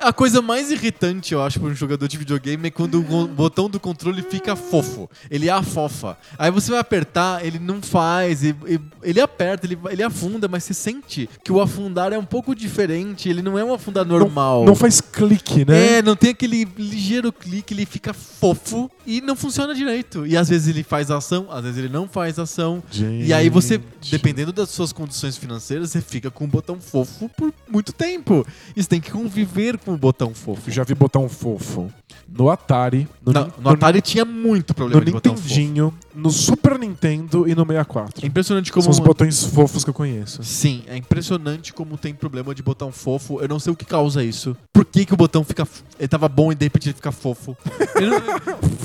A 0.00 0.12
coisa 0.12 0.40
mais 0.40 0.70
irritante, 0.70 1.34
eu 1.34 1.42
acho, 1.42 1.58
para 1.58 1.70
um 1.70 1.74
jogador 1.74 2.06
de 2.06 2.16
videogame 2.16 2.68
é 2.68 2.70
quando 2.70 3.00
o 3.00 3.26
botão 3.26 3.68
do 3.68 3.80
controle 3.80 4.22
fica 4.22 4.54
fofo. 4.54 5.10
Ele 5.30 5.50
afofa. 5.50 6.16
Aí 6.38 6.50
você 6.52 6.70
vai 6.70 6.78
apertar, 6.80 7.44
ele 7.44 7.58
não 7.58 7.82
faz. 7.82 8.44
e- 8.44 8.54
e- 8.66 8.78
Ele 9.02 9.20
aperta, 9.20 9.66
ele, 9.66 9.78
ele 9.90 10.02
afunda, 10.02 10.46
mas 10.48 10.64
você 10.64 10.74
sente 10.74 11.28
que 11.42 11.50
o 11.52 11.60
afundar 11.60 12.12
é 12.12 12.18
um 12.18 12.24
pouco 12.24 12.54
diferente. 12.54 13.28
Ele 13.28 13.42
não 13.42 13.58
é 13.58 13.64
um 13.64 13.72
afundar 13.72 14.04
normal. 14.04 14.64
Não 14.64 14.74
faz 14.74 15.00
clique, 15.00 15.64
né? 15.64 15.98
É, 15.98 16.02
não 16.02 16.14
tem 16.16 16.30
aquele 16.30 16.64
ligeiro 16.76 17.32
clique, 17.32 17.72
ele 17.74 17.86
fica 17.86 18.12
fofo 18.12 18.90
e 19.06 19.20
não 19.20 19.34
funciona 19.36 19.74
direito. 19.74 20.26
E 20.26 20.36
às 20.36 20.48
vezes 20.48 20.68
ele 20.68 20.82
faz 20.82 21.10
ação, 21.10 21.46
às 21.50 21.62
vezes 21.62 21.78
ele 21.78 21.88
não 21.88 22.06
faz 22.08 22.38
ação. 22.38 22.82
E 23.24 23.32
aí 23.32 23.48
você, 23.48 23.74
Gente. 23.74 24.10
dependendo 24.10 24.52
das 24.52 24.68
suas 24.70 24.92
condições 24.92 25.36
financeiras, 25.36 25.90
você 25.90 26.00
fica 26.00 26.30
com 26.30 26.44
o 26.44 26.48
botão 26.48 26.80
fofo 26.80 27.28
por 27.36 27.52
muito 27.70 27.92
tempo. 27.92 28.46
E 28.76 28.82
você 28.82 28.88
tem 28.88 29.00
que 29.00 29.10
conviver 29.10 29.78
com 29.78 29.87
o 29.92 29.96
botão 29.96 30.34
fofo. 30.34 30.70
Já 30.70 30.84
vi 30.84 30.94
botão 30.94 31.28
fofo 31.28 31.90
no 32.28 32.50
Atari, 32.50 33.08
no, 33.24 33.32
Não, 33.32 33.44
Nin- 33.44 33.52
no 33.60 33.70
Atari 33.70 34.00
tinha 34.02 34.24
muito 34.24 34.74
problema 34.74 35.00
no 35.00 35.06
de 35.06 35.12
botão 35.12 35.34
fofo. 35.36 35.48
Nintendinho, 35.48 35.94
no 36.18 36.30
Super 36.30 36.78
Nintendo 36.78 37.48
e 37.48 37.54
no 37.54 37.64
64. 37.64 38.24
É 38.24 38.26
impressionante 38.26 38.72
como... 38.72 38.82
São 38.82 38.90
os 38.90 38.98
botões 38.98 39.44
fofos 39.44 39.84
que 39.84 39.90
eu 39.90 39.94
conheço. 39.94 40.42
Sim, 40.42 40.82
é 40.88 40.96
impressionante 40.96 41.72
como 41.72 41.96
tem 41.96 42.12
problema 42.12 42.54
de 42.54 42.62
botão 42.62 42.90
fofo. 42.90 43.40
Eu 43.40 43.48
não 43.48 43.58
sei 43.60 43.72
o 43.72 43.76
que 43.76 43.84
causa 43.84 44.22
isso. 44.24 44.56
Por 44.72 44.84
que, 44.84 45.04
que 45.04 45.14
o 45.14 45.16
botão 45.16 45.44
fica. 45.44 45.62
f- 45.64 45.82
Ele 45.98 46.08
tava 46.08 46.28
bom 46.28 46.50
e 46.52 46.54
de 46.54 46.64
repente 46.64 46.88
ele 46.88 46.94
fica 46.94 47.10
fofo. 47.12 47.56
Eu 48.00 48.10
não- 48.10 48.20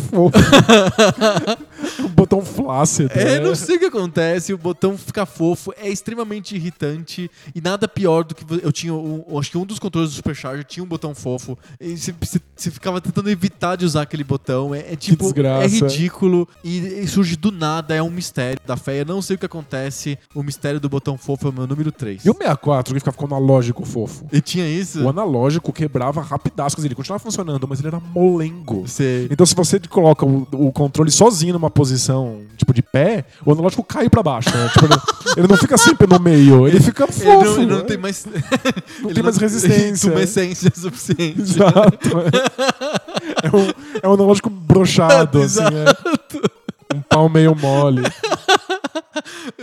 Fofo. 0.09 0.37
um 2.01 2.07
botão 2.09 2.41
flácido. 2.43 3.09
É, 3.13 3.25
né? 3.25 3.39
não 3.39 3.55
sei 3.55 3.75
o 3.77 3.79
que 3.79 3.85
acontece, 3.85 4.53
o 4.53 4.57
botão 4.57 4.97
fica 4.97 5.25
fofo, 5.25 5.73
é 5.77 5.89
extremamente 5.89 6.55
irritante 6.55 7.29
e 7.53 7.61
nada 7.61 7.87
pior 7.87 8.23
do 8.23 8.35
que 8.35 8.43
eu 8.63 8.71
tinha, 8.71 8.93
um, 8.93 9.23
acho 9.39 9.51
que 9.51 9.57
um 9.57 9.65
dos 9.65 9.79
controles 9.79 10.11
do 10.11 10.15
Supercharger 10.15 10.63
tinha 10.65 10.83
um 10.83 10.87
botão 10.87 11.13
fofo 11.15 11.57
e 11.79 11.95
você, 11.97 12.71
ficava 12.71 13.01
tentando 13.01 13.29
evitar 13.29 13.75
de 13.75 13.85
usar 13.85 14.03
aquele 14.03 14.23
botão, 14.23 14.73
é, 14.73 14.93
é 14.93 14.95
tipo, 14.95 15.25
é 15.39 15.67
ridículo 15.67 16.47
e, 16.63 16.77
e 17.01 17.07
surge 17.07 17.22
do 17.37 17.51
nada, 17.51 17.95
é 17.95 18.01
um 18.01 18.09
mistério 18.09 18.59
da 18.65 18.77
fé, 18.77 19.01
eu 19.01 19.05
não 19.05 19.21
sei 19.21 19.35
o 19.35 19.39
que 19.39 19.45
acontece, 19.45 20.17
o 20.35 20.43
mistério 20.43 20.79
do 20.79 20.89
botão 20.89 21.17
fofo 21.17 21.47
é 21.47 21.49
o 21.49 21.53
meu 21.53 21.67
número 21.67 21.91
3. 21.91 22.25
E 22.25 22.29
o 22.29 22.33
64, 22.33 22.93
que 22.93 22.99
ficava 22.99 23.17
com 23.17 23.23
o 23.23 23.27
analógico 23.27 23.85
fofo? 23.85 24.27
E 24.31 24.41
tinha 24.41 24.67
isso? 24.67 25.03
O 25.03 25.09
analógico 25.09 25.71
quebrava 25.71 26.21
dizer, 26.75 26.87
ele 26.87 26.95
continuava 26.95 27.23
funcionando, 27.23 27.67
mas 27.67 27.79
ele 27.79 27.87
era 27.87 27.99
molengo. 27.99 28.83
Sei. 28.87 29.27
Então, 29.29 29.45
se 29.45 29.55
você 29.55 29.79
coloca 29.79 30.25
o, 30.25 30.47
o 30.51 30.71
controle 30.71 31.11
sozinho 31.11 31.53
numa 31.53 31.69
posição, 31.69 32.41
tipo, 32.57 32.73
de 32.73 32.81
pé, 32.81 33.25
o 33.45 33.51
analógico 33.51 33.83
cai 33.83 34.09
pra 34.09 34.21
baixo, 34.21 34.49
né? 34.55 34.69
Tipo, 34.69 34.85
ele, 34.85 34.95
ele 35.37 35.47
não 35.47 35.57
fica 35.57 35.77
sempre 35.77 36.07
no 36.07 36.19
meio, 36.19 36.67
ele 36.67 36.79
fica 36.79 37.07
fofo. 37.07 37.23
Ele 37.25 37.43
não, 37.43 37.55
ele 37.55 37.65
não 37.65 37.77
né? 37.77 37.83
tem 37.83 37.97
mais. 37.97 38.25
Não 39.01 39.09
ele 39.09 39.15
tem 39.15 39.23
mais 39.23 39.37
resistência. 39.37 40.11
Tumescência 40.11 40.71
suficiente. 40.75 41.41
Exato. 41.41 42.09
É, 43.41 43.47
é 43.47 43.55
um, 43.55 43.99
é 44.03 44.07
um 44.07 44.13
analógico 44.13 44.49
brochado, 44.49 45.41
assim, 45.43 45.61
é. 45.61 46.43
Um 46.93 47.01
pau 47.01 47.29
meio 47.29 47.55
mole. 47.55 48.01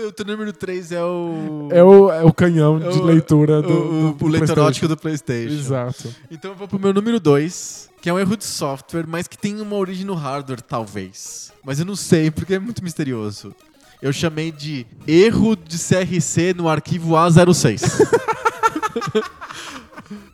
O 0.06 0.12
teu 0.12 0.24
número 0.26 0.52
3 0.52 0.92
é 0.92 1.02
o. 1.02 1.68
É 1.70 1.82
o, 1.82 2.10
é 2.10 2.24
o 2.24 2.32
canhão 2.32 2.78
de 2.78 2.86
o- 2.98 3.02
leitura 3.04 3.60
do, 3.62 3.68
o, 3.68 4.08
o, 4.10 4.12
do 4.12 4.24
o 4.24 4.28
leitor 4.28 4.46
PlayStation. 4.46 4.60
ótico 4.62 4.88
do 4.88 4.96
PlayStation. 4.96 5.54
Exato. 5.54 6.14
Então 6.30 6.50
eu 6.52 6.56
vou 6.56 6.68
pro 6.68 6.78
meu 6.78 6.92
número 6.92 7.18
2, 7.18 7.88
que 8.00 8.08
é 8.08 8.12
um 8.12 8.18
erro 8.18 8.36
de 8.36 8.44
software, 8.44 9.04
mas 9.06 9.26
que 9.26 9.36
tem 9.38 9.60
uma 9.60 9.76
origem 9.76 10.04
no 10.04 10.14
hardware, 10.14 10.60
talvez. 10.60 11.52
Mas 11.64 11.78
eu 11.80 11.84
não 11.86 11.96
sei, 11.96 12.30
porque 12.30 12.54
é 12.54 12.58
muito 12.58 12.82
misterioso. 12.82 13.54
Eu 14.00 14.12
chamei 14.12 14.50
de 14.52 14.86
erro 15.06 15.56
de 15.56 15.76
CRC 15.78 16.54
no 16.54 16.68
arquivo 16.68 17.14
A06. 17.14 17.82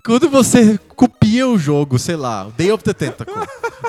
Quando 0.04 0.28
você 0.30 0.78
copia 0.94 1.46
o 1.46 1.58
jogo, 1.58 1.98
sei 1.98 2.16
lá, 2.16 2.48
Day 2.56 2.70
of 2.72 2.82
the 2.82 2.92
Tentacle, 2.94 3.34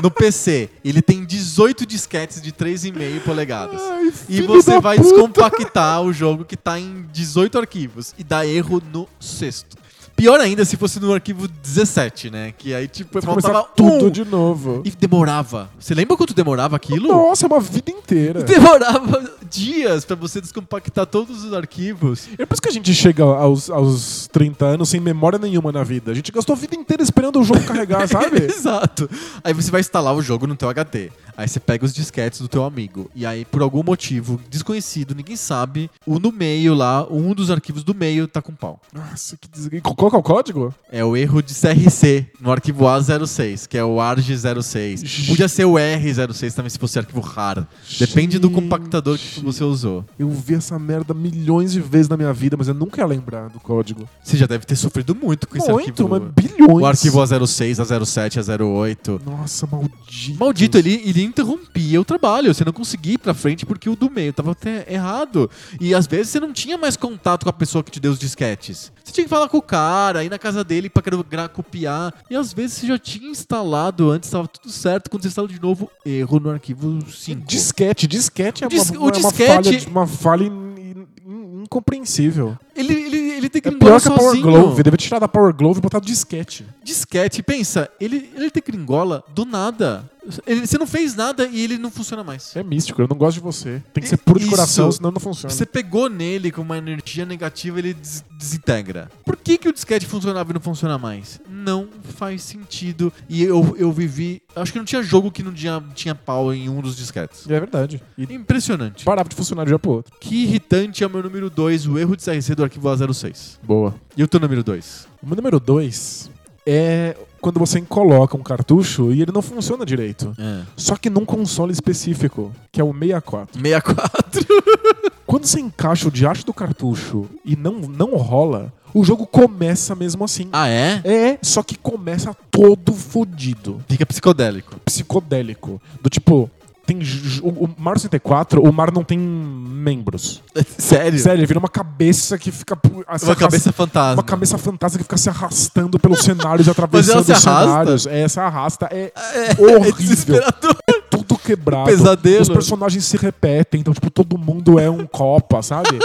no 0.02 0.12
PC, 0.12 0.70
ele 0.84 1.02
tem 1.02 1.24
18 1.24 1.86
disquetes 1.86 2.42
de 2.42 2.52
3,5 2.52 3.22
polegadas. 3.22 3.82
Ai, 3.82 4.12
E 4.28 4.42
você 4.42 4.80
vai 4.82 4.98
puta. 4.98 5.10
descompactar 5.10 6.02
o 6.02 6.12
jogo 6.12 6.44
que 6.44 6.58
tá 6.58 6.80
em 6.80 7.06
18 7.14 7.58
arquivos 7.58 8.14
e 8.18 8.24
dá 8.24 8.46
erro 8.46 8.82
no 8.92 9.08
sexto. 9.20 9.78
Pior 10.18 10.40
ainda 10.40 10.66
se 10.66 10.76
fosse 10.76 11.00
no 11.00 11.14
arquivo 11.14 11.48
17, 11.48 12.32
né? 12.32 12.52
Que 12.58 12.74
aí, 12.74 12.88
tipo, 12.88 13.14
Você 13.22 13.26
faltava 13.26 13.64
tudo 13.76 14.08
um 14.08 14.10
de 14.10 14.26
novo. 14.26 14.82
e 14.84 14.90
demorava. 14.90 15.70
Você 15.80 15.94
lembra 15.94 16.18
quanto 16.18 16.34
demorava 16.34 16.76
aquilo? 16.76 17.08
Nossa, 17.08 17.46
é 17.46 17.48
uma 17.48 17.60
vida 17.60 17.92
inteira. 17.92 18.42
Demorava 18.44 19.32
dias 19.48 20.04
pra 20.04 20.16
você 20.16 20.42
descompactar 20.42 21.06
todos 21.06 21.44
os 21.44 21.54
arquivos. 21.54 22.28
É 22.36 22.48
por 22.48 22.56
isso 22.56 22.62
que 22.64 22.70
a 22.70 22.72
gente 22.72 22.94
chega 22.96 23.24
aos, 23.24 23.70
aos 23.70 24.28
30 24.32 24.66
anos 24.66 24.90
sem 24.90 25.00
memória 25.00 25.38
nenhuma 25.38 25.72
na 25.72 25.84
vida. 25.84 26.12
A 26.12 26.16
gente 26.16 26.32
gastou 26.32 26.54
a 26.54 26.58
vida 26.58 26.76
inteira 26.76 27.04
esperando 27.04 27.40
o 27.40 27.44
jogo 27.44 27.64
carregar, 27.64 28.06
sabe? 28.10 28.42
Exato. 28.44 29.08
Aí 29.44 29.54
você 29.54 29.70
vai 29.70 29.82
instalar 29.82 30.16
o 30.16 30.22
jogo 30.24 30.48
no 30.48 30.56
teu 30.56 30.68
HD. 30.68 31.12
Aí 31.38 31.48
você 31.48 31.60
pega 31.60 31.86
os 31.86 31.94
disquetes 31.94 32.42
do 32.42 32.48
teu 32.48 32.64
amigo. 32.64 33.12
E 33.16 33.24
aí, 33.24 33.46
por 33.46 33.62
algum 33.62 33.84
motivo 33.84 34.42
desconhecido, 34.50 35.14
ninguém 35.14 35.36
sabe, 35.36 35.92
o 36.04 36.18
no 36.18 36.32
meio 36.32 36.74
lá, 36.74 37.06
um 37.08 37.32
dos 37.36 37.52
arquivos 37.52 37.84
do 37.84 37.94
meio 37.94 38.28
tá 38.28 38.42
com 38.42 38.54
pau. 38.54 38.82
Nossa, 38.92 39.38
que 39.38 39.48
desgraça. 39.48 39.84
Qual 40.08 40.12
que 40.12 40.16
é 40.16 40.20
o 40.20 40.36
código? 40.38 40.74
É 40.90 41.04
o 41.04 41.18
erro 41.18 41.42
de 41.42 41.54
CRC 41.54 42.28
no 42.40 42.50
arquivo 42.50 42.86
A06, 42.86 43.68
que 43.68 43.78
é 43.78 43.84
o 43.84 43.98
ARG06. 43.98 45.28
Podia 45.28 45.50
ser 45.50 45.66
o 45.66 45.74
R06 45.74 46.54
também 46.54 46.70
se 46.70 46.80
fosse 46.80 46.98
arquivo 46.98 47.20
RAR. 47.20 47.68
Depende 48.00 48.40
do 48.40 48.50
compactador 48.50 49.18
que 49.18 49.42
você 49.42 49.66
usou. 49.66 50.06
Eu 50.18 50.30
vi 50.30 50.56
essa 50.56 50.80
merda 50.80 51.14
milhões 51.14 51.74
de 51.74 51.82
vezes 51.82 52.08
na 52.08 52.16
minha 52.16 52.32
vida, 52.32 52.56
mas 52.56 52.70
eu 52.70 52.74
nunca 52.74 53.02
ia 53.02 53.06
lembrar 53.06 53.50
do 53.50 53.60
código. 53.60 54.08
Você 54.24 54.38
já 54.38 54.46
deve 54.46 54.66
ter 54.66 54.78
sofrido 54.78 55.14
muito 55.14 55.46
com 55.46 55.58
esse 55.58 55.70
Muito, 55.70 55.90
arquivo. 55.90 56.08
mas 56.08 56.22
bilhões. 56.34 56.82
O 56.82 56.86
arquivo 56.86 57.20
A06, 57.20 57.84
A07, 57.84 58.40
A08. 58.40 59.22
Nossa, 59.26 59.68
maldito. 59.68 60.40
Maldito, 60.40 60.78
ele, 60.78 61.02
ele 61.06 61.24
interrompia 61.24 62.00
o 62.00 62.06
trabalho. 62.06 62.54
Você 62.54 62.64
não 62.64 62.72
conseguia 62.72 63.16
ir 63.16 63.18
pra 63.18 63.34
frente 63.34 63.66
porque 63.66 63.90
o 63.90 63.96
do 63.96 64.10
meio 64.10 64.32
tava 64.32 64.54
até 64.54 64.86
errado. 64.90 65.50
E 65.82 65.94
às 65.94 66.08
vezes 66.08 66.30
você 66.30 66.40
não 66.40 66.54
tinha 66.54 66.78
mais 66.78 66.96
contato 66.96 67.44
com 67.44 67.50
a 67.50 67.54
pessoa 67.54 67.84
que 67.84 67.92
te 67.92 68.00
deu 68.00 68.14
os 68.14 68.20
disquetes. 68.20 68.90
Você 69.04 69.14
tinha 69.14 69.24
que 69.24 69.30
falar 69.30 69.48
com 69.48 69.58
o 69.58 69.62
cara, 69.62 69.97
ir 70.24 70.30
na 70.30 70.40
casa 70.40 70.64
dele 70.64 70.90
pra 70.90 71.02
querer 71.04 71.22
gra- 71.24 71.48
copiar. 71.50 72.14
E 72.30 72.36
às 72.36 72.54
vezes 72.54 72.78
você 72.78 72.88
já 72.88 72.98
tinha 72.98 73.30
instalado 73.30 74.10
antes, 74.12 74.30
tava 74.30 74.48
tudo 74.48 74.72
certo. 74.72 75.10
Quando 75.10 75.24
você 75.24 75.28
instala 75.30 75.48
de 75.48 75.62
novo, 75.62 75.90
erro 76.06 76.40
no 76.40 76.50
arquivo 76.50 77.00
5. 77.12 77.46
Disquete, 77.46 78.08
disquete 78.08 78.64
é 78.64 78.68
O 78.68 78.70
uma, 78.70 78.84
o 79.00 79.04
uma, 79.04 79.12
disquete- 79.12 79.48
falha, 79.54 79.72
de- 79.80 79.88
uma 79.88 80.08
falha 80.08 80.44
in- 80.46 81.08
in- 81.26 81.62
incompreensível. 81.64 82.58
Ele, 82.78 82.94
ele, 82.94 83.18
ele 83.18 83.50
tem 83.50 83.62
que 83.62 83.68
É 83.70 83.72
pior 83.72 84.00
que 84.02 84.08
a 84.08 84.12
Power. 84.12 84.42
Glove. 84.42 84.84
Deve 84.84 84.98
tirar 84.98 85.20
da 85.20 85.28
Power 85.28 85.54
Glove 85.54 85.80
e 85.80 85.82
botar 85.82 86.00
disquete. 86.00 86.66
Disquete, 86.84 87.42
pensa, 87.44 87.90
ele, 88.00 88.30
ele 88.36 88.50
te 88.52 88.62
gringola 88.62 89.24
do 89.34 89.46
nada. 89.46 90.10
Ele- 90.46 90.68
você 90.68 90.78
não 90.78 90.86
fez 90.86 91.16
nada 91.16 91.46
e 91.48 91.62
ele 91.64 91.78
não 91.78 91.90
funciona 91.90 92.22
mais. 92.22 92.54
É 92.54 92.62
místico, 92.62 93.02
eu 93.02 93.08
não 93.08 93.16
gosto 93.16 93.36
de 93.36 93.40
você. 93.40 93.82
Tem 93.94 94.02
que 94.04 94.10
ser 94.10 94.18
puro 94.18 94.38
de 94.40 94.46
coração, 94.48 94.92
senão 94.92 95.10
não 95.10 95.22
funciona. 95.22 95.54
Você 95.54 95.66
pegou 95.66 96.10
nele 96.10 96.52
com 96.52 96.62
uma 96.62 96.78
energia 96.78 97.26
negativa, 97.26 97.80
ele 97.80 97.94
des- 97.94 98.26
desintegra. 98.38 99.10
Por 99.26 99.38
que, 99.38 99.58
que 99.58 99.70
o 99.70 99.74
disquete 99.74 100.06
funcionava 100.06 100.52
e 100.52 100.54
não 100.54 100.60
funciona 100.60 100.98
mais? 100.98 101.40
Não 101.50 101.88
faz 102.18 102.42
sentido. 102.44 103.12
E 103.30 103.42
eu, 103.42 103.74
eu 103.80 103.90
vivi. 103.92 104.42
Acho 104.54 104.74
que 104.74 104.78
não 104.78 104.86
tinha 104.86 105.02
jogo 105.02 105.32
que 105.32 105.42
não 105.42 105.54
tinha, 105.54 105.82
tinha 105.96 106.14
pau 106.14 106.54
em 106.54 106.68
um 106.68 106.82
dos 106.82 106.98
disquetes. 106.98 107.50
É 107.50 107.60
verdade. 107.60 108.02
E 108.18 108.24
Impressionante. 108.34 109.06
parava 109.06 109.30
de 109.30 109.36
funcionar 109.36 109.66
de 109.66 109.74
um 109.74 109.80
pro 109.80 109.92
outro. 109.92 110.14
Que 110.20 110.44
irritante 110.44 111.04
é 111.04 111.08
o 111.08 111.10
meu 111.10 111.24
número 111.24 111.50
2, 111.50 111.88
o 111.88 111.98
erro 111.98 112.18
de 112.18 112.24
CRC 112.26 112.54
do 112.54 112.66
arquivo 112.68 112.90
A06. 112.90 113.58
Boa. 113.64 113.96
E 114.16 114.24
o 114.24 114.28
teu 114.28 114.40
número 114.40 114.64
2? 114.64 115.08
O 115.22 115.28
meu 115.28 115.36
número 115.36 115.60
2 115.60 116.30
é 116.66 117.16
quando 117.40 117.60
você 117.60 117.80
coloca 117.82 118.36
um 118.36 118.44
cartucho 118.44 119.14
e 119.14 119.22
ele 119.22 119.32
não 119.32 119.42
funciona 119.42 119.86
direito. 119.86 120.34
É. 120.38 120.64
Só 120.76 120.96
que 120.96 121.10
num 121.10 121.26
console 121.26 121.72
específico, 121.72 122.52
que 122.72 122.82
é 122.82 122.84
o 122.84 122.94
64. 122.94 123.60
64. 123.60 124.46
Quando 125.28 125.46
você 125.46 125.60
encaixa 125.60 126.08
o 126.08 126.12
diacho 126.12 126.46
do 126.46 126.54
cartucho 126.54 127.26
e 127.44 127.54
não, 127.58 127.74
não 127.74 128.16
rola, 128.16 128.72
o 128.94 129.04
jogo 129.04 129.28
começa 129.28 129.94
mesmo 129.94 130.24
assim. 130.24 130.48
Ah, 130.54 130.70
é? 130.70 131.02
É, 131.04 131.40
só 131.42 131.62
que 131.62 131.78
começa 131.78 132.34
todo 132.50 132.94
fodido. 132.94 133.84
Fica 133.90 134.06
psicodélico. 134.06 134.80
Psicodélico. 134.86 135.82
Do 136.02 136.10
tipo, 136.10 136.50
tem 136.88 137.00
o, 137.44 137.66
o 137.66 137.70
Mario 137.78 138.00
64, 138.00 138.64
o 138.64 138.72
Mario 138.72 138.94
não 138.94 139.04
tem 139.04 139.20
membros. 139.20 140.42
Sério? 140.80 141.20
Sério, 141.20 141.42
ele 141.42 141.46
vira 141.46 141.60
uma 141.60 141.68
cabeça 141.68 142.38
que 142.38 142.50
fica. 142.50 142.80
Uma 143.24 143.36
cabeça 143.36 143.74
fantasma. 143.74 144.14
Uma 144.14 144.24
cabeça 144.24 144.58
fantástica 144.58 145.04
que 145.04 145.04
fica 145.04 145.18
se 145.18 145.30
arrastando 145.30 146.00
pelos 146.00 146.22
cenários 146.22 146.66
e 146.68 146.70
atravessando 146.72 147.30
os 147.30 147.42
cenários. 147.42 148.08
É, 148.08 148.26
se 148.28 148.40
arrasta. 148.40 148.88
É, 148.90 149.12
É 149.18 149.62
horrível. 149.62 149.94
desesperador. 149.98 150.78
tudo 151.10 151.38
quebrado. 151.38 151.86
Pesadelo. 151.86 152.42
Os 152.42 152.50
personagens 152.50 153.04
se 153.04 153.18
repetem, 153.18 153.82
então, 153.82 153.94
tipo, 153.94 154.10
todo 154.10 154.38
mundo 154.38 154.80
é 154.80 154.90
um 154.90 155.06
copa, 155.06 155.62
sabe? 155.62 156.00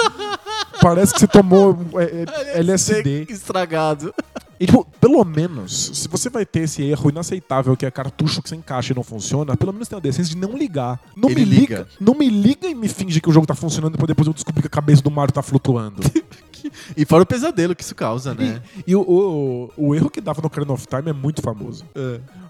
Parece 0.80 1.14
que 1.14 1.20
você 1.20 1.28
tomou 1.28 1.78
é, 1.96 2.24
é, 2.54 2.58
LSD. 2.58 3.26
Estragado. 3.30 4.12
E, 4.62 4.66
tipo, 4.66 4.86
pelo 5.00 5.24
menos, 5.24 5.90
se 5.92 6.06
você 6.06 6.30
vai 6.30 6.46
ter 6.46 6.60
esse 6.60 6.84
erro 6.84 7.10
inaceitável 7.10 7.76
que 7.76 7.84
é 7.84 7.90
cartucho 7.90 8.40
que 8.40 8.48
você 8.48 8.54
encaixa 8.54 8.92
e 8.92 8.96
não 8.96 9.02
funciona, 9.02 9.56
pelo 9.56 9.72
menos 9.72 9.88
tem 9.88 9.98
a 9.98 10.00
decência 10.00 10.32
de 10.32 10.40
não 10.40 10.56
ligar. 10.56 11.00
Não 11.16 11.28
Ele 11.28 11.40
me 11.40 11.44
liga. 11.44 11.78
liga. 11.78 11.88
Não 12.00 12.14
me 12.14 12.28
liga 12.28 12.68
e 12.68 12.74
me 12.74 12.86
finge 12.86 13.20
que 13.20 13.28
o 13.28 13.32
jogo 13.32 13.44
tá 13.44 13.56
funcionando 13.56 13.98
pra 13.98 14.06
depois 14.06 14.28
eu 14.28 14.32
descobrir 14.32 14.60
que 14.62 14.68
a 14.68 14.70
cabeça 14.70 15.02
do 15.02 15.10
Mario 15.10 15.34
tá 15.34 15.42
flutuando. 15.42 16.00
E 16.96 17.04
fora 17.04 17.22
o 17.22 17.26
pesadelo 17.26 17.74
que 17.74 17.82
isso 17.82 17.94
causa, 17.94 18.34
né? 18.34 18.60
E 18.86 18.94
o, 18.94 19.00
o, 19.00 19.70
o 19.76 19.94
erro 19.94 20.10
que 20.10 20.20
dava 20.20 20.40
no 20.40 20.46
Ocarina 20.46 20.72
of 20.72 20.86
Time 20.86 21.10
é 21.10 21.12
muito 21.12 21.40
famoso. 21.42 21.84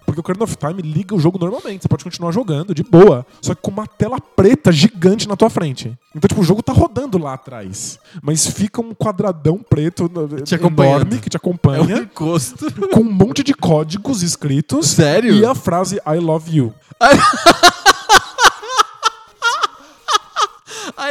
Porque 0.05 0.19
o 0.19 0.21
Ocarina 0.21 0.43
of 0.43 0.55
Time 0.57 0.81
liga 0.81 1.15
o 1.15 1.19
jogo 1.19 1.39
normalmente, 1.39 1.81
você 1.83 1.87
pode 1.87 2.03
continuar 2.03 2.31
jogando 2.31 2.73
de 2.75 2.83
boa, 2.83 3.25
só 3.41 3.55
que 3.55 3.61
com 3.61 3.71
uma 3.71 3.87
tela 3.87 4.19
preta 4.19 4.71
gigante 4.71 5.27
na 5.27 5.35
tua 5.35 5.49
frente. 5.49 5.97
Então, 6.15 6.27
tipo, 6.27 6.41
o 6.41 6.43
jogo 6.43 6.61
tá 6.61 6.73
rodando 6.73 7.17
lá 7.17 7.33
atrás, 7.33 7.99
mas 8.21 8.45
fica 8.45 8.81
um 8.81 8.93
quadradão 8.93 9.57
preto 9.57 10.09
Te 10.43 10.55
enorme 10.55 11.19
que 11.19 11.29
te 11.29 11.35
É 11.35 11.37
um 11.37 11.39
acompanha, 11.39 11.97
encosto. 11.99 12.65
com 12.91 12.99
um 13.01 13.11
monte 13.11 13.43
de 13.43 13.53
códigos 13.53 14.21
escritos 14.21 14.87
Sério? 14.87 15.33
e 15.35 15.45
a 15.45 15.55
frase 15.55 15.95
I 16.05 16.17
love 16.19 16.55
you. 16.55 16.73
I 17.01 17.17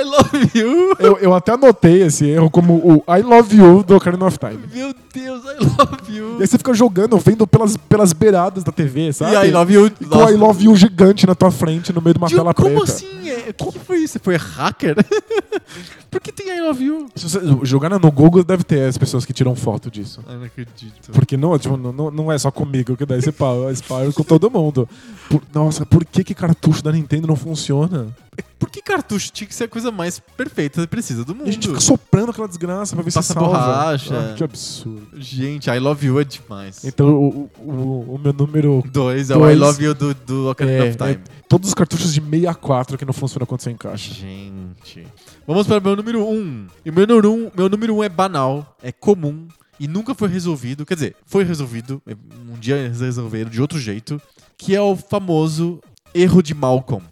love 0.01 0.51
you. 0.55 0.97
Eu, 0.99 1.19
eu 1.19 1.35
até 1.35 1.53
anotei 1.53 2.03
esse 2.03 2.27
erro 2.27 2.51
como 2.51 2.75
o 2.75 3.05
I 3.15 3.23
love 3.23 3.55
you 3.57 3.83
do 3.83 3.97
Ocarina 3.97 4.27
of 4.27 4.39
Time. 4.39 4.61
Meu 4.73 4.95
Deus, 5.13 5.43
I 5.45 5.57
love 5.61 6.17
you. 6.17 6.37
E 6.39 6.43
aí 6.43 6.47
você 6.47 6.59
fica 6.59 6.73
jogando, 6.73 7.19
vendo 7.19 7.47
pelas, 7.47 7.77
pelas 7.77 8.13
beiradas 8.13 8.65
da 8.65 8.73
TV, 8.73 9.13
sabe? 9.13 9.37
E 9.37 9.49
I 9.49 9.51
love 9.51 9.73
you. 9.73 9.87
E 9.87 10.05
com 10.05 10.19
o 10.19 10.31
I 10.31 10.35
love 10.35 10.65
you 10.65 10.75
gigante 10.75 11.27
na 11.27 11.35
tua 11.35 11.51
frente, 11.51 11.93
no 11.93 12.01
meio 12.01 12.15
de 12.15 12.19
uma 12.19 12.29
tela 12.29 12.55
como 12.55 12.71
preta. 12.71 12.85
assim? 12.85 13.29
É, 13.29 13.51
o 13.51 13.55
que, 13.55 13.79
que 13.79 13.85
foi 13.85 13.99
isso? 13.99 14.15
Você 14.15 14.19
foi 14.19 14.37
hacker? 14.37 14.97
Por 16.13 16.21
que 16.21 16.31
tem 16.31 16.47
I 16.57 16.61
love 16.61 16.85
you? 16.85 17.09
Se 17.17 17.29
você 17.29 17.41
jogar 17.65 17.89
no 17.89 18.13
Google, 18.13 18.45
deve 18.45 18.63
ter 18.63 18.87
as 18.87 18.99
pessoas 18.99 19.25
que 19.25 19.33
tiram 19.33 19.57
foto 19.57 19.91
disso. 19.91 20.21
Eu 20.29 20.39
não 20.39 20.45
acredito. 20.45 21.11
Porque 21.11 21.37
não, 21.39 21.59
tipo, 21.59 21.77
não, 21.77 22.11
não- 22.11 22.31
é 22.31 22.39
só 22.39 22.51
comigo 22.51 22.97
que 22.97 23.07
dá 23.07 23.17
esse 23.17 23.33
pau, 23.33 23.67
é 23.71 23.73
espalho 23.73 24.13
com 24.13 24.23
todo 24.23 24.51
mundo. 24.51 24.87
Por- 25.31 25.43
nossa, 25.55 25.87
por 25.87 26.05
que, 26.05 26.23
que 26.23 26.35
cartucho 26.35 26.85
da 26.85 26.93
Nintendo 26.93 27.27
não 27.27 27.35
funciona? 27.35 28.15
Por 28.59 28.71
que 28.71 28.81
cartucho 28.81 29.33
tinha 29.33 29.47
que 29.49 29.55
ser 29.55 29.65
a 29.65 29.69
coisa 29.69 29.91
mais 29.91 30.21
perfeita 30.37 30.83
e 30.83 30.87
precisa 30.87 31.25
do 31.25 31.35
mundo? 31.35 31.47
E 31.47 31.51
a 31.51 31.53
gente 31.53 31.67
fica 31.67 31.81
soprando 31.81 32.31
aquela 32.31 32.47
desgraça 32.47 32.95
pra 32.95 33.03
ver 33.03 33.13
Passa 33.13 33.29
se 33.29 33.33
salva. 33.35 33.49
borracha. 33.59 34.15
Ah, 34.31 34.35
que 34.37 34.45
absurdo. 34.45 35.09
Gente, 35.17 35.69
I 35.69 35.79
love 35.81 36.07
you 36.07 36.21
é 36.21 36.25
demais. 36.25 36.85
Então, 36.85 37.09
o, 37.09 37.51
o, 37.59 38.15
o 38.15 38.21
meu 38.23 38.33
número. 38.33 38.85
Dois 38.93 39.31
é 39.31 39.37
o 39.37 39.41
Dois. 39.41 39.57
I 39.57 39.59
love 39.61 39.85
you 39.85 39.95
do, 39.95 40.15
do 40.15 40.51
Ocarina 40.51 40.85
É, 40.85 40.89
of 40.91 40.97
Time. 40.97 41.11
é 41.11 41.21
todos 41.49 41.69
os 41.69 41.75
cartuchos 41.75 42.15
de 42.15 42.21
64 42.21 42.97
que 42.97 43.05
não 43.05 43.13
funcionam 43.13 43.47
quando 43.47 43.63
você 43.63 43.71
encaixa. 43.71 44.15
Gente. 44.15 45.07
Vamos 45.53 45.67
para 45.67 45.77
o 45.77 45.83
meu 45.83 45.95
número 45.95 46.27
um. 46.27 46.67
E 46.83 46.89
o 46.89 46.93
meu 46.95 47.07
número 47.07 47.31
um, 47.31 47.51
meu 47.55 47.69
número 47.69 47.95
um 47.97 48.03
é 48.03 48.09
banal, 48.09 48.75
é 48.83 48.91
comum 48.91 49.47
e 49.79 49.87
nunca 49.87 50.15
foi 50.15 50.31
resolvido. 50.31 50.87
Quer 50.87 50.95
dizer, 50.95 51.17
foi 51.27 51.45
resolvido. 51.45 52.01
Um 52.51 52.59
dia 52.59 52.77
eles 52.77 53.03
resolveram 53.03 53.51
de 53.51 53.61
outro 53.61 53.79
jeito. 53.79 54.19
Que 54.57 54.75
é 54.75 54.81
o 54.81 54.97
famoso 54.97 55.79
erro 56.15 56.43
de 56.43 56.55
Malcolm. 56.55 57.05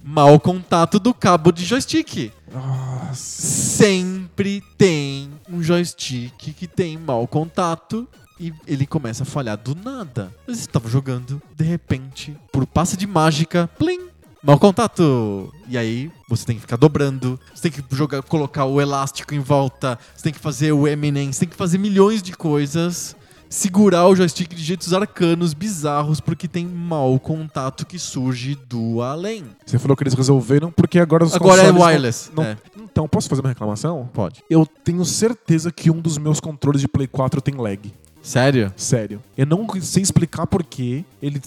Mau 0.00 0.38
contato 0.38 1.00
do 1.00 1.12
cabo 1.12 1.50
de 1.50 1.64
joystick. 1.64 2.30
Nossa. 2.52 3.16
Sempre 3.16 4.62
tem 4.76 5.32
um 5.50 5.60
joystick 5.60 6.54
que 6.54 6.68
tem 6.68 6.96
mau 6.96 7.26
contato 7.26 8.06
e 8.38 8.52
ele 8.64 8.86
começa 8.86 9.24
a 9.24 9.26
falhar 9.26 9.56
do 9.56 9.74
nada. 9.74 10.32
Você 10.46 10.60
estava 10.60 10.88
jogando, 10.88 11.42
de 11.56 11.64
repente, 11.64 12.36
por 12.52 12.64
passe 12.64 12.96
de 12.96 13.08
mágica, 13.08 13.68
plim, 13.76 14.06
mau 14.42 14.58
contato. 14.58 15.52
E 15.68 15.76
aí 15.76 16.10
você 16.28 16.44
tem 16.46 16.56
que 16.56 16.62
ficar 16.62 16.76
dobrando, 16.76 17.38
você 17.54 17.70
tem 17.70 17.72
que 17.82 17.96
jogar, 17.96 18.22
colocar 18.22 18.64
o 18.64 18.80
elástico 18.80 19.34
em 19.34 19.40
volta, 19.40 19.98
você 20.14 20.24
tem 20.24 20.32
que 20.32 20.38
fazer 20.38 20.72
o 20.72 20.86
Eminem, 20.86 21.32
você 21.32 21.40
tem 21.40 21.48
que 21.48 21.56
fazer 21.56 21.78
milhões 21.78 22.22
de 22.22 22.32
coisas. 22.32 23.16
Segurar 23.50 24.06
o 24.06 24.14
joystick 24.14 24.54
de 24.54 24.62
jeitos 24.62 24.92
arcanos, 24.92 25.54
bizarros, 25.54 26.20
porque 26.20 26.46
tem 26.46 26.66
mau 26.66 27.18
contato 27.18 27.86
que 27.86 27.98
surge 27.98 28.54
do 28.68 29.00
além. 29.00 29.42
Você 29.64 29.78
falou 29.78 29.96
que 29.96 30.02
eles 30.02 30.12
resolveram 30.12 30.70
porque 30.70 30.98
agora 30.98 31.24
os 31.24 31.34
Agora 31.34 31.62
é 31.62 31.64
consoles 31.64 31.80
não- 31.80 31.86
wireless. 31.86 32.30
não- 32.36 32.42
é. 32.44 32.58
Então, 32.78 33.08
posso 33.08 33.26
fazer 33.26 33.40
uma 33.40 33.48
reclamação? 33.48 34.06
Pode. 34.12 34.42
Eu 34.50 34.66
tenho 34.66 35.02
certeza 35.02 35.72
que 35.72 35.90
um 35.90 35.98
dos 35.98 36.18
meus 36.18 36.40
controles 36.40 36.82
de 36.82 36.88
Play 36.88 37.06
4 37.06 37.40
tem 37.40 37.54
lag. 37.54 37.90
Sério? 38.28 38.72
Sério. 38.76 39.22
Eu 39.36 39.46
não 39.46 39.66
sei 39.80 40.02
explicar 40.02 40.46
porquê. 40.46 41.04
Ele, 41.22 41.40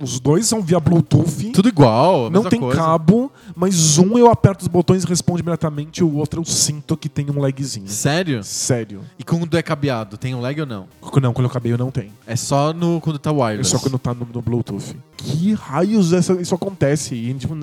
os 0.00 0.18
dois 0.18 0.46
são 0.46 0.60
via 0.60 0.80
Bluetooth. 0.80 1.52
Tudo 1.52 1.68
igual, 1.68 2.28
não 2.30 2.42
tem 2.44 2.58
coisa. 2.60 2.76
cabo, 2.80 3.30
mas 3.54 3.96
um 3.98 4.18
eu 4.18 4.28
aperto 4.30 4.62
os 4.62 4.68
botões 4.68 5.04
e 5.04 5.06
responde 5.06 5.40
imediatamente, 5.42 6.02
o 6.02 6.16
outro 6.16 6.40
eu 6.40 6.44
sinto 6.44 6.96
que 6.96 7.08
tem 7.08 7.30
um 7.30 7.38
lagzinho. 7.40 7.88
Sério? 7.88 8.42
Sério. 8.42 9.00
E 9.18 9.22
quando 9.24 9.56
é 9.56 9.62
cabeado, 9.62 10.16
tem 10.18 10.34
um 10.34 10.40
lag 10.40 10.60
ou 10.60 10.66
não? 10.66 10.86
Não, 11.22 11.32
quando 11.32 11.44
eu 11.44 11.50
acabei 11.50 11.72
eu 11.72 11.78
não 11.78 11.90
tenho. 11.90 12.12
É 12.26 12.34
só 12.36 12.72
no, 12.72 13.00
quando 13.00 13.18
tá 13.18 13.30
É 13.30 13.32
wireless. 13.32 13.70
só 13.70 13.78
quando 13.78 13.98
tá 13.98 14.12
no, 14.12 14.26
no 14.32 14.42
Bluetooth. 14.42 14.96
Que 15.16 15.54
raios 15.54 16.12
essa- 16.12 16.34
isso 16.34 16.54
acontece? 16.54 17.14
E, 17.14 17.32
tipo, 17.34 17.54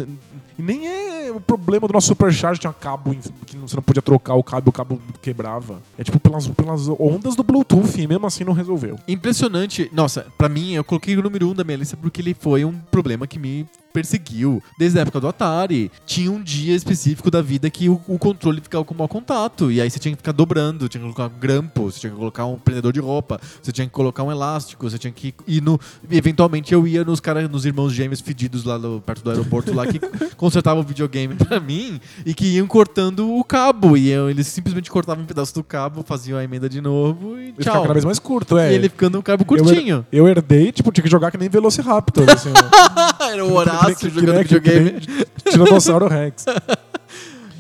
e 0.58 0.62
nem 0.62 0.88
é 0.88 1.32
o 1.32 1.40
problema 1.40 1.88
do 1.88 1.94
nosso 1.94 2.08
Supercharge, 2.08 2.60
tinha 2.60 2.74
cabo 2.74 3.16
que 3.46 3.58
você 3.58 3.76
não 3.76 3.84
podia 3.84 4.02
trocar 4.02 4.36
o 4.36 4.44
cabo 4.44 4.70
o 4.70 4.74
cabo 4.74 5.02
quebrava. 5.22 5.82
É 5.98 6.04
tipo 6.04 6.20
pelas, 6.20 6.48
pelas 6.48 6.88
ondas 7.00 7.36
do 7.36 7.44
Bluetooth 7.44 8.00
e 8.00 8.08
mesmo 8.08 8.26
assim 8.26 8.44
não 8.44 8.54
resolveu. 8.54 9.00
Impressionante. 9.08 9.90
Nossa, 9.94 10.28
pra 10.38 10.50
mim, 10.50 10.74
eu 10.74 10.84
coloquei 10.84 11.16
o 11.18 11.22
número 11.22 11.48
1 11.48 11.52
um 11.52 11.54
da 11.54 11.64
minha 11.64 11.78
lista 11.78 11.98
porque 11.98 12.22
ele 12.22 12.34
foi 12.34 12.66
um 12.66 12.74
problema 12.92 13.26
que 13.26 13.40
me 13.40 13.68
perseguiu 13.94 14.61
desde 14.78 14.98
a 14.99 15.03
época 15.03 15.20
do 15.20 15.28
Atari. 15.28 15.91
Tinha 16.06 16.32
um 16.32 16.41
dia 16.41 16.76
específico 16.76 17.30
da 17.32 17.41
vida 17.41 17.70
que 17.70 17.88
o, 17.88 18.02
o 18.07 18.18
controle 18.18 18.60
ficava 18.61 18.84
com 18.84 18.94
mau 18.94 19.07
contato. 19.07 19.72
E 19.72 19.80
aí 19.80 19.90
você 19.90 19.99
tinha 19.99 20.11
que 20.14 20.18
ficar 20.18 20.32
dobrando, 20.32 20.90
tinha 20.90 20.99
que 21.02 21.14
colocar 21.14 21.34
um 21.34 21.40
grampo, 21.40 21.84
você 21.91 21.99
tinha 21.99 22.11
que 22.11 22.18
colocar 22.18 22.45
um 22.45 22.57
prendedor 22.57 22.91
de 22.91 22.99
roupa, 22.99 23.40
você 23.61 23.72
tinha 23.72 23.86
que 23.86 23.94
colocar 23.94 24.24
um 24.24 24.32
elástico, 24.32 24.90
você 24.90 24.98
tinha 24.98 25.14
que 25.14 25.34
ir 25.48 25.61
no. 25.61 25.80
Eventualmente 26.11 26.74
eu 26.74 26.88
ia 26.88 27.03
nos 27.03 27.20
caras, 27.20 27.49
nos 27.49 27.65
irmãos 27.65 27.91
gêmeos 27.94 28.20
fedidos 28.22 28.64
lá 28.64 28.78
no- 28.80 28.99
perto 29.02 29.24
do 29.24 29.30
aeroporto 29.30 29.74
lá 29.74 29.86
que 29.86 29.99
consertavam 30.36 30.82
o 30.82 30.86
videogame 30.86 31.36
pra 31.36 31.60
mim 31.60 31.99
e 32.26 32.34
que 32.34 32.45
iam 32.56 32.65
cortando 32.68 33.30
o 33.38 33.44
cabo. 33.44 33.95
E 33.95 34.10
eu- 34.10 34.30
eles 34.30 34.48
simplesmente 34.48 34.90
cortavam 34.90 35.24
um 35.24 35.28
pedaço 35.28 35.53
do 35.53 35.64
cabo, 35.64 36.03
faziam 36.03 36.38
a 36.40 36.44
emenda 36.44 36.68
de 36.68 36.82
novo 36.82 37.38
e 37.38 37.44
Ele 37.49 37.53
tchau. 37.60 37.82
cada 37.82 37.94
vez 37.94 38.06
mais 38.06 38.20
curto, 38.20 38.57
é. 38.57 38.72
E 38.72 38.76
ele 38.76 38.90
ficando 38.90 39.18
um 39.18 39.22
cabo 39.22 39.44
Eu 39.49 39.56
her- 39.57 39.64
curtinho. 39.64 40.06
Eu 40.11 40.28
herdei, 40.28 40.72
tipo, 40.72 40.91
tinha 40.91 41.03
que 41.03 41.10
jogar 41.10 41.30
que 41.32 41.38
nem 41.38 41.49
Velociraptor. 41.49 42.26
Assim, 42.32 42.49
Era 43.32 43.45
o 43.45 43.64
Que 43.64 43.82
Nem- 43.88 43.95
que 43.95 44.10
jogando 44.10 44.34
nem- 44.35 44.43
que 44.45 44.53
videogame. 44.60 45.01
Tiranossauro 45.49 46.07
Rex. 46.07 46.45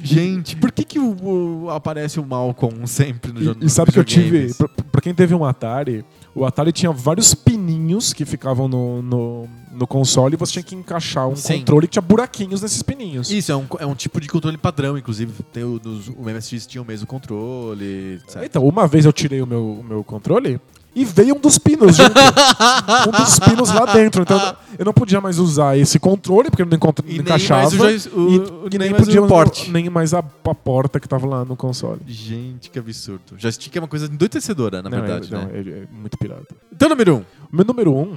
Gente, 0.05 0.57
por 0.57 0.69
que 0.69 0.83
que 0.83 0.99
o, 0.99 1.15
o- 1.63 1.69
aparece 1.69 2.19
o 2.19 2.25
Malcolm 2.25 2.85
sempre 2.85 3.31
no 3.31 3.41
jogo? 3.41 3.63
E, 3.63 3.67
e 3.67 3.69
sabe 3.69 3.89
que 3.91 3.97
eu 3.99 4.03
tive. 4.03 4.53
Pra, 4.53 4.67
pra 4.67 5.01
quem 5.01 5.13
teve 5.13 5.33
um 5.33 5.45
Atari, 5.45 6.03
o 6.35 6.45
Atari 6.45 6.73
tinha 6.73 6.91
vários 6.91 7.33
pininhos 7.33 8.11
que 8.11 8.25
ficavam 8.25 8.67
no, 8.67 9.01
no, 9.01 9.49
no 9.71 9.87
console 9.87 10.33
e 10.33 10.37
você 10.37 10.51
tinha 10.53 10.63
que 10.63 10.75
encaixar 10.75 11.29
um 11.29 11.37
Sim. 11.37 11.59
controle 11.59 11.87
que 11.87 11.93
tinha 11.93 12.01
buraquinhos 12.01 12.61
nesses 12.61 12.83
pininhos. 12.83 13.31
Isso, 13.31 13.49
é 13.49 13.55
um, 13.55 13.65
é 13.79 13.85
um 13.85 13.95
tipo 13.95 14.19
de 14.19 14.27
controle 14.27 14.57
padrão, 14.57 14.97
inclusive. 14.97 15.31
Tem 15.53 15.63
o, 15.63 15.79
nos- 15.81 16.09
o 16.09 16.23
MSX 16.23 16.67
tinha 16.67 16.81
o 16.81 16.85
mesmo 16.85 17.07
controle, 17.07 18.19
etc. 18.25 18.41
Então, 18.43 18.67
uma 18.67 18.85
vez 18.85 19.05
eu 19.05 19.13
tirei 19.13 19.41
o 19.41 19.47
meu, 19.47 19.79
o 19.79 19.83
meu 19.85 20.03
controle 20.03 20.59
e 20.95 21.03
veio 21.05 21.35
um 21.35 21.39
dos 21.39 21.57
pinos 21.57 21.95
junto. 21.95 22.11
um 23.07 23.11
dos 23.23 23.39
pinos 23.39 23.69
lá 23.73 23.85
dentro. 23.85 24.21
Então 24.23 24.55
eu 24.77 24.85
não 24.85 24.93
podia 24.93 25.19
mais 25.21 25.39
usar 25.39 25.77
esse 25.77 25.99
controle, 25.99 26.49
porque 26.49 26.63
não, 26.65 26.75
encontra- 26.75 27.03
E 27.07 27.09
não 27.09 27.15
nem 27.17 27.21
encaixava. 27.23 27.75
mais 27.75 28.05
o 28.05 28.09
o- 28.19 28.29
e, 28.29 28.37
o- 28.39 28.67
e 28.67 28.77
nem 28.77 28.79
nem, 28.79 28.91
mais 28.91 29.05
podia 29.05 29.21
o 29.23 29.27
porte. 29.27 29.71
Nem 29.71 29.89
mais 29.89 30.13
a, 30.13 30.19
a 30.19 30.55
porta 30.55 30.99
que 30.99 31.07
tava 31.07 31.25
lá 31.27 31.43
no 31.45 31.55
console. 31.55 31.99
Gente, 32.07 32.69
que 32.69 32.77
absurdo. 32.79 33.21
Joystick 33.37 33.75
é 33.75 33.79
uma 33.79 33.87
coisa 33.87 34.05
endoitecedora, 34.05 34.81
na 34.81 34.89
Não, 34.89 34.97
verdade, 35.01 35.33
é, 35.33 35.37
né? 35.37 35.43
não, 35.45 35.55
é, 35.55 35.59
é 35.79 35.87
muito 35.91 36.17
pirado. 36.17 36.47
Então, 36.71 36.89
número 36.89 37.15
1. 37.15 37.17
Um. 37.17 37.21
O 37.51 37.55
meu 37.55 37.65
número 37.65 37.95
um 37.95 38.13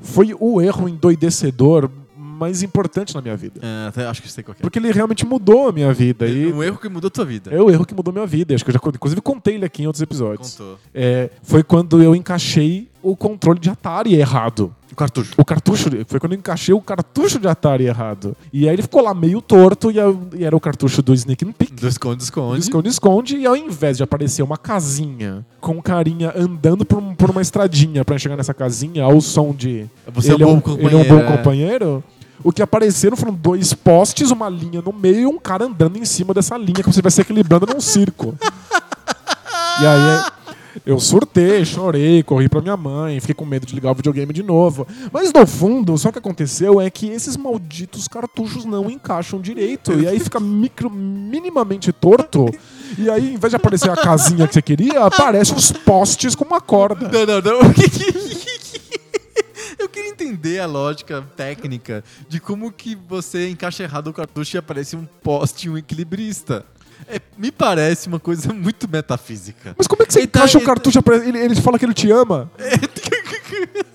foi 0.00 0.34
o 0.38 0.60
erro 0.60 0.88
endoidecedor 0.88 1.90
mais 2.38 2.62
importante 2.62 3.14
na 3.14 3.20
minha 3.20 3.36
vida. 3.36 3.60
É, 3.96 4.06
acho 4.06 4.22
que 4.22 4.30
sei 4.30 4.44
qual 4.44 4.54
é. 4.58 4.62
Porque 4.62 4.78
ele 4.78 4.92
realmente 4.92 5.26
mudou 5.26 5.68
a 5.68 5.72
minha 5.72 5.92
vida. 5.92 6.26
E 6.26 6.52
Um 6.52 6.62
erro 6.62 6.78
que 6.78 6.88
mudou 6.88 7.08
a 7.08 7.10
tua 7.10 7.24
vida. 7.24 7.50
é 7.52 7.60
o 7.60 7.70
erro 7.70 7.84
que 7.84 7.94
mudou 7.94 8.10
a 8.12 8.14
minha 8.14 8.26
vida. 8.26 8.54
Acho 8.54 8.64
que 8.64 8.70
eu 8.70 8.74
já, 8.74 8.80
inclusive, 8.94 9.20
contei 9.20 9.54
ele 9.54 9.64
aqui 9.64 9.82
em 9.82 9.86
outros 9.86 10.02
episódios. 10.02 10.52
Contou. 10.56 10.78
É, 10.94 11.30
foi 11.42 11.62
quando 11.62 12.02
eu 12.02 12.14
encaixei 12.14 12.88
o 13.02 13.16
controle 13.16 13.58
de 13.58 13.70
Atari 13.70 14.14
errado. 14.14 14.74
O 14.90 14.96
cartucho. 14.98 15.32
O 15.36 15.44
cartucho, 15.44 15.88
foi 16.08 16.18
quando 16.18 16.32
eu 16.32 16.38
encaixei 16.38 16.74
o 16.74 16.80
cartucho 16.80 17.38
de 17.38 17.46
Atari 17.46 17.84
errado. 17.86 18.36
E 18.52 18.68
aí 18.68 18.74
ele 18.74 18.82
ficou 18.82 19.00
lá 19.02 19.14
meio 19.14 19.40
torto 19.40 19.90
e, 19.92 19.96
eu- 19.98 20.28
e 20.36 20.44
era 20.44 20.56
o 20.56 20.58
cartucho 20.60 21.00
do 21.02 21.14
Sneak 21.14 21.44
and 21.44 21.52
Peek. 21.52 21.72
Do 21.74 21.86
esconde, 21.86 22.22
esconde. 22.24 22.58
Esconde, 22.60 22.88
esconde, 22.88 23.36
e 23.36 23.46
ao 23.46 23.56
invés 23.56 23.96
de 23.98 24.02
aparecer 24.02 24.42
uma 24.42 24.56
casinha 24.58 25.46
com 25.60 25.72
um 25.74 25.80
carinha 25.80 26.32
andando 26.36 26.84
por, 26.84 26.98
um- 26.98 27.14
por 27.14 27.30
uma 27.30 27.40
estradinha 27.42 28.04
pra 28.04 28.18
chegar 28.18 28.36
nessa 28.36 28.52
casinha 28.54 29.04
ao 29.04 29.20
som 29.20 29.54
de 29.54 29.86
Você 30.12 30.32
ele 30.32 30.42
é 30.42 30.46
um 30.46 30.50
bom 30.50 30.56
um, 30.56 30.60
companheiro. 30.60 30.96
ele 30.98 31.08
é 31.08 31.12
um 31.12 31.16
bom 31.16 31.22
é. 31.24 31.36
companheiro, 31.36 32.04
o 32.42 32.52
que 32.52 32.62
apareceram 32.62 33.16
foram 33.16 33.34
dois 33.34 33.72
postes, 33.74 34.30
uma 34.30 34.48
linha 34.48 34.82
no 34.82 34.92
meio 34.92 35.20
e 35.20 35.26
um 35.26 35.38
cara 35.38 35.64
andando 35.64 35.98
em 35.98 36.04
cima 36.04 36.32
dessa 36.32 36.56
linha, 36.56 36.82
como 36.82 36.92
se 36.92 37.00
estivesse 37.00 37.20
equilibrando 37.20 37.66
num 37.66 37.80
circo. 37.80 38.36
e 39.80 39.86
aí 39.86 40.24
eu 40.86 40.98
surtei, 41.00 41.64
chorei, 41.64 42.22
corri 42.22 42.48
pra 42.48 42.60
minha 42.60 42.76
mãe, 42.76 43.20
fiquei 43.20 43.34
com 43.34 43.44
medo 43.44 43.66
de 43.66 43.74
ligar 43.74 43.92
o 43.92 43.94
videogame 43.94 44.32
de 44.32 44.42
novo. 44.42 44.86
Mas 45.12 45.32
no 45.32 45.46
fundo, 45.46 45.96
só 45.98 46.12
que 46.12 46.18
aconteceu 46.18 46.80
é 46.80 46.88
que 46.90 47.08
esses 47.08 47.36
malditos 47.36 48.06
cartuchos 48.06 48.64
não 48.64 48.90
encaixam 48.90 49.40
direito. 49.40 49.92
E 49.92 50.06
aí 50.06 50.18
fica 50.20 50.38
micro, 50.38 50.90
minimamente 50.90 51.92
torto. 51.92 52.46
E 52.96 53.10
aí, 53.10 53.34
em 53.34 53.36
vez 53.36 53.50
de 53.50 53.56
aparecer 53.56 53.90
a 53.90 53.96
casinha 53.96 54.46
que 54.46 54.54
você 54.54 54.62
queria, 54.62 55.04
aparece 55.04 55.52
os 55.52 55.72
postes 55.72 56.34
com 56.34 56.44
uma 56.44 56.60
corda. 56.60 57.08
Não, 57.08 57.26
não, 57.26 57.40
não. 57.40 57.60
O 59.78 59.82
Eu 59.82 59.88
queria 59.88 60.10
entender 60.10 60.58
a 60.60 60.66
lógica 60.66 61.22
técnica 61.36 62.02
de 62.28 62.40
como 62.40 62.70
que 62.72 62.94
você 62.94 63.48
encaixa 63.48 63.82
errado 63.84 64.08
o 64.08 64.12
cartucho 64.12 64.56
e 64.56 64.58
aparece 64.58 64.96
um 64.96 65.04
poste 65.04 65.66
e 65.66 65.70
um 65.70 65.78
equilibrista. 65.78 66.64
É, 67.06 67.20
me 67.36 67.52
parece 67.52 68.08
uma 68.08 68.18
coisa 68.18 68.52
muito 68.52 68.88
metafísica. 68.88 69.74
Mas 69.78 69.86
como 69.86 70.02
é 70.02 70.06
que 70.06 70.12
você 70.12 70.20
Ele 70.20 70.26
tá- 70.26 70.40
encaixa 70.40 70.58
o 70.58 70.60
ele- 70.60 70.66
cartucho? 70.66 71.00
pra- 71.02 71.16
Ele, 71.16 71.38
ele 71.38 71.54
fala 71.60 71.78
que 71.78 71.84
ele 71.84 71.94
te 71.94 72.10
ama. 72.10 72.50
O 72.58 73.87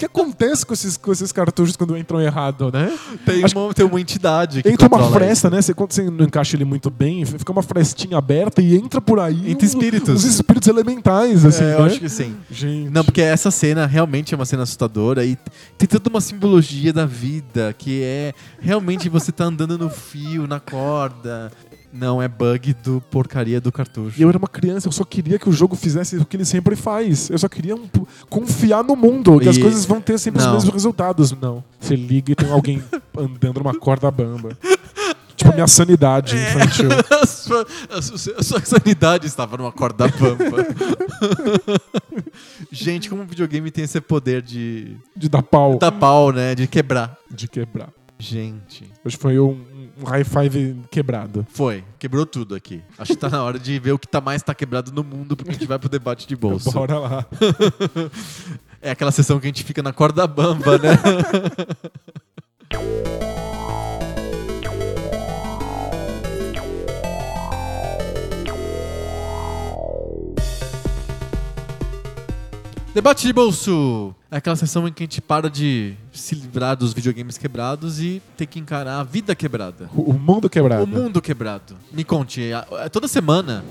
que 0.00 0.06
acontece 0.06 0.64
com 0.64 0.72
esses, 0.72 0.96
com 0.96 1.12
esses 1.12 1.30
cartuchos 1.30 1.76
quando 1.76 1.94
entram 1.94 2.18
errado, 2.22 2.70
né? 2.72 2.90
Tem, 3.26 3.44
Acho- 3.44 3.58
uma, 3.58 3.74
tem 3.74 3.84
uma 3.84 4.00
entidade 4.00 4.62
que 4.62 4.68
Entra 4.70 4.88
uma 4.88 5.10
fresta, 5.10 5.50
né? 5.50 5.60
Você, 5.60 5.74
quando 5.74 5.92
você 5.92 6.08
não 6.10 6.24
encaixa 6.24 6.56
ele 6.56 6.64
muito 6.64 6.88
bem, 6.88 7.22
fica 7.26 7.52
uma 7.52 7.62
frestinha 7.62 8.16
aberta 8.16 8.62
e 8.62 8.74
entra 8.76 8.98
por 9.00 9.20
aí. 9.20 9.50
Entra 9.50 9.66
uns- 9.66 9.74
espíritos. 9.74 10.24
Os 10.24 10.24
espíritos 10.24 10.68
elementais, 10.68 11.38
isso. 11.44 11.48
assim. 11.48 11.64
É, 11.64 11.66
né? 11.66 11.74
eu 11.74 11.84
acho 11.84 12.00
que 12.00 12.08
sim. 12.08 12.34
Gente. 12.50 12.88
Não, 12.90 13.04
porque 13.04 13.20
essa 13.20 13.50
cena 13.50 13.84
realmente 13.86 14.32
é 14.32 14.36
uma 14.36 14.46
cena 14.46 14.62
assustadora 14.62 15.22
e 15.24 15.36
tem 15.76 15.86
toda 15.86 16.08
uma 16.08 16.20
simbologia 16.22 16.92
da 16.94 17.04
vida 17.04 17.74
que 17.76 18.02
é 18.02 18.32
realmente 18.58 19.08
você 19.10 19.30
tá 19.30 19.44
andando 19.44 19.76
no 19.76 19.90
fio, 19.90 20.46
na 20.46 20.58
corda. 20.58 21.52
Não, 21.92 22.22
é 22.22 22.28
bug 22.28 22.72
do 22.84 23.00
porcaria 23.10 23.60
do 23.60 23.72
cartucho. 23.72 24.18
E 24.18 24.22
eu 24.22 24.28
era 24.28 24.38
uma 24.38 24.46
criança, 24.46 24.86
eu 24.86 24.92
só 24.92 25.04
queria 25.04 25.38
que 25.38 25.48
o 25.48 25.52
jogo 25.52 25.74
fizesse 25.74 26.16
o 26.16 26.24
que 26.24 26.36
ele 26.36 26.44
sempre 26.44 26.76
faz. 26.76 27.28
Eu 27.30 27.38
só 27.38 27.48
queria 27.48 27.74
um- 27.74 27.88
confiar 28.28 28.84
no 28.84 28.94
mundo, 28.94 29.40
que 29.40 29.48
as 29.48 29.56
E- 29.56 29.60
coisas 29.60 29.84
vão 29.84 30.00
ter 30.00 30.16
sempre 30.18 30.40
Não. 30.40 30.48
os 30.50 30.54
mesmos 30.54 30.72
resultados. 30.74 31.32
Não. 31.32 31.64
Você 31.80 31.96
liga 31.96 32.30
e 32.32 32.34
tem 32.36 32.50
alguém 32.50 32.80
andando 33.18 33.58
numa 33.58 33.74
corda 33.74 34.08
bamba. 34.10 34.56
Tipo, 35.34 35.54
minha 35.54 35.66
sanidade 35.66 36.36
infantil. 36.36 36.88
a, 37.10 37.26
sua, 37.26 37.66
a 37.90 38.02
sua- 38.02 38.34
a 38.38 38.42
sua 38.42 38.60
sanidade 38.60 39.26
estava 39.26 39.56
numa 39.56 39.72
corda 39.72 40.06
bamba. 40.06 40.66
Gente, 42.70 43.08
como 43.08 43.22
o 43.22 43.26
videogame 43.26 43.70
tem 43.70 43.84
esse 43.84 44.00
poder 44.00 44.42
de 44.42 44.96
De 45.16 45.28
dar 45.28 45.42
pau, 45.42 45.78
dar 45.78 45.92
pau, 45.92 46.30
né? 46.32 46.54
De 46.54 46.66
quebrar. 46.66 47.16
de 47.30 47.48
quebrar. 47.48 47.88
Gente. 48.18 48.84
Hoje 49.04 49.16
foi 49.16 49.38
um, 49.40 49.58
um 50.00 50.04
high 50.04 50.24
five 50.24 50.76
quebrado. 50.90 51.46
Foi, 51.50 51.84
quebrou 51.98 52.26
tudo 52.26 52.54
aqui. 52.54 52.82
Acho 52.98 53.12
que 53.12 53.18
tá 53.18 53.28
na 53.28 53.42
hora 53.42 53.58
de 53.58 53.78
ver 53.78 53.92
o 53.92 53.98
que 53.98 54.08
tá 54.08 54.20
mais 54.20 54.42
tá 54.42 54.54
quebrado 54.54 54.92
no 54.92 55.04
mundo, 55.04 55.36
porque 55.36 55.50
a 55.50 55.54
gente 55.54 55.66
vai 55.66 55.78
pro 55.78 55.88
debate 55.88 56.26
de 56.26 56.36
bolso. 56.36 56.70
Bora 56.72 56.98
lá. 56.98 57.26
É 58.82 58.92
aquela 58.92 59.12
sessão 59.12 59.38
que 59.38 59.46
a 59.46 59.48
gente 59.48 59.62
fica 59.62 59.82
na 59.82 59.92
corda 59.92 60.26
bamba, 60.26 60.78
né? 60.78 60.96
Debate 72.92 73.24
de 73.26 73.32
bolso 73.32 74.14
é 74.30 74.36
aquela 74.38 74.56
sessão 74.56 74.86
em 74.88 74.92
que 74.92 75.02
a 75.02 75.04
gente 75.04 75.20
para 75.20 75.48
de 75.48 75.94
se 76.12 76.34
livrar 76.34 76.76
dos 76.76 76.92
videogames 76.92 77.38
quebrados 77.38 78.00
e 78.00 78.20
tem 78.36 78.46
que 78.46 78.58
encarar 78.58 78.98
a 79.00 79.04
vida 79.04 79.34
quebrada. 79.34 79.88
O, 79.94 80.12
mundo 80.14 80.50
quebrado. 80.50 80.82
O 80.82 80.86
mundo 80.86 81.22
quebrado. 81.22 81.76
Me 81.92 82.02
conte, 82.02 82.52
a- 82.52 82.66
a- 82.84 82.88
toda 82.90 83.06
semana 83.06 83.64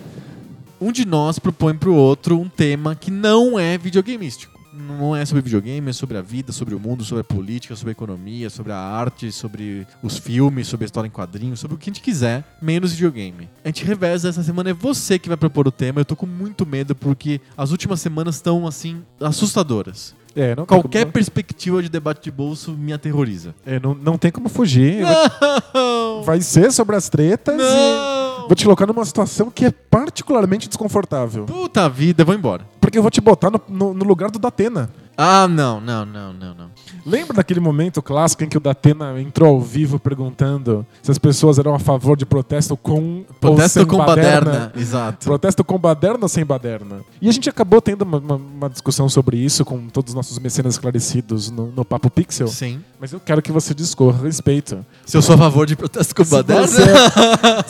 um 0.79 0.91
de 0.91 1.05
nós 1.05 1.37
propõe 1.37 1.75
pro 1.75 1.93
outro 1.93 2.39
um 2.39 2.47
tema 2.47 2.95
que 2.95 3.11
não 3.11 3.59
é 3.59 3.77
videogameístico. 3.77 4.57
Não 4.71 5.15
é 5.15 5.25
sobre 5.25 5.41
videogame, 5.41 5.89
é 5.89 5.93
sobre 5.93 6.17
a 6.17 6.21
vida, 6.21 6.51
sobre 6.51 6.75
o 6.75 6.79
mundo, 6.79 7.03
sobre 7.03 7.21
a 7.21 7.23
política, 7.23 7.75
sobre 7.75 7.89
a 7.89 7.93
economia, 7.93 8.49
sobre 8.49 8.71
a 8.71 8.77
arte, 8.77 9.31
sobre 9.31 9.87
os 10.03 10.17
filmes, 10.17 10.67
sobre 10.67 10.85
a 10.85 10.87
história 10.87 11.07
em 11.07 11.11
quadrinhos, 11.11 11.59
sobre 11.59 11.75
o 11.75 11.77
que 11.77 11.89
a 11.89 11.93
gente 11.93 12.03
quiser, 12.03 12.43
menos 12.61 12.91
videogame. 12.91 13.49
A 13.63 13.67
gente 13.69 13.83
reveza 13.83 14.29
essa 14.29 14.43
semana, 14.43 14.69
é 14.69 14.73
você 14.73 15.17
que 15.17 15.27
vai 15.27 15.37
propor 15.37 15.67
o 15.67 15.71
tema. 15.71 16.01
Eu 16.01 16.05
tô 16.05 16.15
com 16.15 16.27
muito 16.27 16.65
medo 16.65 16.93
porque 16.93 17.41
as 17.57 17.71
últimas 17.71 17.99
semanas 17.99 18.35
estão, 18.35 18.67
assim, 18.67 19.01
assustadoras. 19.19 20.15
É, 20.35 20.55
Qualquer 20.55 21.05
como, 21.05 21.13
perspectiva 21.13 21.81
de 21.81 21.89
debate 21.89 22.23
de 22.23 22.31
bolso 22.31 22.71
me 22.73 22.93
aterroriza. 22.93 23.55
é, 23.65 23.79
não, 23.79 23.95
não 23.95 24.17
tem 24.17 24.31
como 24.31 24.47
fugir. 24.47 25.01
Não! 25.73 26.21
Vai 26.23 26.41
ser 26.41 26.71
sobre 26.71 26.95
as 26.95 27.09
tretas 27.09 27.55
e 27.55 27.57
Não! 27.57 28.18
Vou 28.49 28.55
te 28.55 28.63
colocar 28.63 28.87
numa 28.87 29.05
situação 29.05 29.51
que 29.51 29.65
é 29.65 29.71
particularmente 29.71 30.67
desconfortável. 30.67 31.45
Puta 31.45 31.87
vida, 31.87 32.23
eu 32.23 32.25
vou 32.25 32.33
embora. 32.33 32.65
Porque 32.81 32.97
eu 32.97 33.01
vou 33.03 33.11
te 33.11 33.21
botar 33.21 33.51
no, 33.51 33.61
no- 33.69 33.93
no 33.93 34.03
lugar 34.03 34.31
do 34.31 34.39
Datena. 34.39 34.89
Ah, 35.15 35.47
não, 35.47 35.79
não, 35.79 36.03
não, 36.05 36.33
não, 36.33 36.53
não. 36.55 36.71
Lembra 37.09 37.33
daquele 37.37 37.59
momento 37.59 38.01
clássico 38.01 38.43
em 38.43 38.47
que 38.47 38.57
o 38.57 38.59
Datena 38.59 39.19
entrou 39.19 39.49
ao 39.55 39.61
vivo 39.61 39.97
perguntando 39.99 40.85
se 41.01 41.09
as 41.11 41.17
pessoas 41.17 41.57
eram 41.57 41.73
a 41.73 41.79
favor 41.79 42.15
de 42.15 42.25
protesto 42.25 42.77
com 42.77 43.23
Protesto 43.39 43.79
ou 43.79 43.85
sem 43.85 43.85
com 43.85 43.97
baderna. 43.97 44.71
Exato. 44.75 45.25
Protesto 45.25 45.63
com 45.63 45.77
baderna 45.79 46.19
ou 46.21 46.29
sem 46.29 46.45
baderna? 46.45 47.01
E 47.21 47.27
a 47.27 47.31
gente 47.31 47.49
acabou 47.49 47.81
tendo 47.81 48.03
uma, 48.03 48.17
uma- 48.19 48.35
uma 48.35 48.69
discussão 48.69 49.09
sobre 49.09 49.37
isso 49.37 49.65
com 49.65 49.87
todos 49.87 50.11
os 50.11 50.15
nossos 50.15 50.37
mecenas 50.39 50.75
esclarecidos 50.75 51.49
no, 51.49 51.67
no 51.67 51.83
Papo 51.85 52.09
Pixel. 52.09 52.47
Sim. 52.47 52.81
Mas 52.99 53.11
eu 53.13 53.19
quero 53.19 53.41
que 53.41 53.51
você 53.51 53.73
discorra 53.73 54.19
a 54.19 54.23
respeito. 54.23 54.85
Se 55.05 55.15
eu 55.17 55.21
sou 55.21 55.35
a 55.35 55.37
favor 55.37 55.65
de 55.65 55.75
protesto 55.75 56.13
com 56.13 56.23
Se 56.23 56.31
baderna. 56.31 56.67
você, 56.67 56.83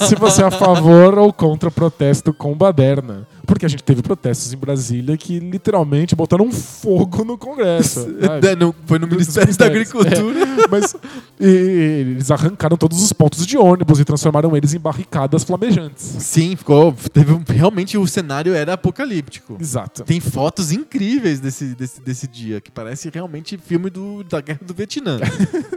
se 0.05 0.15
você 0.15 0.41
é 0.41 0.45
a 0.45 0.51
favor 0.51 1.17
ou 1.17 1.31
contra 1.31 1.69
protesto 1.71 2.33
com 2.33 2.55
baderna. 2.55 3.27
Porque 3.49 3.65
a 3.65 3.69
gente 3.69 3.81
teve 3.83 4.03
protestos 4.03 4.53
em 4.53 4.57
Brasília 4.57 5.17
que 5.17 5.39
literalmente 5.39 6.15
botaram 6.15 6.45
um 6.45 6.51
fogo 6.51 7.23
no 7.25 7.35
Congresso. 7.37 8.07
É, 8.49 8.55
não, 8.55 8.73
foi 8.85 8.99
no 8.99 9.07
Ministério 9.07 9.55
da. 9.57 9.65
Agricultura. 9.65 10.45
Mas 10.69 10.95
e- 11.39 11.45
eles 11.45 12.29
arrancaram 12.31 12.77
todos 12.77 13.01
os 13.03 13.11
pontos 13.11 13.45
de 13.45 13.57
ônibus 13.57 13.99
e 13.99 14.05
transformaram 14.05 14.55
eles 14.55 14.73
em 14.73 14.79
barricadas 14.79 15.43
flamejantes. 15.43 16.03
Sim, 16.19 16.55
ficou. 16.55 16.93
Teve, 17.11 17.31
um- 17.33 17.43
realmente 17.47 17.97
o 17.97 18.05
cenário 18.07 18.53
era 18.53 18.73
apocalíptico. 18.73 19.57
Exato. 19.59 20.03
Tem 20.03 20.19
fotos 20.19 20.71
incríveis 20.71 21.39
desse, 21.39 21.73
desse, 21.75 22.01
desse 22.01 22.27
dia, 22.27 22.61
que 22.61 22.69
parece 22.71 23.09
realmente 23.11 23.57
filme 23.57 23.89
do, 23.89 24.23
da 24.23 24.41
Guerra 24.41 24.59
do 24.65 24.73
Vietnã. 24.73 25.19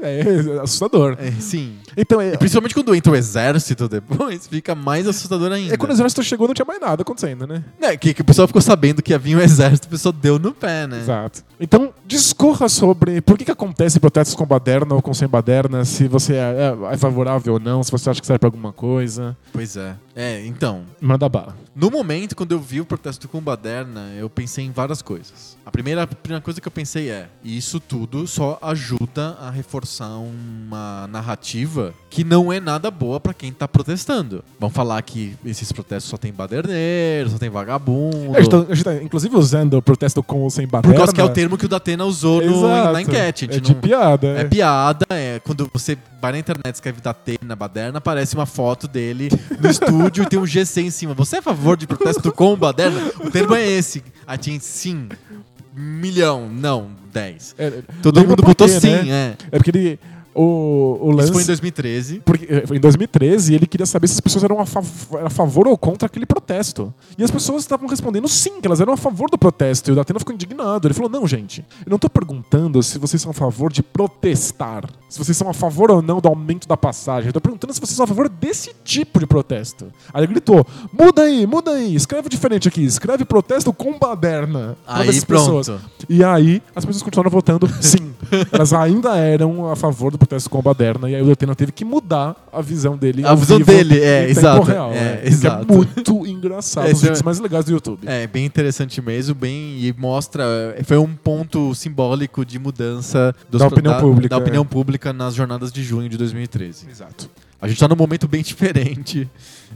É 0.05 0.61
assustador. 0.61 1.17
É, 1.19 1.31
sim. 1.41 1.75
Então, 1.97 2.21
é, 2.21 2.37
principalmente 2.37 2.75
quando 2.75 2.93
entra 2.93 3.13
o 3.13 3.15
exército 3.17 3.89
depois, 3.89 4.47
fica 4.51 4.75
mais 4.75 5.07
assustador 5.07 5.53
ainda. 5.53 5.73
é 5.73 5.77
quando 5.77 5.91
o 5.91 5.95
exército 5.95 6.25
chegou 6.25 6.49
não 6.49 6.55
tinha 6.55 6.65
mais 6.67 6.81
nada 6.81 7.03
acontecendo, 7.03 7.47
né? 7.47 7.62
É, 7.81 7.97
que, 7.97 8.15
que 8.15 8.21
o 8.23 8.25
pessoal 8.25 8.47
ficou 8.47 8.63
sabendo 8.63 9.03
que 9.03 9.13
havia 9.13 9.37
um 9.37 9.41
exército, 9.41 9.87
o 9.89 9.91
pessoal 9.91 10.13
deu 10.13 10.39
no 10.39 10.53
pé, 10.53 10.87
né? 10.87 10.99
Exato. 11.01 11.43
Então, 11.59 11.93
discorra 12.07 12.69
sobre 12.69 13.21
por 13.21 13.37
que, 13.39 13.45
que 13.45 13.51
acontece 13.51 13.99
protestos 14.01 14.35
com 14.35 14.47
baderna 14.47 14.95
ou 14.95 15.03
com 15.03 15.13
sem 15.15 15.27
baderna, 15.29 15.85
se 15.85 16.07
você 16.09 16.35
é, 16.35 16.37
é- 16.91 16.95
é 16.95 16.97
favorável 16.97 17.55
ou 17.55 17.61
não, 17.61 17.83
se 17.83 17.91
você 17.91 18.11
acha 18.11 18.21
que 18.21 18.27
serve 18.27 18.39
pra 18.39 18.49
alguma 18.49 18.73
coisa. 18.73 19.37
Pois 19.53 19.77
é. 19.77 19.95
É, 20.15 20.45
então, 20.45 20.83
Manda 21.01 21.27
bala. 21.29 21.57
No 21.75 21.91
momento, 21.91 22.37
quando 22.37 22.53
eu 22.53 22.59
vi 22.61 22.83
o 22.83 22.85
protesto 22.85 23.27
com 23.29 23.41
baderna, 23.41 24.13
eu 24.19 24.29
pensei 24.29 24.63
em 24.65 24.71
várias 24.71 25.01
coisas. 25.01 25.57
A 25.65 25.71
primeira, 25.71 26.03
a 26.03 26.07
primeira 26.07 26.43
coisa 26.43 26.61
que 26.61 26.69
eu 26.69 26.73
pensei 26.73 27.09
é: 27.09 27.29
isso 27.43 27.81
tudo 27.81 28.27
só 28.27 28.59
ajuda 28.61 29.39
a 29.41 29.49
reforçar 29.51 30.11
uma 30.19 31.07
narrativa 31.11 31.95
que 32.11 32.25
não 32.25 32.53
é 32.53 32.61
nada 32.61 32.91
boa 32.91 33.19
pra 33.19 33.33
quem 33.33 33.51
tá 33.53 33.67
protestando. 33.67 34.45
Vamos 34.61 34.75
falar 34.77 35.01
que 35.01 35.35
esses 35.47 35.73
protestos 35.73 36.11
só 36.11 36.19
tem 36.19 36.31
baderneiro, 36.31 37.31
só 37.31 37.39
tem 37.39 37.49
vagabundo. 37.49 38.35
É, 38.35 38.39
a, 38.39 38.43
gente 38.43 38.51
tá, 38.51 38.59
a 38.59 38.75
gente 38.75 38.85
tá, 38.85 38.95
inclusive, 39.03 39.35
usando 39.35 39.75
o 39.79 39.83
protesto 39.83 40.23
com 40.23 40.41
ou 40.41 40.51
sem 40.51 40.67
por 40.67 40.73
baderna. 40.73 40.97
causa 40.97 41.13
que 41.15 41.21
é 41.21 41.25
o 41.25 41.31
termo 41.31 41.57
que 41.57 41.65
o 41.65 41.69
Datena 41.69 42.05
usou 42.05 42.43
no- 42.45 42.93
na 42.93 43.01
enquete. 43.01 43.47
É 43.47 43.61
de 43.61 43.73
não- 43.73 43.81
piada. 43.81 44.29
é 44.29 44.45
piada, 44.45 45.07
é 45.11 45.41
quando 45.41 45.71
você 45.73 45.97
vai 46.21 46.33
na 46.33 46.39
internet 46.39 46.75
escreve 46.75 47.01
Datena 47.01 47.57
Baderna, 47.57 47.99
aparece 47.99 48.35
uma 48.35 48.47
foto 48.47 48.87
dele 48.87 49.29
no 49.59 49.69
estúdio 49.71 50.02
e 50.07 50.27
tem 50.27 50.39
um 50.39 50.47
GC 50.47 50.83
em 50.83 50.91
cima. 50.91 51.15
Você 51.15 51.37
é 51.37 51.39
a 51.39 51.43
favor 51.43 51.77
de 51.77 51.87
protesto 51.87 52.33
com 52.33 52.57
Baderna? 52.57 53.13
O 53.21 53.31
termo 53.31 53.55
é 53.55 53.67
esse. 53.67 54.03
Aí 54.27 54.39
tinha 54.39 54.59
sim, 54.61 55.09
milhão, 55.75 56.49
não, 56.49 56.91
dez. 57.13 57.55
É, 57.59 57.83
Todo 58.03 58.17
lembra 58.17 58.31
mundo 58.31 58.43
botou 58.43 58.67
quê, 58.67 58.81
sim, 58.81 58.91
né? 58.91 59.09
é. 59.11 59.37
É 59.53 59.59
porque 59.59 59.71
ele. 59.71 59.99
O, 60.35 60.99
o 61.03 61.11
lance. 61.11 61.25
Isso 61.25 61.33
foi 61.35 61.43
em 61.43 61.47
2013. 61.47 62.23
Porque 62.25 62.47
eh, 62.49 62.65
em 62.77 62.81
2013 62.81 63.55
ele 63.55 63.67
queria 63.67 63.87
saber 63.87 64.09
se 64.09 64.15
as 64.15 64.21
pessoas 64.21 64.43
eram 64.45 64.59
a, 64.61 64.67
fav- 64.67 64.87
a 65.25 65.31
favor 65.31 65.67
ou 65.69 65.77
contra 65.77 66.07
aquele 66.07 66.25
protesto. 66.27 66.93
E 67.19 67.23
as 67.25 67.31
pessoas 67.31 67.63
estavam 67.63 67.87
respondendo 67.89 68.27
sim, 68.29 68.61
que 68.61 68.67
elas 68.67 68.81
eram 68.81 68.93
a 68.93 68.97
favor 68.97 69.29
do 69.31 69.37
protesto. 69.39 69.91
E 69.91 69.93
o 69.93 69.97
Datena 69.97 70.19
ficou 70.19 70.35
indignado. 70.35 70.87
Ele 70.87 70.95
falou: 70.95 71.11
Não, 71.11 71.27
gente, 71.27 71.65
eu 71.85 71.91
não 71.91 71.99
tô 71.99 72.09
perguntando 72.09 72.83
se 72.83 72.99
vocês 72.99 73.21
são 73.21 73.31
a 73.31 73.35
favor 73.35 73.73
de 73.73 73.83
protestar. 73.83 74.85
Se 75.09 75.19
vocês 75.19 75.37
são 75.37 75.49
a 75.51 75.53
favor 75.55 75.91
ou 75.91 76.01
não 76.01 76.21
do 76.21 76.29
aumento 76.29 76.67
da 76.67 76.77
passagem. 76.77 77.27
Eu 77.29 77.33
tô 77.35 77.41
perguntando 77.41 77.73
se 77.75 77.81
vocês 77.81 77.95
são 77.97 78.05
a 78.05 78.07
favor 78.09 78.29
desse 78.29 78.73
tipo 78.85 79.19
de 79.19 79.27
protesto. 79.27 79.87
Aí 80.13 80.21
ele 80.23 80.29
gritou: 80.33 80.67
Muda 80.93 81.23
aí, 81.23 81.47
muda 81.47 81.73
aí, 81.73 81.95
escreve 81.95 82.29
diferente 82.29 82.69
aqui. 82.69 82.83
Escreve 82.85 83.25
protesto 83.25 83.73
com 83.73 83.99
baderna. 83.99 84.77
Aí 84.87 85.09
as 85.09 85.25
pessoas- 85.25 85.67
pronto. 85.69 85.83
e 86.09 86.25
aí, 86.25 86.63
as 86.75 86.85
pessoas 86.85 87.03
continuaram 87.03 87.31
votando 87.31 87.69
sim. 87.81 88.13
Elas 88.51 88.73
ainda 88.73 89.17
eram 89.17 89.71
a 89.71 89.77
favor 89.77 90.11
do 90.13 90.19
protesto 90.27 90.49
com 90.49 90.59
a 90.59 90.63
baderna. 90.63 91.11
E 91.11 91.15
aí 91.15 91.23
o 91.23 91.27
Datena 91.27 91.55
teve 91.55 91.73
que 91.73 91.85
mudar 91.85 92.37
a 92.53 92.61
visão 92.61 92.97
dele. 92.97 93.25
A 93.27 93.35
visão 93.35 93.61
dele, 93.61 94.01
é, 94.01 94.25
em 94.25 94.27
tempo 94.29 94.41
exato. 94.41 94.63
Real, 94.63 94.93
É, 94.93 94.95
né? 94.95 95.17
Que 95.23 95.29
exato. 95.29 95.73
é 95.73 95.77
muito 95.77 96.27
engraçado. 96.27 96.89
É, 96.89 96.93
os 96.93 96.99
é- 97.01 97.03
vídeos 97.03 97.23
mais 97.23 97.39
legais 97.41 97.65
do 97.65 97.73
YouTube. 97.73 98.07
É, 98.07 98.27
bem 98.27 98.45
interessante 98.45 99.01
mesmo, 99.03 99.35
bem 99.35 99.79
e 99.81 99.95
mostra, 99.99 100.45
é, 100.77 100.83
foi 100.83 100.97
um 100.99 101.15
ponto 101.15 101.75
simbólico 101.75 102.45
de 102.45 102.59
mudança 102.59 103.35
dos 103.51 103.61
Da 103.61 103.67
opinião 103.67 103.99
pública, 104.01 104.29
da 104.29 104.39
opinião 104.39 104.63
é. 104.63 104.67
pública 104.67 105.13
nas 105.13 105.35
jornadas 105.35 105.73
de 105.73 105.83
junho 105.83 106.09
de 106.09 106.17
2013. 106.17 106.87
Exato. 106.91 107.29
A 107.61 107.69
gente 107.69 107.79
tá 107.79 107.87
num 107.89 107.97
momento 107.97 108.27
bem 108.27 108.43
diferente. 108.45 109.29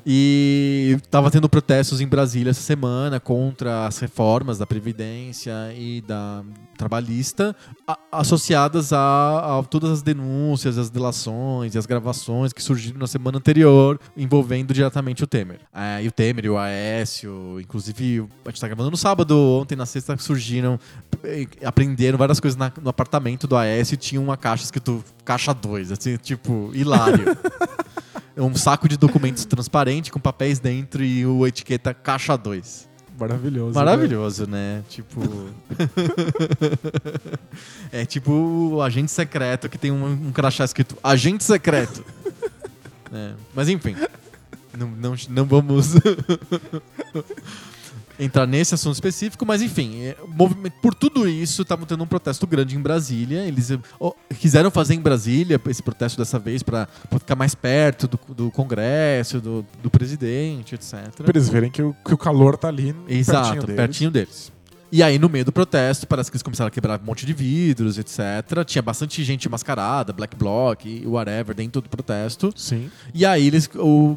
E 0.05 0.99
tava 1.11 1.31
tendo 1.31 1.49
protestos 1.49 2.01
em 2.01 2.07
Brasília 2.07 2.51
essa 2.51 2.61
semana 2.61 3.21
contra 3.21 3.87
as 3.87 3.99
reformas 3.99 4.59
da 4.59 4.67
Previdência 4.67 5.53
e 5.77 6.01
da 6.01 6.43
trabalhista 6.77 7.57
a- 7.87 7.99
associadas 8.13 8.93
a, 8.93 9.59
a 9.59 9.63
todas 9.63 9.91
as 9.91 10.03
denúncias, 10.03 10.77
as 10.77 10.91
delações 10.91 11.75
e 11.75 11.79
as 11.79 11.87
gravações 11.87 12.53
que 12.53 12.63
surgiram 12.63 12.99
na 12.99 13.07
semana 13.07 13.39
anterior 13.39 13.99
envolvendo 14.17 14.75
diretamente 14.75 15.25
o 15.25 15.27
Temer. 15.27 15.61
É, 15.75 16.03
e 16.03 16.09
o 16.09 16.13
Temer 16.13 16.45
e 16.45 16.51
o 16.51 16.59
Aécio, 16.59 17.59
inclusive 17.61 18.27
a 18.45 18.51
gente 18.51 18.61
tá 18.61 18.67
gravando 18.69 18.91
no 18.91 18.97
sábado, 18.97 19.37
ontem 19.39 19.75
na 19.77 19.87
sexta 19.87 20.17
surgiram, 20.19 20.79
aprenderam 21.65 22.19
várias 22.19 22.41
coisas 22.41 22.57
na- 22.59 22.73
no 22.83 22.91
apartamento 22.91 23.47
do 23.47 23.57
Aécio 23.57 23.95
e 23.95 23.97
tinha 23.97 24.21
uma 24.21 24.37
caixa 24.37 24.65
escrito 24.65 25.03
caixa 25.25 25.53
2, 25.55 25.93
assim, 25.93 26.17
tipo, 26.17 26.71
hilário. 26.75 27.25
É 28.37 28.43
um 28.43 28.55
saco 28.55 28.87
de 28.87 28.99
documentos 28.99 29.45
transparente 29.47 30.13
com 30.13 30.21
papéis 30.21 30.59
dentro 30.59 31.03
e 31.03 31.25
o 31.25 31.47
etiqueta 31.47 31.95
caixa 31.95 32.37
2. 32.37 32.87
Maravilhoso. 33.19 33.75
Maravilhoso, 33.75 34.47
né? 34.47 34.85
Tipo. 34.91 35.23
é 37.91 38.05
tipo 38.05 38.31
o 38.31 38.83
agente 38.83 39.11
secreto 39.11 39.71
que 39.71 39.79
tem 39.79 39.91
um, 39.91 40.05
um 40.05 40.33
crachá 40.33 40.65
escrito 40.65 40.97
agente 41.03 41.43
secreto. 41.43 42.05
É, 43.13 43.35
Mas 43.55 43.69
enfim. 43.69 43.95
Não, 44.77 44.89
não, 44.89 45.15
não 45.31 45.45
vamos. 45.45 45.95
Entrar 48.19 48.47
nesse 48.47 48.75
assunto 48.75 48.95
específico, 48.95 49.45
mas 49.45 49.63
enfim, 49.63 50.03
é, 50.03 50.17
por 50.83 50.95
tudo 50.95 51.29
isso, 51.29 51.63
estavam 51.63 51.87
tendo 51.87 52.03
um 52.03 52.07
protesto 52.07 52.47
grande 52.47 52.77
em 52.77 52.81
Brasília. 52.81 53.45
Eles 53.47 53.71
eh, 53.71 53.79
quiseram 54.39 54.71
fazer 54.71 54.95
em 54.95 55.01
Brasília 55.01 55.61
esse 55.69 55.83
protesto 55.83 56.19
dessa 56.19 56.39
vez 56.39 56.63
para 56.63 56.89
ficar 57.11 57.37
mais 57.37 57.55
perto 57.55 58.09
do, 58.09 58.19
do 58.35 58.51
Congresso, 58.51 59.41
do, 59.41 59.67
do 59.83 59.91
presidente, 59.91 60.75
etc. 60.75 61.11
Pra 61.17 61.31
eles 61.31 61.49
verem 61.49 61.71
que 61.71 61.83
o, 61.83 61.95
que 62.05 62.15
o 62.15 62.19
calor 62.19 62.57
tá 62.57 62.69
ali 62.69 62.95
Exato, 63.09 63.43
pertinho 63.43 63.67
deles. 63.67 63.77
pertinho 63.77 64.11
deles. 64.11 64.57
E 64.91 65.03
aí, 65.03 65.19
no 65.19 65.29
meio 65.29 65.45
do 65.45 65.53
protesto, 65.53 66.07
parece 66.07 66.31
que 66.31 66.37
eles 66.37 66.43
começaram 66.43 66.69
a 66.69 66.71
quebrar 66.71 67.01
um 67.01 67.05
monte 67.05 67.27
de 67.27 67.33
vidros, 67.33 67.99
etc. 67.99 68.65
Tinha 68.65 68.81
bastante 68.81 69.23
gente 69.25 69.49
mascarada, 69.49 70.13
black 70.13 70.37
bloc, 70.37 70.85
whatever, 71.05 71.55
dentro 71.55 71.81
do 71.81 71.89
protesto. 71.89 72.53
Sim. 72.57 72.91
E 73.13 73.27
aí 73.27 73.49
eles, 73.49 73.69
o 73.75 74.17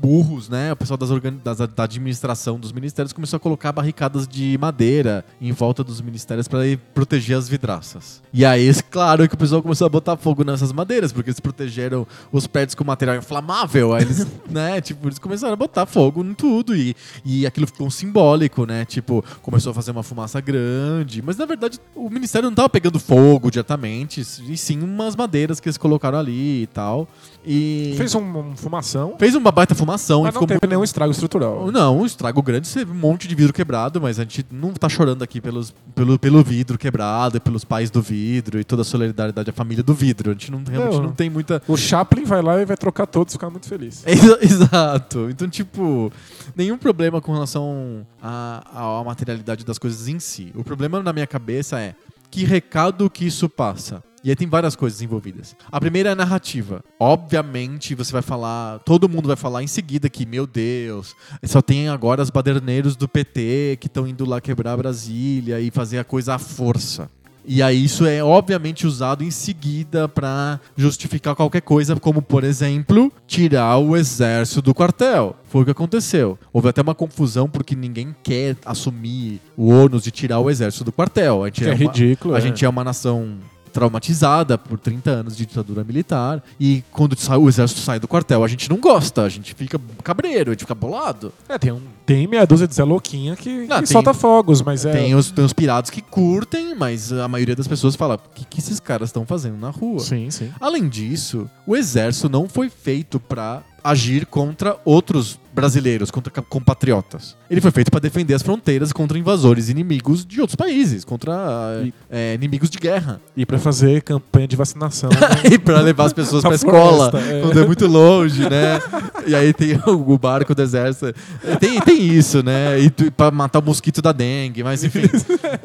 burros, 0.00 0.48
né, 0.48 0.72
o 0.72 0.76
pessoal 0.76 0.96
das 0.96 1.10
das- 1.44 1.68
da 1.68 1.84
administração 1.84 2.58
dos 2.58 2.72
ministérios 2.72 3.12
começou 3.12 3.36
a 3.36 3.40
colocar 3.40 3.70
barricadas 3.72 4.26
de 4.26 4.56
madeira 4.58 5.24
em 5.40 5.52
volta 5.52 5.84
dos 5.84 6.00
ministérios 6.00 6.48
para 6.48 6.60
proteger 6.94 7.36
as 7.36 7.48
vidraças. 7.48 8.22
E 8.32 8.44
aí, 8.44 8.70
claro 8.90 9.28
que 9.28 9.34
o 9.34 9.38
pessoal 9.38 9.62
começou 9.62 9.86
a 9.86 9.90
botar 9.90 10.16
fogo 10.16 10.42
nessas 10.44 10.72
madeiras, 10.72 11.12
porque 11.12 11.30
eles 11.30 11.40
protegeram 11.40 12.06
os 12.32 12.46
prédios 12.46 12.74
com 12.74 12.84
material 12.84 13.16
inflamável. 13.16 13.92
Aí 13.94 14.02
eles, 14.02 14.26
né, 14.48 14.80
tipo, 14.80 15.06
eles 15.08 15.18
começaram 15.18 15.52
a 15.52 15.56
botar 15.56 15.84
fogo 15.86 16.24
em 16.24 16.32
tudo 16.34 16.74
e, 16.74 16.96
e 17.24 17.46
aquilo 17.46 17.66
ficou 17.66 17.86
um 17.86 17.90
simbólico, 17.90 18.64
né? 18.64 18.84
Tipo, 18.84 19.24
começou 19.42 19.70
a 19.72 19.74
fazer 19.74 19.90
uma 19.90 20.02
fumaça 20.02 20.40
grande, 20.40 21.20
mas 21.22 21.36
na 21.36 21.44
verdade 21.44 21.78
o 21.94 22.08
ministério 22.08 22.48
não 22.48 22.54
tava 22.54 22.68
pegando 22.68 22.98
fogo 22.98 23.50
diretamente, 23.50 24.20
e 24.20 24.56
sim 24.56 24.80
umas 24.82 25.14
madeiras 25.16 25.60
que 25.60 25.68
eles 25.68 25.76
colocaram 25.78 26.18
ali 26.18 26.62
e 26.62 26.66
tal. 26.68 27.06
E 27.44 27.94
Fez 27.96 28.14
um, 28.14 28.20
um 28.38 28.56
fumação, 28.56 29.14
Fez 29.18 29.34
uma 29.34 29.50
baita 29.50 29.74
fumação 29.90 30.22
mas 30.22 30.34
e 30.34 30.38
não 30.38 30.46
teve 30.46 30.54
muito... 30.54 30.68
nenhum 30.68 30.84
estrago 30.84 31.10
estrutural. 31.12 31.70
Não, 31.70 31.98
um 31.98 32.06
estrago 32.06 32.42
grande, 32.42 32.72
teve 32.72 32.90
um 32.90 32.94
monte 32.94 33.26
de 33.26 33.34
vidro 33.34 33.52
quebrado, 33.52 34.00
mas 34.00 34.18
a 34.18 34.22
gente 34.22 34.46
não 34.50 34.72
tá 34.72 34.88
chorando 34.88 35.22
aqui 35.22 35.40
pelos, 35.40 35.74
pelo, 35.94 36.18
pelo 36.18 36.42
vidro 36.42 36.78
quebrado, 36.78 37.40
pelos 37.40 37.64
pais 37.64 37.90
do 37.90 38.00
vidro 38.00 38.58
e 38.60 38.64
toda 38.64 38.82
a 38.82 38.84
solidariedade 38.84 39.50
à 39.50 39.52
família 39.52 39.82
do 39.82 39.94
vidro. 39.94 40.30
A 40.30 40.32
gente 40.32 40.50
não, 40.50 40.62
realmente 40.68 40.96
Não. 40.96 41.02
não 41.04 41.12
tem 41.12 41.28
muita. 41.28 41.62
O 41.66 41.76
Chaplin 41.76 42.24
vai 42.24 42.42
lá 42.42 42.60
e 42.60 42.64
vai 42.64 42.76
trocar 42.76 43.06
todos 43.06 43.32
e 43.32 43.36
ficar 43.36 43.50
muito 43.50 43.68
feliz. 43.68 44.02
Exa- 44.06 44.38
Exato. 44.40 45.28
Então, 45.30 45.48
tipo, 45.48 46.12
nenhum 46.56 46.78
problema 46.78 47.20
com 47.20 47.32
relação 47.32 48.06
à, 48.22 48.98
à 49.00 49.04
materialidade 49.04 49.64
das 49.64 49.78
coisas 49.78 50.08
em 50.08 50.18
si. 50.18 50.52
O 50.54 50.64
problema 50.64 51.02
na 51.02 51.12
minha 51.12 51.26
cabeça 51.26 51.78
é 51.80 51.94
que 52.30 52.44
recado 52.44 53.10
que 53.10 53.26
isso 53.26 53.48
passa. 53.48 54.02
E 54.22 54.28
aí 54.30 54.36
tem 54.36 54.46
várias 54.48 54.76
coisas 54.76 55.00
envolvidas. 55.00 55.56
A 55.72 55.80
primeira 55.80 56.10
é 56.10 56.12
a 56.12 56.16
narrativa. 56.16 56.84
Obviamente, 56.98 57.94
você 57.94 58.12
vai 58.12 58.22
falar, 58.22 58.78
todo 58.80 59.08
mundo 59.08 59.26
vai 59.28 59.36
falar 59.36 59.62
em 59.62 59.66
seguida 59.66 60.10
que, 60.10 60.26
meu 60.26 60.46
Deus, 60.46 61.14
só 61.44 61.62
tem 61.62 61.88
agora 61.88 62.20
os 62.22 62.28
baderneiros 62.30 62.96
do 62.96 63.08
PT 63.08 63.78
que 63.80 63.86
estão 63.86 64.06
indo 64.06 64.26
lá 64.28 64.40
quebrar 64.40 64.76
Brasília 64.76 65.60
e 65.60 65.70
fazer 65.70 65.98
a 65.98 66.04
coisa 66.04 66.34
à 66.34 66.38
força. 66.38 67.08
E 67.46 67.62
aí 67.62 67.82
isso 67.84 68.04
é 68.04 68.22
obviamente 68.22 68.86
usado 68.86 69.24
em 69.24 69.30
seguida 69.30 70.06
pra 70.06 70.60
justificar 70.76 71.34
qualquer 71.34 71.62
coisa, 71.62 71.96
como 71.96 72.20
por 72.20 72.44
exemplo, 72.44 73.10
tirar 73.26 73.78
o 73.78 73.96
exército 73.96 74.60
do 74.60 74.74
quartel. 74.74 75.34
Foi 75.44 75.62
o 75.62 75.64
que 75.64 75.70
aconteceu. 75.70 76.38
Houve 76.52 76.68
até 76.68 76.82
uma 76.82 76.94
confusão 76.94 77.48
porque 77.48 77.74
ninguém 77.74 78.14
quer 78.22 78.56
assumir 78.66 79.40
o 79.56 79.70
ônus 79.70 80.02
de 80.02 80.10
tirar 80.10 80.38
o 80.38 80.50
exército 80.50 80.84
do 80.84 80.92
quartel. 80.92 81.42
A 81.42 81.46
gente 81.46 81.60
Que 81.62 81.64
é 81.64 81.72
uma- 81.72 81.76
ridículo, 81.76 82.34
A 82.34 82.38
é. 82.38 82.40
gente 82.42 82.62
é 82.64 82.68
uma 82.68 82.84
nação 82.84 83.38
traumatizada 83.72 84.56
por 84.58 84.78
30 84.78 85.10
anos 85.10 85.36
de 85.36 85.46
ditadura 85.46 85.82
militar 85.84 86.42
e 86.58 86.82
quando 86.92 87.16
o 87.38 87.48
exército 87.48 87.80
sai 87.80 87.98
do 87.98 88.06
quartel 88.08 88.44
a 88.44 88.48
gente 88.48 88.68
não 88.68 88.76
gosta, 88.78 89.22
a 89.22 89.28
gente 89.28 89.54
fica 89.54 89.80
cabreiro, 90.02 90.50
a 90.50 90.52
gente 90.54 90.60
fica 90.60 90.74
bolado. 90.74 91.32
É, 91.48 91.58
tem, 91.58 91.72
um, 91.72 91.80
tem 92.04 92.26
meia 92.26 92.46
dúzia 92.46 92.66
de 92.66 92.74
Zé 92.74 92.84
Louquinha 92.84 93.36
que, 93.36 93.50
Não, 93.66 93.66
que 93.80 93.84
tem- 93.84 93.86
solta 93.86 94.12
fogos, 94.14 94.62
mas 94.62 94.84
é. 94.84 94.92
Tem, 94.92 95.14
os, 95.14 95.30
tem 95.30 95.44
os 95.44 95.52
pirados 95.52 95.90
que 95.90 96.00
curtem, 96.00 96.74
mas 96.74 97.12
a 97.12 97.28
maioria 97.28 97.56
das 97.56 97.68
pessoas 97.68 97.96
fala: 97.96 98.14
o 98.16 98.34
que, 98.34 98.44
que 98.44 98.58
esses 98.60 98.80
caras 98.80 99.08
estão 99.10 99.24
fazendo 99.26 99.56
na 99.58 99.70
rua? 99.70 100.00
Sim, 100.00 100.30
sim. 100.30 100.50
Além 100.60 100.88
disso, 100.88 101.48
o 101.66 101.76
exército 101.76 102.28
não 102.28 102.48
foi 102.48 102.68
feito 102.68 103.18
pra 103.20 103.62
agir 103.82 104.26
contra 104.26 104.76
outros 104.84 105.38
brasileiros, 105.54 106.10
contra 106.10 106.30
compatriotas. 106.42 107.36
Ele 107.50 107.60
foi 107.60 107.72
feito 107.72 107.90
pra 107.90 107.98
defender 107.98 108.32
as 108.34 108.42
fronteiras 108.42 108.92
contra 108.92 109.18
invasores 109.18 109.68
inimigos 109.68 110.24
de 110.24 110.40
outros 110.40 110.54
países, 110.54 111.04
contra 111.04 111.82
E- 111.84 111.92
é, 112.08 112.34
inimigos 112.34 112.70
de 112.70 112.78
guerra. 112.78 113.20
E 113.36 113.44
pra 113.44 113.58
fazer 113.58 114.02
campanha 114.02 114.46
de 114.46 114.54
vacinação. 114.54 115.10
né? 115.10 115.16
e 115.52 115.58
pra 115.58 115.80
levar 115.80 116.04
as 116.04 116.12
pessoas 116.12 116.42
Na 116.44 116.50
pra 116.50 116.56
escola, 116.56 117.10
é. 117.16 117.40
quando 117.40 117.60
é 117.60 117.66
muito 117.66 117.86
longe, 117.88 118.48
né? 118.48 118.80
E 119.26 119.34
aí 119.34 119.52
tem 119.52 119.80
o, 119.86 120.16
barco 120.16 120.54
do 120.54 120.62
exército. 120.62 121.12
Tem, 121.58 121.80
tem 121.80 122.00
isso, 122.06 122.42
né? 122.42 122.78
E 122.78 122.90
pra 123.10 123.30
matar 123.32 123.58
o 123.58 123.62
mosquito 123.62 124.00
da 124.00 124.12
dengue, 124.12 124.62
mas 124.62 124.84
enfim. 124.84 125.02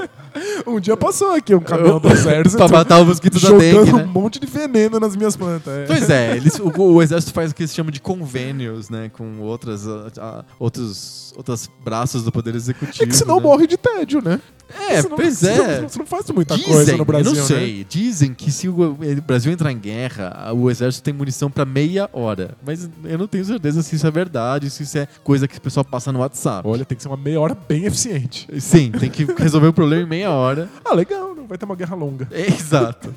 um 0.65 0.79
dia 0.79 0.97
passou 0.97 1.31
aqui 1.33 1.53
um 1.53 1.59
caminhão 1.59 1.99
do 1.99 2.09
exército 2.09 2.57
pra 2.57 2.67
matar 2.67 2.99
o 3.01 3.05
mosquito 3.05 3.39
da 3.39 3.49
dengue, 3.51 3.91
né? 3.93 4.03
um 4.03 4.07
monte 4.07 4.39
de 4.39 4.47
veneno 4.47 4.99
nas 4.99 5.15
minhas 5.15 5.35
plantas. 5.35 5.71
é. 5.73 5.85
Pois 5.85 6.09
é, 6.09 6.35
eles, 6.35 6.59
o, 6.59 6.71
o 6.81 7.01
exército 7.01 7.33
faz 7.33 7.51
o 7.51 7.55
que 7.55 7.61
eles 7.63 7.73
chamam 7.73 7.91
de 7.91 7.99
convênios, 8.01 8.89
né? 8.89 9.09
Com 9.13 9.39
outras, 9.41 9.87
ah, 9.87 10.07
ah, 10.17 10.45
outros, 10.59 11.33
outros 11.37 11.69
braços 11.83 12.23
do 12.23 12.31
poder 12.31 12.55
executivo. 12.55 13.03
É 13.03 13.07
que 13.07 13.15
senão 13.15 13.37
né? 13.37 13.43
morre 13.43 13.67
de 13.67 13.77
tédio, 13.77 14.21
né? 14.21 14.39
É, 14.89 14.99
Senão- 15.03 15.15
pois 15.15 15.37
senão 15.37 15.65
é. 15.65 15.81
Você 15.81 15.99
não 15.99 16.05
faz 16.07 16.27
muita 16.31 16.55
Dizem, 16.57 16.73
coisa 16.73 16.97
no 16.97 17.05
Brasil, 17.05 17.31
eu 17.31 17.35
não 17.35 17.41
né? 17.43 17.47
sei, 17.47 17.85
dizem 17.87 18.33
que 18.33 18.51
se 18.51 18.67
o 18.67 18.97
Brasil 19.25 19.51
entrar 19.51 19.71
em 19.71 19.77
guerra, 19.77 20.51
o 20.53 20.71
exército 20.71 21.03
tem 21.03 21.13
munição 21.13 21.51
pra 21.51 21.63
meia 21.65 22.09
hora. 22.11 22.57
Mas 22.65 22.89
eu 23.03 23.17
não 23.19 23.27
tenho 23.27 23.45
certeza 23.45 23.83
se 23.83 23.95
isso 23.95 24.07
é 24.07 24.09
verdade, 24.11 24.69
se 24.71 24.81
isso 24.81 24.97
é 24.97 25.07
coisa 25.23 25.47
que 25.47 25.57
o 25.59 25.61
pessoal 25.61 25.85
passa 25.85 26.11
no 26.11 26.19
WhatsApp. 26.19 26.67
Olha, 26.67 26.83
tem 26.83 26.95
que 26.95 27.03
ser 27.03 27.09
uma 27.09 27.17
meia 27.17 27.39
hora 27.39 27.55
bem 27.67 27.85
eficiente. 27.85 28.47
Sim, 28.59 28.91
tem 28.91 29.11
que 29.11 29.23
resolver 29.37 29.67
o 29.67 29.73
problema 29.73 30.01
em 30.01 30.09
meia 30.09 30.31
hora. 30.31 30.67
Ah, 30.83 30.95
legal, 30.95 31.35
não 31.35 31.45
vai 31.45 31.59
ter 31.59 31.65
uma 31.65 31.75
guerra 31.75 31.95
longa. 31.95 32.27
Exato. 32.31 33.13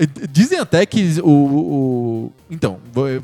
E- 0.00 0.26
Dizem 0.28 0.58
até 0.58 0.84
que 0.84 1.20
o. 1.22 1.28
o- 1.30 2.32
então, 2.50 2.78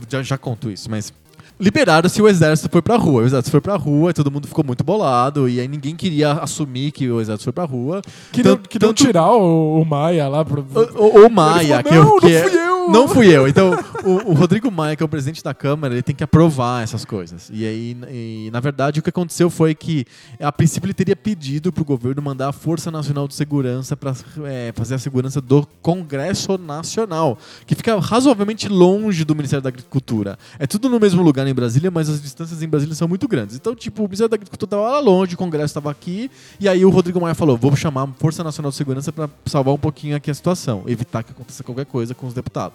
já, 0.08 0.22
já 0.22 0.38
conto 0.38 0.70
isso, 0.70 0.88
mas. 0.88 1.12
Liberaram 1.58 2.08
se 2.08 2.20
o 2.20 2.28
exército 2.28 2.68
foi 2.70 2.82
pra 2.82 2.96
rua. 2.96 3.22
O 3.22 3.26
exército 3.26 3.50
foi 3.50 3.60
pra 3.60 3.76
rua 3.76 4.10
e 4.10 4.14
todo 4.14 4.30
mundo 4.30 4.46
ficou 4.48 4.64
muito 4.64 4.82
bolado. 4.82 5.48
E 5.48 5.60
aí 5.60 5.68
ninguém 5.68 5.94
queria 5.94 6.32
assumir 6.32 6.90
que 6.90 7.08
o 7.08 7.20
exército 7.20 7.44
foi 7.44 7.52
pra 7.52 7.64
rua. 7.64 8.02
Queriam, 8.32 8.56
Tanto- 8.56 8.68
queriam 8.68 8.88
tanto- 8.90 9.04
tirar 9.06 9.30
o, 9.32 9.80
o 9.80 9.84
Maia 9.84 10.26
lá 10.28 10.44
pro. 10.44 10.66
O, 10.74 11.22
o- 11.22 11.26
o 11.26 11.30
Maia, 11.30 11.82
que, 11.82 11.88
falou, 11.90 12.04
eu- 12.04 12.10
"Não, 12.10 12.18
que 12.20 12.26
não 12.26 12.32
é- 12.38 12.42
fui 12.42 12.58
eu." 12.58 12.73
Não 12.88 13.08
fui 13.08 13.28
eu. 13.28 13.48
Então, 13.48 13.72
o, 14.04 14.30
o 14.30 14.34
Rodrigo 14.34 14.70
Maia, 14.70 14.96
que 14.96 15.02
é 15.02 15.06
o 15.06 15.08
presidente 15.08 15.42
da 15.42 15.54
Câmara, 15.54 15.94
ele 15.94 16.02
tem 16.02 16.14
que 16.14 16.24
aprovar 16.24 16.82
essas 16.82 17.04
coisas. 17.04 17.50
E 17.52 17.64
aí, 17.66 17.96
e, 18.10 18.50
na 18.52 18.60
verdade, 18.60 19.00
o 19.00 19.02
que 19.02 19.10
aconteceu 19.10 19.50
foi 19.50 19.74
que, 19.74 20.04
a 20.40 20.52
princípio, 20.52 20.86
ele 20.86 20.94
teria 20.94 21.16
pedido 21.16 21.72
pro 21.72 21.84
governo 21.84 22.20
mandar 22.22 22.48
a 22.48 22.52
Força 22.52 22.90
Nacional 22.90 23.28
de 23.28 23.34
Segurança 23.34 23.96
para 23.96 24.14
fazer 24.74 24.94
a 24.94 24.98
segurança 24.98 25.40
do 25.40 25.66
Congresso 25.82 26.58
Nacional, 26.58 27.38
que 27.66 27.74
fica 27.74 27.98
razoavelmente 27.98 28.68
longe 28.68 29.24
do 29.24 29.34
Ministério 29.34 29.62
da 29.62 29.68
Agricultura. 29.68 30.38
É 30.58 30.66
tudo 30.66 30.88
no 30.88 30.98
mesmo 31.00 31.22
lugar 31.22 31.46
em 31.46 31.54
Brasília, 31.54 31.90
mas 31.90 32.08
as 32.08 32.20
distâncias 32.20 32.62
em 32.62 32.68
Brasília 32.68 32.94
são 32.94 33.08
muito 33.08 33.26
grandes. 33.28 33.56
Então, 33.56 33.74
tipo, 33.74 34.02
o 34.02 34.04
Ministério 34.04 34.28
da 34.30 34.36
Agricultura 34.36 34.66
estava 34.66 34.82
lá 34.82 35.00
longe, 35.00 35.34
o 35.34 35.38
Congresso 35.38 35.66
estava 35.66 35.90
aqui, 35.90 36.30
e 36.58 36.68
aí 36.68 36.84
o 36.84 36.90
Rodrigo 36.90 37.20
Maia 37.20 37.34
falou: 37.34 37.56
vou 37.56 37.74
chamar 37.76 38.04
a 38.04 38.06
Força 38.18 38.44
Nacional 38.44 38.70
de 38.70 38.76
Segurança 38.76 39.12
para 39.12 39.28
salvar 39.46 39.74
um 39.74 39.78
pouquinho 39.78 40.16
aqui 40.16 40.30
a 40.30 40.34
situação, 40.34 40.82
evitar 40.86 41.22
que 41.22 41.30
aconteça 41.30 41.62
qualquer 41.62 41.86
coisa 41.86 42.14
com 42.14 42.26
os 42.26 42.34
deputados. 42.34 42.73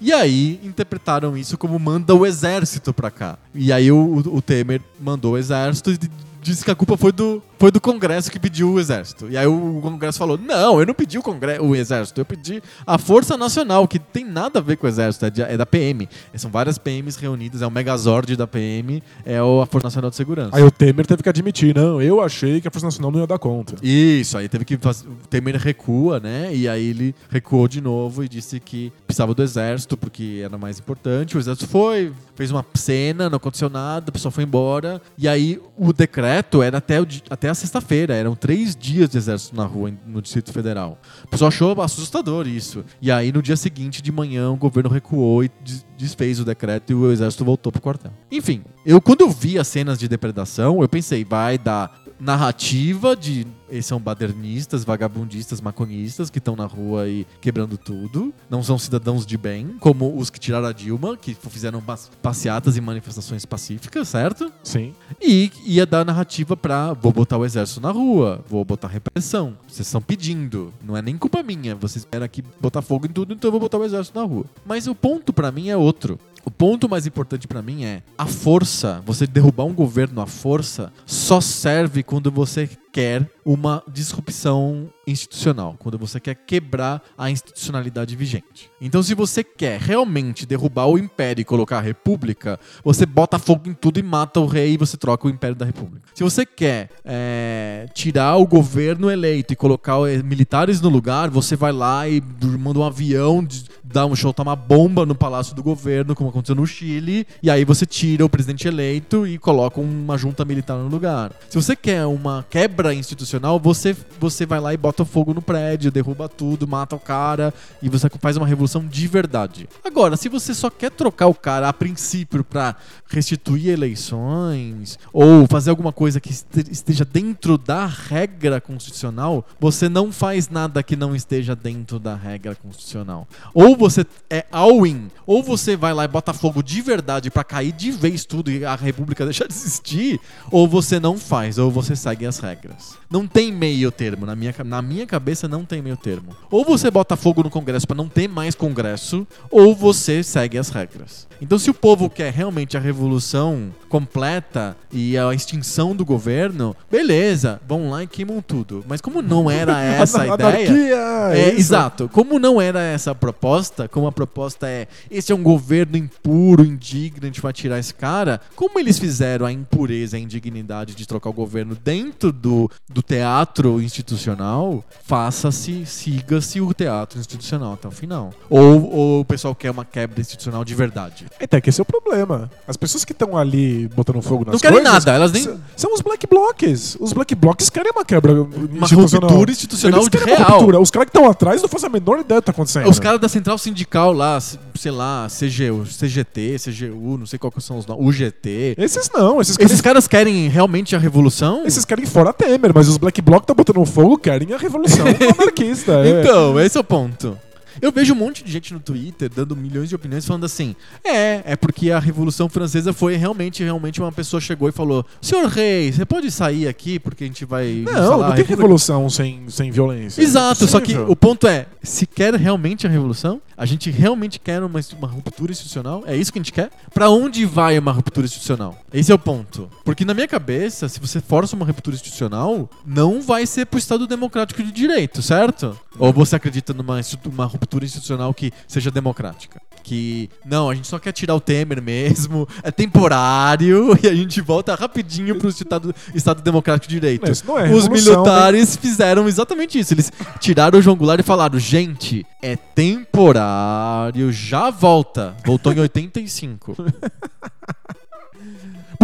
E 0.00 0.12
aí 0.12 0.60
interpretaram 0.62 1.36
isso 1.36 1.56
como 1.56 1.78
manda 1.78 2.14
o 2.14 2.26
exército 2.26 2.92
pra 2.92 3.10
cá. 3.10 3.38
E 3.54 3.72
aí 3.72 3.90
o, 3.90 4.16
o- 4.26 4.42
Temer 4.42 4.82
mandou 5.00 5.32
o 5.32 5.38
exército 5.38 5.90
e 5.92 5.98
disse 6.42 6.62
que 6.64 6.70
a 6.70 6.74
culpa 6.74 6.96
foi 6.96 7.10
do, 7.10 7.42
foi 7.58 7.70
do 7.70 7.80
Congresso 7.80 8.30
que 8.30 8.38
pediu 8.38 8.72
o 8.72 8.78
exército. 8.80 9.28
E 9.30 9.36
aí 9.36 9.46
o 9.46 9.78
Congresso 9.80 10.18
falou: 10.18 10.36
não, 10.36 10.78
eu 10.78 10.86
não 10.86 10.92
pedi 10.94 11.16
o, 11.18 11.22
Congre 11.22 11.58
o 11.58 11.74
exército, 11.74 12.20
eu 12.20 12.24
pedi 12.24 12.62
a 12.86 12.98
Força 12.98 13.36
Nacional, 13.38 13.88
que 13.88 13.98
tem 14.14 14.24
nada 14.24 14.60
a 14.60 14.62
ver 14.62 14.76
com 14.76 14.86
o 14.86 14.88
exército, 14.88 15.26
é, 15.26 15.30
de- 15.30 15.42
é 15.42 15.56
da 15.56 15.66
PM. 15.66 16.08
São 16.36 16.50
várias 16.50 16.78
PMs 16.78 17.18
reunidas, 17.20 17.60
é 17.62 17.66
o 17.66 17.70
Megazord 17.70 18.36
da 18.36 18.46
PM, 18.46 19.02
é 19.26 19.38
a 19.38 19.66
Força 19.66 19.86
Nacional 19.88 20.08
de 20.08 20.16
Segurança. 20.16 20.56
Aí 20.56 20.62
o 20.62 20.70
Temer 20.70 21.04
teve 21.04 21.22
que 21.22 21.28
admitir, 21.28 21.74
não, 21.74 22.00
eu 22.00 22.20
achei 22.20 22.60
que 22.60 22.68
a 22.68 22.70
Força 22.70 22.86
Nacional 22.86 23.10
não 23.10 23.20
ia 23.20 23.26
dar 23.26 23.38
conta. 23.38 23.74
Isso, 23.82 24.38
aí 24.38 24.48
teve 24.48 24.64
que 24.64 24.76
fazer. 24.78 25.06
O 25.08 25.26
Temer 25.28 25.56
recua, 25.56 26.20
né? 26.20 26.54
E 26.54 26.68
aí 26.68 26.86
ele 26.90 27.14
recuou 27.28 27.66
de 27.66 27.80
novo 27.80 28.22
e 28.22 28.28
disse 28.28 28.60
que 28.60 28.92
precisava 29.06 29.34
do 29.34 29.42
exército 29.42 29.96
porque 29.96 30.40
era 30.44 30.56
mais 30.56 30.78
importante. 30.78 31.36
O 31.36 31.40
exército 31.40 31.66
foi, 31.68 32.12
fez 32.36 32.52
uma 32.52 32.64
cena, 32.74 33.28
não 33.28 33.36
aconteceu 33.38 33.68
nada, 33.68 34.10
o 34.10 34.12
pessoal 34.12 34.30
foi 34.30 34.44
embora. 34.44 35.02
E 35.18 35.26
aí 35.26 35.60
o 35.76 35.92
decreto 35.92 36.62
era 36.62 36.78
até, 36.78 37.00
o 37.00 37.06
até 37.28 37.48
a 37.48 37.54
sexta-feira, 37.54 38.14
eram 38.14 38.36
três 38.36 38.76
dias 38.76 39.08
de 39.10 39.18
exército 39.18 39.56
na 39.56 39.64
rua 39.64 39.92
no 40.06 40.22
Distrito 40.22 40.52
Federal. 40.52 40.98
O 41.24 41.28
pessoal 41.28 41.48
achou 41.48 41.80
assustador 41.82 42.46
isso. 42.46 42.84
E 43.02 43.10
aí 43.10 43.32
no 43.32 43.42
dia 43.42 43.56
seguinte 43.56 44.02
de 44.04 44.12
manhã 44.12 44.50
o 44.50 44.56
governo 44.56 44.90
recuou 44.90 45.42
e 45.42 45.50
des- 45.64 45.84
desfez 45.96 46.38
o 46.38 46.44
decreto 46.44 46.90
e 46.90 46.94
o 46.94 47.10
exército 47.10 47.42
voltou 47.44 47.72
pro 47.72 47.80
quartel. 47.80 48.12
Enfim, 48.30 48.62
eu 48.84 49.00
quando 49.00 49.22
eu 49.22 49.30
vi 49.30 49.58
as 49.58 49.66
cenas 49.66 49.98
de 49.98 50.06
depredação, 50.06 50.82
eu 50.82 50.88
pensei, 50.88 51.24
vai 51.24 51.56
dar 51.56 52.03
narrativa 52.20 53.16
de 53.16 53.46
eles 53.68 53.86
são 53.86 53.98
badernistas, 53.98 54.84
vagabundistas, 54.84 55.60
maconhistas 55.60 56.30
que 56.30 56.38
estão 56.38 56.54
na 56.54 56.66
rua 56.66 57.08
e 57.08 57.26
quebrando 57.40 57.76
tudo. 57.76 58.32
Não 58.48 58.62
são 58.62 58.78
cidadãos 58.78 59.26
de 59.26 59.36
bem, 59.36 59.76
como 59.80 60.16
os 60.16 60.30
que 60.30 60.38
tiraram 60.38 60.68
a 60.68 60.72
Dilma, 60.72 61.16
que 61.16 61.34
fizeram 61.34 61.80
pas- 61.80 62.10
passeatas 62.22 62.76
e 62.76 62.80
manifestações 62.80 63.44
pacíficas, 63.44 64.08
certo? 64.08 64.52
Sim. 64.62 64.94
E 65.20 65.50
ia 65.64 65.84
dar 65.86 66.04
narrativa 66.04 66.56
pra 66.56 66.92
vou 66.92 67.12
botar 67.12 67.36
o 67.38 67.44
exército 67.44 67.80
na 67.80 67.90
rua, 67.90 68.44
vou 68.48 68.64
botar 68.64 68.88
repressão. 68.88 69.56
Vocês 69.66 69.86
estão 69.88 70.00
pedindo, 70.02 70.72
não 70.84 70.96
é 70.96 71.02
nem 71.02 71.16
culpa 71.18 71.42
minha. 71.42 71.74
Vocês 71.74 72.04
querem 72.04 72.24
aqui 72.24 72.44
botar 72.60 72.82
fogo 72.82 73.06
em 73.06 73.10
tudo, 73.10 73.32
então 73.34 73.48
eu 73.48 73.52
vou 73.52 73.60
botar 73.60 73.78
o 73.78 73.84
exército 73.84 74.18
na 74.18 74.24
rua. 74.24 74.44
Mas 74.64 74.86
o 74.86 74.94
ponto 74.94 75.32
pra 75.32 75.50
mim 75.50 75.68
é 75.70 75.76
outro. 75.76 76.18
O 76.44 76.50
ponto 76.50 76.88
mais 76.88 77.06
importante 77.06 77.48
pra 77.48 77.62
mim 77.62 77.84
é 77.84 78.02
a 78.18 78.26
força. 78.26 79.02
Você 79.06 79.26
derrubar 79.26 79.64
um 79.64 79.72
governo 79.72 80.20
à 80.20 80.26
força 80.26 80.92
só 81.06 81.40
serve 81.40 82.02
quando 82.02 82.30
você 82.30 82.68
quer 82.94 83.28
uma 83.44 83.82
disrupção 83.92 84.88
institucional, 85.04 85.74
quando 85.78 85.98
você 85.98 86.20
quer 86.20 86.34
quebrar 86.34 87.02
a 87.18 87.28
institucionalidade 87.28 88.14
vigente. 88.14 88.70
Então, 88.80 89.02
se 89.02 89.14
você 89.14 89.42
quer 89.42 89.80
realmente 89.80 90.46
derrubar 90.46 90.86
o 90.86 90.96
império 90.96 91.42
e 91.42 91.44
colocar 91.44 91.78
a 91.78 91.80
república, 91.80 92.58
você 92.82 93.04
bota 93.04 93.38
fogo 93.38 93.68
em 93.68 93.74
tudo 93.74 93.98
e 93.98 94.02
mata 94.02 94.40
o 94.40 94.46
rei 94.46 94.74
e 94.74 94.76
você 94.76 94.96
troca 94.96 95.26
o 95.26 95.30
império 95.30 95.56
da 95.56 95.66
república. 95.66 96.08
Se 96.14 96.22
você 96.22 96.46
quer 96.46 96.88
é, 97.04 97.86
tirar 97.92 98.36
o 98.36 98.46
governo 98.46 99.10
eleito 99.10 99.52
e 99.52 99.56
colocar 99.56 99.98
eh, 100.08 100.22
militares 100.22 100.80
no 100.80 100.88
lugar, 100.88 101.28
você 101.28 101.56
vai 101.56 101.72
lá 101.72 102.08
e 102.08 102.22
manda 102.58 102.78
um 102.78 102.84
avião, 102.84 103.46
dá 103.82 104.06
um 104.06 104.14
show, 104.14 104.34
uma 104.38 104.56
bomba 104.56 105.04
no 105.04 105.14
palácio 105.14 105.54
do 105.54 105.62
governo, 105.62 106.14
como 106.14 106.30
aconteceu 106.30 106.54
no 106.54 106.66
Chile, 106.66 107.26
e 107.42 107.50
aí 107.50 107.64
você 107.64 107.84
tira 107.84 108.24
o 108.24 108.28
presidente 108.28 108.66
eleito 108.66 109.26
e 109.26 109.38
coloca 109.38 109.80
uma 109.80 110.16
junta 110.16 110.44
militar 110.44 110.76
no 110.76 110.88
lugar. 110.88 111.32
Se 111.48 111.56
você 111.56 111.76
quer 111.76 112.06
uma 112.06 112.44
quebra 112.48 112.83
institucional, 112.92 113.58
você, 113.60 113.96
você 114.18 114.44
vai 114.44 114.58
lá 114.60 114.74
e 114.74 114.76
bota 114.76 115.04
fogo 115.04 115.32
no 115.32 115.40
prédio, 115.40 115.90
derruba 115.92 116.28
tudo, 116.28 116.66
mata 116.66 116.96
o 116.96 116.98
cara 117.00 117.54
e 117.80 117.88
você 117.88 118.08
faz 118.20 118.36
uma 118.36 118.46
revolução 118.46 118.84
de 118.86 119.06
verdade. 119.06 119.68
Agora, 119.84 120.16
se 120.16 120.28
você 120.28 120.52
só 120.52 120.68
quer 120.68 120.90
trocar 120.90 121.28
o 121.28 121.34
cara 121.34 121.68
a 121.68 121.72
princípio 121.72 122.42
pra 122.42 122.74
restituir 123.08 123.68
eleições 123.68 124.98
ou 125.12 125.46
fazer 125.46 125.70
alguma 125.70 125.92
coisa 125.92 126.20
que 126.20 126.30
este- 126.30 126.70
esteja 126.70 127.04
dentro 127.04 127.56
da 127.56 127.86
regra 127.86 128.60
constitucional, 128.60 129.46
você 129.60 129.88
não 129.88 130.10
faz 130.12 130.48
nada 130.48 130.82
que 130.82 130.96
não 130.96 131.14
esteja 131.14 131.54
dentro 131.54 131.98
da 131.98 132.14
regra 132.14 132.54
constitucional. 132.54 133.26
Ou 133.52 133.76
você 133.76 134.04
é 134.28 134.44
all-in, 134.50 135.10
ou 135.26 135.42
você 135.42 135.76
vai 135.76 135.92
lá 135.94 136.04
e 136.04 136.08
bota 136.08 136.32
fogo 136.32 136.62
de 136.62 136.80
verdade 136.80 137.30
pra 137.30 137.44
cair 137.44 137.72
de 137.72 137.90
vez 137.92 138.24
tudo 138.24 138.50
e 138.50 138.64
a 138.64 138.74
república 138.74 139.24
deixar 139.24 139.46
de 139.46 139.54
existir, 139.54 140.20
ou 140.50 140.66
você 140.66 140.98
não 140.98 141.18
faz, 141.18 141.58
ou 141.58 141.70
você 141.70 141.94
segue 141.94 142.26
as 142.26 142.38
regras. 142.38 142.73
Não 143.10 143.26
tem 143.26 143.52
meio 143.52 143.90
termo, 143.90 144.26
na 144.26 144.34
minha, 144.34 144.54
na 144.64 144.82
minha 144.82 145.06
cabeça 145.06 145.46
não 145.46 145.64
tem 145.64 145.82
meio 145.82 145.96
termo. 145.96 146.36
Ou 146.50 146.64
você 146.64 146.90
bota 146.90 147.16
fogo 147.16 147.42
no 147.42 147.50
Congresso 147.50 147.86
pra 147.86 147.96
não 147.96 148.08
ter 148.08 148.28
mais 148.28 148.54
Congresso, 148.54 149.26
ou 149.50 149.74
você 149.74 150.22
segue 150.22 150.58
as 150.58 150.68
regras. 150.68 151.26
Então 151.40 151.58
se 151.58 151.70
o 151.70 151.74
povo 151.74 152.08
quer 152.08 152.32
realmente 152.32 152.76
a 152.76 152.80
revolução 152.80 153.72
completa 153.94 154.76
e 154.92 155.16
a 155.16 155.32
extinção 155.32 155.94
do 155.94 156.04
governo, 156.04 156.74
beleza, 156.90 157.60
vão 157.64 157.90
lá 157.90 158.02
e 158.02 158.08
queimam 158.08 158.42
tudo. 158.42 158.84
Mas 158.88 159.00
como 159.00 159.22
não 159.22 159.48
era 159.48 159.78
essa 159.80 160.22
a 160.22 160.34
ideia... 160.34 160.48
Anarquia! 160.48 161.38
É, 161.38 161.48
isso. 161.50 161.60
exato. 161.60 162.08
Como 162.08 162.40
não 162.40 162.60
era 162.60 162.82
essa 162.82 163.12
a 163.12 163.14
proposta, 163.14 163.86
como 163.86 164.08
a 164.08 164.12
proposta 164.12 164.68
é 164.68 164.88
esse 165.08 165.30
é 165.30 165.34
um 165.34 165.44
governo 165.44 165.96
impuro, 165.96 166.64
indigno, 166.64 167.20
a 167.22 167.26
gente 167.26 167.40
vai 167.40 167.52
tirar 167.52 167.78
esse 167.78 167.94
cara, 167.94 168.40
como 168.56 168.80
eles 168.80 168.98
fizeram 168.98 169.46
a 169.46 169.52
impureza, 169.52 170.16
a 170.16 170.20
indignidade 170.20 170.96
de 170.96 171.06
trocar 171.06 171.30
o 171.30 171.32
governo 171.32 171.76
dentro 171.76 172.32
do, 172.32 172.68
do 172.88 173.00
teatro 173.00 173.80
institucional, 173.80 174.84
faça-se, 175.04 175.86
siga-se 175.86 176.60
o 176.60 176.74
teatro 176.74 177.20
institucional 177.20 177.74
até 177.74 177.86
o 177.86 177.92
final. 177.92 178.32
Ou, 178.50 178.90
ou 178.90 179.20
o 179.20 179.24
pessoal 179.24 179.54
quer 179.54 179.70
uma 179.70 179.84
quebra 179.84 180.20
institucional 180.20 180.64
de 180.64 180.74
verdade. 180.74 181.26
Então, 181.40 181.60
que 181.60 181.70
esse 181.70 181.80
é 181.80 181.82
o 181.82 181.86
problema. 181.86 182.50
As 182.66 182.76
pessoas 182.76 183.04
que 183.04 183.12
estão 183.12 183.38
ali 183.38 183.83
botando 183.88 184.20
fogo 184.22 184.44
nas 184.44 184.52
Não 184.54 184.58
querem 184.60 184.78
coisas 184.78 184.92
nada, 185.04 185.12
elas 185.16 185.32
nem- 185.32 185.48
São 185.76 185.92
os 185.94 186.00
black 186.00 186.26
blocs. 186.26 186.96
Os 187.00 187.12
black 187.12 187.34
blocs 187.34 187.70
querem 187.70 187.90
uma 187.92 188.04
quebra 188.04 188.32
Uma 188.32 188.86
ruptura 188.86 189.50
institucional 189.50 190.00
Eles 190.00 190.08
querem 190.08 190.34
uma 190.34 190.36
real. 190.36 190.50
ruptura. 190.58 190.80
Os 190.80 190.90
caras 190.90 191.10
que 191.10 191.16
estão 191.16 191.30
atrás 191.30 191.60
não 191.62 191.68
fazem 191.68 191.88
a 191.88 191.92
menor 191.92 192.18
ideia 192.20 192.40
do 192.40 192.42
que 192.42 192.46
tá 192.46 192.52
acontecendo. 192.52 192.88
Os 192.88 192.98
caras 192.98 193.20
da 193.20 193.28
central 193.28 193.58
sindical 193.58 194.12
lá, 194.12 194.38
sei 194.40 194.90
lá, 194.90 195.26
CGU, 195.28 195.84
CGT, 195.86 196.56
CGU, 196.58 197.18
não 197.18 197.26
sei 197.26 197.38
qual 197.38 197.50
que 197.50 197.60
são 197.62 197.78
os 197.78 197.86
nomes, 197.86 198.06
UGT. 198.06 198.74
Esses 198.78 199.10
não. 199.12 199.40
Esses 199.40 199.56
caras, 199.56 199.70
Esses 199.72 199.80
caras 199.80 200.08
querem 200.08 200.48
realmente 200.48 200.94
a 200.94 200.98
revolução? 200.98 201.62
esses 201.66 201.84
querem 201.84 202.06
fora 202.06 202.32
Temer, 202.32 202.72
mas 202.74 202.88
os 202.88 202.96
black 202.96 203.20
blocs 203.22 203.44
que 203.46 203.52
estão 203.52 203.56
botando 203.56 203.84
fogo 203.86 204.18
querem 204.18 204.52
a 204.52 204.58
revolução 204.58 205.04
anarquista. 205.38 205.92
é. 206.04 206.20
Então, 206.20 206.58
esse 206.60 206.76
é 206.76 206.80
o 206.80 206.84
ponto. 206.84 207.36
Eu 207.80 207.92
vejo 207.92 208.12
um 208.12 208.16
monte 208.16 208.44
de 208.44 208.50
gente 208.50 208.72
no 208.72 208.80
Twitter 208.80 209.30
dando 209.34 209.56
milhões 209.56 209.88
de 209.88 209.94
opiniões 209.94 210.26
falando 210.26 210.44
assim: 210.44 210.74
é, 211.02 211.52
é 211.52 211.56
porque 211.56 211.90
a 211.90 211.98
Revolução 211.98 212.48
Francesa 212.48 212.92
foi 212.92 213.16
realmente, 213.16 213.62
realmente 213.62 214.00
uma 214.00 214.12
pessoa 214.12 214.40
chegou 214.40 214.68
e 214.68 214.72
falou: 214.72 215.04
Senhor 215.20 215.46
Rei, 215.46 215.92
você 215.92 216.04
pode 216.04 216.30
sair 216.30 216.68
aqui 216.68 216.98
porque 216.98 217.24
a 217.24 217.26
gente 217.26 217.44
vai. 217.44 217.84
Não, 217.84 217.92
não 217.92 218.18
tem 218.18 218.38
República?" 218.38 218.54
revolução 218.54 219.10
sem, 219.10 219.48
sem 219.48 219.70
violência. 219.70 220.22
Exato, 220.22 220.66
só 220.66 220.80
que 220.80 220.96
o 220.96 221.16
ponto 221.16 221.46
é: 221.46 221.66
se 221.82 222.06
quer 222.06 222.34
realmente 222.34 222.86
a 222.86 222.90
revolução, 222.90 223.40
a 223.56 223.66
gente 223.66 223.90
realmente 223.90 224.38
quer 224.38 224.62
uma, 224.62 224.80
uma 224.98 225.08
ruptura 225.08 225.52
institucional, 225.52 226.02
é 226.06 226.16
isso 226.16 226.32
que 226.32 226.38
a 226.38 226.42
gente 226.42 226.52
quer? 226.52 226.70
Pra 226.92 227.08
onde 227.10 227.44
vai 227.44 227.78
uma 227.78 227.92
ruptura 227.92 228.26
institucional? 228.26 228.76
Esse 228.94 229.10
é 229.10 229.14
o 229.14 229.18
ponto. 229.18 229.68
Porque 229.84 230.04
na 230.04 230.14
minha 230.14 230.28
cabeça, 230.28 230.88
se 230.88 231.00
você 231.00 231.20
força 231.20 231.56
uma 231.56 231.66
ruptura 231.66 231.96
institucional, 231.96 232.70
não 232.86 233.20
vai 233.20 233.44
ser 233.44 233.66
pro 233.66 233.76
Estado 233.76 234.06
Democrático 234.06 234.62
de 234.62 234.70
Direito, 234.70 235.20
certo? 235.20 235.76
Ou 235.98 236.12
você 236.12 236.36
acredita 236.36 236.72
numa 236.72 237.00
uma 237.26 237.44
ruptura 237.44 237.84
institucional 237.84 238.32
que 238.32 238.52
seja 238.68 238.92
democrática? 238.92 239.60
Que, 239.82 240.30
não, 240.46 240.70
a 240.70 240.74
gente 240.76 240.86
só 240.86 240.98
quer 241.00 241.10
tirar 241.10 241.34
o 241.34 241.40
Temer 241.40 241.82
mesmo, 241.82 242.48
é 242.62 242.70
temporário, 242.70 243.98
e 244.00 244.06
a 244.06 244.14
gente 244.14 244.40
volta 244.40 244.76
rapidinho 244.76 245.36
pro 245.40 245.48
Estado, 245.48 245.92
Estado 246.14 246.40
Democrático 246.40 246.88
de 246.88 246.94
Direito. 246.94 247.28
Isso 247.28 247.44
não 247.44 247.58
é 247.58 247.70
Os 247.70 247.88
militares 247.88 248.76
fizeram 248.76 249.26
exatamente 249.26 249.76
isso. 249.76 249.92
Eles 249.92 250.12
tiraram 250.38 250.78
o 250.78 250.82
João 250.82 250.96
Goulart 250.96 251.18
e 251.18 251.24
falaram: 251.24 251.58
gente, 251.58 252.24
é 252.40 252.54
temporário, 252.56 254.32
já 254.32 254.70
volta. 254.70 255.36
Voltou 255.44 255.72
em 255.72 255.80
85. 255.80 256.76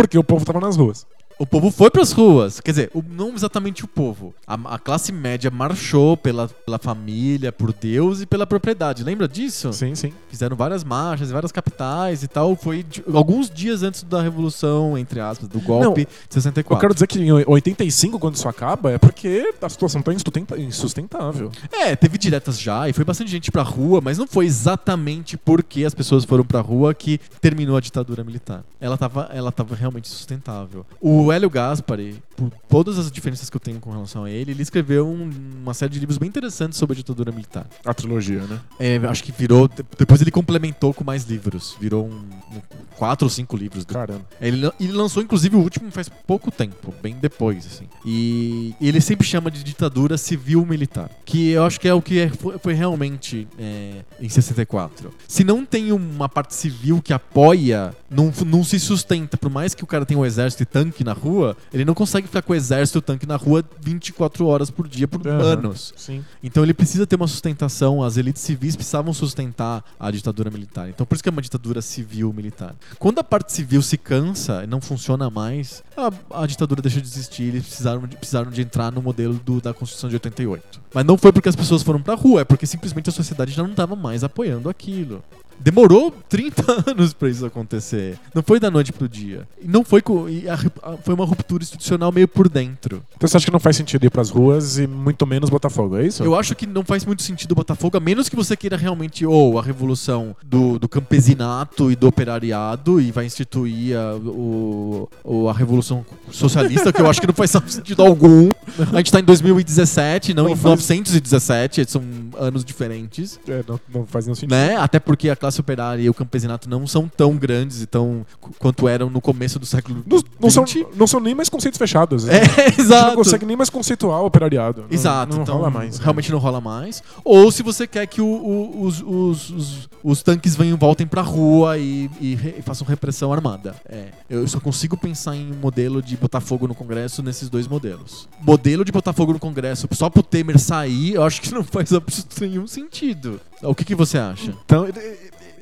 Porque 0.00 0.16
o 0.16 0.24
povo 0.24 0.46
tava 0.46 0.60
nas 0.60 0.76
ruas. 0.78 1.06
O 1.40 1.46
povo 1.46 1.70
foi 1.70 1.88
pras 1.90 2.12
ruas. 2.12 2.60
Quer 2.60 2.70
dizer, 2.70 2.90
não 3.08 3.32
exatamente 3.34 3.82
o 3.82 3.88
povo. 3.88 4.34
A, 4.46 4.74
a 4.74 4.78
classe 4.78 5.10
média 5.10 5.50
marchou 5.50 6.14
pela, 6.14 6.48
pela 6.48 6.78
família, 6.78 7.50
por 7.50 7.72
Deus 7.72 8.20
e 8.20 8.26
pela 8.26 8.46
propriedade. 8.46 9.02
Lembra 9.02 9.26
disso? 9.26 9.72
Sim, 9.72 9.94
sim. 9.94 10.12
Fizeram 10.28 10.54
várias 10.54 10.84
marchas 10.84 11.30
em 11.30 11.32
várias 11.32 11.50
capitais 11.50 12.22
e 12.22 12.28
tal. 12.28 12.54
Foi 12.54 12.82
de- 12.82 13.02
alguns 13.14 13.48
dias 13.48 13.82
antes 13.82 14.02
da 14.02 14.20
revolução, 14.20 14.98
entre 14.98 15.18
aspas, 15.18 15.48
do 15.48 15.58
golpe 15.60 15.86
Não, 15.86 15.94
de 15.94 16.34
64. 16.34 16.74
Eu 16.74 16.78
quero 16.78 16.92
dizer 16.92 17.06
que 17.06 17.18
em 17.18 17.32
85, 17.32 18.18
quando 18.18 18.34
isso 18.34 18.46
acaba, 18.46 18.90
é 18.90 18.98
porque 18.98 19.54
a 19.62 19.68
situação 19.70 20.02
tá 20.02 20.12
insustentável. 20.58 21.50
É, 21.72 21.96
teve 21.96 22.18
diretas 22.18 22.60
já 22.60 22.86
e 22.86 22.92
foi 22.92 23.04
bastante 23.04 23.30
gente 23.30 23.50
pra 23.50 23.62
rua, 23.62 24.02
mas 24.02 24.18
não 24.18 24.26
foi 24.26 24.44
exatamente 24.44 25.38
porque 25.38 25.86
as 25.86 25.94
pessoas 25.94 26.26
foram 26.26 26.44
pra 26.44 26.60
rua 26.60 26.92
que 26.92 27.18
terminou 27.40 27.78
a 27.78 27.80
ditadura 27.80 28.22
militar. 28.22 28.62
Ela 28.78 28.98
tava, 28.98 29.30
ela 29.32 29.50
tava 29.50 29.74
realmente 29.74 30.08
sustentável. 30.08 30.84
O 31.00 31.29
Hélio 31.32 31.50
Gaspari, 31.50 32.16
por 32.36 32.50
todas 32.68 32.98
as 32.98 33.10
diferenças 33.10 33.50
que 33.50 33.56
eu 33.56 33.60
tenho 33.60 33.78
com 33.80 33.90
relação 33.90 34.24
a 34.24 34.30
ele, 34.30 34.50
ele 34.52 34.62
escreveu 34.62 35.06
um- 35.06 35.30
uma 35.62 35.74
série 35.74 35.92
de 35.92 35.98
livros 36.00 36.16
bem 36.18 36.28
interessantes 36.28 36.78
sobre 36.78 36.94
a 36.94 36.96
ditadura 36.96 37.30
militar. 37.32 37.66
A 37.84 37.92
trilogia, 37.92 38.40
né? 38.42 38.60
É, 38.78 38.96
acho 39.08 39.22
que 39.24 39.32
virou. 39.32 39.68
de- 39.68 39.84
Depois 39.98 40.20
ele 40.20 40.30
complementou 40.30 40.92
com 40.94 41.04
mais 41.04 41.24
livros. 41.24 41.76
Virou 41.80 42.06
um, 42.06 42.12
um- 42.56 42.60
quatro 42.96 43.26
ou 43.26 43.30
cinco 43.30 43.56
livros. 43.56 43.84
Caramba. 43.84 44.24
ele, 44.40 44.70
ele 44.78 44.92
lançou, 44.92 45.22
inclusive, 45.22 45.56
o 45.56 45.60
último 45.60 45.90
faz 45.90 46.08
pouco 46.08 46.50
tempo, 46.50 46.92
bem 47.02 47.16
depois, 47.20 47.66
assim. 47.66 47.86
E 48.04 48.74
ele 48.80 49.00
sempre 49.00 49.26
chama 49.26 49.50
de 49.50 49.62
ditadura 49.64 50.16
civil-militar. 50.18 51.10
Que 51.24 51.50
eu 51.50 51.64
acho 51.64 51.78
que 51.80 51.88
é 51.88 51.94
o 51.94 52.02
que 52.02 52.18
é- 52.20 52.28
foi, 52.28 52.58
foi 52.58 52.72
realmente 52.74 53.46
é, 53.58 54.02
em 54.20 54.28
64. 54.28 55.12
Se 55.28 55.44
não 55.44 55.64
tem 55.64 55.92
uma 55.92 56.28
parte 56.28 56.54
civil 56.54 57.00
que 57.02 57.12
apoia, 57.12 57.94
não, 58.10 58.32
não 58.46 58.64
se 58.64 58.78
sustenta. 58.80 59.36
Por 59.36 59.50
mais 59.50 59.74
que 59.74 59.84
o 59.84 59.86
cara 59.86 60.04
tenha 60.04 60.18
um 60.20 60.26
exército 60.26 60.62
e 60.62 60.66
tanque 60.66 61.04
na 61.04 61.12
rua, 61.20 61.56
ele 61.72 61.84
não 61.84 61.94
consegue 61.94 62.26
ficar 62.26 62.42
com 62.42 62.52
o 62.52 62.56
exército 62.56 62.98
e 62.98 63.00
o 63.00 63.02
tanque 63.02 63.26
na 63.26 63.36
rua 63.36 63.64
24 63.80 64.46
horas 64.46 64.70
por 64.70 64.88
dia 64.88 65.06
por 65.06 65.26
Aham. 65.26 65.42
anos. 65.42 65.92
Sim. 65.96 66.24
Então 66.42 66.62
ele 66.62 66.74
precisa 66.74 67.06
ter 67.06 67.16
uma 67.16 67.26
sustentação, 67.28 68.02
as 68.02 68.16
elites 68.16 68.42
civis 68.42 68.74
precisavam 68.76 69.12
sustentar 69.12 69.84
a 69.98 70.10
ditadura 70.10 70.50
militar. 70.50 70.88
Então 70.88 71.06
por 71.06 71.14
isso 71.14 71.22
que 71.22 71.28
é 71.28 71.32
uma 71.32 71.42
ditadura 71.42 71.80
civil-militar. 71.82 72.74
Quando 72.98 73.18
a 73.18 73.24
parte 73.24 73.52
civil 73.52 73.82
se 73.82 73.96
cansa 73.96 74.64
e 74.64 74.66
não 74.66 74.80
funciona 74.80 75.30
mais, 75.30 75.82
a, 75.96 76.42
a 76.42 76.46
ditadura 76.46 76.82
deixa 76.82 77.00
de 77.00 77.06
existir, 77.06 77.44
eles 77.44 77.64
precisaram 77.66 78.06
de, 78.06 78.16
precisaram 78.16 78.50
de 78.50 78.60
entrar 78.62 78.90
no 78.92 79.02
modelo 79.02 79.34
do- 79.34 79.60
da 79.60 79.72
Constituição 79.74 80.08
de 80.08 80.16
88. 80.16 80.80
Mas 80.94 81.04
não 81.04 81.16
foi 81.18 81.32
porque 81.32 81.48
as 81.48 81.56
pessoas 81.56 81.82
foram 81.82 82.00
pra 82.02 82.14
rua, 82.14 82.40
é 82.40 82.44
porque 82.44 82.66
simplesmente 82.66 83.08
a 83.08 83.12
sociedade 83.12 83.52
já 83.52 83.62
não 83.62 83.70
estava 83.70 83.94
mais 83.94 84.24
apoiando 84.24 84.68
aquilo. 84.68 85.22
Demorou 85.60 86.10
30 86.28 86.84
anos 86.90 87.12
pra 87.12 87.28
isso 87.28 87.44
acontecer. 87.44 88.18
Não 88.34 88.42
foi 88.42 88.58
da 88.58 88.70
noite 88.70 88.92
pro 88.92 89.08
dia. 89.08 89.46
Não 89.64 89.84
foi 89.84 90.00
com, 90.00 90.26
a 90.26 90.90
a- 90.92 90.96
foi 90.98 91.14
uma 91.14 91.24
ruptura 91.24 91.62
institucional 91.62 92.10
meio 92.10 92.26
por 92.26 92.48
dentro. 92.48 93.02
Então 93.16 93.28
você 93.28 93.36
acha 93.36 93.46
que 93.46 93.52
não 93.52 93.60
faz 93.60 93.76
sentido 93.76 94.04
ir 94.06 94.10
pras 94.10 94.30
ruas 94.30 94.78
e 94.78 94.86
muito 94.86 95.26
menos 95.26 95.50
Botafogo, 95.50 95.96
é 95.96 96.06
isso? 96.06 96.22
Eu 96.24 96.34
acho 96.34 96.54
que 96.54 96.66
não 96.66 96.84
faz 96.84 97.04
muito 97.04 97.22
sentido 97.22 97.54
Botafogo, 97.54 97.96
a 97.96 98.00
menos 98.00 98.28
que 98.28 98.36
você 98.36 98.56
queira 98.56 98.76
realmente 98.76 99.26
ou 99.26 99.58
a 99.58 99.62
revolução 99.62 100.34
do, 100.42 100.78
do 100.78 100.88
campesinato 100.88 101.90
e 101.90 101.96
do 101.96 102.06
operariado 102.08 103.00
e 103.00 103.10
vai 103.12 103.26
instituir 103.26 103.96
a, 103.96 104.14
o, 104.16 105.08
o- 105.24 105.48
a 105.48 105.52
revolução 105.52 106.04
socialista, 106.30 106.92
que 106.92 107.00
eu 107.00 107.08
acho 107.08 107.20
que 107.20 107.26
não 107.26 107.34
faz 107.34 107.50
sentido 107.68 108.02
algum. 108.02 108.50
A 108.92 108.96
gente 108.98 109.12
tá 109.12 109.20
em 109.20 109.24
2017, 109.24 110.32
não, 110.34 110.44
Não 110.44 110.50
em 110.52 110.56
faz- 110.56 110.64
1917, 110.88 111.84
são 111.90 112.02
anos 112.38 112.64
diferentes. 112.64 113.38
É, 113.48 113.62
não, 113.66 113.80
não 113.92 114.06
faz 114.06 114.26
nenhum 114.26 114.34
sentido. 114.34 114.50
Né? 114.52 114.76
Até 114.76 114.98
porque 115.00 115.28
a 115.28 115.36
classe 115.36 115.49
operária 115.58 116.02
e 116.02 116.10
o 116.10 116.14
campesinato 116.14 116.68
não 116.68 116.86
são 116.86 117.08
tão 117.08 117.34
grandes 117.36 117.80
e 117.82 117.86
tão 117.86 118.24
qu- 118.40 118.50
quanto 118.58 118.86
eram 118.86 119.08
no 119.08 119.20
começo 119.20 119.58
do 119.58 119.64
século 119.66 120.04
Não, 120.06 120.22
não 120.38 120.50
são, 120.50 120.64
não 120.94 121.06
são 121.06 121.18
nem 121.18 121.34
mais 121.34 121.48
conceitos 121.48 121.78
fechados. 121.78 122.28
É, 122.28 122.40
A 122.60 122.68
gente 122.68 122.80
exato. 122.82 123.06
não 123.08 123.16
consegue 123.16 123.46
nem 123.46 123.56
mais 123.56 123.70
conceituar 123.70 124.20
o 124.22 124.26
operariado. 124.26 124.82
Não- 124.82 124.88
Exato, 124.90 125.34
Não, 125.34 125.42
então 125.42 125.56
rola 125.56 125.70
mais. 125.70 125.98
né? 125.98 126.04
realmente 126.04 126.30
não 126.30 126.38
rola 126.38 126.60
mais. 126.60 127.02
Ou 127.24 127.50
se 127.50 127.62
você 127.62 127.86
quer 127.86 128.06
que 128.06 128.20
o- 128.20 128.26
o- 128.26 128.82
os, 128.84 129.00
os, 129.02 129.50
os, 129.50 129.88
os 130.04 130.22
tanques 130.22 130.54
venham, 130.54 130.76
voltem 130.76 131.06
pra 131.06 131.22
rua 131.22 131.78
e, 131.78 132.10
e 132.20 132.30
e 132.58 132.62
façam 132.62 132.86
repressão 132.86 133.32
armada. 133.32 133.74
É, 133.88 134.08
eu 134.28 134.46
só 134.46 134.60
consigo 134.60 134.96
pensar 134.96 135.34
em 135.34 135.50
um 135.52 135.56
modelo 135.56 136.02
de 136.02 136.16
botar 136.16 136.40
fogo 136.40 136.68
no 136.68 136.74
Congresso 136.74 137.22
nesses 137.22 137.48
dois 137.48 137.66
modelos. 137.66 138.28
Modelo 138.40 138.84
de 138.84 138.92
botar 138.92 139.12
fogo 139.12 139.32
no 139.32 139.38
Congresso 139.38 139.88
só 139.92 140.10
pro 140.10 140.22
Temer 140.22 140.58
sair, 140.58 141.14
eu 141.14 141.22
acho 141.22 141.40
que 141.40 141.52
não 141.52 141.64
faz 141.64 141.92
absolutamente 141.94 142.40
nenhum 142.50 142.66
sentido. 142.66 143.40
O 143.62 143.74
que, 143.74 143.84
que 143.84 143.94
você 143.94 144.18
acha? 144.18 144.54
Então, 144.64 144.86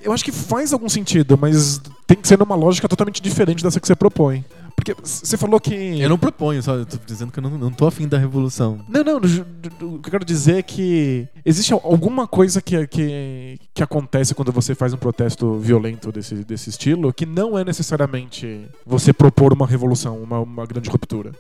eu- 0.02 0.12
acho 0.12 0.24
que 0.24 0.32
faz 0.32 0.72
algum 0.72 0.88
sentido, 0.88 1.36
mas 1.38 1.80
tem 2.06 2.16
que 2.16 2.26
ser 2.28 2.38
numa 2.38 2.54
lógica 2.54 2.88
totalmente 2.88 3.20
diferente 3.22 3.62
dessa 3.62 3.80
que 3.80 3.86
você 3.86 3.94
propõe. 3.96 4.44
Porque 4.76 4.94
você 5.02 5.36
falou 5.36 5.58
que. 5.58 5.74
Eu 6.00 6.08
não 6.08 6.16
proponho, 6.16 6.62
só 6.62 6.76
eu 6.76 6.86
tô 6.86 6.96
dizendo 7.04 7.32
que 7.32 7.40
eu 7.40 7.42
não, 7.42 7.50
não 7.58 7.70
tô 7.72 7.84
afim 7.88 8.06
da 8.06 8.16
revolução. 8.16 8.78
Não, 8.88 9.02
não, 9.02 9.16
o 9.16 9.98
que 9.98 10.06
eu 10.08 10.10
quero 10.12 10.24
dizer 10.24 10.58
é 10.58 10.62
que 10.62 11.26
existe 11.44 11.72
al- 11.72 11.80
alguma 11.82 12.28
coisa 12.28 12.62
que, 12.62 12.86
que, 12.86 13.58
que 13.74 13.82
acontece 13.82 14.36
quando 14.36 14.52
você 14.52 14.76
faz 14.76 14.92
um 14.94 14.96
protesto 14.96 15.58
violento 15.58 16.12
desse, 16.12 16.36
desse 16.44 16.70
estilo 16.70 17.12
que 17.12 17.26
não 17.26 17.58
é 17.58 17.64
necessariamente 17.64 18.66
você 18.86 19.12
propor 19.12 19.52
uma 19.52 19.66
revolução, 19.66 20.16
uma, 20.22 20.38
uma 20.38 20.64
grande 20.64 20.88
ruptura. 20.88 21.32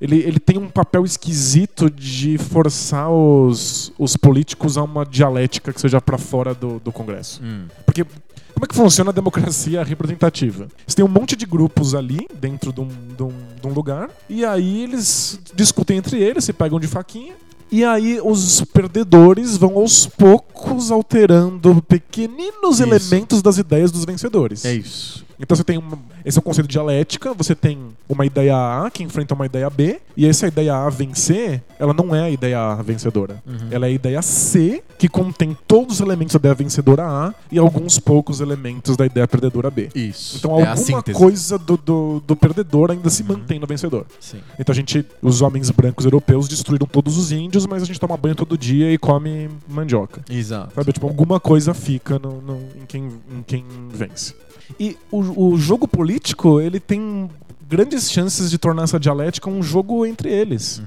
Ele, 0.00 0.18
ele 0.18 0.38
tem 0.40 0.58
um 0.58 0.68
papel 0.68 1.04
esquisito 1.04 1.88
de 1.90 2.36
forçar 2.38 3.10
os, 3.10 3.92
os 3.98 4.16
políticos 4.16 4.76
a 4.76 4.82
uma 4.82 5.04
dialética 5.04 5.72
que 5.72 5.80
seja 5.80 6.00
pra 6.00 6.18
fora 6.18 6.54
do, 6.54 6.78
do 6.80 6.92
Congresso. 6.92 7.40
Porque 7.86 8.04
como 8.04 8.64
é 8.64 8.66
que 8.68 8.74
funciona 8.74 9.10
a 9.10 9.12
democracia 9.12 9.82
representativa? 9.82 10.68
Você 10.86 10.96
tem 10.96 11.04
um 11.04 11.08
monte 11.08 11.34
de 11.36 11.44
grupos 11.46 11.94
ali 11.94 12.26
dentro 12.40 12.72
de 12.72 12.80
um, 12.80 12.88
de 13.16 13.22
um- 13.22 13.32
de 13.60 13.66
um 13.66 13.72
lugar, 13.72 14.10
e 14.28 14.44
aí 14.44 14.82
eles 14.84 15.40
discutem 15.54 15.96
entre 15.96 16.20
eles, 16.22 16.44
se 16.44 16.52
pegam 16.52 16.78
de 16.78 16.86
faquinha. 16.86 17.34
E 17.72 17.82
aí 17.84 18.20
os 18.22 18.60
perdedores 18.72 19.56
vão 19.56 19.76
aos 19.76 20.06
poucos 20.06 20.53
alterando 20.90 21.82
pequeninos 21.82 22.80
Isso. 22.80 22.82
elementos 22.82 23.42
das 23.42 23.58
ideias 23.58 23.90
dos 23.90 24.04
vencedores. 24.04 24.64
É 24.64 24.74
isso. 24.74 25.24
Então 25.38 25.56
você 25.56 25.64
tem 25.64 25.78
uma, 25.78 25.98
esse 26.24 26.38
é 26.38 26.40
o 26.40 26.42
conceito 26.42 26.68
de 26.68 26.72
dialética, 26.72 27.34
você 27.34 27.54
tem 27.54 27.78
uma 28.08 28.24
ideia 28.24 28.54
A 28.54 28.90
que 28.90 29.02
enfrenta 29.02 29.34
uma 29.34 29.46
ideia 29.46 29.68
B, 29.68 30.00
e 30.16 30.26
essa 30.26 30.46
ideia 30.46 30.74
A 30.74 30.88
vencer, 30.88 31.62
ela 31.78 31.92
não 31.92 32.14
é 32.14 32.22
a 32.22 32.30
ideia 32.30 32.58
A 32.60 32.82
vencedora. 32.82 33.42
Ela 33.70 33.86
é 33.86 33.88
a 33.90 33.92
ideia 33.92 34.22
C, 34.22 34.82
que 34.98 35.08
contém 35.08 35.56
todos 35.66 35.96
os 35.96 36.00
elementos 36.00 36.34
da 36.34 36.38
ideia 36.38 36.54
vencedora 36.54 37.04
A 37.04 37.34
e 37.50 37.58
alguns 37.58 37.98
poucos 37.98 38.40
elementos 38.40 38.96
da 38.96 39.06
ideia 39.06 39.26
perdedora 39.26 39.70
B. 39.70 39.88
Isso. 39.94 40.36
Então 40.36 40.58
é 40.58 40.66
alguma 40.66 41.02
coisa 41.02 41.58
do, 41.58 41.76
do, 41.76 42.22
do 42.26 42.36
perdedor 42.36 42.90
ainda 42.90 43.10
se 43.10 43.22
mantém 43.24 43.58
no 43.58 43.66
vencedor. 43.66 44.06
Sim. 44.20 44.38
Então 44.58 44.72
a 44.72 44.76
gente, 44.76 45.04
os 45.20 45.42
homens 45.42 45.70
brancos 45.70 46.04
europeus 46.04 46.48
destruíram 46.48 46.86
todos 46.86 47.18
os 47.18 47.32
índios, 47.32 47.66
mas 47.66 47.82
a 47.82 47.86
gente 47.86 47.98
toma 47.98 48.16
banho 48.16 48.34
todo 48.34 48.56
dia 48.56 48.92
e 48.92 48.98
come 48.98 49.50
mandioca. 49.68 50.22
Exato. 50.30 50.53
Sabe? 50.74 50.92
Tipo, 50.92 51.06
alguma 51.06 51.38
coisa 51.40 51.72
fica 51.74 52.18
no, 52.18 52.40
no- 52.40 52.60
em, 52.80 52.86
quem, 52.86 53.04
em 53.04 53.42
quem 53.46 53.64
vence. 53.90 54.34
E 54.80 54.96
o, 55.10 55.48
o 55.52 55.58
jogo 55.58 55.86
político, 55.86 56.60
ele 56.60 56.80
tem 56.80 57.28
grandes 57.68 58.10
chances 58.10 58.50
de 58.50 58.58
tornar 58.58 58.84
essa 58.84 58.98
dialética 59.00 59.48
um 59.50 59.62
jogo 59.62 60.04
entre 60.06 60.30
eles. 60.32 60.82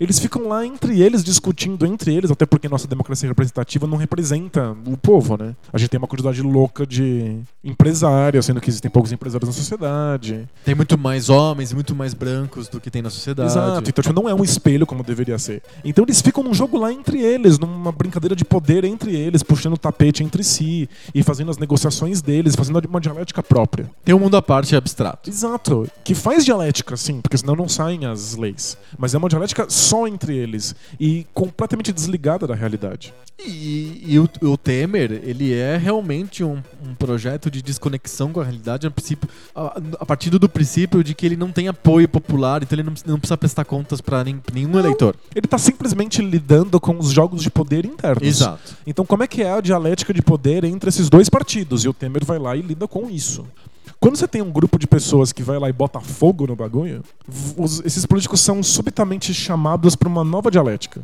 Eles 0.00 0.18
ficam 0.18 0.48
lá 0.48 0.64
entre 0.64 1.00
eles, 1.00 1.24
discutindo 1.24 1.86
entre 1.86 2.14
eles, 2.14 2.30
até 2.30 2.46
porque 2.46 2.68
nossa 2.68 2.86
democracia 2.86 3.28
representativa 3.28 3.86
não 3.86 3.96
representa 3.96 4.76
o 4.86 4.96
povo, 4.96 5.36
né? 5.36 5.54
A 5.72 5.78
gente 5.78 5.90
tem 5.90 5.98
uma 5.98 6.06
quantidade 6.06 6.42
louca 6.42 6.86
de 6.86 7.38
empresários, 7.64 8.46
sendo 8.46 8.60
que 8.60 8.70
existem 8.70 8.90
poucos 8.90 9.12
empresários 9.12 9.48
na 9.48 9.54
sociedade. 9.54 10.48
Tem 10.64 10.74
muito 10.74 10.98
mais 10.98 11.28
homens 11.28 11.72
muito 11.72 11.94
mais 11.94 12.14
brancos 12.14 12.68
do 12.68 12.80
que 12.80 12.90
tem 12.90 13.02
na 13.02 13.10
sociedade. 13.10 13.50
Exato. 13.50 13.88
Então, 13.88 14.02
tipo, 14.02 14.12
não 14.12 14.28
é 14.28 14.34
um 14.34 14.44
espelho 14.44 14.86
como 14.86 15.02
deveria 15.02 15.38
ser. 15.38 15.62
Então 15.84 16.04
eles 16.04 16.20
ficam 16.20 16.42
num 16.42 16.54
jogo 16.54 16.78
lá 16.78 16.92
entre 16.92 17.20
eles, 17.20 17.58
numa 17.58 17.92
brincadeira 17.92 18.34
de 18.34 18.44
poder 18.44 18.84
entre 18.84 19.14
eles, 19.14 19.42
puxando 19.42 19.74
o 19.74 19.78
tapete 19.78 20.22
entre 20.22 20.42
si 20.42 20.88
e 21.14 21.22
fazendo 21.22 21.50
as 21.50 21.58
negociações 21.58 22.22
deles, 22.22 22.54
fazendo 22.54 22.80
uma 22.88 23.00
dialética 23.00 23.42
própria. 23.42 23.90
Tem 24.04 24.14
um 24.14 24.18
mundo 24.18 24.36
à 24.36 24.42
parte 24.42 24.74
abstrato. 24.74 25.28
Exato. 25.30 25.88
Que 26.04 26.14
faz 26.14 26.44
dialética, 26.44 26.96
sim, 26.96 27.20
porque 27.20 27.36
senão 27.36 27.54
não 27.54 27.68
saem 27.68 28.06
as 28.06 28.34
leis. 28.34 28.76
Mas 28.98 29.14
é 29.14 29.18
uma 29.18 29.28
dialética 29.28 29.66
só 29.88 30.06
entre 30.06 30.36
eles 30.36 30.74
e 30.98 31.26
completamente 31.32 31.92
desligada 31.92 32.46
da 32.46 32.54
realidade. 32.54 33.12
E, 33.38 34.02
e 34.04 34.18
o, 34.18 34.28
o 34.42 34.56
Temer, 34.56 35.12
ele 35.24 35.54
é 35.54 35.76
realmente 35.76 36.42
um, 36.42 36.60
um 36.84 36.92
projeto 36.94 37.48
de 37.48 37.62
desconexão 37.62 38.32
com 38.32 38.40
a 38.40 38.44
realidade 38.44 38.84
a, 38.84 38.90
princípio, 38.90 39.28
a, 39.54 39.80
a 40.00 40.06
partir 40.06 40.30
do 40.30 40.48
princípio 40.48 41.04
de 41.04 41.14
que 41.14 41.24
ele 41.24 41.36
não 41.36 41.52
tem 41.52 41.68
apoio 41.68 42.08
popular, 42.08 42.62
então 42.62 42.76
ele 42.76 42.82
não, 42.82 42.94
não 43.06 43.18
precisa 43.18 43.36
prestar 43.36 43.64
contas 43.64 44.00
para 44.00 44.24
nenhum 44.52 44.76
eleitor. 44.76 45.14
Ele 45.34 45.46
tá 45.46 45.56
simplesmente 45.56 46.20
lidando 46.20 46.80
com 46.80 46.98
os 46.98 47.10
jogos 47.10 47.40
de 47.40 47.48
poder 47.48 47.84
internos. 47.84 48.26
Exato. 48.26 48.76
Então, 48.84 49.06
como 49.06 49.22
é 49.22 49.28
que 49.28 49.40
é 49.40 49.52
a 49.52 49.60
dialética 49.60 50.12
de 50.12 50.20
poder 50.20 50.64
entre 50.64 50.88
esses 50.88 51.08
dois 51.08 51.28
partidos? 51.28 51.84
E 51.84 51.88
o 51.88 51.92
Temer 51.92 52.24
vai 52.24 52.40
lá 52.40 52.56
e 52.56 52.62
lida 52.62 52.88
com 52.88 53.08
isso. 53.08 53.46
Quando 54.00 54.16
você 54.16 54.28
tem 54.28 54.40
um 54.40 54.50
grupo 54.52 54.78
de 54.78 54.86
pessoas 54.86 55.32
que 55.32 55.42
vai 55.42 55.58
lá 55.58 55.68
e 55.68 55.72
bota 55.72 55.98
fogo 56.00 56.46
no 56.46 56.54
bagulho, 56.54 57.02
os- 57.56 57.80
esses 57.84 58.06
políticos 58.06 58.40
são 58.40 58.62
subitamente 58.62 59.34
chamados 59.34 59.96
para 59.96 60.08
uma 60.08 60.22
nova 60.22 60.50
dialética. 60.52 61.02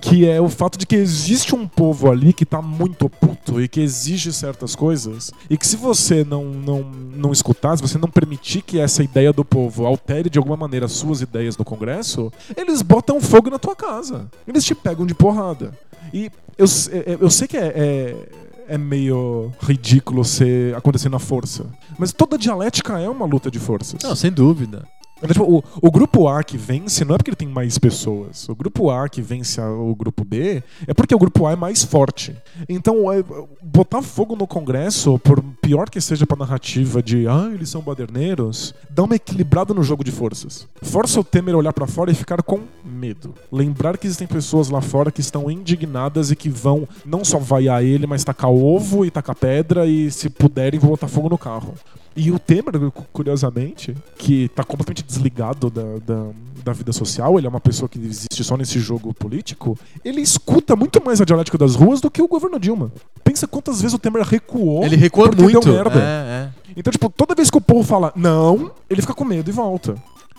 Que 0.00 0.28
é 0.28 0.40
o 0.40 0.48
fato 0.48 0.78
de 0.78 0.86
que 0.86 0.94
existe 0.94 1.54
um 1.56 1.66
povo 1.66 2.08
ali 2.08 2.32
que 2.32 2.46
tá 2.46 2.62
muito 2.62 3.08
puto 3.10 3.60
e 3.60 3.66
que 3.66 3.80
exige 3.80 4.32
certas 4.32 4.76
coisas. 4.76 5.32
E 5.50 5.56
que 5.58 5.66
se 5.66 5.76
você 5.76 6.22
não, 6.22 6.44
não, 6.44 6.82
não 6.84 7.32
escutar, 7.32 7.76
se 7.76 7.82
você 7.82 7.98
não 7.98 8.08
permitir 8.08 8.62
que 8.62 8.78
essa 8.78 9.02
ideia 9.02 9.32
do 9.32 9.44
povo 9.44 9.84
altere 9.84 10.30
de 10.30 10.38
alguma 10.38 10.56
maneira 10.56 10.86
as 10.86 10.92
suas 10.92 11.20
ideias 11.20 11.56
no 11.56 11.64
Congresso, 11.64 12.32
eles 12.56 12.80
botam 12.80 13.20
fogo 13.20 13.50
na 13.50 13.58
tua 13.58 13.74
casa. 13.74 14.30
Eles 14.46 14.64
te 14.64 14.74
pegam 14.74 15.04
de 15.04 15.14
porrada. 15.14 15.72
E 16.14 16.30
eu, 16.56 16.66
é- 16.92 17.12
é- 17.14 17.18
eu 17.20 17.28
sei 17.30 17.48
que 17.48 17.56
é, 17.56 17.66
é, 17.74 18.28
é 18.68 18.78
meio 18.78 19.52
ridículo 19.60 20.24
ser 20.24 20.74
acontecer 20.74 21.08
na 21.08 21.18
força. 21.18 21.66
Mas 21.98 22.12
toda 22.12 22.38
dialética 22.38 22.98
é 22.98 23.08
uma 23.08 23.26
luta 23.26 23.50
de 23.50 23.58
forças. 23.58 24.02
Não, 24.02 24.14
sem 24.14 24.30
dúvida. 24.30 24.84
Tipo, 25.24 25.44
o, 25.44 25.64
o 25.80 25.90
grupo 25.90 26.28
A 26.28 26.44
que 26.44 26.58
vence 26.58 27.04
não 27.04 27.14
é 27.14 27.18
porque 27.18 27.30
ele 27.30 27.36
tem 27.36 27.48
mais 27.48 27.78
pessoas. 27.78 28.48
O 28.48 28.54
grupo 28.54 28.90
A 28.90 29.08
que 29.08 29.22
vence 29.22 29.60
o 29.60 29.94
grupo 29.94 30.24
B 30.24 30.62
é 30.86 30.92
porque 30.92 31.14
o 31.14 31.18
grupo 31.18 31.46
A 31.46 31.52
é 31.52 31.56
mais 31.56 31.82
forte. 31.82 32.36
Então, 32.68 33.10
é, 33.10 33.24
botar 33.62 34.02
fogo 34.02 34.36
no 34.36 34.46
Congresso, 34.46 35.18
por 35.18 35.42
pior 35.62 35.88
que 35.88 36.00
seja 36.00 36.26
pra 36.26 36.36
narrativa 36.36 37.02
de 37.02 37.26
ah, 37.26 37.50
eles 37.52 37.70
são 37.70 37.80
baderneiros, 37.80 38.74
dá 38.90 39.04
uma 39.04 39.16
equilibrada 39.16 39.72
no 39.72 39.82
jogo 39.82 40.04
de 40.04 40.12
forças. 40.12 40.68
Força 40.82 41.18
o 41.18 41.24
Temer 41.24 41.54
a 41.54 41.58
olhar 41.58 41.72
pra 41.72 41.86
fora 41.86 42.10
e 42.10 42.14
ficar 42.14 42.42
com 42.42 42.60
medo. 42.84 43.34
Lembrar 43.50 43.96
que 43.96 44.06
existem 44.06 44.26
pessoas 44.26 44.68
lá 44.68 44.82
fora 44.82 45.10
que 45.10 45.20
estão 45.20 45.50
indignadas 45.50 46.30
e 46.30 46.36
que 46.36 46.50
vão 46.50 46.86
não 47.06 47.24
só 47.24 47.38
vaiar 47.38 47.82
ele, 47.82 48.06
mas 48.06 48.22
tacar 48.22 48.50
ovo 48.50 49.04
e 49.04 49.10
tacar 49.10 49.34
pedra 49.34 49.86
e, 49.86 50.10
se 50.10 50.28
puderem, 50.28 50.78
vão 50.78 50.90
botar 50.90 51.08
fogo 51.08 51.30
no 51.30 51.38
carro. 51.38 51.74
E 52.16 52.30
o 52.32 52.38
Temer, 52.38 52.90
cu- 52.90 53.04
curiosamente, 53.12 53.94
que 54.16 54.48
tá 54.48 54.64
completamente 54.64 55.04
desligado 55.04 55.68
da, 55.68 55.82
da, 56.06 56.26
da 56.64 56.72
vida 56.72 56.92
social, 56.92 57.36
ele 57.38 57.46
é 57.46 57.50
uma 57.50 57.60
pessoa 57.60 57.88
que 57.88 57.98
existe 57.98 58.42
só 58.42 58.56
nesse 58.56 58.78
jogo 58.80 59.12
político, 59.12 59.78
ele 60.04 60.20
escuta 60.22 60.74
muito 60.74 61.02
mais 61.04 61.20
a 61.20 61.24
dialética 61.26 61.58
das 61.58 61.74
ruas 61.74 62.00
do 62.00 62.10
que 62.10 62.22
o 62.22 62.26
governo 62.28 62.58
Dilma. 62.58 62.90
Pensa 63.22 63.46
quantas 63.46 63.80
vezes 63.82 63.94
o 63.94 63.98
Temer 63.98 64.22
recuou. 64.22 64.82
Ele 64.84 64.96
recua 64.96 65.28
porque 65.28 65.42
muito. 65.42 65.60
Deu 65.60 65.72
merda. 65.74 66.00
É, 66.00 66.48
Então, 66.76 66.90
tipo, 66.90 67.10
toda 67.10 67.34
vez 67.34 67.50
que 67.50 67.58
o 67.58 67.60
povo 67.60 67.82
fala 67.82 68.12
não, 68.16 68.70
ele 68.88 69.02
fica 69.02 69.12
com 69.14 69.24
medo 69.24 69.50
e 69.50 69.52
volta. 69.52 69.94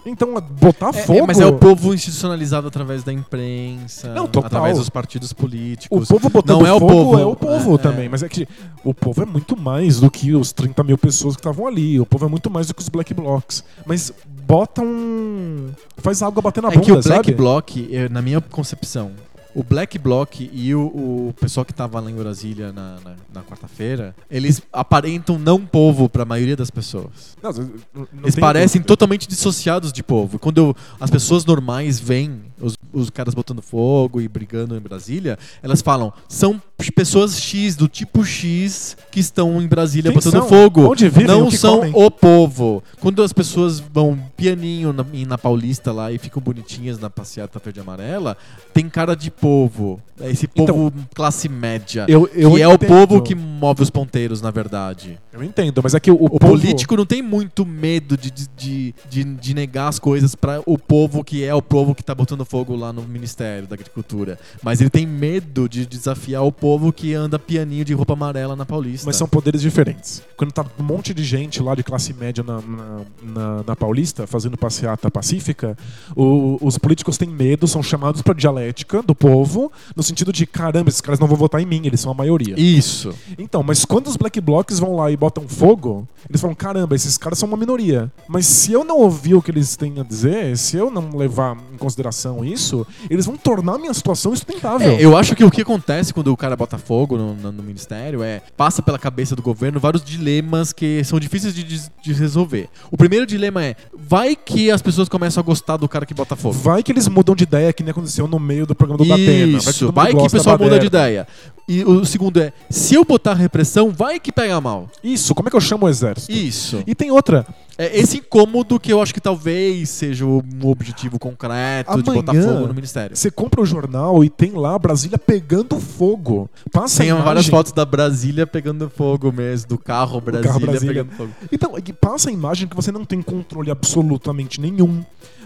Então, 0.10 0.34
botar 0.60 0.88
é. 0.96 1.00
É, 1.00 1.04
fogo. 1.04 1.20
é, 1.20 1.28
mas 1.28 1.40
é 1.40 1.46
o 1.46 1.54
povo 1.54 1.94
institucionalizado 1.94 2.68
através 2.68 3.04
da 3.04 3.12
imprensa, 3.14 4.14
Não, 4.14 4.28
total. 4.28 4.48
através 4.48 4.78
dos 4.78 4.90
partidos 4.90 5.32
O 5.32 5.36
políticos. 5.36 6.08
povo 6.08 6.30
botando 6.30 6.60
Não 6.60 6.68
é 6.68 6.74
o 6.74 6.80
fogo 6.80 6.92
povo. 6.94 7.20
é 7.20 7.26
o 7.26 7.36
povo 7.36 7.76
É, 7.76 7.78
também. 7.78 8.06
é. 8.06 8.10
Mas 8.10 8.24
é 8.24 8.30
que 8.30 8.48
o 8.84 8.94
povo 8.94 9.22
é 9.22 9.26
muito 9.26 9.58
mais 9.58 10.00
do 10.00 10.10
que 10.10 10.34
os 10.34 10.52
30 10.52 10.84
mil 10.84 10.98
pessoas 10.98 11.36
que 11.36 11.40
estavam 11.42 11.68
ali. 11.68 12.00
O 12.00 12.06
povo 12.06 12.26
é 12.26 12.30
muito 12.30 12.50
mais 12.50 12.68
do 12.68 12.74
que 12.74 12.82
os 12.82 12.90
black 12.90 13.14
blocs. 13.14 13.64
Mas 13.86 14.12
bota 14.46 14.82
um. 14.82 15.70
Faz 15.98 16.22
água 16.22 16.42
bater 16.42 16.62
na 16.62 16.70
É 16.70 16.72
bunda, 16.72 16.86
que 16.86 16.92
o 16.92 16.96
Black 17.02 17.08
sabe? 17.08 17.34
Bloc, 17.34 17.70
na 18.12 18.22
minha 18.22 18.40
concepção, 18.42 19.12
o 19.60 19.64
Black 19.64 19.98
Bloc 19.98 20.40
e 20.40 20.76
o, 20.76 20.82
o 21.30 21.34
pessoal 21.42 21.66
que 21.66 21.74
tava 21.74 22.00
lá 22.00 22.12
em 22.12 22.14
Brasília 22.16 22.72
na, 22.72 22.98
na, 23.04 23.16
na 23.34 23.42
quarta-feira, 23.44 24.16
eles 24.30 24.62
aparentam 24.72 25.40
não 25.40 25.66
povo 25.66 26.08
pra 26.08 26.24
maioria 26.26 26.56
das 26.56 26.70
pessoas. 26.70 27.36
Não, 27.42 27.52
não- 27.52 28.08
Eles 28.22 28.36
parecem 28.36 28.80
dúvida. 28.82 28.88
totalmente 28.88 29.28
dissociados 29.28 29.92
de 29.92 30.04
povo. 30.04 30.38
Quando 30.38 30.58
eu- 30.60 30.76
as 31.00 31.10
pessoas 31.10 31.44
normais 31.44 32.00
veem 32.00 32.40
os, 32.62 32.78
os 32.94 33.10
caras 33.10 33.34
botando 33.34 33.62
fogo 33.64 34.22
e 34.22 34.28
brigando 34.28 34.76
em 34.78 34.80
Brasília, 34.80 35.40
elas 35.64 35.82
falam, 35.82 36.14
são 36.30 36.62
pessoas 36.92 37.40
X, 37.42 37.76
do 37.76 37.88
tipo 37.88 38.24
X, 38.24 38.96
que 39.12 39.20
estão 39.20 39.60
em 39.60 39.68
Brasília 39.68 40.12
Quem 40.12 40.16
botando 40.22 40.34
são? 40.42 40.48
fogo. 40.48 40.92
Onde 40.92 41.10
vivem? 41.10 41.26
Não 41.28 41.48
O 41.48 41.50
que 41.50 41.58
são 41.58 41.78
comem? 41.80 41.92
o 41.96 42.12
povo. 42.12 42.84
Quando 43.02 43.24
as 43.24 43.34
pessoas 43.34 43.80
vão 43.80 44.18
pianinho 44.38 44.94
na, 44.94 45.04
na 45.28 45.38
Paulista 45.38 45.92
lá 45.92 46.12
e 46.12 46.20
ficam 46.20 46.42
bonitinhas 46.42 47.00
na 47.00 47.10
passeata 47.10 47.60
verde 47.64 47.80
e 47.80 47.82
amarela, 47.82 48.38
tem 48.74 48.88
cara 48.88 49.16
de 49.16 49.32
povo. 49.32 50.00
É 50.20 50.30
esse 50.32 50.48
povo 50.48 50.92
classe 51.14 51.50
média. 51.50 52.04
Então, 52.08 52.22
Eu- 52.22 52.30
eu 52.34 52.52
que 52.56 52.62
é 52.62 52.68
o 52.68 52.74
entendo. 52.74 52.88
povo 52.88 53.22
que 53.22 53.34
move 53.36 53.82
os 53.84 53.90
ponteiros, 53.90 54.42
na 54.42 54.52
verdade. 54.52 55.18
Eu 55.34 55.44
entendo, 55.44 55.82
mas 55.84 55.94
é 55.96 56.00
que 56.00 56.10
o, 56.12 56.16
o 56.16 56.26
O 56.26 56.40
povo- 56.40 56.54
político 56.54 56.96
não 56.96 57.06
tem 57.06 57.22
muito 57.22 57.66
medo 57.66 58.16
de, 58.18 58.30
de, 58.32 58.48
de, 58.56 58.96
de- 59.10 59.24
de 59.24 59.54
negar 59.54 59.88
as 59.88 60.00
coisas 60.00 60.36
para 60.36 60.62
o 60.66 60.78
povo 60.78 61.24
que 61.24 61.44
é 61.44 61.54
o 61.54 61.62
povo 61.62 61.94
que 61.96 62.04
tá 62.04 62.14
botando 62.16 62.44
fogo 62.46 62.76
lá 62.76 62.92
no 62.94 63.04
Ministério 63.04 63.68
da 63.68 63.76
Agricultura. 63.76 64.40
Mas 64.64 64.82
ele 64.82 64.90
tem 64.90 65.06
medo 65.06 65.68
de 65.70 65.86
desafiar 65.86 66.44
o 66.44 66.52
povo 66.68 66.92
que 66.92 67.14
anda 67.14 67.40
pianinho 67.40 67.86
de 67.86 67.94
roupa 67.94 68.12
amarela 68.14 68.56
na 68.56 68.66
Paulista. 68.66 69.06
Mas 69.06 69.16
são 69.16 69.28
poderes 69.28 69.62
diferentes. 69.62 70.22
Quando 70.36 70.52
tá 70.52 70.66
um 70.78 70.84
monte 70.84 71.14
de 71.14 71.24
gente 71.24 71.62
lá 71.64 71.74
de 71.76 71.82
classe 71.84 72.14
média 72.14 72.44
na, 72.44 72.60
na, 72.62 73.00
na- 73.24 73.64
na 73.66 73.76
Paulista 73.76 74.28
fazendo 74.28 74.58
passeata 74.58 75.10
pacífica, 75.10 75.78
o- 76.16 76.58
os 76.62 76.78
políticos 76.78 77.18
têm 77.18 77.30
medo, 77.30 77.68
são 77.68 77.82
chamados 77.82 78.22
pra 78.22 78.34
dialética 78.34 79.02
do 79.02 79.16
povo, 79.16 79.72
no 79.96 80.04
sentido 80.04 80.34
de 80.34 80.46
caramba, 80.46 80.90
esses 80.90 81.00
caras 81.00 81.20
não 81.20 81.28
vão 81.28 81.38
votar 81.38 81.62
em 81.62 81.66
mim, 81.66 81.82
eles 81.86 82.02
são 82.02 82.12
a 82.12 82.16
maioria. 82.16 82.60
Isso. 82.60 83.14
Então, 83.38 83.64
mas 83.64 83.86
quando 83.86 84.08
os 84.08 84.18
black 84.18 84.42
blocs 84.42 84.78
vão 84.80 84.96
lá 84.96 85.10
e 85.10 85.16
botam 85.16 85.48
fogo, 85.48 86.06
eles 86.30 86.42
falam: 86.42 86.54
caramba, 86.56 86.96
esses 86.96 87.18
caras 87.18 87.40
são 87.40 87.48
uma 87.48 87.58
minoria. 87.58 88.12
Mas 88.28 88.46
se 88.46 88.74
eu 88.74 88.84
não 88.84 88.98
ouvir 88.98 89.36
o 89.36 89.42
que 89.42 89.52
eles 89.52 89.78
têm 89.78 90.00
a 90.00 90.04
dizer, 90.04 90.58
se 90.58 90.76
eu 90.76 90.92
não 90.92 91.16
levar 91.16 91.56
em 91.74 91.78
consideração 91.78 92.44
isso, 92.44 92.86
eles 93.10 93.26
vão 93.26 93.38
tornar 93.38 93.76
a 93.76 93.78
minha 93.78 93.94
situação 93.94 94.34
insustentável. 94.34 94.92
É, 94.94 95.02
eu 95.06 95.16
acho 95.16 95.34
que 95.36 95.44
o 95.46 95.50
que 95.52 95.62
acontece 95.62 96.14
quando 96.14 96.28
o 96.34 96.36
cara 96.38 96.57
bota 96.58 96.78
fogo 96.78 97.18
no, 97.18 97.34
no- 97.36 97.52
no 97.52 97.64
ministério 97.64 98.22
é 98.24 98.42
passa 98.58 98.82
pela 98.82 98.98
cabeça 99.00 99.36
do 99.36 99.42
governo 99.42 99.80
vários 99.80 100.04
dilemas 100.04 100.74
que 100.74 101.04
são 101.04 101.20
difíceis 101.20 101.54
de, 101.54 101.64
de- 101.64 101.90
de 102.02 102.14
resolver. 102.14 102.68
O 102.92 102.98
primeiro 102.98 103.26
dilema 103.26 103.64
é: 103.64 103.76
vai 103.98 104.36
que 104.36 104.70
as 104.72 104.82
pessoas 104.82 105.08
começam 105.08 105.40
a 105.42 105.44
gostar 105.46 105.78
do 105.78 105.88
cara 105.88 106.06
que 106.06 106.14
bota 106.14 106.36
fogo? 106.36 106.54
Vai 106.56 106.82
que 106.84 106.92
eles 106.92 107.08
mudam 107.08 107.36
de 107.36 107.44
ideia, 107.44 107.72
que 107.72 107.84
nem 107.84 107.92
aconteceu 107.92 108.28
no 108.28 108.40
meio 108.40 108.66
do 108.66 108.76
programa 108.76 108.98
do 109.04 109.08
Datena. 109.10 109.58
Isso, 109.58 109.70
todo 109.80 109.88
mundo 109.88 109.96
vai 109.96 110.06
que 110.12 110.18
o 110.18 110.32
pessoal 110.38 110.58
muda 110.58 110.80
de 110.80 110.88
ideia. 110.88 111.28
E 111.68 111.84
o 111.84 112.06
segundo 112.06 112.40
é: 112.40 112.54
se 112.70 112.96
eu 112.96 113.04
botar 113.04 113.34
repressão, 113.34 113.92
vai 113.92 114.20
que 114.20 114.32
pega 114.32 114.60
mal. 114.62 114.90
Isso, 115.04 115.36
como 115.36 115.50
é 115.50 115.52
que 115.52 115.58
eu 115.58 115.62
chamo 115.62 115.86
o 115.86 115.90
exército? 115.90 116.32
Isso. 116.32 116.82
E 116.88 116.96
tem 116.96 117.12
outra. 117.12 117.46
É 117.78 117.96
esse 117.96 118.18
incômodo 118.18 118.80
que 118.80 118.92
eu 118.92 119.00
acho 119.00 119.14
que 119.14 119.22
talvez 119.22 119.90
seja 119.90 120.26
um 120.26 120.42
objetivo 120.64 121.20
concreto 121.20 122.02
de 122.02 122.12
botar 122.12 122.32
Amanhã, 122.32 122.54
fogo 122.54 122.68
no 122.68 122.74
ministério. 122.74 123.16
Você 123.16 123.30
compra 123.30 123.62
o 123.62 123.66
jornal 123.66 124.24
e 124.24 124.30
tem 124.30 124.54
lá 124.54 124.80
Brasília 124.80 125.20
pegando 125.20 125.80
fogo. 125.80 126.50
Passa 126.72 127.04
Tem 127.04 127.14
várias 127.14 127.48
fotos 127.48 127.72
da 127.74 127.86
Brasília 127.86 128.48
pegando 128.48 128.90
fogo 128.90 129.32
mesmo, 129.32 129.70
do 129.70 129.78
carro 129.78 130.20
Brasília, 130.20 130.60
Brasília. 130.60 131.06
pegando 131.06 131.16
fogo. 131.16 131.32
Então, 131.52 131.74
passa 132.02 132.30
a 132.30 132.34
imagem 132.34 132.68
que 132.68 132.76
você 132.76 132.92
não 132.92 133.06
tem 133.06 133.22
controle 133.22 133.70
absolutamente 133.70 134.60
nenhum. 134.60 135.04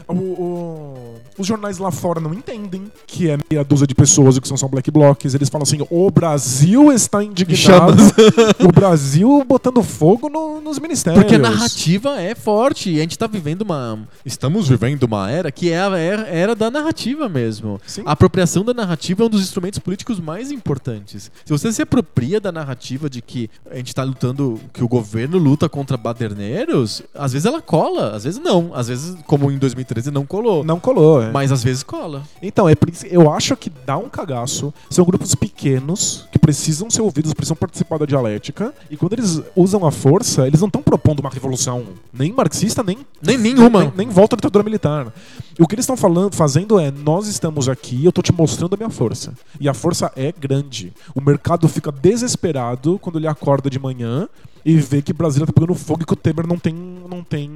O- 0.08 0.14
o- 0.14 1.16
os 1.38 1.48
jornais 1.48 1.78
lá 1.78 1.92
fora 1.92 2.20
não 2.20 2.34
entendem 2.34 2.92
que 3.08 3.30
é 3.30 3.38
meia 3.50 3.64
dúzia 3.64 3.88
de 3.88 3.96
pessoas 3.96 4.38
e 4.38 4.42
que 4.42 4.48
são 4.48 4.58
só 4.58 4.68
black 4.68 4.90
blocs. 4.92 5.34
Eles 5.34 5.50
falam 5.50 5.64
assim: 5.64 5.80
o 5.90 6.12
Brasil 6.12 6.92
está 6.92 7.24
indignado. 7.24 8.02
o 8.64 8.72
Brasil 8.72 9.44
botando 9.48 9.82
fogo 9.84 10.30
no- 10.30 10.62
nos 10.62 10.80
ministérios. 10.80 11.22
Porque 11.24 11.36
a 11.36 11.40
narrativa 11.40 12.22
é 12.22 12.36
forte. 12.36 12.92
E 12.92 12.98
a 12.98 13.02
gente 13.02 13.18
tá 13.18 13.28
vivendo 13.28 13.62
uma. 13.62 14.00
Estamos 14.26 14.68
vivendo 14.68 15.04
uma 15.04 15.30
era 15.30 15.52
que 15.52 15.72
é 15.72 15.80
a 15.82 15.98
era, 15.98 16.22
era 16.28 16.56
da 16.56 16.70
narrativa 16.72 17.28
mesmo. 17.30 17.80
Sim. 17.86 18.04
A 18.06 18.12
apropriação 18.12 18.64
da 18.64 18.74
narrativa 18.74 19.24
é 19.24 19.26
um 19.26 19.30
dos 19.30 19.42
instrumentos 19.42 19.80
políticos 19.80 20.20
mais 20.20 20.52
importantes. 20.52 21.32
Se 21.46 21.52
você 21.52 21.72
se 21.72 21.82
apropria 21.82 22.40
da 22.40 22.52
narrativa 22.52 23.10
de 23.10 23.22
que 23.22 23.50
a 23.70 23.76
gente 23.78 23.94
tá 23.96 24.04
lutando, 24.04 24.60
que 24.74 24.84
o 24.84 24.88
governo 24.88 25.38
luta 25.38 25.68
contra 25.70 25.98
baderneiros, 25.98 27.02
às 27.14 27.34
vezes 27.34 27.46
ela 27.46 27.62
cola, 27.62 28.16
às 28.16 28.24
vezes 28.24 28.40
não. 28.40 28.72
Às 28.74 28.88
vezes, 28.88 29.16
como 29.26 29.52
em 29.52 29.58
2013, 29.58 29.91
não 30.12 30.26
colou. 30.26 30.64
Não 30.64 30.80
colou, 30.80 31.22
é. 31.22 31.32
Mas 31.32 31.52
às 31.52 31.64
vezes 31.64 31.84
cola. 31.84 32.24
Então, 32.42 32.68
é 32.70 32.76
por 32.76 32.90
isso- 32.90 33.06
eu 33.08 33.32
acho 33.32 33.56
que 33.56 33.70
dá 33.86 33.98
um 33.98 34.10
cagaço. 34.10 34.74
São 34.90 35.04
grupos 35.06 35.36
pequenos 35.36 36.28
que 36.32 36.40
precisam 36.40 36.90
ser 36.90 37.02
ouvidos, 37.02 37.34
precisam 37.34 37.56
participar 37.56 37.98
da 38.00 38.06
dialética. 38.06 38.74
E 38.90 38.98
quando 38.98 39.14
eles 39.14 39.42
usam 39.56 39.86
a 39.86 39.92
força, 39.92 40.48
eles 40.48 40.60
não 40.62 40.68
estão 40.68 40.82
propondo 40.82 41.20
uma 41.20 41.30
revolução 41.30 41.84
nem 42.14 42.32
marxista, 42.32 42.84
nem 42.84 42.98
Nem 43.26 43.38
nenhuma. 43.38 43.82
nem, 43.86 43.94
nem 43.98 44.10
volta 44.10 44.36
à 44.36 44.38
ditadura 44.38 44.64
militar. 44.64 45.14
O 45.60 45.68
que 45.68 45.76
eles 45.76 45.84
estão 45.84 45.98
falando, 45.98 46.34
fazendo 46.36 46.80
é: 46.80 46.92
nós 46.92 47.28
estamos 47.28 47.68
aqui, 47.70 48.04
eu 48.06 48.12
tô 48.12 48.22
te 48.22 48.34
mostrando 48.34 48.74
a 48.74 48.78
minha 48.78 48.90
força. 48.90 49.34
E 49.60 49.68
a 49.70 49.74
força 49.74 50.12
é 50.16 50.32
grande. 50.32 50.94
O 51.16 51.22
mercado 51.22 51.68
fica 51.68 51.92
desesperado 51.92 52.98
quando 53.02 53.18
ele 53.20 53.28
acorda 53.28 53.70
de 53.70 53.78
manhã 53.80 54.28
e 54.64 54.76
vê 54.78 55.02
que 55.02 55.12
Brasília 55.14 55.46
tá 55.48 55.52
pegando 55.54 55.74
fogo 55.74 56.04
e 56.04 56.06
que 56.06 56.14
o 56.14 56.16
Temer 56.16 56.46
não 56.48 56.58
tem, 56.58 56.74
não 56.74 57.24
tem 57.24 57.50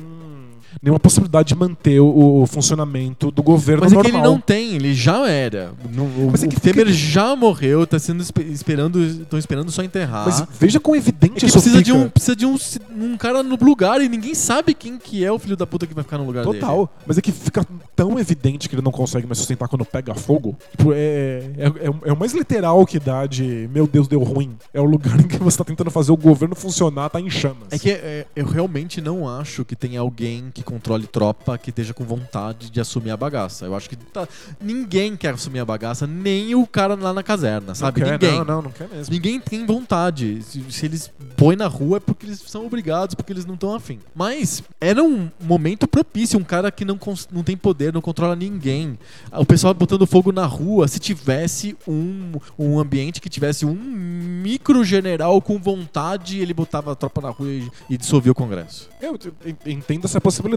nenhuma 0.81 0.99
possibilidade 0.99 1.49
de 1.49 1.55
manter 1.55 1.99
o, 1.99 2.41
o 2.41 2.45
funcionamento 2.47 3.31
do 3.31 3.41
governo 3.43 3.83
Mas 3.83 3.91
é 3.91 3.95
normal. 3.95 4.11
que 4.11 4.17
ele 4.17 4.23
não 4.27 4.39
tem, 4.39 4.73
ele 4.75 4.93
já 4.93 5.27
era. 5.27 5.71
No- 5.93 6.03
o 6.03 6.29
Mas 6.31 6.43
é 6.43 6.47
o 6.47 6.49
que 6.49 6.59
Temer 6.59 6.85
fica- 6.87 6.97
já 6.97 7.35
morreu, 7.35 7.85
tá 7.87 7.97
sendo 7.99 8.21
espe- 8.21 8.43
esperando, 8.43 9.03
estão 9.03 9.37
esperando 9.39 9.71
só 9.71 9.83
enterrar. 9.83 10.25
Mas 10.25 10.43
veja 10.59 10.79
quão 10.79 10.95
É 10.95 10.99
evidente 10.99 11.35
que 11.39 11.45
isso 11.45 11.53
precisa 11.53 11.81
de, 11.83 11.91
fica. 11.91 12.03
um, 12.05 12.09
precisa 12.09 12.35
de 12.35 12.45
um, 12.45 12.57
um 12.97 13.17
cara 13.17 13.41
no 13.43 13.55
lugar 13.61 14.01
e 14.01 14.09
ninguém 14.09 14.33
sabe 14.35 14.73
quem 14.73 14.97
que 14.97 15.23
é 15.23 15.31
o 15.31 15.39
filho 15.39 15.55
da 15.57 15.65
puta 15.67 15.85
que 15.87 15.93
vai 15.93 16.03
ficar 16.03 16.17
no 16.17 16.25
lugar 16.25 16.45
dele. 16.45 16.59
Total. 16.59 16.89
Mas 17.05 17.17
é 17.17 17.21
que 17.21 17.31
fica 17.31 17.65
tão 17.95 18.17
evidente 18.19 18.67
que 18.69 18.75
ele 18.75 18.81
não 18.81 18.91
consegue 18.91 19.25
mais 19.25 19.37
sustentar 19.37 19.67
quando 19.67 19.85
pega 19.85 20.13
fogo. 20.15 20.55
Tipo, 20.77 20.91
é, 20.93 21.49
é, 21.57 21.67
é, 21.67 22.09
é 22.09 22.13
o 22.13 22.17
mais 22.17 22.33
literal 22.33 22.85
que 22.85 22.99
dá 22.99 23.25
de 23.25 23.69
meu 23.73 23.87
Deus, 23.87 24.07
deu 24.07 24.21
ruim. 24.23 24.55
É 24.73 24.81
o 24.81 24.85
lugar 24.85 25.17
em 25.19 25.27
que 25.27 25.37
você 25.37 25.57
tá 25.57 25.63
tentando 25.63 25.89
fazer 25.91 26.11
o 26.11 26.17
governo 26.17 26.55
funcionar, 26.55 27.09
tá 27.09 27.19
em 27.19 27.29
chamas. 27.29 27.67
É 27.71 27.77
que 27.79 27.89
é, 27.91 28.25
eu 28.35 28.45
realmente 28.45 28.99
não 29.01 29.27
acho 29.27 29.63
que 29.65 29.75
tenha 29.75 29.99
alguém 29.99 30.45
que 30.53 30.63
controle 30.65 31.07
tropa 31.07 31.57
que 31.57 31.69
esteja 31.69 31.93
com 31.93 32.03
vontade 32.03 32.69
de 32.69 32.81
assumir 32.81 33.11
a 33.11 33.17
bagaça. 33.17 33.65
Eu 33.65 33.75
acho 33.75 33.87
que 33.89 33.95
tá- 33.95 34.27
ninguém 34.59 35.15
quer 35.15 35.33
assumir 35.35 35.59
a 35.59 35.65
bagaça, 35.65 36.05
nem 36.07 36.55
o 36.55 36.65
cara 36.67 36.95
lá 36.95 37.13
na 37.13 37.23
caserna, 37.23 37.67
Não 37.67 37.75
sabe? 37.75 38.01
quer, 38.01 38.11
ninguém. 38.13 38.37
Não, 38.39 38.45
não, 38.45 38.61
não 38.63 38.71
quer 38.71 38.89
mesmo. 38.89 39.13
Ninguém 39.13 39.39
tem 39.39 39.65
vontade. 39.65 40.41
Se, 40.43 40.63
se 40.71 40.85
eles 40.85 41.11
põem 41.37 41.55
na 41.55 41.67
rua 41.67 41.97
é 41.97 41.99
porque 41.99 42.25
eles 42.25 42.39
são 42.45 42.65
obrigados, 42.65 43.15
porque 43.15 43.31
eles 43.31 43.45
não 43.45 43.53
estão 43.53 43.73
afim. 43.75 43.99
Mas 44.13 44.63
era 44.81 45.01
um 45.03 45.29
momento 45.41 45.87
propício, 45.87 46.39
um 46.39 46.43
cara 46.43 46.71
que 46.71 46.83
não, 46.83 46.99
não 47.31 47.43
tem 47.43 47.55
poder, 47.55 47.93
não 47.93 48.01
controla 48.01 48.35
ninguém. 48.35 48.97
O 49.31 49.45
pessoal 49.45 49.73
botando 49.73 50.05
fogo 50.07 50.31
na 50.31 50.45
rua, 50.45 50.87
se 50.87 50.99
tivesse 50.99 51.77
um, 51.87 52.33
um 52.57 52.79
ambiente 52.79 53.21
que 53.21 53.29
tivesse 53.29 53.65
um 53.65 53.73
micro 53.75 54.83
general 54.83 55.41
com 55.41 55.59
vontade, 55.59 56.39
ele 56.39 56.53
botava 56.53 56.91
a 56.91 56.95
tropa 56.95 57.21
na 57.21 57.29
rua 57.29 57.49
e, 57.49 57.69
e 57.89 57.97
dissolvia 57.97 58.31
o 58.31 58.35
Congresso. 58.35 58.89
Eu 59.01 59.17
entendo 59.65 60.05
essa 60.05 60.19
possibilidade. 60.19 60.54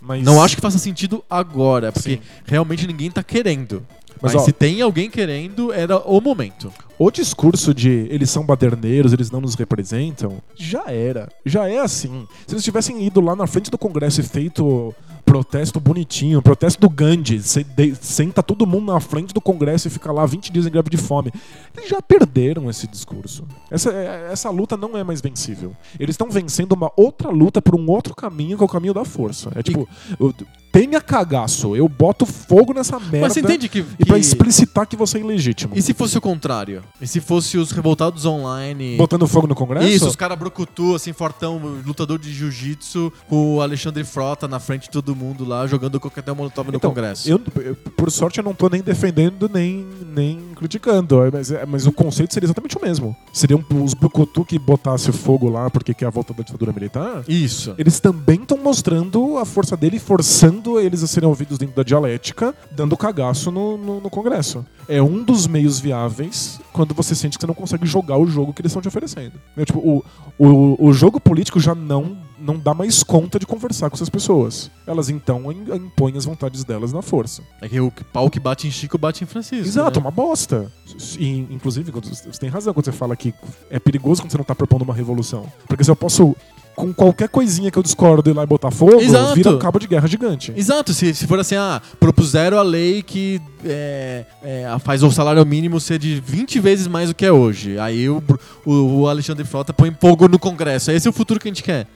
Mas 0.00 0.22
Não 0.22 0.42
acho 0.42 0.54
que 0.56 0.62
faça 0.62 0.78
sentido 0.78 1.24
agora, 1.28 1.92
porque 1.92 2.16
Sim. 2.16 2.20
realmente 2.44 2.86
ninguém 2.86 3.10
tá 3.10 3.22
querendo. 3.22 3.86
Mas, 4.22 4.32
Mas, 4.32 4.42
ó, 4.42 4.44
se 4.44 4.52
tem 4.52 4.80
alguém 4.80 5.10
querendo, 5.10 5.72
era 5.72 5.98
o 5.98 6.20
momento. 6.20 6.72
O 6.98 7.10
discurso 7.10 7.74
de 7.74 8.06
eles 8.08 8.30
são 8.30 8.46
baderneiros, 8.46 9.12
eles 9.12 9.30
não 9.30 9.40
nos 9.40 9.54
representam, 9.54 10.38
já 10.54 10.84
era. 10.86 11.28
Já 11.44 11.68
é 11.68 11.78
assim. 11.78 12.26
Se 12.46 12.54
eles 12.54 12.64
tivessem 12.64 13.04
ido 13.04 13.20
lá 13.20 13.34
na 13.34 13.46
frente 13.46 13.70
do 13.70 13.76
Congresso 13.76 14.20
e 14.20 14.24
feito 14.24 14.94
protesto 15.34 15.80
bonitinho, 15.80 16.40
protesto 16.40 16.80
do 16.80 16.88
Gandhi, 16.88 17.40
de- 17.76 17.94
senta 18.00 18.40
todo 18.40 18.64
mundo 18.64 18.92
na 18.92 19.00
frente 19.00 19.34
do 19.34 19.40
Congresso 19.40 19.88
e 19.88 19.90
fica 19.90 20.12
lá 20.12 20.24
20 20.24 20.52
dias 20.52 20.64
em 20.64 20.70
greve 20.70 20.88
de 20.88 20.96
fome. 20.96 21.32
Eles 21.76 21.90
já 21.90 22.00
perderam 22.00 22.70
esse 22.70 22.86
discurso. 22.86 23.44
Essa, 23.68 23.90
é- 23.90 24.28
essa 24.30 24.48
luta 24.48 24.76
não 24.76 24.96
é 24.96 25.02
mais 25.02 25.20
vencível. 25.20 25.74
Eles 25.98 26.14
estão 26.14 26.30
vencendo 26.30 26.70
uma 26.72 26.88
outra 26.96 27.30
luta 27.30 27.60
por 27.60 27.74
um 27.74 27.90
outro 27.90 28.14
caminho, 28.14 28.56
que 28.56 28.62
é 28.62 28.66
o 28.66 28.68
caminho 28.68 28.94
da 28.94 29.04
força. 29.04 29.50
É 29.56 29.62
tipo, 29.62 29.88
eu- 30.20 30.32
tenha 30.70 31.00
cagaço, 31.00 31.74
eu 31.76 31.88
boto 31.88 32.24
fogo 32.26 32.72
nessa 32.72 32.98
merda. 33.00 33.20
Mas 33.22 33.32
você 33.32 33.40
entende 33.40 33.68
que. 33.68 33.84
E 33.98 34.04
pra 34.04 34.14
que- 34.16 34.20
explicitar 34.20 34.86
que 34.86 34.96
você 34.96 35.18
é 35.18 35.20
ilegítimo. 35.20 35.72
E 35.76 35.82
se 35.82 35.92
fosse 35.94 36.16
o 36.16 36.20
contrário? 36.20 36.82
E 37.00 37.06
se 37.08 37.20
fosse 37.20 37.58
os 37.58 37.70
revoltados 37.72 38.24
online? 38.24 38.96
Botando 38.96 39.26
fogo 39.26 39.46
no 39.48 39.54
Congresso? 39.54 39.88
Isso, 39.88 40.06
os 40.08 40.16
caras 40.16 40.38
brucutu, 40.38 40.94
assim, 40.94 41.12
fortão, 41.12 41.58
lutador 41.84 42.18
de 42.20 42.32
jiu-jitsu, 42.32 43.12
com 43.28 43.56
o 43.56 43.60
Alexandre 43.60 44.04
Frota 44.04 44.46
na 44.48 44.58
frente 44.60 44.82
de 44.84 44.90
todo 44.90 45.14
mundo 45.14 45.23
lá, 45.44 45.66
jogando 45.66 45.98
coquetel 46.00 46.34
molotov 46.34 46.68
no 46.70 46.76
Então, 46.76 46.90
Congresso. 46.90 47.28
Eu, 47.30 47.40
eu- 47.62 47.74
por 47.76 48.10
sorte, 48.10 48.38
eu 48.38 48.44
não 48.44 48.54
tô 48.54 48.68
nem 48.68 48.82
defendendo 48.82 49.48
nem, 49.52 49.86
nem 50.14 50.38
criticando. 50.56 51.16
Mas, 51.32 51.50
é- 51.50 51.64
mas 51.66 51.86
o 51.86 51.92
conceito 51.92 52.34
seria 52.34 52.46
exatamente 52.46 52.76
o 52.76 52.80
mesmo. 52.82 53.16
Seriam 53.32 53.64
os 53.82 53.94
Brucutu 53.94 54.44
que 54.44 54.58
botasse 54.58 55.10
fogo 55.12 55.48
lá 55.48 55.70
porque 55.70 55.94
quer 55.94 56.06
a 56.06 56.10
volta 56.10 56.32
da 56.34 56.42
ditadura 56.42 56.72
militar. 56.72 57.24
Isso. 57.28 57.74
Eles 57.78 58.00
também 58.00 58.42
estão 58.42 58.58
mostrando 58.58 59.38
a 59.38 59.44
força 59.44 59.76
dele, 59.76 59.98
forçando 59.98 60.24
forçando 60.24 60.80
eles 60.80 61.02
a 61.02 61.06
serem 61.06 61.28
ouvidos 61.28 61.58
dentro 61.58 61.76
da 61.76 61.82
dialética, 61.82 62.54
dando 62.70 62.96
cagaço 62.96 63.50
no, 63.50 63.76
no, 63.76 64.00
no 64.00 64.10
Congresso. 64.10 64.64
É 64.88 65.02
um 65.02 65.22
dos 65.22 65.46
meios 65.46 65.78
viáveis 65.80 66.60
quando 66.72 66.94
você 66.94 67.14
sente 67.14 67.36
que 67.38 67.42
você 67.42 67.46
não 67.46 67.54
consegue 67.54 67.86
jogar 67.86 68.16
o 68.18 68.26
jogo 68.26 68.52
que 68.52 68.60
eles 68.62 68.70
estão 68.70 68.82
te 68.82 68.88
oferecendo. 68.88 69.32
É, 69.56 69.64
tipo, 69.64 69.78
o, 69.78 70.04
o, 70.38 70.88
o 70.88 70.92
jogo 70.92 71.20
político 71.20 71.60
já 71.60 71.74
não, 71.74 72.16
não 72.44 72.58
dá 72.58 72.74
mais 72.74 73.02
conta 73.02 73.38
de 73.38 73.46
conversar 73.46 73.88
com 73.88 73.96
essas 73.96 74.08
pessoas. 74.10 74.70
Elas 74.86 75.08
então 75.08 75.50
im- 75.50 75.74
impõem 75.76 76.16
as 76.16 76.24
vontades 76.24 76.62
delas 76.64 76.92
na 76.92 77.00
força. 77.02 77.42
É 77.60 77.68
que 77.68 77.80
o 77.80 77.90
pau 78.12 78.28
que 78.28 78.38
bate 78.38 78.68
em 78.68 78.70
Chico 78.70 78.98
bate 78.98 79.24
em 79.24 79.26
Francisco. 79.26 79.66
Exato, 79.66 79.98
né? 79.98 80.04
uma 80.04 80.10
bosta. 80.10 80.70
E, 81.18 81.38
inclusive, 81.50 81.90
você 81.90 82.38
tem 82.38 82.50
razão 82.50 82.74
quando 82.74 82.84
você 82.84 82.92
fala 82.92 83.16
que 83.16 83.32
é 83.70 83.78
perigoso 83.78 84.22
quando 84.22 84.30
você 84.30 84.36
não 84.38 84.44
tá 84.44 84.54
propondo 84.54 84.82
uma 84.82 84.94
revolução. 84.94 85.46
Porque 85.66 85.82
se 85.82 85.90
eu 85.90 85.96
posso, 85.96 86.36
com 86.76 86.92
qualquer 86.92 87.28
coisinha 87.28 87.70
que 87.70 87.78
eu 87.78 87.82
discordo, 87.82 88.28
ir 88.28 88.34
lá 88.34 88.42
e 88.42 88.46
botar 88.46 88.70
fogo, 88.70 89.00
Exato. 89.00 89.34
vira 89.34 89.50
um 89.50 89.58
cabo 89.58 89.78
de 89.78 89.86
guerra 89.86 90.06
gigante. 90.06 90.52
Exato, 90.54 90.92
se, 90.92 91.14
se 91.14 91.26
for 91.26 91.38
assim, 91.38 91.56
ah, 91.56 91.80
propuseram 91.98 92.58
a 92.58 92.62
lei 92.62 93.02
que 93.02 93.40
é, 93.64 94.24
é, 94.42 94.76
faz 94.80 95.02
o 95.02 95.10
salário 95.10 95.44
mínimo 95.46 95.80
ser 95.80 95.98
de 95.98 96.20
20 96.20 96.60
vezes 96.60 96.86
mais 96.86 97.08
do 97.08 97.14
que 97.14 97.24
é 97.24 97.32
hoje. 97.32 97.78
Aí 97.78 98.08
o, 98.08 98.22
o, 98.66 98.72
o 99.00 99.08
Alexandre 99.08 99.44
Frota 99.44 99.72
põe 99.72 99.90
fogo 99.98 100.28
no 100.28 100.38
Congresso. 100.38 100.90
Esse 100.90 101.06
é 101.06 101.10
o 101.10 101.14
futuro 101.14 101.40
que 101.40 101.48
a 101.48 101.50
gente 101.50 101.62
quer. 101.62 101.86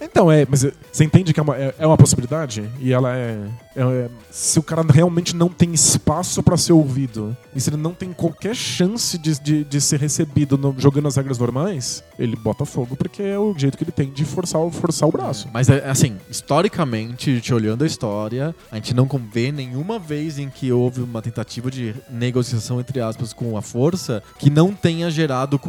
Então, 0.00 0.30
é, 0.30 0.46
mas 0.48 0.64
é, 0.64 0.72
você 0.92 1.04
entende 1.04 1.32
que 1.32 1.40
é 1.40 1.42
uma, 1.42 1.56
é, 1.56 1.74
é 1.78 1.86
uma 1.86 1.96
possibilidade? 1.96 2.68
E 2.80 2.92
ela 2.92 3.16
é, 3.16 3.38
é- 3.76 3.80
é- 3.82 4.08
Se 4.30 4.58
o 4.58 4.62
cara 4.62 4.82
realmente 4.88 5.34
não 5.34 5.48
tem 5.48 5.72
espaço 5.72 6.42
pra 6.42 6.56
ser 6.56 6.72
ouvido, 6.72 7.36
e 7.54 7.60
se 7.60 7.70
ele 7.70 7.76
não 7.76 7.92
tem 7.94 8.12
qualquer 8.12 8.54
chance 8.54 9.16
de, 9.18 9.38
de, 9.40 9.64
de 9.64 9.80
ser 9.80 9.98
recebido 10.00 10.56
no- 10.58 10.74
jogando 10.78 11.08
as 11.08 11.16
regras 11.16 11.38
normais, 11.38 12.02
ele 12.18 12.36
bota 12.36 12.64
fogo 12.64 12.96
porque 12.96 13.22
é 13.22 13.38
o 13.38 13.54
jeito 13.56 13.76
que 13.78 13.84
ele 13.84 13.90
tem 13.92 14.10
de 14.10 14.24
forçar, 14.24 14.60
forçar 14.70 15.08
o 15.08 15.12
braço. 15.12 15.48
Mas, 15.52 15.68
é, 15.68 15.88
assim, 15.88 16.16
historicamente, 16.30 17.40
te 17.40 17.54
olhando 17.54 17.84
a 17.84 17.86
história, 17.86 18.54
a 18.70 18.76
gente 18.76 18.92
não 18.94 19.08
vê 19.32 19.50
nenhuma 19.52 19.98
vez 19.98 20.38
em 20.38 20.48
que 20.50 20.70
houve 20.72 21.00
uma 21.00 21.22
tentativa 21.22 21.70
de 21.70 21.94
negociação, 22.10 22.80
entre 22.80 23.00
aspas, 23.00 23.32
com 23.32 23.56
a 23.56 23.62
força 23.62 24.22
que 24.38 24.50
não 24.50 24.72
tenha 24.72 25.10
gerado, 25.10 25.60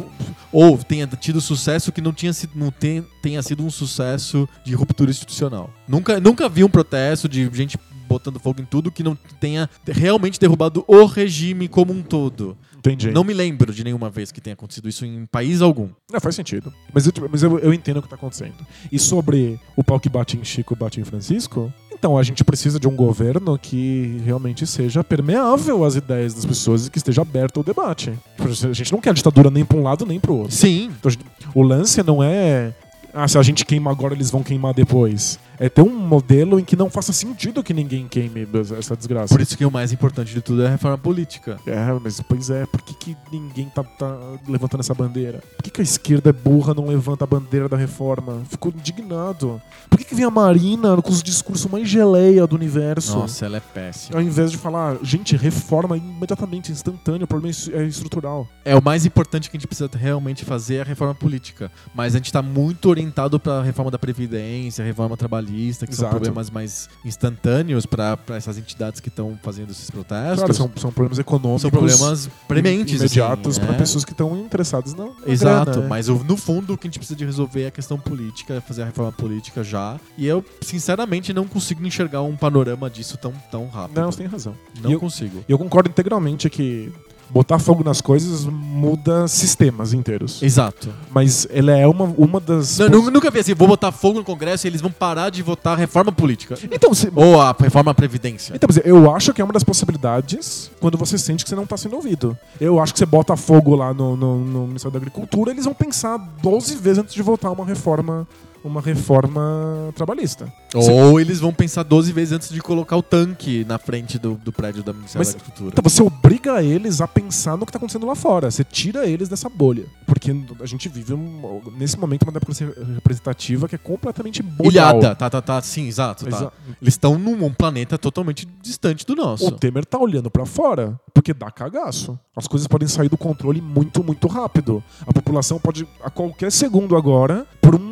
ou 0.52 0.76
tenha 0.78 1.06
tido 1.06 1.40
sucesso 1.40 1.92
que 1.92 2.00
não, 2.00 2.12
tinha 2.12 2.32
sido, 2.32 2.52
não 2.54 2.70
ten- 2.70 3.04
tenha 3.20 3.42
sido 3.42 3.64
um 3.64 3.70
sucesso 3.70 4.48
de 4.64 4.74
ruptura 4.74 5.10
institucional. 5.10 5.70
Nunca, 5.86 6.20
nunca 6.20 6.48
vi 6.48 6.64
um 6.64 6.68
protesto 6.68 7.28
de 7.28 7.48
gente 7.52 7.78
botando 8.08 8.40
fogo 8.40 8.60
em 8.60 8.64
tudo 8.64 8.90
que 8.90 9.04
não 9.04 9.16
tenha 9.38 9.70
realmente 9.86 10.40
derrubado 10.40 10.84
o 10.88 11.04
regime 11.04 11.68
como 11.68 11.92
um 11.92 12.02
todo. 12.02 12.56
Entendi. 12.76 13.10
Não 13.10 13.22
me 13.22 13.32
lembro 13.32 13.72
de 13.72 13.84
nenhuma 13.84 14.10
vez 14.10 14.32
que 14.32 14.40
tenha 14.40 14.54
acontecido 14.54 14.88
isso 14.88 15.04
em 15.04 15.26
país 15.26 15.60
algum. 15.62 15.88
Não, 16.10 16.20
faz 16.20 16.34
sentido. 16.34 16.72
Mas, 16.92 17.06
eu, 17.06 17.12
mas 17.30 17.42
eu, 17.42 17.58
eu 17.58 17.72
entendo 17.72 17.98
o 17.98 18.02
que 18.02 18.08
tá 18.08 18.16
acontecendo. 18.16 18.54
E 18.90 18.98
sobre 18.98 19.60
o 19.76 19.84
pau 19.84 20.00
que 20.00 20.08
bate 20.08 20.36
em 20.36 20.42
Chico 20.42 20.74
bate 20.74 20.98
em 20.98 21.04
Francisco, 21.04 21.72
então 21.92 22.16
a 22.16 22.22
gente 22.22 22.42
precisa 22.42 22.80
de 22.80 22.88
um 22.88 22.96
governo 22.96 23.58
que 23.58 24.22
realmente 24.24 24.66
seja 24.66 25.04
permeável 25.04 25.84
às 25.84 25.94
ideias 25.94 26.32
das 26.32 26.46
pessoas 26.46 26.86
e 26.86 26.90
que 26.90 26.96
esteja 26.96 27.20
aberto 27.20 27.58
ao 27.58 27.62
debate. 27.62 28.14
A 28.38 28.72
gente 28.72 28.90
não 28.90 29.00
quer 29.00 29.12
ditadura 29.12 29.50
nem 29.50 29.64
pra 29.64 29.76
um 29.76 29.82
lado 29.82 30.06
nem 30.06 30.18
pro 30.18 30.34
outro. 30.34 30.56
Sim, 30.56 30.90
Então, 30.98 31.12
o 31.54 31.62
lance 31.62 32.02
não 32.02 32.22
é. 32.22 32.72
Ah, 33.12 33.26
se 33.26 33.36
a 33.38 33.42
gente 33.42 33.64
queima 33.64 33.90
agora, 33.90 34.14
eles 34.14 34.30
vão 34.30 34.42
queimar 34.42 34.72
depois. 34.72 35.38
É 35.60 35.68
ter 35.68 35.82
um 35.82 35.94
modelo 35.94 36.58
em 36.58 36.64
que 36.64 36.74
não 36.74 36.88
faça 36.88 37.12
sentido 37.12 37.62
que 37.62 37.74
ninguém 37.74 38.08
queime 38.08 38.48
essa 38.78 38.96
desgraça. 38.96 39.34
por 39.34 39.40
isso 39.40 39.56
que 39.56 39.64
o 39.64 39.70
mais 39.70 39.92
importante 39.92 40.32
de 40.32 40.40
tudo 40.40 40.62
é 40.62 40.66
a 40.66 40.70
reforma 40.70 40.96
política. 40.96 41.58
É, 41.66 41.76
mas 42.02 42.20
pois 42.20 42.50
é, 42.50 42.64
por 42.66 42.80
que, 42.82 42.94
que 42.94 43.16
ninguém 43.30 43.68
tá, 43.68 43.84
tá 43.84 44.18
levantando 44.48 44.80
essa 44.80 44.94
bandeira? 44.94 45.42
Por 45.56 45.64
que, 45.64 45.70
que 45.70 45.80
a 45.80 45.84
esquerda 45.84 46.30
é 46.30 46.32
burra 46.32 46.72
não 46.72 46.86
levanta 46.86 47.24
a 47.24 47.26
bandeira 47.26 47.68
da 47.68 47.76
reforma? 47.76 48.42
Fico 48.48 48.70
indignado. 48.70 49.60
Por 49.88 49.98
que, 49.98 50.04
que 50.04 50.14
vem 50.14 50.24
a 50.24 50.30
Marina 50.30 51.00
com 51.02 51.10
os 51.10 51.22
discursos 51.22 51.70
mais 51.70 51.88
geleia 51.88 52.46
do 52.46 52.56
universo? 52.56 53.18
Nossa, 53.18 53.44
ela 53.44 53.58
é 53.58 53.60
péssima. 53.60 54.18
Ao 54.18 54.22
invés 54.22 54.50
de 54.50 54.56
falar, 54.56 54.96
gente, 55.02 55.36
reforma 55.36 55.96
imediatamente, 55.96 56.72
instantâneo, 56.72 57.24
o 57.24 57.28
problema 57.28 57.54
é 57.54 57.80
é 57.80 57.84
estrutural. 57.84 58.48
É 58.64 58.76
o 58.76 58.82
mais 58.82 59.04
importante 59.04 59.50
que 59.50 59.56
a 59.56 59.58
gente 59.58 59.66
precisa 59.66 59.90
realmente 59.92 60.44
fazer 60.44 60.76
é 60.76 60.80
a 60.82 60.84
reforma 60.84 61.14
política. 61.14 61.70
Mas 61.94 62.14
a 62.14 62.18
gente 62.18 62.32
tá 62.32 62.42
muito 62.42 62.88
orientado 62.88 63.40
para 63.40 63.58
a 63.58 63.62
reforma 63.62 63.90
da 63.90 63.98
Previdência, 63.98 64.82
a 64.82 64.86
reforma 64.86 65.16
trabalhista, 65.16 65.49
que 65.50 65.94
são 65.94 66.06
Exato. 66.06 66.10
problemas 66.10 66.50
mais 66.50 66.88
instantâneos 67.04 67.86
para 67.86 68.18
essas 68.30 68.56
entidades 68.58 69.00
que 69.00 69.08
estão 69.08 69.38
fazendo 69.42 69.70
esses 69.70 69.90
protestos. 69.90 70.38
Claro, 70.38 70.54
são, 70.54 70.70
são 70.76 70.92
problemas 70.92 71.18
econômicos. 71.18 71.62
São 71.62 71.70
problemas 71.70 72.28
prementes. 72.48 73.00
imediatos 73.00 73.56
assim, 73.58 73.66
para 73.66 73.74
é. 73.74 73.78
pessoas 73.78 74.04
que 74.04 74.12
estão 74.12 74.36
interessadas 74.38 74.94
na, 74.94 75.04
na 75.06 75.12
Exato, 75.26 75.70
grana, 75.72 75.86
é. 75.86 75.88
mas 75.88 76.08
o- 76.08 76.24
no 76.24 76.36
fundo 76.36 76.74
o 76.74 76.78
que 76.78 76.86
a 76.86 76.88
gente 76.88 76.98
precisa 76.98 77.16
de 77.18 77.24
resolver 77.24 77.62
é 77.62 77.66
a 77.66 77.70
questão 77.70 77.98
política, 77.98 78.54
é 78.54 78.60
fazer 78.60 78.82
a 78.82 78.86
reforma 78.86 79.12
política 79.12 79.62
já. 79.64 79.98
E 80.16 80.26
eu, 80.26 80.44
sinceramente, 80.62 81.32
não 81.32 81.46
consigo 81.46 81.84
enxergar 81.86 82.22
um 82.22 82.36
panorama 82.36 82.88
disso 82.88 83.16
tão, 83.18 83.32
tão 83.50 83.66
rápido. 83.68 84.00
Não, 84.00 84.10
você 84.10 84.18
tem 84.18 84.26
razão. 84.26 84.54
Não 84.80 84.90
E 84.90 84.92
eu- 84.94 85.00
consigo. 85.00 85.44
E 85.48 85.52
eu 85.52 85.58
concordo 85.58 85.88
integralmente 85.90 86.48
que 86.48 86.92
botar 87.30 87.58
fogo 87.58 87.84
nas 87.84 88.00
coisas 88.00 88.44
muda 88.44 89.28
sistemas 89.28 89.92
inteiros. 89.92 90.42
Exato. 90.42 90.88
Mas 91.12 91.46
ela 91.50 91.72
é 91.72 91.86
uma, 91.86 92.04
uma 92.16 92.40
das. 92.40 92.78
Não, 92.78 92.88
nu- 92.88 93.10
nunca 93.10 93.30
vi 93.30 93.38
assim, 93.38 93.54
vou 93.54 93.68
botar 93.68 93.92
fogo 93.92 94.18
no 94.18 94.24
Congresso 94.24 94.66
e 94.66 94.68
eles 94.68 94.80
vão 94.80 94.90
parar 94.90 95.30
de 95.30 95.42
votar 95.42 95.74
a 95.74 95.76
reforma 95.76 96.10
política. 96.10 96.58
Então, 96.70 96.92
se- 96.94 97.10
Ou 97.14 97.40
a 97.40 97.54
reforma 97.58 97.90
à 97.90 97.94
Previdência. 97.94 98.52
Então, 98.54 98.68
eu 98.84 99.14
acho 99.14 99.32
que 99.32 99.40
é 99.40 99.44
uma 99.44 99.52
das 99.52 99.62
possibilidades 99.64 100.70
quando 100.80 100.96
você 100.98 101.16
sente 101.18 101.44
que 101.44 101.48
você 101.50 101.56
não 101.56 101.64
está 101.64 101.76
sendo 101.76 101.96
ouvido. 101.96 102.36
Eu 102.60 102.80
acho 102.80 102.92
que 102.92 102.98
você 102.98 103.06
bota 103.06 103.36
fogo 103.36 103.74
lá 103.74 103.92
no, 103.94 104.16
no, 104.16 104.38
no 104.44 104.66
Ministério 104.66 104.92
da 104.92 104.98
Agricultura, 104.98 105.50
eles 105.50 105.64
vão 105.64 105.74
pensar 105.74 106.18
12 106.42 106.74
vezes 106.76 106.98
antes 106.98 107.14
de 107.14 107.22
votar 107.22 107.52
uma 107.52 107.64
reforma, 107.64 108.26
uma 108.64 108.80
reforma 108.80 109.92
trabalhista. 109.94 110.52
Ou 110.74 111.20
eles 111.20 111.40
vão 111.40 111.52
pensar 111.52 111.82
12 111.82 112.12
vezes 112.12 112.32
antes 112.32 112.48
de 112.50 112.60
colocar 112.60 112.96
o 112.96 113.02
tanque 113.02 113.64
na 113.64 113.78
frente 113.78 114.18
do, 114.18 114.34
do 114.34 114.52
prédio 114.52 114.82
da 114.82 114.92
Ministério 114.92 115.18
Mas- 115.20 115.28
da 115.34 115.40
Agricultura. 115.40 115.70
Então 115.72 115.82
você 115.82 116.02
obriga 116.02 116.62
eles 116.62 117.00
a 117.00 117.08
pensar 117.08 117.56
no 117.56 117.66
que 117.66 117.70
está 117.70 117.78
acontecendo 117.78 118.06
lá 118.06 118.14
fora. 118.14 118.50
Você 118.50 118.62
tira 118.62 119.06
eles 119.06 119.28
dessa 119.28 119.48
bolha. 119.48 119.84
Porque 120.06 120.30
a 120.60 120.66
gente 120.66 120.88
vive, 120.88 121.12
um- 121.14 121.60
nesse 121.76 121.98
momento, 121.98 122.22
uma 122.24 122.32
democracia 122.32 122.72
representativa 122.94 123.68
que 123.68 123.74
é 123.74 123.78
completamente 123.78 124.42
bolhal. 124.42 124.70
Ilhada, 125.00 125.14
tá, 125.14 125.28
tá, 125.28 125.42
tá, 125.42 125.60
sim, 125.62 125.86
exato. 125.88 126.24
tá. 126.26 126.36
Exa- 126.36 126.52
Eles 126.80 126.94
estão 126.94 127.18
num 127.18 127.44
um 127.44 127.52
planeta 127.52 127.98
totalmente 127.98 128.46
distante 128.62 129.04
do 129.04 129.16
nosso. 129.16 129.46
O 129.48 129.50
Temer 129.52 129.84
tá 129.84 129.98
olhando 129.98 130.30
pra 130.30 130.46
fora 130.46 130.98
porque 131.12 131.34
dá 131.34 131.50
cagaço. 131.50 132.18
As 132.36 132.46
coisas 132.46 132.68
podem 132.68 132.86
sair 132.86 133.08
do 133.08 133.16
controle 133.18 133.60
muito, 133.60 134.04
muito 134.04 134.28
rápido. 134.28 134.82
A 135.06 135.12
população 135.12 135.58
pode, 135.58 135.86
a 136.02 136.10
qualquer 136.10 136.52
segundo 136.52 136.96
agora, 136.96 137.46
por 137.60 137.74
um- 137.74 137.89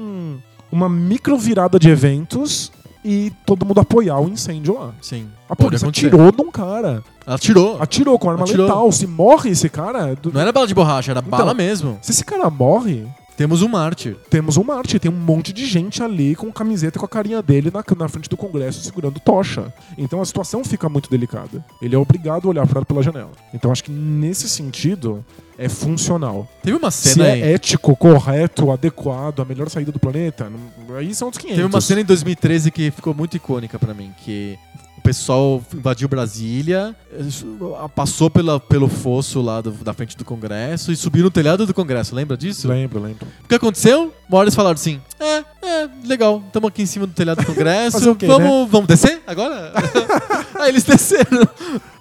uma 0.70 0.88
micro 0.88 1.36
virada 1.38 1.78
de 1.78 1.88
eventos 1.88 2.70
e 3.04 3.32
todo 3.46 3.64
mundo 3.64 3.80
apoiar 3.80 4.18
o 4.20 4.28
incêndio 4.28 4.74
lá. 4.78 4.92
Sim. 5.00 5.28
A 5.48 5.54
pode 5.56 5.68
polícia 5.68 5.84
acontecer. 5.86 6.06
atirou 6.08 6.32
num 6.36 6.50
cara. 6.50 7.02
Ela 7.26 7.38
tirou. 7.38 7.80
Atirou 7.80 8.18
com 8.18 8.28
arma 8.30 8.44
Atirou. 8.44 8.66
letal. 8.66 8.92
Se 8.92 9.06
morre 9.06 9.50
esse 9.50 9.68
cara. 9.68 10.14
do- 10.14 10.32
Não 10.32 10.40
era 10.40 10.52
bala 10.52 10.66
de 10.66 10.74
borracha, 10.74 11.10
era 11.12 11.20
Então, 11.20 11.30
bala 11.38 11.54
mesmo. 11.54 11.98
Se 12.02 12.10
esse 12.10 12.24
cara 12.24 12.50
morre, 12.50 13.06
Temos 13.36 13.62
um 13.62 13.68
mártir. 13.68 14.16
temos 14.28 14.56
um 14.56 14.64
Marte. 14.64 14.98
Tem 14.98 15.10
um 15.10 15.14
monte 15.14 15.52
de 15.52 15.64
gente 15.64 16.02
ali 16.02 16.34
com 16.34 16.50
camiseta 16.52 16.98
com 16.98 17.04
a 17.04 17.08
carinha 17.08 17.40
dele 17.40 17.70
na, 17.72 17.84
na 17.96 18.08
frente 18.08 18.28
do 18.28 18.36
Congresso 18.36 18.80
segurando 18.80 19.20
tocha. 19.20 19.72
Então 19.96 20.20
a 20.20 20.24
situação 20.24 20.64
fica 20.64 20.88
muito 20.88 21.08
delicada. 21.08 21.64
Ele 21.80 21.94
é 21.94 21.98
obrigado 21.98 22.46
a 22.46 22.48
olhar 22.48 22.66
para 22.66 22.84
pela 22.84 23.00
janela. 23.02 23.30
Então 23.54 23.70
acho 23.70 23.84
que 23.84 23.92
nesse 23.92 24.48
sentido 24.48 25.24
é 25.58 25.68
funcional. 25.68 26.48
Teve 26.62 26.76
uma 26.76 26.90
Se 26.90 27.10
cena 27.10 27.26
é 27.26 27.32
aí. 27.32 27.42
ético, 27.54 27.96
correto, 27.96 28.70
adequado, 28.70 29.40
a 29.40 29.44
melhor 29.44 29.68
saída 29.68 29.90
do 29.92 29.98
planeta, 29.98 30.50
aí 30.96 31.12
são 31.14 31.26
outros 31.28 31.40
500. 31.42 31.56
Teve 31.56 31.68
uma 31.74 31.80
cena 31.80 32.00
em 32.00 32.04
2013 32.04 32.70
que 32.70 32.90
ficou 32.92 33.12
muito 33.12 33.36
icônica 33.36 33.76
pra 33.78 33.92
mim, 33.92 34.12
que 34.24 34.56
o 34.96 35.00
pessoal 35.00 35.62
invadiu 35.74 36.08
Brasília, 36.08 36.94
eh, 37.12 37.88
passou 37.94 38.28
pela, 38.30 38.60
pelo 38.60 38.88
fosso 38.88 39.40
lá 39.40 39.60
do- 39.60 39.70
da 39.72 39.92
frente 39.94 40.16
do 40.16 40.24
Congresso 40.24 40.92
e 40.92 40.96
subiu 40.96 41.24
no 41.24 41.30
telhado 41.30 41.66
do 41.66 41.72
Congresso, 41.74 42.14
lembra 42.14 42.36
disso? 42.36 42.68
Lembro, 42.68 43.00
lembro. 43.00 43.26
O 43.44 43.48
que 43.48 43.54
aconteceu? 43.54 44.12
Uma 44.28 44.38
hora 44.38 44.44
eles 44.46 44.54
falaram 44.54 44.74
assim: 44.74 45.00
é, 45.18 45.44
é, 45.62 45.88
legal, 46.04 46.42
estamos 46.46 46.68
aqui 46.68 46.82
em 46.82 46.86
cima 46.86 47.06
do 47.06 47.12
telhado 47.14 47.38
do 47.40 47.46
Congresso, 47.52 47.98
Fazer 47.98 48.10
o 48.10 48.14
quê, 48.16 48.26
vamos, 48.26 48.70
vamos 48.70 48.86
descer 48.86 49.22
agora? 49.26 49.72
Aí 50.60 50.68
eles 50.70 50.84
desceram. 50.84 51.48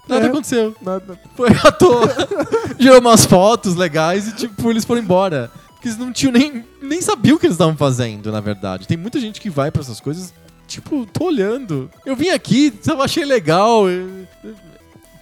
Nada 0.08 0.26
É. 0.26 0.30
aconteceu. 0.30 0.76
Nada- 0.82 1.20
Foi 1.36 1.50
à 1.50 1.72
toa. 1.72 2.08
Gerou 2.80 3.00
umas 3.00 3.26
fotos 3.26 3.76
legais 3.76 4.28
e, 4.28 4.36
tipo, 4.36 4.70
eles 4.72 4.86
foram 4.86 5.02
embora. 5.02 5.52
Porque 5.74 5.88
eles 5.90 5.98
não 5.98 6.12
tinham 6.12 6.32
nem. 6.34 6.64
Nem 6.82 7.02
sabiam 7.02 7.36
o 7.36 7.40
que 7.40 7.46
eles 7.46 7.56
estavam 7.56 7.76
fazendo, 7.78 8.32
na 8.32 8.40
verdade. 8.40 8.88
Tem 8.88 8.98
muita 8.98 9.20
gente 9.20 9.40
que 9.42 9.50
vai 9.50 9.70
pra 9.72 9.82
essas 9.82 10.00
coisas. 10.00 10.34
Tipo, 10.68 11.06
tô 11.06 11.26
olhando. 11.26 11.90
Eu 12.06 12.16
vim 12.16 12.30
aqui, 12.30 12.74
só 12.82 13.02
achei 13.02 13.24
legal. 13.26 13.88
eu- 13.90 14.26
eu- 14.44 14.56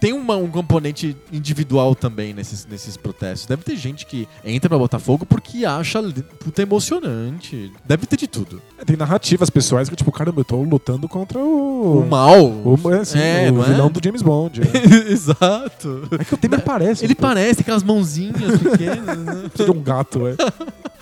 Tem 0.06 0.14
uma- 0.14 0.38
um 0.38 0.48
componente 0.52 1.18
individual 1.34 1.96
também 1.96 2.32
nesses, 2.32 2.64
nesses 2.68 2.96
protestos. 2.96 3.48
Deve 3.48 3.64
ter 3.64 3.76
gente 3.76 4.06
que 4.06 4.28
entra 4.44 4.70
pra 4.70 4.78
botar 4.78 5.00
fogo 5.00 5.26
porque 5.26 5.66
acha 5.66 6.00
puta 6.44 6.62
emocionante. 6.62 7.72
Deve 7.84 8.06
ter 8.06 8.16
de 8.16 8.28
tudo. 8.28 8.62
Tem 8.86 8.96
narrativas 8.96 9.50
pessoais 9.50 9.90
que, 9.90 9.96
tipo, 9.96 10.12
caramba, 10.12 10.42
eu 10.42 10.46
tô 10.46 10.62
lutando 10.62 11.10
contra 11.10 11.40
o. 11.40 12.02
O 12.02 12.08
mal. 12.08 12.40
O, 12.46 12.78
é, 12.94 13.00
assim, 13.00 13.18
É, 13.18 13.52
o 13.52 13.64
é? 13.64 13.66
vilão 13.66 13.90
do 13.90 14.00
James 14.04 14.22
Bond. 14.22 14.62
É, 14.62 15.10
Exato. 15.12 16.08
É 16.20 16.24
que 16.24 16.36
o 16.36 16.38
Temer 16.38 16.62
parece. 16.62 17.04
Ele 17.04 17.14
um 17.14 17.16
pouco. 17.16 17.34
parece, 17.34 17.56
tem 17.56 17.62
aquelas 17.64 17.82
mãozinhas 17.82 18.60
pequenas, 18.62 19.18
né? 19.18 19.34
Precisa 19.50 19.72
de 19.72 19.72
um 19.72 19.82
gato, 19.82 20.28
é. 20.28 20.36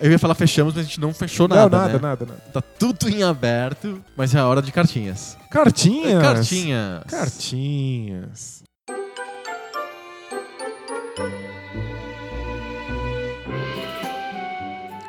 Eu 0.00 0.10
ia 0.10 0.18
falar 0.18 0.34
fechamos, 0.34 0.74
mas 0.74 0.84
a 0.84 0.86
gente 0.86 0.98
não 0.98 1.12
fechou 1.12 1.46
Não, 1.46 1.56
nada. 1.56 1.76
nada, 1.76 1.92
né? 1.92 1.98
nada, 2.00 2.26
nada. 2.26 2.42
Tá 2.52 2.62
tudo 2.62 3.08
em 3.08 3.22
aberto, 3.22 4.02
mas 4.16 4.34
é 4.34 4.38
a 4.38 4.46
hora 4.46 4.62
de 4.62 4.72
cartinhas. 4.72 5.36
Cartinhas. 5.50 6.22
Cartinhas. 6.22 7.04
Cartinhas. 7.06 8.62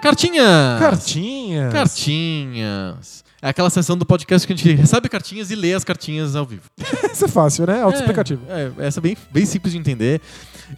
Cartinhas. 0.01 0.80
Cartinhas. 0.80 1.73
Cartinhas. 1.73 3.23
É 3.41 3.49
aquela 3.49 3.69
sessão 3.69 3.97
do 3.97 4.05
podcast 4.05 4.45
que 4.45 4.53
a 4.53 4.55
gente 4.55 4.72
recebe 4.76 5.09
cartinhas 5.09 5.49
e 5.49 5.55
lê 5.55 5.73
as 5.73 5.84
cartinhas 5.84 6.35
ao 6.35 6.45
vivo. 6.45 6.63
Isso 7.11 7.26
é 7.26 7.27
fácil, 7.27 7.65
né? 7.65 7.81
Autoexplicativo. 7.81 8.41
É, 8.47 8.72
é, 8.77 8.88
essa 8.88 8.99
é 8.99 9.01
bem, 9.01 9.18
bem 9.31 9.45
simples 9.45 9.73
de 9.73 9.80
entender. 9.80 10.22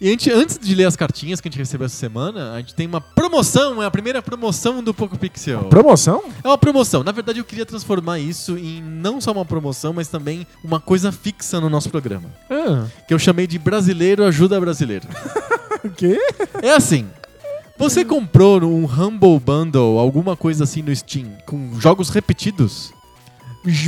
E 0.00 0.08
a 0.08 0.10
gente, 0.10 0.30
antes 0.30 0.58
de 0.58 0.74
ler 0.74 0.84
as 0.84 0.96
cartinhas 0.96 1.40
que 1.40 1.48
a 1.48 1.50
gente 1.50 1.58
recebeu 1.58 1.86
essa 1.86 1.96
semana, 1.96 2.52
a 2.52 2.58
gente 2.58 2.74
tem 2.74 2.86
uma 2.86 3.00
promoção, 3.00 3.82
é 3.82 3.86
a 3.86 3.90
primeira 3.90 4.20
promoção 4.22 4.82
do 4.82 4.92
Poco 4.92 5.18
Pixel. 5.18 5.64
Promoção? 5.64 6.22
É 6.42 6.48
uma 6.48 6.58
promoção. 6.58 7.02
Na 7.04 7.12
verdade, 7.12 7.38
eu 7.38 7.44
queria 7.44 7.66
transformar 7.66 8.18
isso 8.18 8.56
em 8.58 8.82
não 8.82 9.20
só 9.20 9.32
uma 9.32 9.44
promoção, 9.44 9.92
mas 9.92 10.08
também 10.08 10.46
uma 10.62 10.80
coisa 10.80 11.12
fixa 11.12 11.60
no 11.60 11.68
nosso 11.68 11.90
programa. 11.90 12.28
Ah, 12.50 12.86
Que 13.06 13.14
eu 13.14 13.18
chamei 13.18 13.46
de 13.46 13.58
Brasileiro 13.58 14.24
Ajuda 14.24 14.60
Brasileiro. 14.60 15.06
o 15.84 15.90
quê? 15.90 16.18
É 16.62 16.70
assim. 16.70 17.06
Você 17.76 18.04
comprou 18.04 18.62
um 18.62 18.84
Humble 18.84 19.40
Bundle, 19.40 19.98
alguma 19.98 20.36
coisa 20.36 20.62
assim 20.64 20.80
no 20.80 20.94
Steam, 20.94 21.26
com 21.44 21.78
jogos 21.80 22.08
repetidos? 22.08 22.92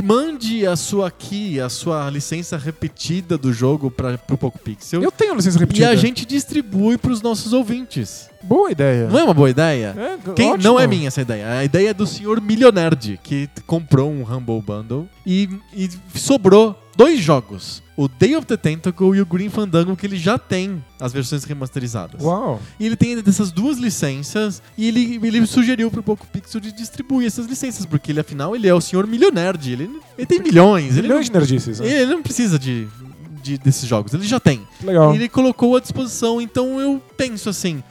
Mande 0.03 0.65
a 0.65 0.75
sua 0.75 1.11
key, 1.11 1.59
a 1.59 1.69
sua 1.69 2.09
licença 2.09 2.57
repetida 2.57 3.37
do 3.37 3.53
jogo 3.53 3.91
para 3.91 4.17
pro 4.17 4.37
Poco 4.37 4.57
Pixel. 4.57 5.01
Eu 5.03 5.11
tenho 5.11 5.35
licença 5.35 5.57
E 5.57 5.59
repetida. 5.59 5.89
a 5.89 5.95
gente 5.95 6.25
distribui 6.25 6.97
para 6.97 7.11
os 7.11 7.21
nossos 7.21 7.53
ouvintes. 7.53 8.29
Boa 8.41 8.71
ideia. 8.71 9.07
Não 9.07 9.19
é 9.19 9.23
uma 9.23 9.33
boa 9.33 9.49
ideia? 9.49 9.95
É, 9.97 10.31
Quem, 10.33 10.51
ótimo. 10.51 10.63
não 10.63 10.79
é 10.79 10.87
minha 10.87 11.07
essa 11.07 11.21
ideia. 11.21 11.51
A 11.59 11.63
ideia 11.63 11.89
é 11.89 11.93
do 11.93 12.07
senhor 12.07 12.41
Milionerd, 12.41 13.19
que 13.23 13.49
comprou 13.65 14.11
um 14.11 14.23
Humble 14.23 14.61
Bundle 14.61 15.07
e, 15.25 15.49
e 15.73 15.89
sobrou 16.15 16.75
dois 16.97 17.19
jogos. 17.21 17.81
O 17.95 18.07
Day 18.07 18.35
of 18.35 18.45
the 18.45 18.57
Tentacle 18.57 19.15
e 19.15 19.21
o 19.21 19.25
Green 19.25 19.49
Fandango, 19.49 19.95
que 19.95 20.05
ele 20.05 20.17
já 20.17 20.37
tem 20.37 20.83
as 20.99 21.11
versões 21.13 21.43
remasterizadas. 21.45 22.21
Uau. 22.21 22.61
E 22.79 22.85
ele 22.85 22.95
tem 22.95 23.17
essas 23.25 23.51
duas 23.51 23.77
licenças 23.79 24.61
e 24.77 24.87
ele, 24.87 25.19
ele 25.23 25.45
sugeriu 25.47 25.89
pro 25.89 26.03
Poco 26.03 26.25
Pixel 26.27 26.59
de 26.61 26.71
distribuir 26.71 27.25
essas 27.27 27.45
licenças, 27.47 27.85
porque 27.85 28.11
ele, 28.11 28.19
afinal, 28.19 28.55
ele 28.55 28.67
é 28.67 28.73
o 28.73 28.81
senhor 28.81 29.07
Milionerd. 29.07 29.71
Ele, 29.71 29.89
ele 30.17 30.27
tem 30.27 30.39
milhões. 30.41 30.93
Ele, 30.97 31.03
Milhões 31.07 31.25
de 31.27 31.31
nerdices. 31.33 31.79
não, 31.79 31.87
Né? 31.87 32.01
ele 32.01 32.11
não 32.11 32.21
precisa 32.21 32.59
de, 32.59 32.87
de- 33.41 33.57
desses 33.57 33.87
jogos, 33.87 34.13
ele 34.13 34.27
já 34.27 34.39
tem. 34.39 34.61
Legal. 34.83 35.11
E 35.13 35.15
ele 35.17 35.27
colocou 35.29 35.75
à 35.75 35.79
disposição, 35.79 36.39
então 36.39 36.79
eu 36.79 37.01
penso 37.15 37.49
assim. 37.49 37.83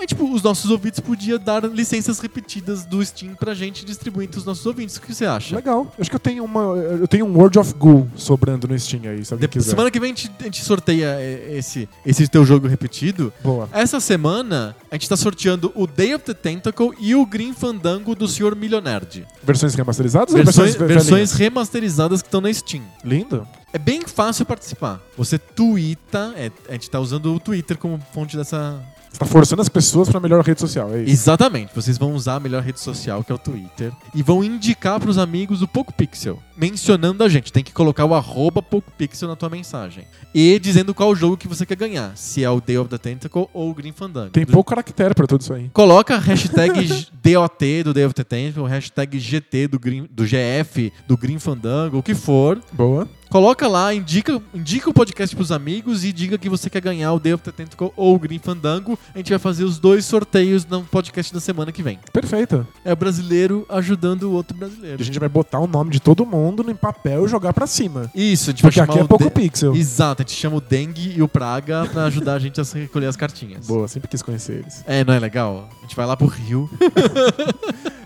Aí, 0.00 0.06
tipo, 0.06 0.32
os 0.32 0.42
nossos 0.42 0.70
ouvintes 0.70 1.00
podiam 1.00 1.38
dar 1.38 1.64
licenças 1.64 2.20
repetidas 2.20 2.84
do 2.84 3.04
Steam 3.04 3.34
pra 3.34 3.52
gente 3.54 3.84
distribuir 3.84 4.26
entre 4.28 4.38
os 4.38 4.44
nossos 4.44 4.64
ouvintes. 4.64 4.96
O 4.96 5.00
que 5.02 5.12
você 5.14 5.26
acha? 5.26 5.56
Legal. 5.56 5.92
Acho 5.98 6.08
que 6.08 6.14
eu 6.16 6.20
tenho 6.20 6.44
uma. 6.44 6.60
Eu 6.76 7.08
tenho 7.08 7.26
um 7.26 7.36
World 7.36 7.58
of 7.58 7.74
Goo 7.74 8.08
sobrando 8.16 8.68
no 8.68 8.78
Steam 8.78 9.02
aí, 9.04 9.22
alguém 9.30 9.48
De- 9.48 9.62
semana 9.62 9.90
que 9.90 9.98
vem 9.98 10.12
a 10.12 10.14
gente, 10.14 10.30
a 10.40 10.44
gente 10.44 10.64
sorteia 10.64 11.16
eh, 11.18 11.56
esse, 11.58 11.88
esse 12.06 12.28
teu 12.28 12.44
jogo 12.44 12.68
repetido. 12.68 13.32
Boa. 13.42 13.68
Essa 13.72 13.98
semana 14.00 14.76
a 14.90 14.94
gente 14.94 15.08
tá 15.08 15.16
sorteando 15.16 15.72
o 15.74 15.86
Day 15.86 16.14
of 16.14 16.24
the 16.24 16.34
Tentacle 16.34 16.92
e 17.00 17.14
o 17.14 17.26
Green 17.26 17.52
Fandango 17.52 18.14
do 18.14 18.28
Sr. 18.28 18.54
Milionerd. 18.54 19.26
Versões 19.42 19.74
remasterizadas 19.74 20.32
ou 20.34 20.42
Versões, 20.44 20.74
ve- 20.74 20.86
versões 20.86 21.06
velhinhas? 21.10 21.32
remasterizadas 21.32 22.22
que 22.22 22.28
estão 22.28 22.40
na 22.40 22.52
Steam. 22.52 22.82
Lindo. 23.04 23.46
É 23.72 23.78
bem 23.78 24.02
fácil 24.06 24.46
participar. 24.46 25.00
Você 25.16 25.38
twitta, 25.38 26.32
é, 26.36 26.50
a 26.68 26.72
gente 26.72 26.88
tá 26.90 26.98
usando 26.98 27.34
o 27.34 27.40
Twitter 27.40 27.76
como 27.76 27.98
fonte 28.14 28.34
dessa, 28.36 28.82
Você 29.10 29.18
tá 29.18 29.26
forçando 29.26 29.60
as 29.60 29.68
pessoas 29.68 30.08
pra 30.08 30.18
melhor 30.20 30.42
rede 30.42 30.60
social, 30.60 30.94
é 30.94 31.02
isso. 31.02 31.12
Exatamente. 31.12 31.74
Vocês 31.74 31.98
vão 31.98 32.14
usar 32.14 32.36
a 32.36 32.40
melhor 32.40 32.62
rede 32.62 32.80
social, 32.80 33.22
que 33.22 33.30
é 33.30 33.34
o 33.34 33.38
Twitter, 33.38 33.92
e 34.14 34.22
vão 34.22 34.42
indicar 34.42 34.98
pros 34.98 35.18
amigos 35.18 35.60
o 35.60 35.68
PocoPixel, 35.68 36.42
mencionando 36.56 37.22
a 37.22 37.28
gente. 37.28 37.52
Tem 37.52 37.62
que 37.62 37.72
colocar 37.72 38.06
o 38.06 38.14
arroba 38.14 38.62
PocoPixel 38.62 39.28
na 39.28 39.36
tua 39.36 39.50
mensagem. 39.50 40.06
E 40.34 40.58
dizendo 40.58 40.94
qual 40.94 41.14
jogo 41.14 41.36
que 41.36 41.46
você 41.46 41.66
quer 41.66 41.76
ganhar, 41.76 42.16
se 42.16 42.42
é 42.42 42.50
o 42.50 42.62
Day 42.62 42.78
of 42.78 42.88
the 42.88 42.98
Tentacle 42.98 43.48
ou 43.52 43.70
o 43.70 43.74
Green 43.74 43.92
Fandango. 43.92 44.30
Tem 44.30 44.46
pouco 44.46 44.70
caractere 44.70 45.14
pra 45.14 45.26
tudo 45.26 45.42
isso 45.42 45.52
aí. 45.52 45.68
Coloca 45.74 46.14
a 46.14 46.18
hashtag 46.18 46.88
DOT 47.22 47.82
do 47.84 47.92
Day 47.92 48.06
of 48.06 48.14
the 48.14 48.24
Tentacle, 48.24 48.66
hashtag 48.66 49.18
GT 49.18 49.68
do, 49.68 49.78
Green, 49.78 50.08
do 50.10 50.24
GF, 50.24 50.90
do 51.06 51.18
Green 51.18 51.38
Fandango, 51.38 51.98
o 51.98 52.02
que 52.02 52.14
for. 52.14 52.58
Boa. 52.72 53.06
Coloca 53.28 53.68
lá, 53.68 53.92
indica, 53.94 54.40
indica 54.54 54.88
o 54.88 54.92
podcast 54.94 55.36
pros 55.36 55.52
amigos 55.52 56.02
e 56.02 56.12
diga 56.12 56.38
que 56.38 56.48
você 56.48 56.70
quer 56.70 56.80
ganhar 56.80 57.12
o 57.12 57.20
the 57.20 57.36
Tentacle 57.36 57.92
ou 57.94 58.14
o 58.14 58.18
Green 58.18 58.38
Fandango. 58.38 58.98
A 59.14 59.18
gente 59.18 59.28
vai 59.30 59.38
fazer 59.38 59.64
os 59.64 59.78
dois 59.78 60.06
sorteios 60.06 60.64
no 60.64 60.82
podcast 60.84 61.32
da 61.34 61.38
semana 61.40 61.70
que 61.70 61.82
vem. 61.82 61.98
Perfeito. 62.10 62.66
É 62.84 62.92
o 62.92 62.96
brasileiro 62.96 63.66
ajudando 63.68 64.24
o 64.24 64.32
outro 64.32 64.56
brasileiro. 64.56 65.00
a 65.00 65.04
gente 65.04 65.18
vai 65.18 65.28
botar 65.28 65.58
o 65.60 65.66
nome 65.66 65.90
de 65.90 66.00
todo 66.00 66.24
mundo 66.24 66.64
em 66.70 66.74
papel 66.74 67.26
e 67.26 67.28
jogar 67.28 67.52
pra 67.52 67.66
cima. 67.66 68.10
Isso, 68.14 68.48
a 68.50 68.52
gente 68.52 68.62
Porque 68.62 68.76
vai 68.78 68.84
aqui 68.84 68.92
chamar 68.94 69.02
é 69.02 69.04
o 69.04 69.08
pouco 69.08 69.24
De- 69.24 69.30
pixel. 69.30 69.74
Exato, 69.74 70.22
a 70.22 70.24
gente 70.24 70.34
chama 70.34 70.56
o 70.56 70.60
Dengue 70.60 71.12
e 71.16 71.22
o 71.22 71.28
Praga 71.28 71.86
pra 71.92 72.04
ajudar 72.04 72.34
a 72.34 72.38
gente 72.38 72.58
a 72.60 72.64
recolher 72.64 73.06
as 73.06 73.16
cartinhas. 73.16 73.66
Boa, 73.66 73.86
sempre 73.88 74.08
quis 74.08 74.22
conhecer 74.22 74.60
eles. 74.60 74.82
É, 74.86 75.04
não 75.04 75.12
é 75.12 75.18
legal? 75.18 75.68
A 75.78 75.82
gente 75.82 75.94
vai 75.94 76.06
lá 76.06 76.16
pro 76.16 76.26
Rio. 76.26 76.68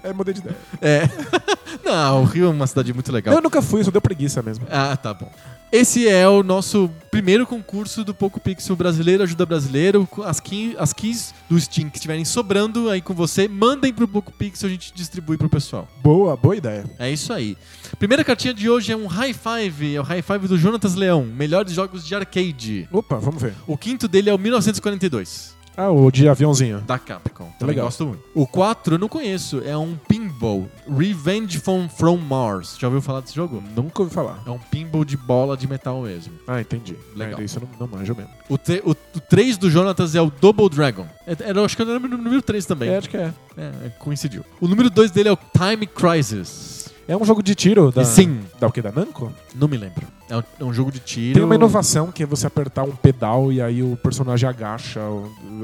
É, 0.02 0.12
mudei 0.12 0.34
de 0.34 0.40
ideia. 0.40 0.56
É. 0.80 1.08
não, 1.84 2.22
o 2.22 2.24
Rio 2.24 2.46
é 2.46 2.48
uma 2.48 2.66
cidade 2.66 2.92
muito 2.92 3.12
legal. 3.12 3.34
Eu 3.34 3.40
nunca 3.40 3.62
fui, 3.62 3.82
só 3.84 3.90
deu 3.90 4.00
preguiça 4.00 4.42
mesmo. 4.42 4.66
Ah, 4.70 4.96
tá 4.96 5.14
bom. 5.14 5.30
Esse 5.72 6.06
é 6.06 6.28
o 6.28 6.42
nosso 6.42 6.90
primeiro 7.10 7.46
concurso 7.46 8.04
do 8.04 8.14
Poco 8.14 8.38
Pixel 8.38 8.76
Brasileiro 8.76 9.22
Ajuda 9.22 9.46
Brasileiro. 9.46 10.06
As, 10.22 10.38
key, 10.38 10.76
as 10.78 10.92
keys 10.92 11.34
do 11.48 11.58
Steam 11.58 11.88
que 11.88 11.96
estiverem 11.96 12.26
sobrando 12.26 12.90
aí 12.90 13.00
com 13.00 13.14
você, 13.14 13.48
mandem 13.48 13.90
pro 13.90 14.06
Poco 14.06 14.30
Pixel, 14.32 14.68
a 14.68 14.70
gente 14.70 14.92
distribui 14.94 15.38
pro 15.38 15.48
pessoal. 15.48 15.88
Boa, 16.02 16.36
boa 16.36 16.54
ideia. 16.54 16.84
É 16.98 17.10
isso 17.10 17.32
aí. 17.32 17.56
Primeira 17.98 18.22
cartinha 18.22 18.52
de 18.52 18.68
hoje 18.68 18.92
é 18.92 18.96
um 18.96 19.06
high 19.06 19.32
five, 19.32 19.94
é 19.96 19.98
o 19.98 20.04
high 20.04 20.20
five 20.20 20.46
do 20.46 20.58
Jonatas 20.58 20.94
Leão, 20.94 21.24
melhores 21.24 21.72
jogos 21.72 22.06
de 22.06 22.14
arcade. 22.14 22.86
Opa, 22.92 23.16
vamos 23.16 23.40
ver. 23.40 23.54
O 23.66 23.78
quinto 23.78 24.06
dele 24.06 24.28
é 24.28 24.34
o 24.34 24.38
1942, 24.38 25.56
Ah, 25.76 25.90
o 25.90 26.10
de 26.10 26.28
aviãozinho. 26.28 26.80
da 26.82 26.98
Capcom. 26.98 27.50
Também 27.58 27.74
Legal. 27.74 27.86
gosto 27.86 28.06
muito. 28.06 28.22
O 28.34 28.46
4 28.46 28.94
eu 28.94 28.98
não 28.98 29.08
conheço, 29.08 29.62
é 29.64 29.76
um 29.76 29.96
pinball, 30.08 30.68
Revenge 30.86 31.58
from, 31.58 31.88
from 31.88 32.18
Mars. 32.18 32.76
Já 32.78 32.88
ouviu 32.88 33.00
falar 33.00 33.20
desse 33.20 33.34
jogo? 33.34 33.62
Nunca 33.74 34.02
ouvi 34.02 34.14
falar. 34.14 34.42
É 34.46 34.50
um 34.50 34.58
pinball 34.58 35.04
de 35.04 35.16
bola 35.16 35.56
de 35.56 35.66
metal 35.66 36.02
mesmo. 36.02 36.32
Ah, 36.46 36.60
entendi. 36.60 36.96
Legal. 37.16 37.40
É, 37.40 37.44
isso 37.44 37.58
eu 37.58 37.62
não, 37.78 37.86
não 37.86 37.98
manjo 37.98 38.14
mesmo. 38.14 38.30
O, 38.48 38.58
tre- 38.58 38.82
o, 38.84 38.90
o 38.90 39.20
3 39.20 39.56
do 39.56 39.70
Jonatas 39.70 40.14
é 40.14 40.20
o 40.20 40.30
Double 40.30 40.68
Dragon. 40.68 41.06
É- 41.26 41.36
Era, 41.48 41.64
acho 41.64 41.74
que 41.76 41.82
era 41.82 41.92
o 41.96 42.00
número 42.00 42.42
3 42.42 42.66
também. 42.66 42.90
É, 42.90 42.98
acho 42.98 43.08
que 43.08 43.16
é. 43.16 43.32
É, 43.56 43.62
é, 43.86 43.88
coincidiu. 43.98 44.44
O 44.60 44.68
número 44.68 44.90
2 44.90 45.10
dele 45.10 45.28
é 45.30 45.32
o 45.32 45.38
Time 45.56 45.86
Crisis. 45.86 46.82
É 47.08 47.16
um 47.16 47.24
jogo 47.24 47.42
de 47.42 47.54
tiro 47.54 47.90
da. 47.90 48.04
Sim. 48.04 48.40
Da 48.60 48.68
o 48.68 48.72
quê? 48.72 48.80
Da 48.80 48.92
Namco? 48.92 49.32
Não 49.54 49.66
me 49.66 49.76
lembro. 49.76 50.06
É 50.32 50.36
um, 50.38 50.42
é 50.60 50.64
um 50.64 50.72
jogo 50.72 50.90
de 50.90 50.98
tiro. 50.98 51.34
Tem 51.34 51.44
uma 51.44 51.54
inovação 51.54 52.10
que 52.10 52.22
é 52.22 52.26
você 52.26 52.46
apertar 52.46 52.84
um 52.84 52.92
pedal 52.92 53.52
e 53.52 53.60
aí 53.60 53.82
o 53.82 53.98
personagem 53.98 54.48
agacha 54.48 54.98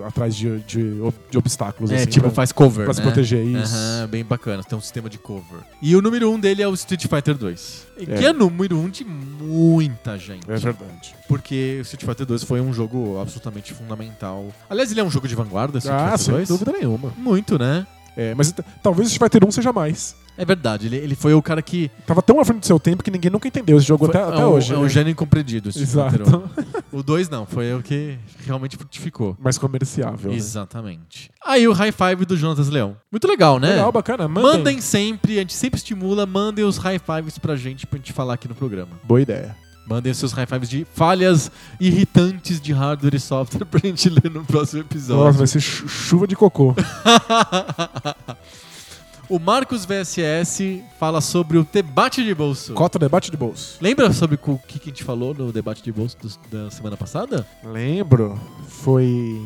atrás 0.07 0.37
de, 0.37 0.59
de, 0.61 0.93
de 1.31 1.39
obstáculos. 1.39 1.91
É, 1.91 1.97
assim, 1.97 2.07
tipo, 2.07 2.27
pra, 2.27 2.35
faz 2.35 2.53
cover, 2.53 2.85
pra 2.85 2.89
né? 2.89 2.93
se 2.93 3.01
proteger 3.01 3.43
isso. 3.43 3.75
Bem 4.11 4.23
bacana. 4.23 4.63
Tem 4.63 4.77
um 4.77 4.81
sistema 4.83 5.09
de 5.09 5.17
cover. 5.17 5.61
E 5.81 5.97
o 5.97 6.03
número 6.03 6.31
1 6.31 6.35
um 6.35 6.39
dele 6.39 6.63
é 6.63 6.69
o 6.69 6.75
Street 6.75 7.07
Fighter 7.07 7.35
2. 7.39 7.87
Que 7.99 8.11
É. 8.11 8.25
é 8.25 8.33
número 8.35 8.77
1 8.77 8.81
um 8.85 8.89
de 8.91 9.05
muita 9.07 10.19
gente. 10.19 10.45
É 10.51 10.57
verdade. 10.57 11.15
Porque 11.27 11.79
o 11.81 11.83
Street 11.83 12.05
Fighter 12.05 12.27
2 12.27 12.45
foi 12.45 12.61
um 12.61 12.71
jogo 12.73 13.19
absolutamente 13.23 13.73
fundamental. 13.73 14.49
Aliás, 14.69 14.91
ele 14.91 15.01
é 15.01 15.05
um 15.05 15.11
jogo 15.11 15.27
de 15.27 15.35
vanguarda, 15.35 15.79
Street 15.79 15.97
Ah, 15.99 16.09
Fighter 16.19 16.25
sem 16.25 16.35
2. 16.35 16.49
dúvida 16.49 16.73
nenhuma. 16.73 17.11
Muito, 17.17 17.59
né? 17.59 17.87
É, 18.19 18.35
mas 18.35 18.53
talvez 18.83 19.07
o 19.07 19.13
Street 19.13 19.31
Fighter 19.33 19.49
1 19.49 19.53
seja 19.53 19.73
mais. 19.73 20.17
É 20.37 20.45
verdade. 20.45 20.87
Ele, 20.87 20.97
ele 20.97 21.15
foi 21.15 21.35
o 21.35 21.41
cara 21.41 21.63
que. 21.63 21.89
Tava 22.05 22.21
tão 22.21 22.41
à 22.41 22.45
frente 22.45 22.61
do 22.61 22.67
seu 22.67 22.81
tempo 22.81 23.03
que 23.03 23.13
ninguém 23.13 23.31
nunca 23.31 23.47
entendeu 23.47 23.79
esse 23.79 23.87
jogo 23.87 24.07
foi- 24.07 24.17
até, 24.17 24.29
até 24.29 24.43
é 24.43 24.45
um, 24.47 24.51
hoje. 24.51 24.75
É 24.75 24.77
um 24.77 24.83
né? 24.83 24.89
gênio 24.89 25.11
incompreendido. 25.13 25.69
o 25.71 25.71
Street 25.71 26.11
Fighter 26.11 26.27
1. 26.27 26.29
Exato. 26.29 26.51
O 26.91 27.03
2 27.03 27.29
não, 27.29 27.47
foi 27.47 27.73
o 27.75 27.81
que 27.81 28.19
realmente 28.45 28.77
frutificou. 28.77 29.37
mais 29.41 29.57
comerciável. 29.57 30.33
né? 30.33 30.37
Exatamente. 30.37 31.31
Aí 31.47 31.69
o 31.69 31.73
high 31.73 31.93
five 31.93 32.25
do 32.25 32.37
Jonatas 32.37 32.69
Leão. 32.69 32.97
Muito 33.11 33.29
legal, 33.29 33.61
né? 33.61 33.71
Legal, 33.71 33.93
bacana. 33.93 34.27
Mandem. 34.27 34.53
Mandem 34.53 34.81
sempre, 34.81 35.37
a 35.37 35.41
gente 35.41 35.55
sempre 35.55 35.79
estimula, 35.79 36.27
mandem 36.27 36.65
os 36.65 36.77
high 36.77 36.99
fives 36.99 37.39
pra 37.39 37.55
gente, 37.55 37.87
pra 37.87 37.99
gente 37.99 38.13
falar 38.13 38.35
aqui 38.35 38.49
no 38.49 38.55
programa. 38.55 38.99
Boa 39.05 39.21
ideia. 39.21 39.57
Mandem 39.89 40.13
seus 40.13 40.33
high 40.33 40.47
fives 40.47 40.69
de 40.69 40.87
falhas 40.95 41.51
irritantes 41.81 42.61
de 42.61 42.73
hardware 42.73 43.15
e 43.15 43.21
software 43.21 43.65
pra 43.65 43.81
gente 43.83 44.09
ler 44.11 44.31
no 44.31 44.45
próximo 44.45 44.83
Nossa, 44.83 44.95
episódio. 44.95 45.39
vai 45.39 45.47
ser 45.47 45.61
chu- 45.61 45.89
chuva 45.89 46.27
de 46.27 46.37
cocô. 46.37 46.75
o 49.31 49.39
Marcos 49.39 49.87
VSS 49.87 50.83
fala 50.99 51.21
sobre 51.23 51.57
o 51.59 51.67
debate 51.73 52.23
de 52.23 52.35
bolso. 52.35 52.75
Cota 52.75 52.99
debate 52.99 53.31
de 53.31 53.37
bolso. 53.37 53.79
Lembra 53.81 54.13
sobre 54.13 54.39
o 54.43 54.59
que 54.59 54.79
que 54.79 54.91
a 54.91 54.93
gente 54.93 55.05
falou 55.05 55.33
no 55.35 55.51
debate 55.53 55.83
de 55.83 55.91
bolso 55.93 56.17
dos- 56.21 56.39
da 56.51 56.71
semana 56.71 56.97
passada? 56.97 57.47
Lembro. 57.65 58.39
Foi. 58.67 59.41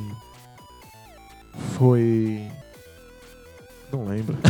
Foi. 1.78 2.48
Não 3.92 4.06
lembro. 4.06 4.38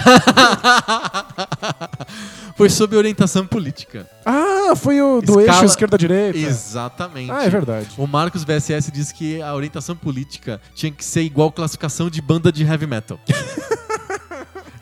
Foi 2.56 2.70
sobre 2.70 2.96
orientação 2.96 3.44
política. 3.46 4.08
Ah, 4.24 4.74
foi 4.76 5.00
o 5.02 5.20
do 5.20 5.40
Escala- 5.40 5.58
eixo 5.58 5.64
esquerda-direita. 5.64 6.38
Exatamente. 6.38 7.30
Ah, 7.30 7.44
é 7.44 7.50
verdade. 7.50 7.88
O 7.96 8.06
Marcos 8.06 8.44
VSS 8.44 8.90
diz 8.92 9.10
que 9.10 9.42
a 9.42 9.52
orientação 9.54 9.96
política 9.96 10.60
tinha 10.74 10.92
que 10.92 11.04
ser 11.04 11.22
igual 11.22 11.50
classificação 11.50 12.08
de 12.08 12.22
banda 12.22 12.52
de 12.52 12.62
heavy 12.64 12.86
metal. 12.86 13.18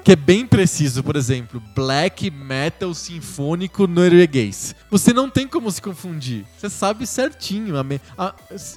que 0.02 0.12
é 0.12 0.16
bem 0.16 0.46
preciso, 0.46 1.02
por 1.02 1.16
exemplo, 1.16 1.62
black 1.74 2.30
metal 2.30 2.92
sinfônico 2.94 3.86
norueguês. 3.86 4.74
Você 4.90 5.12
não 5.12 5.28
tem 5.30 5.46
como 5.46 5.70
se 5.70 5.80
confundir. 5.80 6.44
Você 6.58 6.68
sabe 6.68 7.06
certinho. 7.06 7.76
A 7.76 7.84
me- 7.84 8.00
a- 8.18 8.34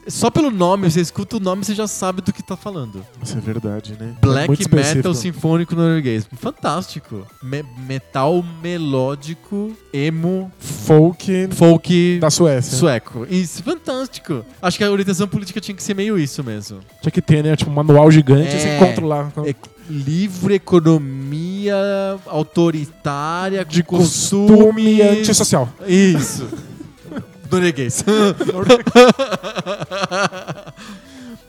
só 0.07 0.29
pelo 0.29 0.51
nome, 0.51 0.89
você 0.89 1.01
escuta 1.01 1.37
o 1.37 1.39
nome, 1.39 1.63
você 1.65 1.73
já 1.73 1.87
sabe 1.87 2.21
do 2.21 2.31
que 2.33 2.43
tá 2.43 2.55
falando. 2.55 3.05
Isso 3.21 3.37
é 3.37 3.41
verdade, 3.41 3.95
né? 3.99 4.13
É 4.17 4.25
Black 4.25 4.53
específico. 4.61 4.97
metal 4.97 5.13
sinfônico 5.13 5.75
norueguês. 5.75 6.27
Fantástico. 6.37 7.25
Me- 7.41 7.63
metal 7.87 8.43
melódico, 8.61 9.75
emo, 9.93 10.51
Folk 10.59 11.49
folk 11.53 12.19
da 12.19 12.29
Suécia. 12.29 12.77
sueco. 12.77 13.25
Isso, 13.29 13.63
fantástico. 13.63 14.45
Acho 14.61 14.77
que 14.77 14.83
a 14.83 14.91
orientação 14.91 15.27
política 15.27 15.59
tinha 15.61 15.75
que 15.75 15.81
ser 15.83 15.93
meio 15.95 16.17
isso 16.19 16.43
mesmo. 16.43 16.79
Tinha 17.01 17.11
que 17.11 17.21
ter, 17.21 17.43
né? 17.43 17.55
Tipo, 17.55 17.71
um 17.71 17.73
manual 17.73 18.11
gigante, 18.11 18.49
É. 18.49 18.59
você 18.59 18.75
encontra 18.75 19.05
lá. 19.05 19.31
E- 19.45 19.55
livre 19.89 20.55
economia 20.55 21.75
autoritária, 22.25 23.63
De 23.65 23.83
costume 23.83 25.01
antissocial. 25.01 25.71
Isso. 25.87 26.47
Norueguês. 27.51 28.03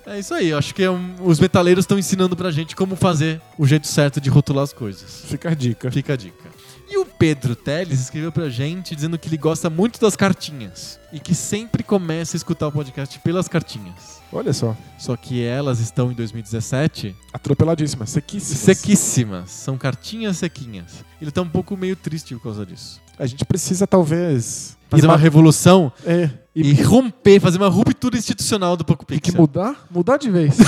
É 0.07 0.19
isso 0.19 0.35
aí, 0.35 0.49
eu 0.51 0.59
acho 0.59 0.75
que 0.75 0.83
é 0.83 0.91
um- 0.91 1.15
os 1.23 1.41
metaleiros 1.41 1.85
estão 1.85 1.99
ensinando 1.99 2.37
pra 2.37 2.51
gente 2.51 2.77
como 2.77 2.95
fazer 2.95 3.41
o 3.57 3.67
jeito 3.67 3.87
certo 3.87 4.21
de 4.21 4.29
rotular 4.29 4.63
as 4.63 4.73
coisas. 4.73 5.23
Fica 5.25 5.49
a 5.51 5.55
dica. 5.55 5.91
Fica 5.91 6.13
a 6.13 6.17
dica. 6.17 6.51
E 6.91 6.99
o 6.99 7.07
Pedro 7.07 7.57
Teles 7.57 8.01
escreveu 8.01 8.31
pra 8.31 8.51
gente 8.51 8.95
dizendo 8.95 9.19
que 9.19 9.29
ele 9.31 9.39
gosta 9.39 9.71
muito 9.71 9.99
das 9.99 10.15
cartinhas 10.15 11.01
e 11.11 11.19
que 11.19 11.35
sempre 11.35 11.83
começa 11.83 12.37
a 12.37 12.39
escutar 12.39 12.69
o 12.69 12.73
podcast 12.73 13.19
pelas 13.21 13.49
cartinhas. 13.49 14.21
Olha 14.35 14.53
só. 14.53 14.77
Só 14.99 15.17
que 15.17 15.43
elas 15.43 15.79
estão 15.81 16.11
em 16.11 16.15
2017 16.15 17.15
Atropeladíssima. 17.33 18.05
Sequíssima. 18.05 18.59
sequíssimas. 18.75 19.51
São 19.51 19.79
cartinhas 19.79 20.37
sequinhas. 20.39 21.05
Ele 21.23 21.31
tá 21.31 21.41
um 21.41 21.49
pouco 21.49 21.77
meio 21.77 21.97
triste 21.97 22.35
por 22.35 22.43
causa 22.43 22.67
disso. 22.67 23.01
A 23.19 23.27
gente 23.27 23.45
precisa, 23.45 23.87
talvez. 23.87 24.77
Fazer 24.91 25.07
uma 25.07 25.15
ma- 25.15 25.19
revolução 25.21 25.91
É. 26.05 26.29
E, 26.55 26.71
e 26.71 26.83
romper, 26.83 27.41
fazer 27.41 27.59
uma 27.59 27.69
ruptura 27.69 28.17
institucional 28.17 28.77
do 28.77 28.85
Poco 28.85 29.05
tem 29.05 29.19
que 29.19 29.31
Pixel. 29.31 29.41
mudar? 29.41 29.87
Mudar 29.91 30.17
de 30.19 30.31
vez. 30.31 30.57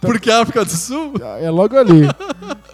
Porque 0.00 0.30
a 0.30 0.42
África 0.42 0.64
do 0.64 0.70
Sul 0.70 1.14
é 1.40 1.50
logo 1.50 1.76
ali. 1.76 2.02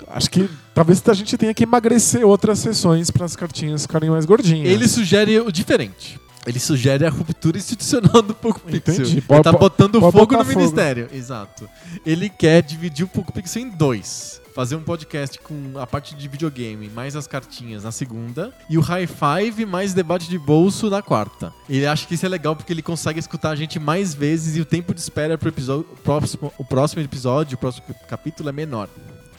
Acho 0.09 0.31
que 0.31 0.48
talvez 0.74 1.02
a 1.09 1.15
gente 1.15 1.36
tenha 1.36 1.55
que 1.55 1.65
emagrecer 1.65 2.24
outras 2.27 2.59
sessões 2.59 3.10
para 3.10 3.24
as 3.24 3.36
cartinhas 3.36 3.82
ficarem 3.82 4.10
mais 4.10 4.24
gordinhas. 4.24 4.69
Ele 4.69 4.86
sugere 4.89 5.39
o 5.40 5.51
diferente. 5.51 6.19
Ele 6.49 6.59
sugere 6.59 7.05
a 7.07 7.11
ruptura 7.11 7.59
institucional 7.59 8.23
do 8.23 8.35
Poco 8.35 8.61
Pixel. 8.61 8.95
Entendi. 8.95 9.12
Ele 9.12 9.20
Pode- 9.20 9.43
tá 9.43 9.51
pode- 9.53 9.61
botando 9.61 10.01
pode 10.01 10.16
fogo 10.16 10.37
no 10.37 10.45
fogo. 10.45 10.59
ministério. 10.59 11.09
Exato. 11.12 11.69
Ele 12.07 12.29
quer 12.29 12.62
dividir 12.62 13.05
o 13.05 13.09
Poco 13.09 13.33
Pixel 13.33 13.62
em 13.62 13.69
dois. 13.70 14.41
Fazer 14.55 14.75
um 14.75 14.83
podcast 14.83 15.39
com 15.39 15.79
a 15.79 15.87
parte 15.87 16.16
de 16.16 16.27
videogame 16.27 16.89
mais 16.89 17.15
as 17.15 17.29
cartinhas 17.29 17.85
na 17.85 17.93
segunda 17.93 18.53
e 18.69 18.77
o 18.77 18.81
High 18.81 19.07
Five 19.07 19.65
mais 19.65 19.95
debate 19.95 20.29
de 20.29 20.37
bolso 20.37 20.91
na 20.91 21.01
quarta. 21.01 21.53
Ele 21.69 21.87
acha 21.87 22.05
que 22.07 22.15
isso 22.15 22.27
é 22.27 22.29
legal 22.29 22.57
porque 22.57 22.73
ele 22.73 22.83
consegue 22.83 23.20
escutar 23.20 23.51
a 23.51 23.55
gente 23.57 23.79
mais 23.79 24.15
vezes 24.15 24.57
e 24.57 24.61
o 24.61 24.65
tempo 24.65 24.93
de 24.93 25.01
espera 25.01 25.39
pro 25.39 25.49
episódio, 25.51 25.85
próximo, 26.03 26.53
o 26.59 26.65
próximo 26.65 27.01
episódio, 27.03 27.55
o 27.55 27.59
próximo 27.59 27.85
capítulo 28.09 28.49
é 28.49 28.53
menor. 28.53 28.89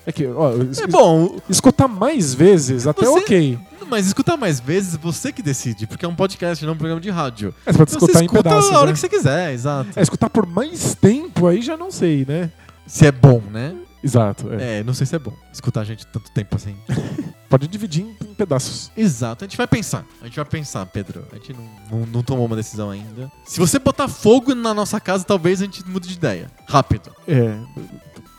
É 0.06 0.12
que, 0.14 0.26
ó, 0.26 0.52
É 0.82 0.88
bom, 0.88 1.38
escutar 1.50 1.88
mais 1.90 2.34
vezes, 2.34 2.88
até 2.88 3.06
Você- 3.06 3.20
ok. 3.20 3.60
Mas 3.90 4.08
escutar 4.08 4.38
mais 4.38 4.60
vezes 4.60 4.96
você 4.96 5.32
que 5.32 5.42
decide, 5.42 5.88
porque 5.88 6.06
é 6.06 6.08
um 6.08 6.16
podcast, 6.16 6.64
não 6.66 6.74
um 6.74 6.78
programa 6.78 7.02
de 7.02 7.10
rádio. 7.10 7.54
É, 7.66 7.72
você 7.72 7.78
pode 7.78 7.92
Então 7.92 8.00
escutar 8.00 8.14
você 8.14 8.24
em 8.24 8.26
escuta 8.26 8.44
pedaços. 8.44 8.72
a 8.72 8.78
hora 8.78 8.88
né? 8.88 8.94
que 8.94 9.00
você 9.00 9.10
quiser, 9.10 9.54
exato. 9.54 9.90
É, 9.96 10.02
escutar 10.02 10.30
por 10.30 10.46
mais 10.46 10.96
tempo 10.96 11.48
aí 11.48 11.62
já 11.62 11.76
não 11.76 11.92
sei, 11.92 12.26
né? 12.28 12.52
Se 12.86 13.06
é 13.06 13.12
bom, 13.12 13.42
né? 13.52 13.76
Exato. 14.02 14.54
é. 14.54 14.80
É, 14.80 14.84
não 14.84 14.94
sei 14.94 15.06
se 15.06 15.16
é 15.16 15.20
bom 15.20 15.34
escutar 15.52 15.82
a 15.82 15.84
gente 15.84 16.08
tanto 16.08 16.32
tempo 16.32 16.56
assim. 16.56 16.76
Pode 17.50 17.68
dividir 17.68 18.04
em, 18.04 18.16
em 18.30 18.34
pedaços. 18.36 18.92
Exato, 18.96 19.44
a 19.44 19.48
gente 19.48 19.58
vai 19.58 19.68
pensar. 19.68 20.06
A 20.22 20.26
gente 20.26 20.36
vai 20.36 20.46
pensar, 20.46 20.86
Pedro. 20.86 21.26
A 21.32 21.36
gente 21.36 21.52
não, 21.54 21.70
não, 21.92 22.06
não 22.06 22.24
tomou 22.24 22.46
uma 22.46 22.56
decisão 22.56 22.92
ainda. 22.92 23.30
Se 23.44 23.60
você 23.60 23.80
botar 23.80 24.08
fogo 24.08 24.54
na 24.54 24.74
nossa 24.74 25.00
casa, 25.00 25.24
talvez 25.26 25.60
a 25.62 25.66
gente 25.66 25.86
mude 25.88 26.08
de 26.08 26.14
ideia. 26.14 26.50
Rápido. 26.68 27.12
É. 27.28 27.58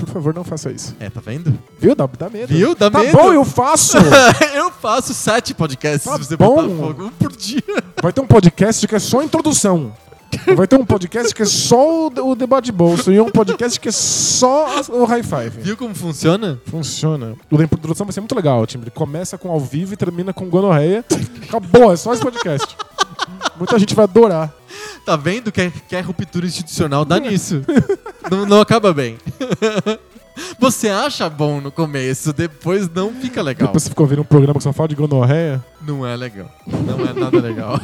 Por 0.00 0.08
favor, 0.08 0.34
não 0.34 0.44
faça 0.44 0.70
isso. 0.70 0.96
É, 0.98 1.10
tá 1.10 1.20
vendo? 1.24 1.56
Viu? 1.78 1.94
Dá, 1.94 2.06
dá 2.06 2.28
medo. 2.30 2.46
Viu? 2.48 2.74
Dá 2.74 2.90
tá 2.90 2.98
medo. 3.00 3.16
bom, 3.16 3.32
eu 3.32 3.44
faço. 3.44 3.96
eu 4.54 4.70
faço 4.70 5.12
sete 5.12 5.52
podcasts 5.54 6.04
Tá 6.10 6.16
se 6.16 6.24
você 6.24 6.36
bom. 6.36 6.56
fogo. 6.76 7.04
Um 7.04 7.10
por 7.10 7.32
dia. 7.36 7.62
Vai 8.02 8.12
ter 8.12 8.20
um 8.20 8.26
podcast 8.26 8.86
que 8.86 8.94
é 8.94 8.98
só 8.98 9.22
introdução. 9.22 9.92
Vai 10.56 10.66
ter 10.66 10.76
um 10.76 10.84
podcast 10.84 11.34
que 11.34 11.42
é 11.42 11.44
só 11.44 12.06
o, 12.06 12.30
o 12.30 12.34
debate 12.36 12.66
de 12.66 12.72
bolso 12.72 13.12
e 13.12 13.20
um 13.20 13.28
podcast 13.30 13.78
que 13.80 13.88
é 13.88 13.92
só 13.92 14.80
o 14.88 15.04
high 15.04 15.22
five. 15.22 15.60
Viu 15.60 15.76
como 15.76 15.94
funciona? 15.94 16.58
Funciona. 16.66 17.34
O 17.50 17.58
da 17.58 17.64
introdução 17.64 18.06
vai 18.06 18.12
ser 18.12 18.20
muito 18.20 18.34
legal, 18.34 18.64
time. 18.66 18.84
Ele 18.84 18.90
começa 18.90 19.36
com 19.36 19.50
ao 19.50 19.60
vivo 19.60 19.92
e 19.92 19.96
termina 19.96 20.32
com 20.32 20.48
gonorreia. 20.48 21.04
Acabou, 21.42 21.92
é 21.92 21.96
só 21.96 22.12
esse 22.12 22.22
podcast. 22.22 22.76
Muita 23.58 23.78
gente 23.78 23.94
vai 23.94 24.04
adorar. 24.04 24.54
Tá 25.10 25.16
vendo 25.16 25.50
que 25.50 25.60
é, 25.60 25.72
que 25.88 25.96
é 25.96 26.00
ruptura 26.00 26.46
institucional? 26.46 27.04
Dá 27.04 27.18
nisso. 27.18 27.64
não, 28.30 28.46
não 28.46 28.60
acaba 28.60 28.94
bem. 28.94 29.18
Você 30.60 30.88
acha 30.88 31.28
bom 31.28 31.60
no 31.60 31.72
começo, 31.72 32.32
depois 32.32 32.88
não 32.88 33.12
fica 33.12 33.42
legal. 33.42 33.66
Depois 33.66 33.82
você 33.82 33.88
ficou 33.88 34.04
ouvindo 34.04 34.22
um 34.22 34.24
programa 34.24 34.54
que 34.54 34.62
só 34.62 34.72
fala 34.72 34.88
de 34.88 34.94
gonorreia. 34.94 35.62
Não 35.84 36.06
é 36.06 36.14
legal. 36.14 36.48
Não 36.64 37.04
é 37.04 37.12
nada 37.12 37.40
legal. 37.40 37.74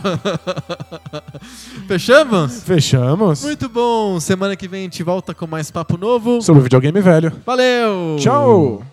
Fechamos? 1.89 2.62
Fechamos. 2.62 3.43
Muito 3.43 3.69
bom. 3.69 4.20
Semana 4.20 4.55
que 4.55 4.69
vem 4.69 4.82
a 4.82 4.85
gente 4.85 5.03
volta 5.03 5.35
com 5.35 5.48
mais 5.48 5.69
papo 5.69 5.98
novo. 5.98 6.40
Sobre 6.40 6.62
videogame 6.62 7.01
velho. 7.01 7.32
Valeu! 7.44 8.19
Tchau! 8.20 8.85